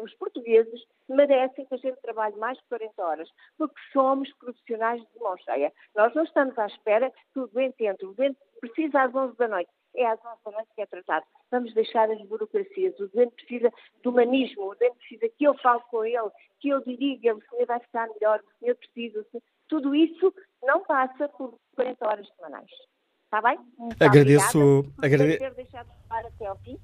os 0.02 0.14
portugueses, 0.16 0.84
merecem 1.08 1.66
que 1.66 1.74
a 1.74 1.78
gente 1.78 2.02
trabalhe 2.02 2.36
mais 2.38 2.60
que 2.60 2.68
40 2.70 3.04
horas, 3.04 3.30
porque 3.58 3.80
somos 3.92 4.32
profissionais 4.34 5.02
de 5.02 5.20
mão 5.20 5.38
cheia. 5.38 5.72
Nós 5.96 6.14
não 6.14 6.24
estamos 6.24 6.58
à 6.58 6.68
espera 6.68 7.12
que 7.34 7.40
o 7.40 7.48
doente 7.48 7.86
entre. 7.86 8.06
O 8.06 8.14
doente 8.14 8.38
precisa 8.60 9.04
às 9.04 9.14
11 9.14 9.38
da 9.38 9.48
noite. 9.48 9.72
É 9.96 10.08
às 10.08 10.20
11 10.20 10.38
da 10.44 10.52
noite 10.52 10.70
que 10.76 10.82
é 10.82 10.86
tratado. 10.86 11.26
Vamos 11.52 11.74
deixar 11.74 12.10
as 12.10 12.22
burocracias. 12.24 13.00
O 13.00 13.08
doente 13.10 13.36
precisa 13.36 13.72
de 14.02 14.08
humanismo. 14.08 14.70
O 14.70 14.76
doente 14.76 14.98
precisa 14.98 15.30
que 15.30 15.44
eu 15.44 15.54
fale 15.60 15.82
com 15.92 16.04
ele, 16.04 16.32
que 16.60 16.70
eu 16.70 16.82
diga, 16.82 17.36
o 17.36 17.42
senhor 17.42 17.66
vai 17.68 17.80
ficar 17.80 18.08
melhor, 18.10 18.40
o 18.40 18.60
senhor 18.60 18.76
precisa. 18.76 19.26
Tudo 19.68 19.94
isso 19.94 20.34
não 20.64 20.84
passa 20.84 21.30
por 21.30 21.58
40 21.76 22.08
horas 22.08 22.28
semanais. 22.36 22.70
Está 23.34 23.50
bem? 23.50 23.58
Muito 23.80 24.00
agradeço. 24.00 24.86
Obrigada 24.96 25.24
por 25.28 25.38
ter 25.40 25.54
deixado 25.56 25.88
de 25.88 26.08
falar 26.08 26.24
até 26.28 26.46
ao 26.46 26.56
fim. 26.58 26.78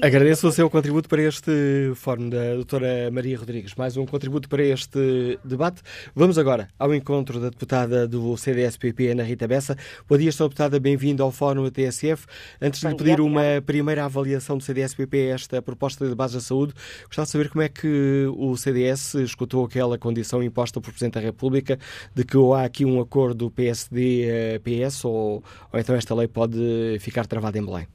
Agradeço 0.00 0.48
o 0.48 0.52
seu 0.52 0.70
contributo 0.70 1.10
para 1.10 1.20
este 1.20 1.92
fórum 1.94 2.30
da 2.30 2.54
doutora 2.54 3.10
Maria 3.12 3.38
Rodrigues. 3.38 3.74
Mais 3.74 3.98
um 3.98 4.06
contributo 4.06 4.48
para 4.48 4.62
este 4.62 5.38
debate. 5.44 5.82
Vamos 6.14 6.38
agora 6.38 6.68
ao 6.78 6.94
encontro 6.94 7.38
da 7.38 7.50
deputada 7.50 8.08
do 8.08 8.34
CDS-PP, 8.34 9.08
Ana 9.08 9.22
Rita 9.22 9.46
Bessa. 9.46 9.76
Bom 10.08 10.16
dia, 10.16 10.30
Sra. 10.30 10.46
Deputada, 10.46 10.80
bem-vinda 10.80 11.22
ao 11.22 11.30
fórum 11.30 11.64
da 11.64 11.70
TSF. 11.70 12.26
Antes 12.62 12.80
de 12.80 12.88
lhe 12.88 12.94
pedir 12.94 13.20
uma 13.20 13.62
primeira 13.66 14.06
avaliação 14.06 14.56
do 14.56 14.64
CDS-PP 14.64 15.18
a 15.18 15.34
esta 15.34 15.60
proposta 15.60 16.08
de 16.08 16.14
base 16.14 16.32
da 16.32 16.40
saúde, 16.40 16.72
gostava 17.04 17.26
de 17.26 17.32
saber 17.32 17.50
como 17.50 17.60
é 17.60 17.68
que 17.68 18.26
o 18.34 18.56
CDS 18.56 19.14
escutou 19.16 19.66
aquela 19.66 19.98
condição 19.98 20.42
imposta 20.42 20.80
por 20.80 20.92
Presidente 20.92 21.14
da 21.14 21.20
República 21.20 21.78
de 22.14 22.24
que 22.24 22.38
ou 22.38 22.54
há 22.54 22.64
aqui 22.64 22.86
um 22.86 23.00
acordo 23.02 23.50
PSD-PS 23.50 25.04
ou, 25.04 25.44
ou 25.70 25.78
então 25.78 25.94
esta 25.94 26.14
lei 26.14 26.26
pode 26.26 26.96
ficar 27.00 27.26
travada 27.26 27.58
em 27.58 27.66
Belém. 27.66 27.86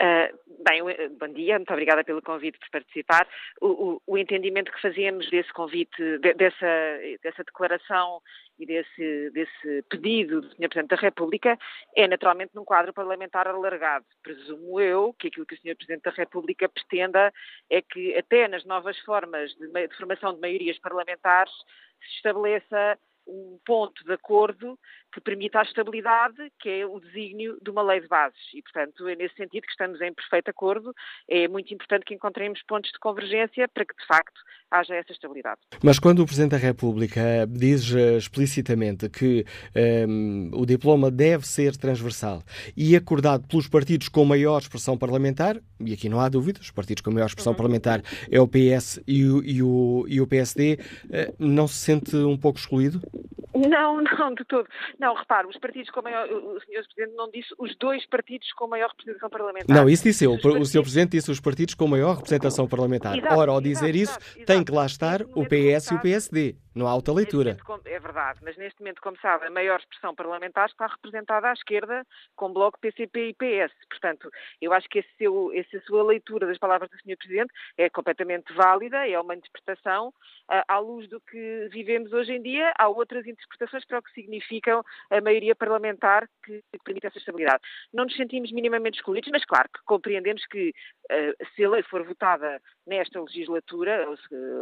Uh, 0.00 0.39
Bem, 0.62 0.82
eh, 0.90 1.08
bom 1.08 1.28
dia, 1.28 1.56
muito 1.56 1.72
obrigada 1.72 2.04
pelo 2.04 2.20
convite 2.20 2.58
por 2.58 2.68
participar. 2.70 3.26
O, 3.62 3.68
o, 3.68 4.02
o 4.06 4.18
entendimento 4.18 4.70
que 4.70 4.80
fazemos 4.82 5.28
desse 5.30 5.50
convite, 5.54 5.96
de, 6.18 6.34
dessa, 6.34 6.66
dessa 7.22 7.42
declaração 7.42 8.20
e 8.58 8.66
desse, 8.66 9.30
desse 9.30 9.82
pedido 9.88 10.42
do 10.42 10.48
Sr. 10.48 10.68
Presidente 10.68 10.90
da 10.90 10.96
República 10.96 11.58
é 11.96 12.06
naturalmente 12.06 12.54
num 12.54 12.64
quadro 12.64 12.92
parlamentar 12.92 13.48
alargado. 13.48 14.04
Presumo 14.22 14.78
eu 14.78 15.14
que 15.14 15.28
aquilo 15.28 15.46
que 15.46 15.54
o 15.54 15.58
Sr. 15.58 15.76
Presidente 15.76 16.02
da 16.02 16.10
República 16.10 16.68
pretenda 16.68 17.32
é 17.70 17.80
que 17.80 18.14
até 18.14 18.46
nas 18.46 18.64
novas 18.66 18.98
formas 18.98 19.54
de, 19.54 19.66
de 19.66 19.96
formação 19.96 20.34
de 20.34 20.40
maiorias 20.40 20.78
parlamentares 20.78 21.54
se 22.02 22.16
estabeleça 22.16 22.98
um 23.26 23.58
ponto 23.64 24.04
de 24.04 24.12
acordo 24.12 24.78
que 25.12 25.20
permita 25.20 25.60
a 25.60 25.62
estabilidade, 25.62 26.52
que 26.60 26.68
é 26.68 26.86
o 26.86 27.00
desígnio 27.00 27.58
de 27.60 27.70
uma 27.70 27.82
lei 27.82 28.00
de 28.00 28.08
bases. 28.08 28.38
E, 28.54 28.62
portanto, 28.62 29.08
é 29.08 29.16
nesse 29.16 29.34
sentido 29.34 29.64
que 29.64 29.72
estamos 29.72 30.00
em 30.00 30.12
perfeito 30.12 30.50
acordo. 30.50 30.94
É 31.28 31.48
muito 31.48 31.72
importante 31.74 32.04
que 32.04 32.14
encontremos 32.14 32.62
pontos 32.62 32.90
de 32.92 32.98
convergência 32.98 33.68
para 33.68 33.84
que, 33.84 33.94
de 33.94 34.06
facto, 34.06 34.40
haja 34.70 34.94
essa 34.94 35.12
estabilidade. 35.12 35.60
Mas 35.82 35.98
quando 35.98 36.20
o 36.20 36.26
Presidente 36.26 36.52
da 36.52 36.56
República 36.56 37.20
diz 37.48 37.92
eh, 37.94 38.16
explicitamente 38.16 39.08
que 39.08 39.44
um, 39.74 39.80
ehm, 39.80 40.50
o 40.54 40.64
diploma 40.64 41.10
deve 41.10 41.46
ser 41.46 41.76
transversal 41.76 42.42
e 42.76 42.94
acordado 42.94 43.46
pelos 43.48 43.68
partidos 43.68 44.08
com 44.08 44.24
maior 44.24 44.58
expressão 44.58 44.96
parlamentar, 44.96 45.56
e 45.80 45.92
aqui 45.92 46.08
não 46.08 46.20
há 46.20 46.28
dúvidas, 46.28 46.62
os 46.62 46.70
partidos 46.70 47.02
com 47.02 47.10
maior 47.10 47.26
expressão 47.26 47.52
uhum. 47.52 47.56
parlamentar 47.56 48.02
é 48.30 48.40
o 48.40 48.46
PS 48.46 49.02
e 49.06 49.24
o, 49.24 49.42
e 49.44 49.62
o, 49.62 50.04
e 50.06 50.20
o 50.20 50.26
PSD, 50.26 50.78
eh, 51.10 51.34
não 51.38 51.66
se 51.66 51.74
sente 51.74 52.14
um 52.16 52.36
pouco 52.36 52.58
excluído? 52.58 53.00
Não, 53.54 54.00
não, 54.00 54.34
de 54.34 54.44
todo. 54.44 54.68
Não, 55.00 55.14
repare, 55.14 55.48
os 55.48 55.56
partidos 55.56 55.88
com 55.90 56.02
maior. 56.02 56.28
O 56.28 56.60
Sr. 56.60 56.84
Presidente 56.84 57.16
não 57.16 57.30
disse 57.30 57.48
os 57.58 57.74
dois 57.76 58.04
partidos 58.04 58.52
com 58.52 58.68
maior 58.68 58.90
representação 58.90 59.30
parlamentar. 59.30 59.74
Não, 59.74 59.88
isso 59.88 60.02
disse 60.02 60.26
eu. 60.26 60.34
O 60.34 60.38
partidos... 60.38 60.70
Sr. 60.70 60.82
Presidente 60.82 61.10
disse 61.12 61.30
os 61.30 61.40
partidos 61.40 61.74
com 61.74 61.88
maior 61.88 62.16
representação 62.16 62.68
parlamentar. 62.68 63.16
Exato, 63.16 63.34
Ora, 63.34 63.50
ao 63.50 63.62
dizer 63.62 63.96
exato, 63.96 64.20
isso, 64.20 64.36
exato, 64.36 64.44
tem 64.44 64.62
que 64.62 64.70
lá 64.70 64.84
estar 64.84 65.22
o 65.22 65.46
PS 65.46 65.92
e 65.92 65.94
o 65.94 66.00
PSD. 66.00 66.56
Não 66.74 66.86
há 66.86 66.90
alta 66.90 67.12
leitura. 67.12 67.56
Momento, 67.66 67.86
é 67.86 67.98
verdade, 67.98 68.40
mas 68.42 68.56
neste 68.56 68.80
momento, 68.80 69.02
como 69.02 69.18
sabe, 69.18 69.46
a 69.46 69.50
maior 69.50 69.80
expressão 69.80 70.14
parlamentar 70.14 70.68
está 70.68 70.86
representada 70.86 71.48
à 71.48 71.52
esquerda 71.52 72.06
com 72.36 72.52
Bloco, 72.52 72.78
PCP 72.80 73.30
e 73.30 73.34
PS. 73.34 73.74
Portanto, 73.88 74.30
eu 74.60 74.72
acho 74.72 74.88
que 74.88 75.04
seu, 75.18 75.52
essa 75.52 75.80
sua 75.80 76.04
leitura 76.04 76.46
das 76.46 76.58
palavras 76.58 76.88
do 76.90 76.96
Sr. 76.98 77.16
Presidente 77.16 77.52
é 77.76 77.90
completamente 77.90 78.52
válida, 78.52 79.08
é 79.08 79.18
uma 79.18 79.34
interpretação 79.34 80.08
uh, 80.08 80.62
à 80.68 80.78
luz 80.78 81.08
do 81.08 81.20
que 81.20 81.68
vivemos 81.72 82.12
hoje 82.12 82.32
em 82.32 82.42
dia. 82.42 82.72
Há 82.78 82.88
outras 82.88 83.26
interpretações 83.26 83.84
para 83.84 83.98
o 83.98 84.02
que 84.02 84.12
significam 84.12 84.82
a 85.10 85.20
maioria 85.20 85.56
parlamentar 85.56 86.28
que, 86.44 86.62
permite 86.84 87.06
essa 87.06 87.18
estabilidade. 87.18 87.62
Não 87.92 88.04
nos 88.04 88.16
sentimos 88.16 88.52
minimamente 88.52 88.98
excluídos, 88.98 89.30
mas 89.32 89.44
claro 89.44 89.68
que 89.74 89.80
compreendemos 89.84 90.46
que 90.46 90.70
uh, 90.70 91.46
se 91.54 91.64
a 91.64 91.70
lei 91.70 91.82
for 91.82 92.04
votada 92.04 92.60
nesta 92.90 93.20
legislatura, 93.20 94.04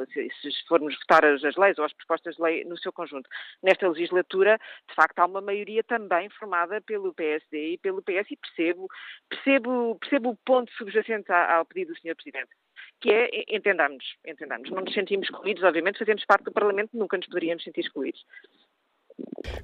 se 0.07 0.69
formos 0.69 0.95
votar 0.99 1.25
as, 1.25 1.43
as 1.43 1.57
leis 1.57 1.79
ou 1.79 1.85
as 1.85 1.93
propostas 1.95 2.37
de 2.37 2.43
lei 2.43 2.63
no 2.65 2.77
seu 2.77 2.93
conjunto. 2.93 3.29
Nesta 3.63 3.89
legislatura, 3.89 4.59
de 4.87 4.95
facto, 4.95 5.19
há 5.19 5.25
uma 5.25 5.41
maioria 5.41 5.83
também 5.83 6.29
formada 6.29 6.81
pelo 6.83 7.15
PSD 7.15 7.73
e 7.73 7.79
pelo 7.79 8.03
PS 8.03 8.31
e 8.31 8.37
percebo, 8.37 8.87
percebo, 9.31 9.97
percebo 9.99 10.31
o 10.31 10.37
ponto 10.37 10.71
subjacente 10.75 11.33
ao 11.33 11.65
pedido 11.65 11.95
do 11.95 12.01
Sr. 12.01 12.15
Presidente 12.15 12.51
que 13.01 13.11
é 13.11 13.45
entendamos, 13.49 14.05
entendamos. 14.27 14.71
Não 14.71 14.83
nos 14.83 14.93
sentimos 14.93 15.29
excluídos, 15.29 15.63
obviamente, 15.63 15.99
fazemos 15.99 16.25
parte 16.25 16.45
do 16.45 16.53
Parlamento, 16.53 16.91
nunca 16.97 17.17
nos 17.17 17.27
poderíamos 17.27 17.63
sentir 17.63 17.81
excluídos. 17.81 18.25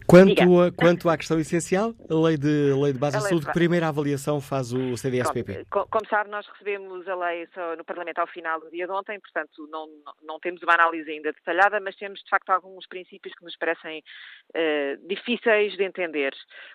Quanto, 0.06 0.60
a, 0.60 0.70
quanto 0.72 1.08
à 1.08 1.16
questão 1.16 1.38
essencial, 1.38 1.94
a 2.08 2.14
lei 2.14 2.36
de, 2.36 2.72
lei 2.72 2.92
de 2.92 2.98
base 2.98 3.18
de 3.18 3.28
saúde, 3.28 3.46
que 3.46 3.52
primeira 3.52 3.88
avaliação 3.88 4.40
faz 4.40 4.72
o 4.72 4.96
CDSPP? 4.96 5.66
Como, 5.70 5.86
como 5.88 6.06
sabe, 6.08 6.30
nós 6.30 6.46
recebemos 6.46 7.06
a 7.08 7.14
lei 7.14 7.48
no 7.76 7.84
Parlamento 7.84 8.18
ao 8.18 8.26
final 8.26 8.60
do 8.60 8.70
dia 8.70 8.86
de 8.86 8.92
ontem, 8.92 9.18
portanto 9.18 9.66
não, 9.70 9.88
não 10.22 10.38
temos 10.38 10.62
uma 10.62 10.74
análise 10.74 11.10
ainda 11.10 11.32
detalhada, 11.32 11.80
mas 11.80 11.96
temos 11.96 12.20
de 12.20 12.28
facto 12.28 12.50
alguns 12.50 12.86
princípios 12.86 13.34
que 13.34 13.44
nos 13.44 13.56
parecem 13.56 14.02
uh, 14.50 15.08
difíceis 15.08 15.76
de 15.76 15.84
entender, 15.84 16.32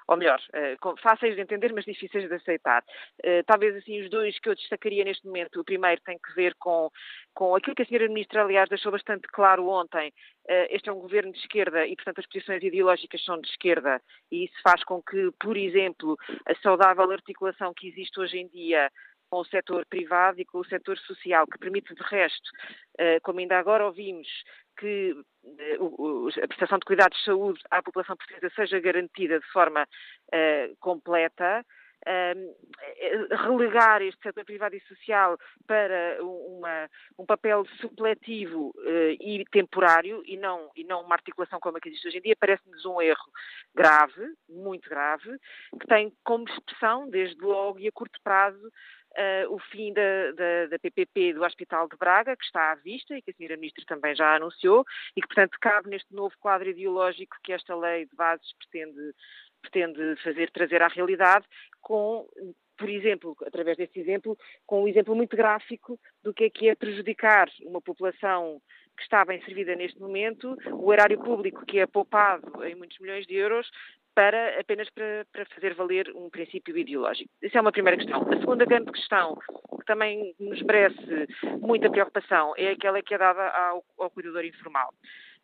ou 0.07 0.18
melhor, 0.18 0.39
uh, 0.53 0.95
fáceis 1.01 1.35
de 1.35 1.41
entender, 1.41 1.72
mas 1.73 1.85
difíceis 1.85 2.27
de 2.27 2.35
aceitar. 2.35 2.84
Uh, 3.23 3.43
talvez 3.45 3.76
assim 3.76 4.01
os 4.01 4.10
dois 4.10 4.38
que 4.39 4.49
eu 4.49 4.56
destacaria 4.56 5.03
neste 5.03 5.26
momento, 5.26 5.60
o 5.60 5.65
primeiro 5.65 6.01
tem 6.01 6.18
que 6.18 6.34
ver 6.35 6.56
com, 6.56 6.89
com 7.40 7.56
aquilo 7.56 7.74
que 7.74 7.84
a 7.84 7.86
senhora 7.86 8.10
Ministra, 8.10 8.44
aliás, 8.44 8.68
deixou 8.68 8.91
bastante 8.91 9.26
claro 9.30 9.66
ontem, 9.70 10.11
este 10.72 10.90
é 10.90 10.91
um 10.91 10.99
governo 10.99 11.32
de 11.32 11.40
esquerda 11.40 11.88
e, 11.88 11.95
portanto, 11.95 12.20
as 12.20 12.26
posições 12.26 12.61
ideológicas 12.61 13.24
são 13.24 13.40
de 13.40 13.48
esquerda. 13.48 14.02
E 14.30 14.44
isso 14.44 14.56
faz 14.61 14.84
com 14.84 15.02
que, 15.02 15.32
por 15.40 15.56
exemplo, 15.56 16.18
a 16.45 16.53
saudável 16.56 17.10
articulação 17.10 17.74
que 17.74 17.88
existe 17.88 18.20
hoje 18.20 18.40
em 18.40 18.48
dia 18.49 18.91
com 19.30 19.38
o 19.40 19.45
setor 19.45 19.86
privado 19.86 20.41
e 20.41 20.44
com 20.44 20.57
o 20.57 20.66
setor 20.66 20.98
social, 20.98 21.48
que 21.48 21.57
permite, 21.57 21.95
de 21.95 22.03
resto, 22.03 22.49
eh, 22.98 23.22
como 23.22 23.40
ainda 23.40 23.57
agora 23.57 23.86
ouvimos, 23.86 24.28
que 24.78 25.16
eh, 25.60 26.44
a 26.44 26.48
prestação 26.48 26.78
de 26.78 26.86
cuidados 26.86 27.18
de 27.20 27.24
saúde 27.24 27.61
à 27.72 27.82
população 27.82 28.18
portuguesa 28.18 28.53
seja 28.53 28.82
garantida 28.82 29.40
de 29.40 29.48
forma 29.53 29.88
completa, 30.82 31.66
relegar 33.45 34.01
este 34.01 34.21
setor 34.21 34.45
privado 34.45 34.76
e 34.76 34.81
social 34.81 35.38
para 35.67 36.17
uma, 36.23 36.89
um 37.17 37.26
papel 37.26 37.65
supletivo 37.80 38.73
uh, 38.77 39.11
e 39.19 39.43
temporário 39.51 40.23
e 40.26 40.38
não, 40.38 40.71
e 40.76 40.84
não 40.84 41.01
uma 41.01 41.15
articulação 41.15 41.59
como 41.59 41.77
a 41.77 41.81
que 41.81 41.89
existe 41.89 42.07
hoje 42.07 42.17
em 42.17 42.21
dia, 42.21 42.35
parece-nos 42.39 42.85
um 42.85 43.01
erro 43.01 43.31
grave, 43.76 44.34
muito 44.47 44.89
grave, 44.89 45.38
que 45.80 45.88
tem 45.88 46.13
como 46.23 46.47
expressão, 46.47 47.09
desde 47.09 47.41
logo 47.41 47.80
e 47.80 47.88
a 47.88 47.91
curto 47.91 48.19
prazo, 48.23 48.71
Uh, 49.17 49.51
o 49.51 49.57
fim 49.57 49.91
da, 49.91 50.31
da, 50.34 50.67
da, 50.67 50.80
PPP 50.80 51.34
do 51.34 51.43
Hospital 51.43 51.89
de 51.89 51.97
Braga, 51.97 52.38
que 52.38 52.45
está 52.45 52.71
à 52.71 52.76
vista 52.76 53.17
e 53.17 53.21
que 53.23 53.31
a 53.31 53.34
Sra. 53.34 53.57
Ministra 53.57 53.84
também 53.88 54.15
já 54.15 54.35
anunciou, 54.35 54.85
e 55.17 55.21
que, 55.21 55.27
portanto, 55.27 55.57
cabe 55.59 55.89
neste 55.89 56.13
novo 56.13 56.35
quadro 56.39 56.69
ideológico 56.69 57.35
que 57.43 57.51
esta 57.51 57.76
lei 57.76 58.05
de 58.05 58.15
bases 58.15 58.53
pretende 58.53 59.13
pretende 59.61 60.15
fazer 60.23 60.49
trazer 60.52 60.81
à 60.81 60.88
realidade 60.88 61.45
com 61.81 62.27
por 62.77 62.90
exemplo, 62.90 63.36
através 63.45 63.76
deste 63.76 63.99
exemplo, 63.99 64.38
com 64.65 64.84
um 64.84 64.88
exemplo 64.88 65.14
muito 65.14 65.36
gráfico 65.36 65.99
do 66.23 66.34
que 66.34 66.45
é 66.45 66.49
que 66.49 66.69
é 66.69 66.76
prejudicar 66.76 67.49
uma 67.65 67.81
população 67.81 68.61
que 68.95 69.03
está 69.03 69.26
bem 69.26 69.41
servida 69.44 69.76
neste 69.76 69.99
momento, 69.99 70.57
o 70.72 70.94
erário 70.94 71.19
público 71.19 71.65
que 71.65 71.80
é 71.80 71.86
poupado 71.86 72.64
em 72.64 72.76
muitos 72.76 72.98
milhões 72.99 73.27
de 73.27 73.36
euros, 73.36 73.69
para, 74.15 74.60
apenas 74.60 74.90
para, 74.90 75.26
para, 75.31 75.45
fazer 75.45 75.73
valer 75.73 76.11
um 76.15 76.30
princípio 76.30 76.77
ideológico. 76.77 77.30
Essa 77.41 77.57
é 77.57 77.61
uma 77.61 77.72
primeira 77.72 77.98
questão. 77.98 78.22
A 78.30 78.38
segunda 78.38 78.65
grande 78.65 78.91
questão, 78.91 79.38
que 79.80 79.86
também 79.86 80.36
nos 80.40 80.61
merece 80.64 81.27
muita 81.61 81.90
preocupação, 81.90 82.53
é 82.57 82.72
aquela 82.72 83.02
que 83.02 83.14
é 83.14 83.18
dada 83.18 83.48
ao, 83.48 83.84
ao 83.98 84.10
cuidador 84.10 84.44
informal. 84.44 84.94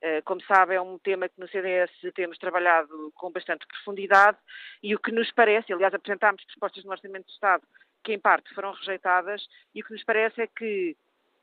Eh, 0.01 0.21
como 0.21 0.41
sabe, 0.43 0.75
é 0.75 0.81
um 0.81 0.99
tema 0.99 1.29
que 1.29 1.39
no 1.39 1.47
CDS 1.47 1.91
temos 2.13 2.37
trabalhado 2.37 3.11
com 3.15 3.31
bastante 3.31 3.65
profundidade 3.67 4.37
e 4.83 4.93
o 4.93 4.99
que 4.99 5.11
nos 5.11 5.31
parece, 5.31 5.73
aliás, 5.73 5.93
apresentámos 5.93 6.43
propostas 6.45 6.83
no 6.83 6.91
Orçamento 6.91 7.25
do 7.25 7.31
Estado 7.31 7.63
que, 8.03 8.13
em 8.13 8.19
parte, 8.19 8.53
foram 8.53 8.71
rejeitadas, 8.71 9.47
e 9.73 9.81
o 9.81 9.85
que 9.85 9.93
nos 9.93 10.03
parece 10.03 10.41
é 10.41 10.47
que 10.47 10.95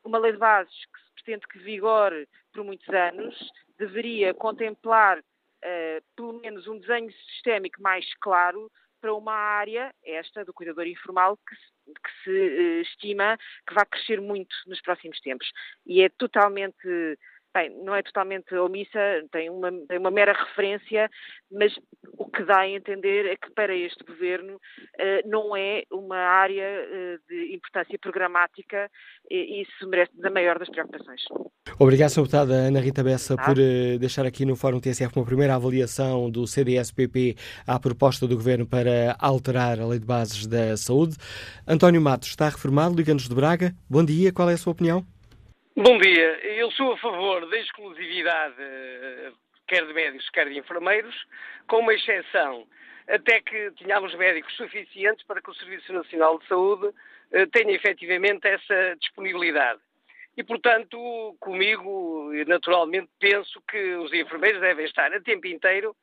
uma 0.04 0.18
lei 0.18 0.32
de 0.32 0.38
bases 0.38 0.72
que 0.72 1.00
se 1.00 1.14
pretende 1.14 1.48
que 1.48 1.58
vigore 1.58 2.28
por 2.52 2.64
muitos 2.64 2.88
anos 2.88 3.36
deveria 3.78 4.32
contemplar 4.32 5.18
uh, 5.18 6.02
pelo 6.14 6.34
menos 6.34 6.68
um 6.68 6.78
desenho 6.78 7.12
sistémico 7.12 7.82
mais 7.82 8.06
claro 8.20 8.70
para 9.00 9.12
uma 9.12 9.34
área, 9.34 9.92
esta 10.04 10.44
do 10.44 10.52
cuidador 10.52 10.86
informal, 10.86 11.36
que 11.36 11.56
se 11.56 11.72
que 11.84 12.22
se 12.22 12.30
uh, 12.30 12.82
estima 12.82 13.36
que 13.66 13.74
vai 13.74 13.84
crescer 13.86 14.20
muito 14.20 14.54
nos 14.66 14.80
próximos 14.80 15.20
tempos. 15.20 15.50
E 15.84 16.02
é 16.02 16.08
totalmente 16.08 17.18
bem, 17.54 17.70
não 17.84 17.94
é 17.94 18.02
totalmente 18.02 18.54
omissa, 18.54 18.98
tem 19.30 19.50
uma, 19.50 19.70
tem 19.88 19.98
uma 19.98 20.10
mera 20.10 20.32
referência, 20.32 21.10
mas 21.50 21.72
o 22.18 22.26
que 22.26 22.44
dá 22.44 22.60
a 22.60 22.68
entender 22.68 23.26
é 23.26 23.36
que 23.36 23.50
para 23.54 23.74
este 23.74 24.02
governo 24.04 24.54
uh, 24.54 25.28
não 25.28 25.56
é 25.56 25.82
uma 25.90 26.16
área 26.16 26.64
uh, 26.64 27.18
de 27.28 27.54
importância 27.54 27.98
programática 27.98 28.90
e 29.30 29.62
isso 29.62 29.88
merece 29.88 30.12
da 30.20 30.30
maior 30.30 30.58
das 30.58 30.68
preocupações. 30.68 31.22
Obrigado, 31.78 32.10
Sr. 32.10 32.22
Deputada 32.22 32.54
Ana 32.54 32.80
Rita 32.80 33.02
Bessa, 33.02 33.36
por 33.36 33.56
uh, 33.58 33.98
deixar 33.98 34.26
aqui 34.26 34.44
no 34.44 34.56
Fórum 34.56 34.80
TSF 34.80 35.16
uma 35.16 35.24
primeira 35.24 35.54
avaliação 35.54 36.30
do 36.30 36.46
CDS-PP 36.46 37.36
à 37.66 37.78
proposta 37.78 38.26
do 38.26 38.36
Governo 38.36 38.66
para 38.66 39.16
alterar 39.18 39.80
a 39.80 39.86
Lei 39.86 39.98
de 39.98 40.06
Bases 40.06 40.46
da 40.46 40.76
Saúde. 40.76 41.16
António 41.66 42.00
Matos 42.00 42.28
está 42.28 42.48
reformado, 42.48 42.94
Liga-nos 42.94 43.28
de 43.28 43.34
Braga. 43.34 43.74
Bom 43.88 44.04
dia, 44.04 44.32
qual 44.32 44.48
é 44.50 44.54
a 44.54 44.58
sua 44.58 44.72
opinião? 44.72 45.11
Bom 45.74 45.96
dia. 45.96 46.38
Eu 46.54 46.70
sou 46.72 46.92
a 46.92 46.98
favor 46.98 47.48
da 47.48 47.58
exclusividade, 47.58 48.56
eh, 48.58 49.32
quer 49.66 49.86
de 49.86 49.94
médicos, 49.94 50.28
quer 50.28 50.46
de 50.46 50.58
enfermeiros, 50.58 51.14
com 51.66 51.78
uma 51.78 51.94
exceção, 51.94 52.66
até 53.08 53.40
que 53.40 53.70
tenhamos 53.78 54.14
médicos 54.16 54.54
suficientes 54.54 55.24
para 55.24 55.40
que 55.40 55.50
o 55.50 55.54
Serviço 55.54 55.90
Nacional 55.94 56.38
de 56.38 56.46
Saúde 56.46 56.94
eh, 57.32 57.46
tenha 57.46 57.72
efetivamente 57.72 58.46
essa 58.46 58.96
disponibilidade. 59.00 59.80
E, 60.36 60.44
portanto, 60.44 61.34
comigo, 61.40 62.30
naturalmente, 62.46 63.08
penso 63.18 63.58
que 63.66 63.94
os 63.94 64.12
enfermeiros 64.12 64.60
devem 64.60 64.84
estar 64.84 65.10
a 65.10 65.22
tempo 65.22 65.46
inteiro 65.46 65.96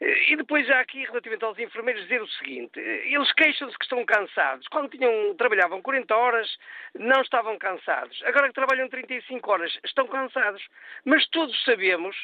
e 0.00 0.36
depois 0.36 0.64
já 0.66 0.78
aqui, 0.78 1.04
relativamente 1.04 1.44
aos 1.44 1.58
enfermeiros, 1.58 2.02
dizer 2.02 2.22
o 2.22 2.28
seguinte, 2.28 2.78
eles 2.78 3.32
queixam-se 3.32 3.76
que 3.76 3.84
estão 3.84 4.04
cansados. 4.04 4.68
Quando 4.68 4.90
tinham, 4.90 5.34
trabalhavam 5.36 5.82
40 5.82 6.14
horas, 6.14 6.58
não 6.94 7.20
estavam 7.20 7.58
cansados. 7.58 8.22
Agora 8.24 8.46
que 8.46 8.54
trabalham 8.54 8.88
35 8.88 9.50
horas, 9.50 9.76
estão 9.84 10.06
cansados. 10.06 10.64
Mas 11.04 11.26
todos 11.28 11.64
sabemos 11.64 12.16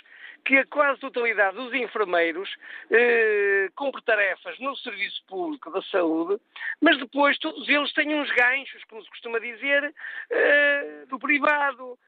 que 0.45 0.57
a 0.59 0.67
quase 0.67 1.01
totalidade 1.01 1.57
dos 1.57 1.75
enfermeiros 1.75 2.49
eh, 2.91 3.69
cumpre 3.75 4.03
tarefas 4.03 4.59
no 4.61 4.77
serviço 4.77 5.25
público 5.27 5.71
da 5.73 5.83
saúde, 5.83 6.41
mas 6.81 6.99
depois 6.99 7.39
todos 7.39 7.69
eles 7.69 7.93
têm 7.93 8.15
uns 8.15 8.31
ganchos, 8.31 8.85
como 8.85 9.03
se 9.03 9.11
costuma 9.11 9.41
dizer, 9.41 9.93
eh, 10.31 11.05
do 11.09 11.19
privado, 11.19 11.99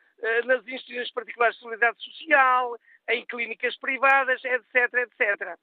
nas 0.45 0.67
instituições 0.67 1.11
particulares 1.13 1.57
de 1.57 1.63
solidariedade 1.63 2.05
social, 2.05 2.77
em 3.09 3.25
clínicas 3.27 3.77
privadas, 3.77 4.43
etc, 4.45 4.95
etc. 4.95 5.59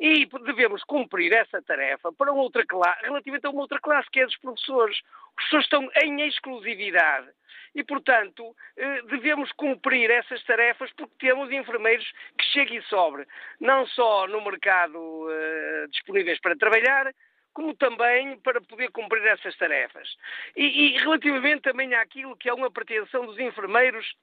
E 0.00 0.26
devemos 0.44 0.84
cumprir 0.84 1.32
essa 1.32 1.60
tarefa 1.60 2.12
para 2.12 2.32
uma 2.32 2.42
outra 2.42 2.64
classe, 2.64 3.02
relativamente 3.02 3.46
a 3.46 3.50
uma 3.50 3.62
outra 3.62 3.80
classe, 3.80 4.08
que 4.10 4.20
é 4.20 4.26
dos 4.26 4.36
professores. 4.36 4.96
Os 4.96 5.34
professores 5.34 5.64
estão 5.64 5.90
em 6.02 6.26
exclusividade. 6.28 7.28
E, 7.74 7.82
portanto, 7.82 8.54
eh, 8.76 9.02
devemos 9.02 9.50
cumprir 9.52 10.10
essas 10.10 10.42
tarefas 10.44 10.90
porque 10.92 11.14
temos 11.18 11.50
enfermeiros 11.50 12.10
que 12.38 12.44
cheguem 12.46 12.80
sobre, 12.82 13.26
não 13.60 13.86
só 13.88 14.26
no 14.26 14.40
mercado 14.42 14.98
uh, 14.98 15.88
disponíveis 15.90 16.40
para 16.40 16.56
trabalhar, 16.56 17.12
como 17.52 17.74
também 17.74 18.38
para 18.38 18.60
poder 18.60 18.90
cumprir 18.90 19.24
essas 19.26 19.56
tarefas. 19.56 20.16
E, 20.56 20.64
e 20.64 20.98
relativamente 20.98 21.62
também 21.62 21.94
àquilo 21.94 22.36
que 22.36 22.48
é 22.48 22.54
uma 22.54 22.70
pretensão 22.70 23.26
dos 23.26 23.38
enfermeiros 23.38 24.14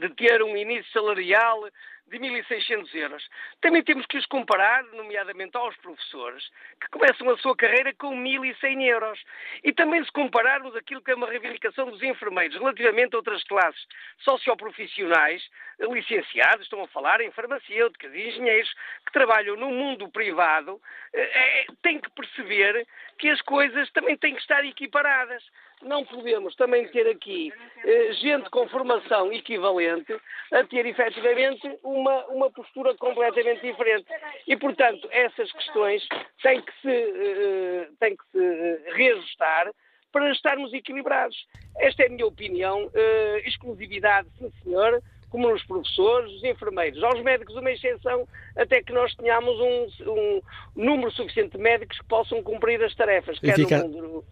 de 0.00 0.08
ter 0.10 0.42
um 0.42 0.56
início 0.56 0.90
salarial 0.92 1.68
de 2.12 2.18
1.600 2.18 2.94
euros. 2.94 3.26
Também 3.60 3.82
temos 3.82 4.04
que 4.06 4.18
os 4.18 4.26
comparar, 4.26 4.84
nomeadamente 4.92 5.56
aos 5.56 5.74
professores, 5.76 6.44
que 6.80 6.88
começam 6.90 7.28
a 7.30 7.38
sua 7.38 7.56
carreira 7.56 7.94
com 7.94 8.14
1.100 8.14 8.82
euros. 8.86 9.24
E 9.64 9.72
também 9.72 10.04
se 10.04 10.12
compararmos 10.12 10.76
aquilo 10.76 11.00
que 11.00 11.10
é 11.10 11.14
uma 11.14 11.28
reivindicação 11.28 11.90
dos 11.90 12.02
enfermeiros 12.02 12.58
relativamente 12.58 13.14
a 13.14 13.18
outras 13.18 13.42
classes 13.44 13.86
socioprofissionais, 14.18 15.42
licenciados, 15.80 16.64
estão 16.64 16.82
a 16.82 16.88
falar 16.88 17.20
em 17.22 17.30
farmacêuticas 17.30 18.12
e 18.14 18.28
engenheiros, 18.28 18.72
que 19.06 19.12
trabalham 19.12 19.56
no 19.56 19.70
mundo 19.70 20.08
privado, 20.10 20.80
é, 21.14 21.66
tem 21.82 21.98
que 21.98 22.10
perceber 22.10 22.86
que 23.18 23.28
as 23.30 23.40
coisas 23.42 23.90
também 23.92 24.16
têm 24.16 24.34
que 24.34 24.40
estar 24.40 24.64
equiparadas 24.64 25.42
não 25.82 26.04
podemos 26.04 26.54
também 26.56 26.86
ter 26.88 27.08
aqui 27.08 27.52
eh, 27.84 28.12
gente 28.14 28.48
com 28.50 28.68
formação 28.68 29.32
equivalente 29.32 30.14
a 30.52 30.64
ter 30.64 30.86
efetivamente 30.86 31.78
uma, 31.82 32.26
uma 32.26 32.50
postura 32.50 32.94
completamente 32.96 33.62
diferente. 33.62 34.06
E, 34.46 34.56
portanto, 34.56 35.08
essas 35.10 35.50
questões 35.52 36.06
têm 36.42 36.60
que 36.60 36.72
se, 36.80 36.90
eh, 36.90 37.88
têm 37.98 38.16
que 38.16 38.24
se 38.30 38.92
reajustar 38.92 39.72
para 40.12 40.30
estarmos 40.30 40.72
equilibrados. 40.72 41.36
Esta 41.78 42.04
é 42.04 42.06
a 42.06 42.10
minha 42.10 42.26
opinião. 42.26 42.90
Eh, 42.94 43.42
exclusividade, 43.46 44.28
sim 44.38 44.50
senhor, 44.62 45.02
como 45.30 45.50
nos 45.50 45.64
professores, 45.64 46.30
os 46.32 46.44
enfermeiros, 46.44 47.02
aos 47.02 47.20
médicos 47.22 47.56
uma 47.56 47.70
exceção, 47.70 48.28
até 48.54 48.82
que 48.82 48.92
nós 48.92 49.14
tenhamos 49.14 49.58
um, 49.58 50.10
um 50.10 50.42
número 50.76 51.10
suficiente 51.10 51.56
de 51.56 51.62
médicos 51.62 51.98
que 51.98 52.04
possam 52.04 52.42
cumprir 52.42 52.82
as 52.84 52.94
tarefas, 52.94 53.38
quer 53.38 53.54
fica... 53.54 53.78
no 53.78 53.88
mundo 53.88 54.24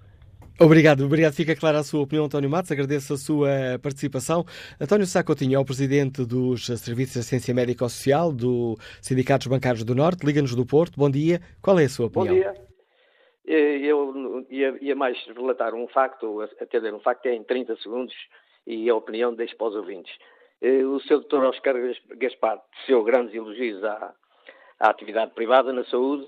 Obrigado, 0.63 1.07
obrigado. 1.07 1.33
Fica 1.33 1.57
clara 1.57 1.79
a 1.79 1.83
sua 1.83 2.03
opinião, 2.03 2.27
António 2.27 2.51
Matos. 2.51 2.71
Agradeço 2.71 3.15
a 3.15 3.17
sua 3.17 3.49
participação. 3.83 4.45
António 4.79 5.07
Sacotinho 5.07 5.57
é 5.57 5.59
o 5.59 5.65
presidente 5.65 6.23
dos 6.23 6.67
Serviços 6.67 7.15
de 7.15 7.19
Assistência 7.21 7.55
Médica 7.55 7.89
Social 7.89 8.31
do 8.31 8.77
Sindicatos 9.01 9.47
Bancários 9.47 9.85
do 9.85 9.95
Norte. 9.95 10.27
Liga-nos 10.27 10.55
do 10.55 10.67
Porto. 10.67 10.99
Bom 10.99 11.09
dia. 11.09 11.41
Qual 11.63 11.79
é 11.79 11.85
a 11.85 11.89
sua 11.89 12.09
opinião? 12.09 12.35
Bom 12.35 12.43
dia. 12.43 12.55
Eu 13.47 14.47
ia, 14.51 14.77
ia 14.83 14.95
mais 14.95 15.17
relatar 15.35 15.75
um 15.75 15.89
facto, 15.89 16.43
atender 16.61 16.93
um 16.93 17.01
facto 17.01 17.25
é 17.25 17.35
em 17.35 17.43
30 17.43 17.77
segundos 17.77 18.15
e 18.67 18.91
a 18.91 18.95
opinião 18.95 19.35
deixo 19.35 19.57
para 19.57 19.69
os 19.69 19.77
ouvintes. 19.77 20.13
O 20.61 21.01
Sr. 21.01 21.21
Dr. 21.21 21.43
Oscar 21.45 21.75
Gaspar 22.19 22.61
teceu 22.81 23.03
grandes 23.03 23.35
elogios 23.35 23.83
à, 23.83 24.13
à 24.79 24.91
atividade 24.91 25.33
privada 25.33 25.73
na 25.73 25.85
saúde 25.87 26.27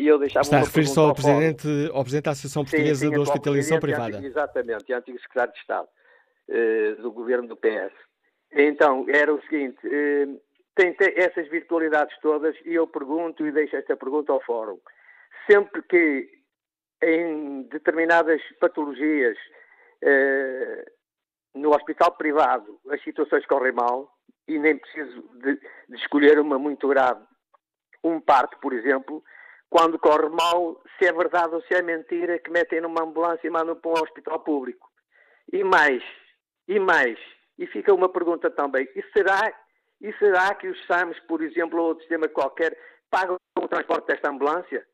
e 0.00 0.08
eu 0.08 0.18
deixava 0.18 0.42
Está 0.42 0.56
a 0.56 0.60
referir-se 0.60 0.98
ao, 0.98 1.12
presidente, 1.12 1.68
ao 1.92 2.02
Presidente 2.02 2.24
da 2.24 2.30
Associação 2.30 2.64
Portuguesa 2.64 3.00
sim, 3.00 3.06
sim, 3.08 3.12
da 3.12 3.20
Hospitalização 3.20 3.80
Privada. 3.80 4.16
Antigo, 4.16 4.26
exatamente, 4.26 4.84
e 4.88 4.94
antigo 4.94 5.20
secretário 5.20 5.52
de 5.52 5.58
Estado 5.58 5.88
uh, 6.48 7.02
do 7.02 7.12
governo 7.12 7.48
do 7.48 7.56
PS. 7.56 7.92
Então, 8.50 9.04
era 9.10 9.32
o 9.32 9.42
seguinte, 9.42 9.78
uh, 9.86 10.40
tem, 10.74 10.94
tem, 10.94 11.12
essas 11.16 11.46
virtualidades 11.50 12.18
todas 12.22 12.56
e 12.64 12.74
eu 12.74 12.86
pergunto 12.86 13.46
e 13.46 13.52
deixo 13.52 13.76
esta 13.76 13.94
pergunta 13.94 14.32
ao 14.32 14.42
Fórum. 14.42 14.78
Sempre 15.46 15.82
que 15.82 16.30
em 17.02 17.64
determinadas 17.64 18.40
patologias 18.58 19.36
uh, 20.02 20.90
no 21.54 21.74
hospital 21.74 22.16
privado 22.16 22.80
as 22.88 23.02
situações 23.04 23.44
correm 23.44 23.72
mal 23.72 24.10
e 24.48 24.58
nem 24.58 24.78
preciso 24.78 25.28
de, 25.42 25.56
de 25.56 25.96
escolher 25.96 26.38
uma 26.38 26.58
muito 26.58 26.88
grave, 26.88 27.22
um 28.02 28.18
parto, 28.18 28.58
por 28.62 28.72
exemplo, 28.72 29.22
quando 29.70 30.00
corre 30.00 30.28
mal, 30.28 30.82
se 30.98 31.06
é 31.06 31.12
verdade 31.12 31.54
ou 31.54 31.62
se 31.62 31.72
é 31.72 31.80
mentira, 31.80 32.40
que 32.40 32.50
metem 32.50 32.80
numa 32.80 33.04
ambulância 33.04 33.46
e 33.46 33.50
mandam 33.50 33.76
para 33.76 33.90
um 33.92 34.02
hospital 34.02 34.40
público. 34.40 34.90
E 35.52 35.62
mais, 35.62 36.02
e 36.66 36.80
mais, 36.80 37.18
e 37.56 37.66
fica 37.68 37.94
uma 37.94 38.08
pergunta 38.08 38.50
também, 38.50 38.88
e 38.96 39.02
será, 39.12 39.40
e 40.00 40.12
será 40.14 40.54
que 40.56 40.66
os 40.66 40.86
SAMs, 40.86 41.18
por 41.20 41.40
exemplo, 41.40 41.80
ou 41.80 41.88
outro 41.88 42.02
sistema 42.02 42.28
qualquer, 42.28 42.76
pagam 43.08 43.36
o 43.56 43.68
transporte 43.68 44.08
desta 44.08 44.28
ambulância? 44.28 44.84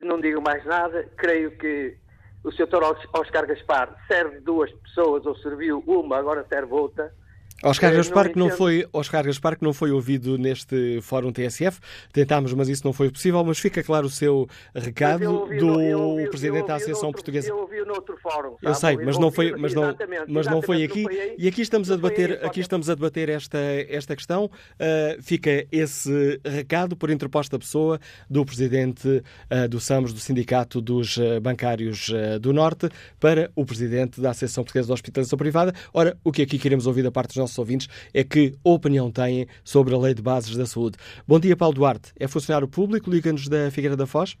Não 0.00 0.20
digo 0.20 0.42
mais 0.42 0.64
nada, 0.66 1.10
creio 1.16 1.56
que 1.56 1.96
o 2.44 2.52
Sr. 2.52 2.82
Oscar 3.14 3.46
Gaspar 3.46 3.96
serve 4.06 4.40
duas 4.40 4.70
pessoas, 4.80 5.24
ou 5.24 5.34
serviu 5.36 5.82
uma, 5.86 6.18
agora 6.18 6.46
serve 6.52 6.74
outra, 6.74 7.14
Oscar 7.62 7.94
Gaspar, 7.94 8.30
que 8.30 8.38
não 8.38 8.50
foi, 8.50 8.86
Oscar 8.92 9.24
Gaspar, 9.24 9.56
que 9.56 9.64
não 9.64 9.72
foi 9.72 9.92
ouvido 9.92 10.36
neste 10.36 11.00
Fórum 11.00 11.32
TSF, 11.32 11.78
tentámos, 12.12 12.52
mas 12.54 12.68
isso 12.68 12.84
não 12.84 12.92
foi 12.92 13.10
possível, 13.10 13.42
mas 13.44 13.58
fica 13.58 13.82
claro 13.82 14.06
o 14.06 14.10
seu 14.10 14.48
recado 14.74 15.32
ouvi, 15.32 15.58
do 15.58 15.68
ouvi, 15.68 16.28
Presidente 16.28 16.66
da 16.66 16.74
Associação 16.74 17.04
noutro, 17.04 17.22
Portuguesa. 17.22 17.48
Eu 17.48 17.58
ouvi 17.58 17.84
noutro 17.84 18.16
fórum. 18.20 18.56
Eu 18.60 18.74
sei, 18.74 18.96
mas 18.96 19.18
não 19.18 19.30
foi, 19.30 19.54
mas 19.56 19.74
não, 19.74 19.94
mas 20.28 20.46
não 20.46 20.60
foi 20.60 20.82
aqui. 20.82 21.06
E 21.38 21.46
aqui 21.46 21.62
estamos 21.62 21.90
a 21.90 21.96
debater, 21.96 22.44
aqui 22.44 22.60
estamos 22.60 22.90
a 22.90 22.94
debater 22.94 23.28
esta, 23.28 23.58
esta 23.88 24.16
questão. 24.16 24.46
Uh, 24.46 25.22
fica 25.22 25.66
esse 25.70 26.40
recado 26.44 26.96
por 26.96 27.10
interposta 27.10 27.58
pessoa 27.58 28.00
do 28.28 28.44
Presidente 28.44 29.08
uh, 29.08 29.68
do 29.68 29.78
SAMS, 29.78 30.12
do 30.12 30.18
Sindicato 30.18 30.80
dos 30.80 31.16
uh, 31.16 31.40
Bancários 31.40 32.10
do 32.40 32.52
Norte, 32.52 32.88
para 33.20 33.50
o 33.54 33.64
Presidente 33.64 34.20
da 34.20 34.30
Associação 34.30 34.64
Portuguesa 34.64 34.86
de 34.86 34.92
Hospitalização 34.92 35.38
Privada. 35.38 35.72
Ora, 35.92 36.16
o 36.24 36.32
que 36.32 36.42
aqui 36.42 36.58
queremos 36.58 36.86
ouvir 36.86 37.02
da 37.02 37.10
parte 37.10 37.28
dos 37.28 37.36
nossos 37.36 37.51
nossos 37.52 37.58
ouvintes 37.58 37.88
é 38.14 38.24
que 38.24 38.54
opinião 38.64 39.10
têm 39.10 39.46
sobre 39.64 39.94
a 39.94 39.98
Lei 39.98 40.14
de 40.14 40.22
Bases 40.22 40.56
da 40.56 40.66
Saúde. 40.66 40.96
Bom 41.28 41.38
dia, 41.38 41.56
Paulo 41.56 41.74
Duarte. 41.74 42.12
É 42.18 42.26
funcionário 42.26 42.68
público, 42.68 43.10
liga-nos 43.10 43.48
da 43.48 43.70
Figueira 43.70 43.96
da 43.96 44.06
Foz. 44.06 44.36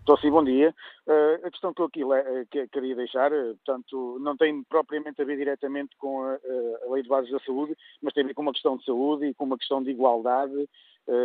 Estou 0.00 0.16
sim, 0.18 0.30
bom 0.30 0.44
dia. 0.44 0.72
Uh, 1.04 1.46
a 1.46 1.50
questão 1.50 1.74
que 1.74 1.82
eu 1.82 1.86
aqui 1.86 2.04
uh, 2.04 2.46
que, 2.48 2.68
queria 2.68 2.94
deixar, 2.94 3.32
uh, 3.32 3.56
portanto, 3.56 4.18
não 4.20 4.36
tem 4.36 4.62
propriamente 4.62 5.20
a 5.20 5.24
ver 5.24 5.36
diretamente 5.36 5.96
com 5.98 6.22
a, 6.22 6.34
a, 6.34 6.92
Lei 6.92 7.02
de 7.02 7.08
Bases 7.08 7.30
da 7.30 7.40
Saúde, 7.40 7.76
mas 8.00 8.14
tem 8.14 8.22
a 8.22 8.26
ver 8.28 8.34
com 8.34 8.42
uma 8.42 8.52
questão 8.52 8.76
de 8.76 8.84
saúde 8.84 9.26
e 9.26 9.34
com 9.34 9.44
uma 9.44 9.58
questão 9.58 9.82
de 9.82 9.90
igualdade 9.90 10.68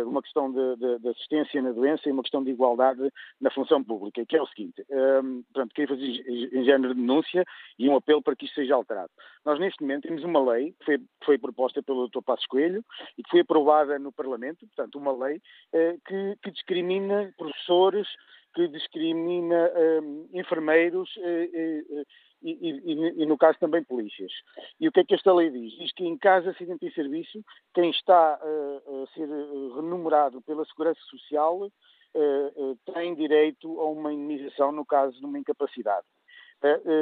uma 0.06 0.22
questão 0.22 0.50
de, 0.50 0.76
de, 0.76 0.98
de, 1.00 1.08
assistência 1.08 1.60
na 1.60 1.72
doença 1.72 2.08
e 2.08 2.12
uma 2.12 2.22
questão 2.22 2.42
de 2.42 2.50
igualdade 2.50 3.10
na 3.40 3.50
função 3.50 3.82
pública, 3.82 4.24
que 4.24 4.36
é 4.36 4.42
o 4.42 4.46
seguinte, 4.46 4.84
um, 4.88 4.96
ehm, 4.96 5.42
portanto, 5.52 5.74
queria 5.74 5.88
fazer 5.88 6.06
em 6.06 6.64
género 6.64 6.94
de 6.94 7.00
denúncia 7.00 7.44
e 7.78 7.88
um 7.88 7.96
apelo 7.96 8.22
para 8.22 8.36
que 8.36 8.44
isto 8.44 8.54
seja 8.54 8.74
alterado. 8.74 9.10
Nós, 9.44 9.58
neste 9.58 9.80
momento, 9.82 10.06
temos 10.06 10.22
uma 10.24 10.52
lei 10.52 10.72
que 10.78 10.84
foi, 10.84 11.00
foi 11.24 11.38
proposta 11.38 11.82
pelo 11.82 12.08
Dr. 12.08 12.22
Passos 12.22 12.46
Coelho 12.46 12.84
e 13.18 13.22
que 13.22 13.30
foi 13.30 13.40
aprovada 13.40 13.98
no 13.98 14.12
Parlamento, 14.12 14.66
portanto, 14.66 14.98
uma 14.98 15.12
lei 15.12 15.36
uh, 15.36 16.00
que, 16.06 16.36
que 16.42 16.50
discrimina 16.50 17.32
professores, 17.36 18.08
que 18.54 18.68
discrimina 18.68 19.70
um, 20.02 20.28
enfermeiros 20.32 21.10
uh, 21.16 22.06
e, 22.42 22.70
e, 22.70 23.22
e, 23.22 23.26
no 23.26 23.38
caso 23.38 23.58
também 23.58 23.84
polícias. 23.84 24.32
E 24.80 24.88
o 24.88 24.92
que 24.92 25.00
é 25.00 25.04
que 25.04 25.14
esta 25.14 25.32
lei 25.32 25.50
diz? 25.50 25.72
Diz 25.74 25.92
que 25.92 26.04
em 26.04 26.18
caso 26.18 26.44
de 26.44 26.50
acidente 26.50 26.86
em 26.86 26.92
serviço, 26.92 27.42
quem 27.74 27.90
está 27.90 28.38
uh, 28.42 29.02
a 29.02 29.06
ser 29.14 29.28
uh, 29.28 29.76
remunerado 29.76 30.42
pela 30.42 30.64
Segurança 30.64 31.00
Social 31.08 31.62
uh, 31.66 32.92
tem 32.92 33.14
direito 33.14 33.80
a 33.80 33.86
uma 33.86 34.12
indemnização 34.12 34.72
no 34.72 34.84
caso 34.84 35.18
de 35.18 35.24
uma 35.24 35.38
incapacidade. 35.38 36.06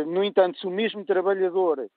no 0.06 0.24
entanto, 0.24 0.58
se 0.58 0.66
o 0.66 0.70
mesmo 0.70 1.04
trabalhador 1.04 1.90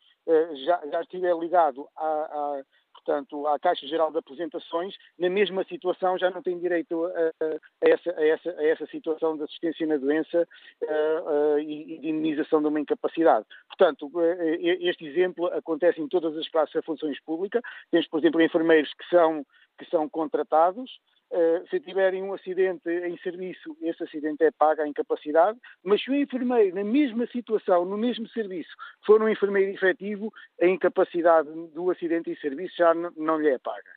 já, 0.66 0.82
já 0.92 1.02
estiver 1.02 1.34
ligado 1.38 1.88
a 1.96 2.62
portanto, 3.04 3.46
à 3.48 3.60
Caixa 3.60 3.86
Geral 3.86 4.12
de 4.12 4.18
Apresentações, 4.18 4.96
na 5.20 5.30
mesma 5.30 5.64
situação 5.66 6.18
já 6.18 6.32
não 6.32 6.42
tem 6.42 6.58
direito 6.58 7.06
a, 7.06 7.10
a, 7.10 7.60
essa, 7.82 8.12
a 8.18 8.26
essa, 8.26 8.50
a 8.52 8.66
essa 8.66 8.86
situação 8.88 9.36
de 9.38 9.44
assistência 9.44 9.86
na 9.86 9.98
doença 9.98 10.48
uh, 10.82 11.56
uh, 11.56 11.60
e, 11.60 12.00
de 12.00 12.08
indemnização 12.10 12.62
de 12.62 12.68
uma 12.68 12.80
incapacidade. 12.80 13.46
Portanto, 13.68 14.08
uh, 14.08 14.36
este 14.82 15.06
exemplo 15.06 15.48
acontece 15.48 16.02
em 16.02 16.08
todas 16.08 16.36
as 16.38 16.48
classes 16.50 16.74
de 16.74 16.82
funções 16.82 17.20
públicas. 17.22 17.62
Temos, 17.92 18.08
por 18.08 18.20
exemplo, 18.20 18.42
enfermeiros 18.42 18.92
que 18.94 19.08
são, 19.10 19.46
que 19.78 19.86
são 19.90 20.08
contratados, 20.10 20.90
se 21.70 21.80
tiverem 21.80 22.22
um 22.22 22.34
acidente 22.34 22.90
em 22.90 23.18
serviço, 23.18 23.76
esse 23.82 24.04
acidente 24.04 24.44
é 24.44 24.52
pago 24.52 24.82
a 24.82 24.88
incapacidade, 24.88 25.58
mas 25.84 26.04
se 26.04 26.12
o 26.12 26.16
enfermeiro, 26.16 26.76
na 26.76 26.84
mesma 26.84 27.26
situação, 27.28 27.86
no 27.86 27.98
mesmo 27.98 28.28
serviço, 28.30 28.70
for 29.06 29.22
um 29.22 29.30
enfermeiro 29.30 29.72
efetivo, 29.72 30.32
a 30.62 30.68
incapacidade 30.68 31.50
do 31.74 31.90
acidente 31.90 32.30
em 32.30 32.36
serviço 32.36 32.76
já 32.78 32.94
não 32.94 33.40
lhe 33.40 33.50
é 33.50 33.58
paga. 33.58 33.92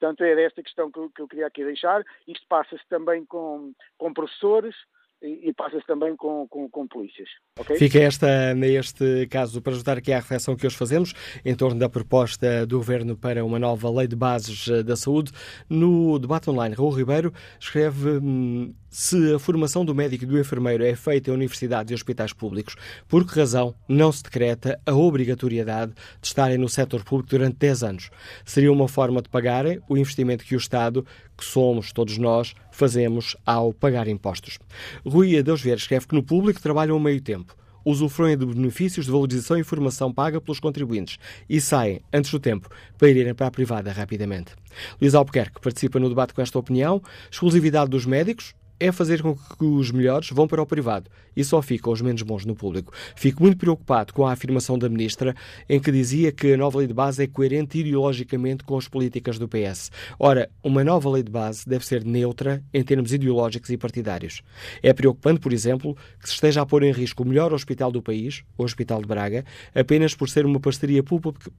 Portanto, 0.00 0.24
era 0.24 0.40
esta 0.40 0.62
questão 0.62 0.90
que 0.90 0.98
eu, 0.98 1.10
que 1.10 1.22
eu 1.22 1.28
queria 1.28 1.46
aqui 1.46 1.62
deixar. 1.62 2.02
Isto 2.26 2.46
passa-se 2.48 2.86
também 2.88 3.24
com, 3.26 3.72
com 3.98 4.14
professores, 4.14 4.74
e, 5.22 5.52
passa-se 5.52 5.86
também 5.86 6.16
com, 6.16 6.46
com, 6.48 6.68
com 6.68 6.86
polícias. 6.86 7.28
Okay? 7.58 7.76
Fica 7.76 7.98
esta, 7.98 8.54
neste 8.54 9.26
caso, 9.26 9.60
para 9.60 9.72
ajudar 9.72 9.98
aqui 9.98 10.12
à 10.12 10.16
reflexão 10.16 10.56
que 10.56 10.66
hoje 10.66 10.76
fazemos 10.76 11.12
em 11.44 11.54
torno 11.54 11.78
da 11.78 11.88
proposta 11.88 12.66
do 12.66 12.78
Governo 12.78 13.16
para 13.16 13.44
uma 13.44 13.58
nova 13.58 13.90
lei 13.90 14.06
de 14.06 14.16
bases 14.16 14.68
eh, 14.68 14.82
da 14.82 14.96
saúde. 14.96 15.32
No 15.68 16.18
debate 16.18 16.48
online, 16.48 16.74
Raul 16.74 16.90
Ribeiro 16.90 17.32
escreve 17.58 18.18
hum, 18.18 18.74
se 18.88 19.34
a 19.34 19.38
formação 19.38 19.84
do 19.84 19.94
médico 19.94 20.24
e 20.24 20.26
do 20.26 20.38
enfermeiro 20.38 20.84
é 20.84 20.96
feita 20.96 21.30
em 21.30 21.34
universidades 21.34 21.92
e 21.92 21.94
hospitais 21.94 22.32
públicos, 22.32 22.74
por 23.06 23.24
que 23.24 23.38
razão 23.38 23.74
não 23.88 24.10
se 24.10 24.22
decreta 24.22 24.80
a 24.84 24.92
obrigatoriedade 24.92 25.92
de 26.20 26.26
estarem 26.26 26.58
no 26.58 26.68
setor 26.68 27.04
público 27.04 27.30
durante 27.30 27.56
10 27.56 27.84
anos? 27.84 28.10
Seria 28.44 28.72
uma 28.72 28.88
forma 28.88 29.22
de 29.22 29.28
pagarem 29.28 29.80
o 29.88 29.96
investimento 29.96 30.44
que 30.44 30.56
o 30.56 30.58
Estado, 30.58 31.06
que 31.40 31.44
somos 31.44 31.92
todos 31.92 32.18
nós, 32.18 32.54
fazemos 32.70 33.36
ao 33.44 33.72
pagar 33.72 34.06
impostos. 34.06 34.58
Rui 35.04 35.36
Adeus 35.36 35.60
Vieira 35.60 35.80
escreve 35.80 36.06
que 36.06 36.14
no 36.14 36.22
público 36.22 36.60
trabalham 36.60 36.94
ao 36.94 37.00
meio 37.00 37.20
tempo 37.20 37.56
usufruem 37.84 38.36
de 38.36 38.46
benefícios 38.46 39.06
de 39.06 39.12
valorização 39.12 39.56
e 39.56 39.60
informação 39.60 40.12
paga 40.12 40.40
pelos 40.40 40.60
contribuintes 40.60 41.18
e 41.48 41.60
saem, 41.60 42.00
antes 42.12 42.30
do 42.30 42.38
tempo, 42.38 42.68
para 42.98 43.08
irem 43.08 43.34
para 43.34 43.46
a 43.46 43.50
privada 43.50 43.92
rapidamente. 43.92 44.52
Luís 45.00 45.14
Albuquerque 45.14 45.60
participa 45.60 45.98
no 45.98 46.08
debate 46.08 46.34
com 46.34 46.42
esta 46.42 46.58
opinião. 46.58 47.02
Exclusividade 47.30 47.90
dos 47.90 48.06
médicos, 48.06 48.54
é 48.80 48.90
fazer 48.90 49.20
com 49.20 49.36
que 49.36 49.64
os 49.64 49.90
melhores 49.90 50.30
vão 50.30 50.48
para 50.48 50.62
o 50.62 50.66
privado 50.66 51.10
e 51.36 51.44
só 51.44 51.60
ficam 51.60 51.92
os 51.92 52.00
menos 52.00 52.22
bons 52.22 52.46
no 52.46 52.56
público. 52.56 52.92
Fico 53.14 53.42
muito 53.42 53.58
preocupado 53.58 54.12
com 54.12 54.26
a 54.26 54.32
afirmação 54.32 54.78
da 54.78 54.88
Ministra 54.88 55.36
em 55.68 55.78
que 55.78 55.92
dizia 55.92 56.32
que 56.32 56.54
a 56.54 56.56
nova 56.56 56.78
lei 56.78 56.86
de 56.86 56.94
base 56.94 57.22
é 57.22 57.26
coerente 57.26 57.78
ideologicamente 57.78 58.64
com 58.64 58.76
as 58.76 58.88
políticas 58.88 59.38
do 59.38 59.46
PS. 59.46 59.90
Ora, 60.18 60.50
uma 60.64 60.82
nova 60.82 61.10
lei 61.10 61.22
de 61.22 61.30
base 61.30 61.68
deve 61.68 61.84
ser 61.84 62.04
neutra 62.04 62.64
em 62.72 62.82
termos 62.82 63.12
ideológicos 63.12 63.68
e 63.70 63.76
partidários. 63.76 64.42
É 64.82 64.92
preocupante, 64.92 65.40
por 65.40 65.52
exemplo, 65.52 65.96
que 66.20 66.28
se 66.28 66.34
esteja 66.34 66.62
a 66.62 66.66
pôr 66.66 66.82
em 66.82 66.92
risco 66.92 67.22
o 67.22 67.26
melhor 67.26 67.52
hospital 67.52 67.92
do 67.92 68.02
país, 68.02 68.42
o 68.56 68.64
Hospital 68.64 69.02
de 69.02 69.06
Braga, 69.06 69.44
apenas 69.74 70.14
por 70.14 70.28
ser 70.28 70.46
uma 70.46 70.58
parceria 70.58 71.02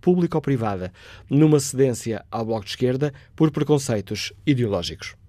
público-privada, 0.01 0.91
numa 1.29 1.59
cedência 1.59 2.25
ao 2.31 2.45
Bloco 2.45 2.65
de 2.65 2.71
Esquerda 2.71 3.13
por 3.35 3.51
preconceitos 3.51 4.33
ideológicos. 4.45 5.20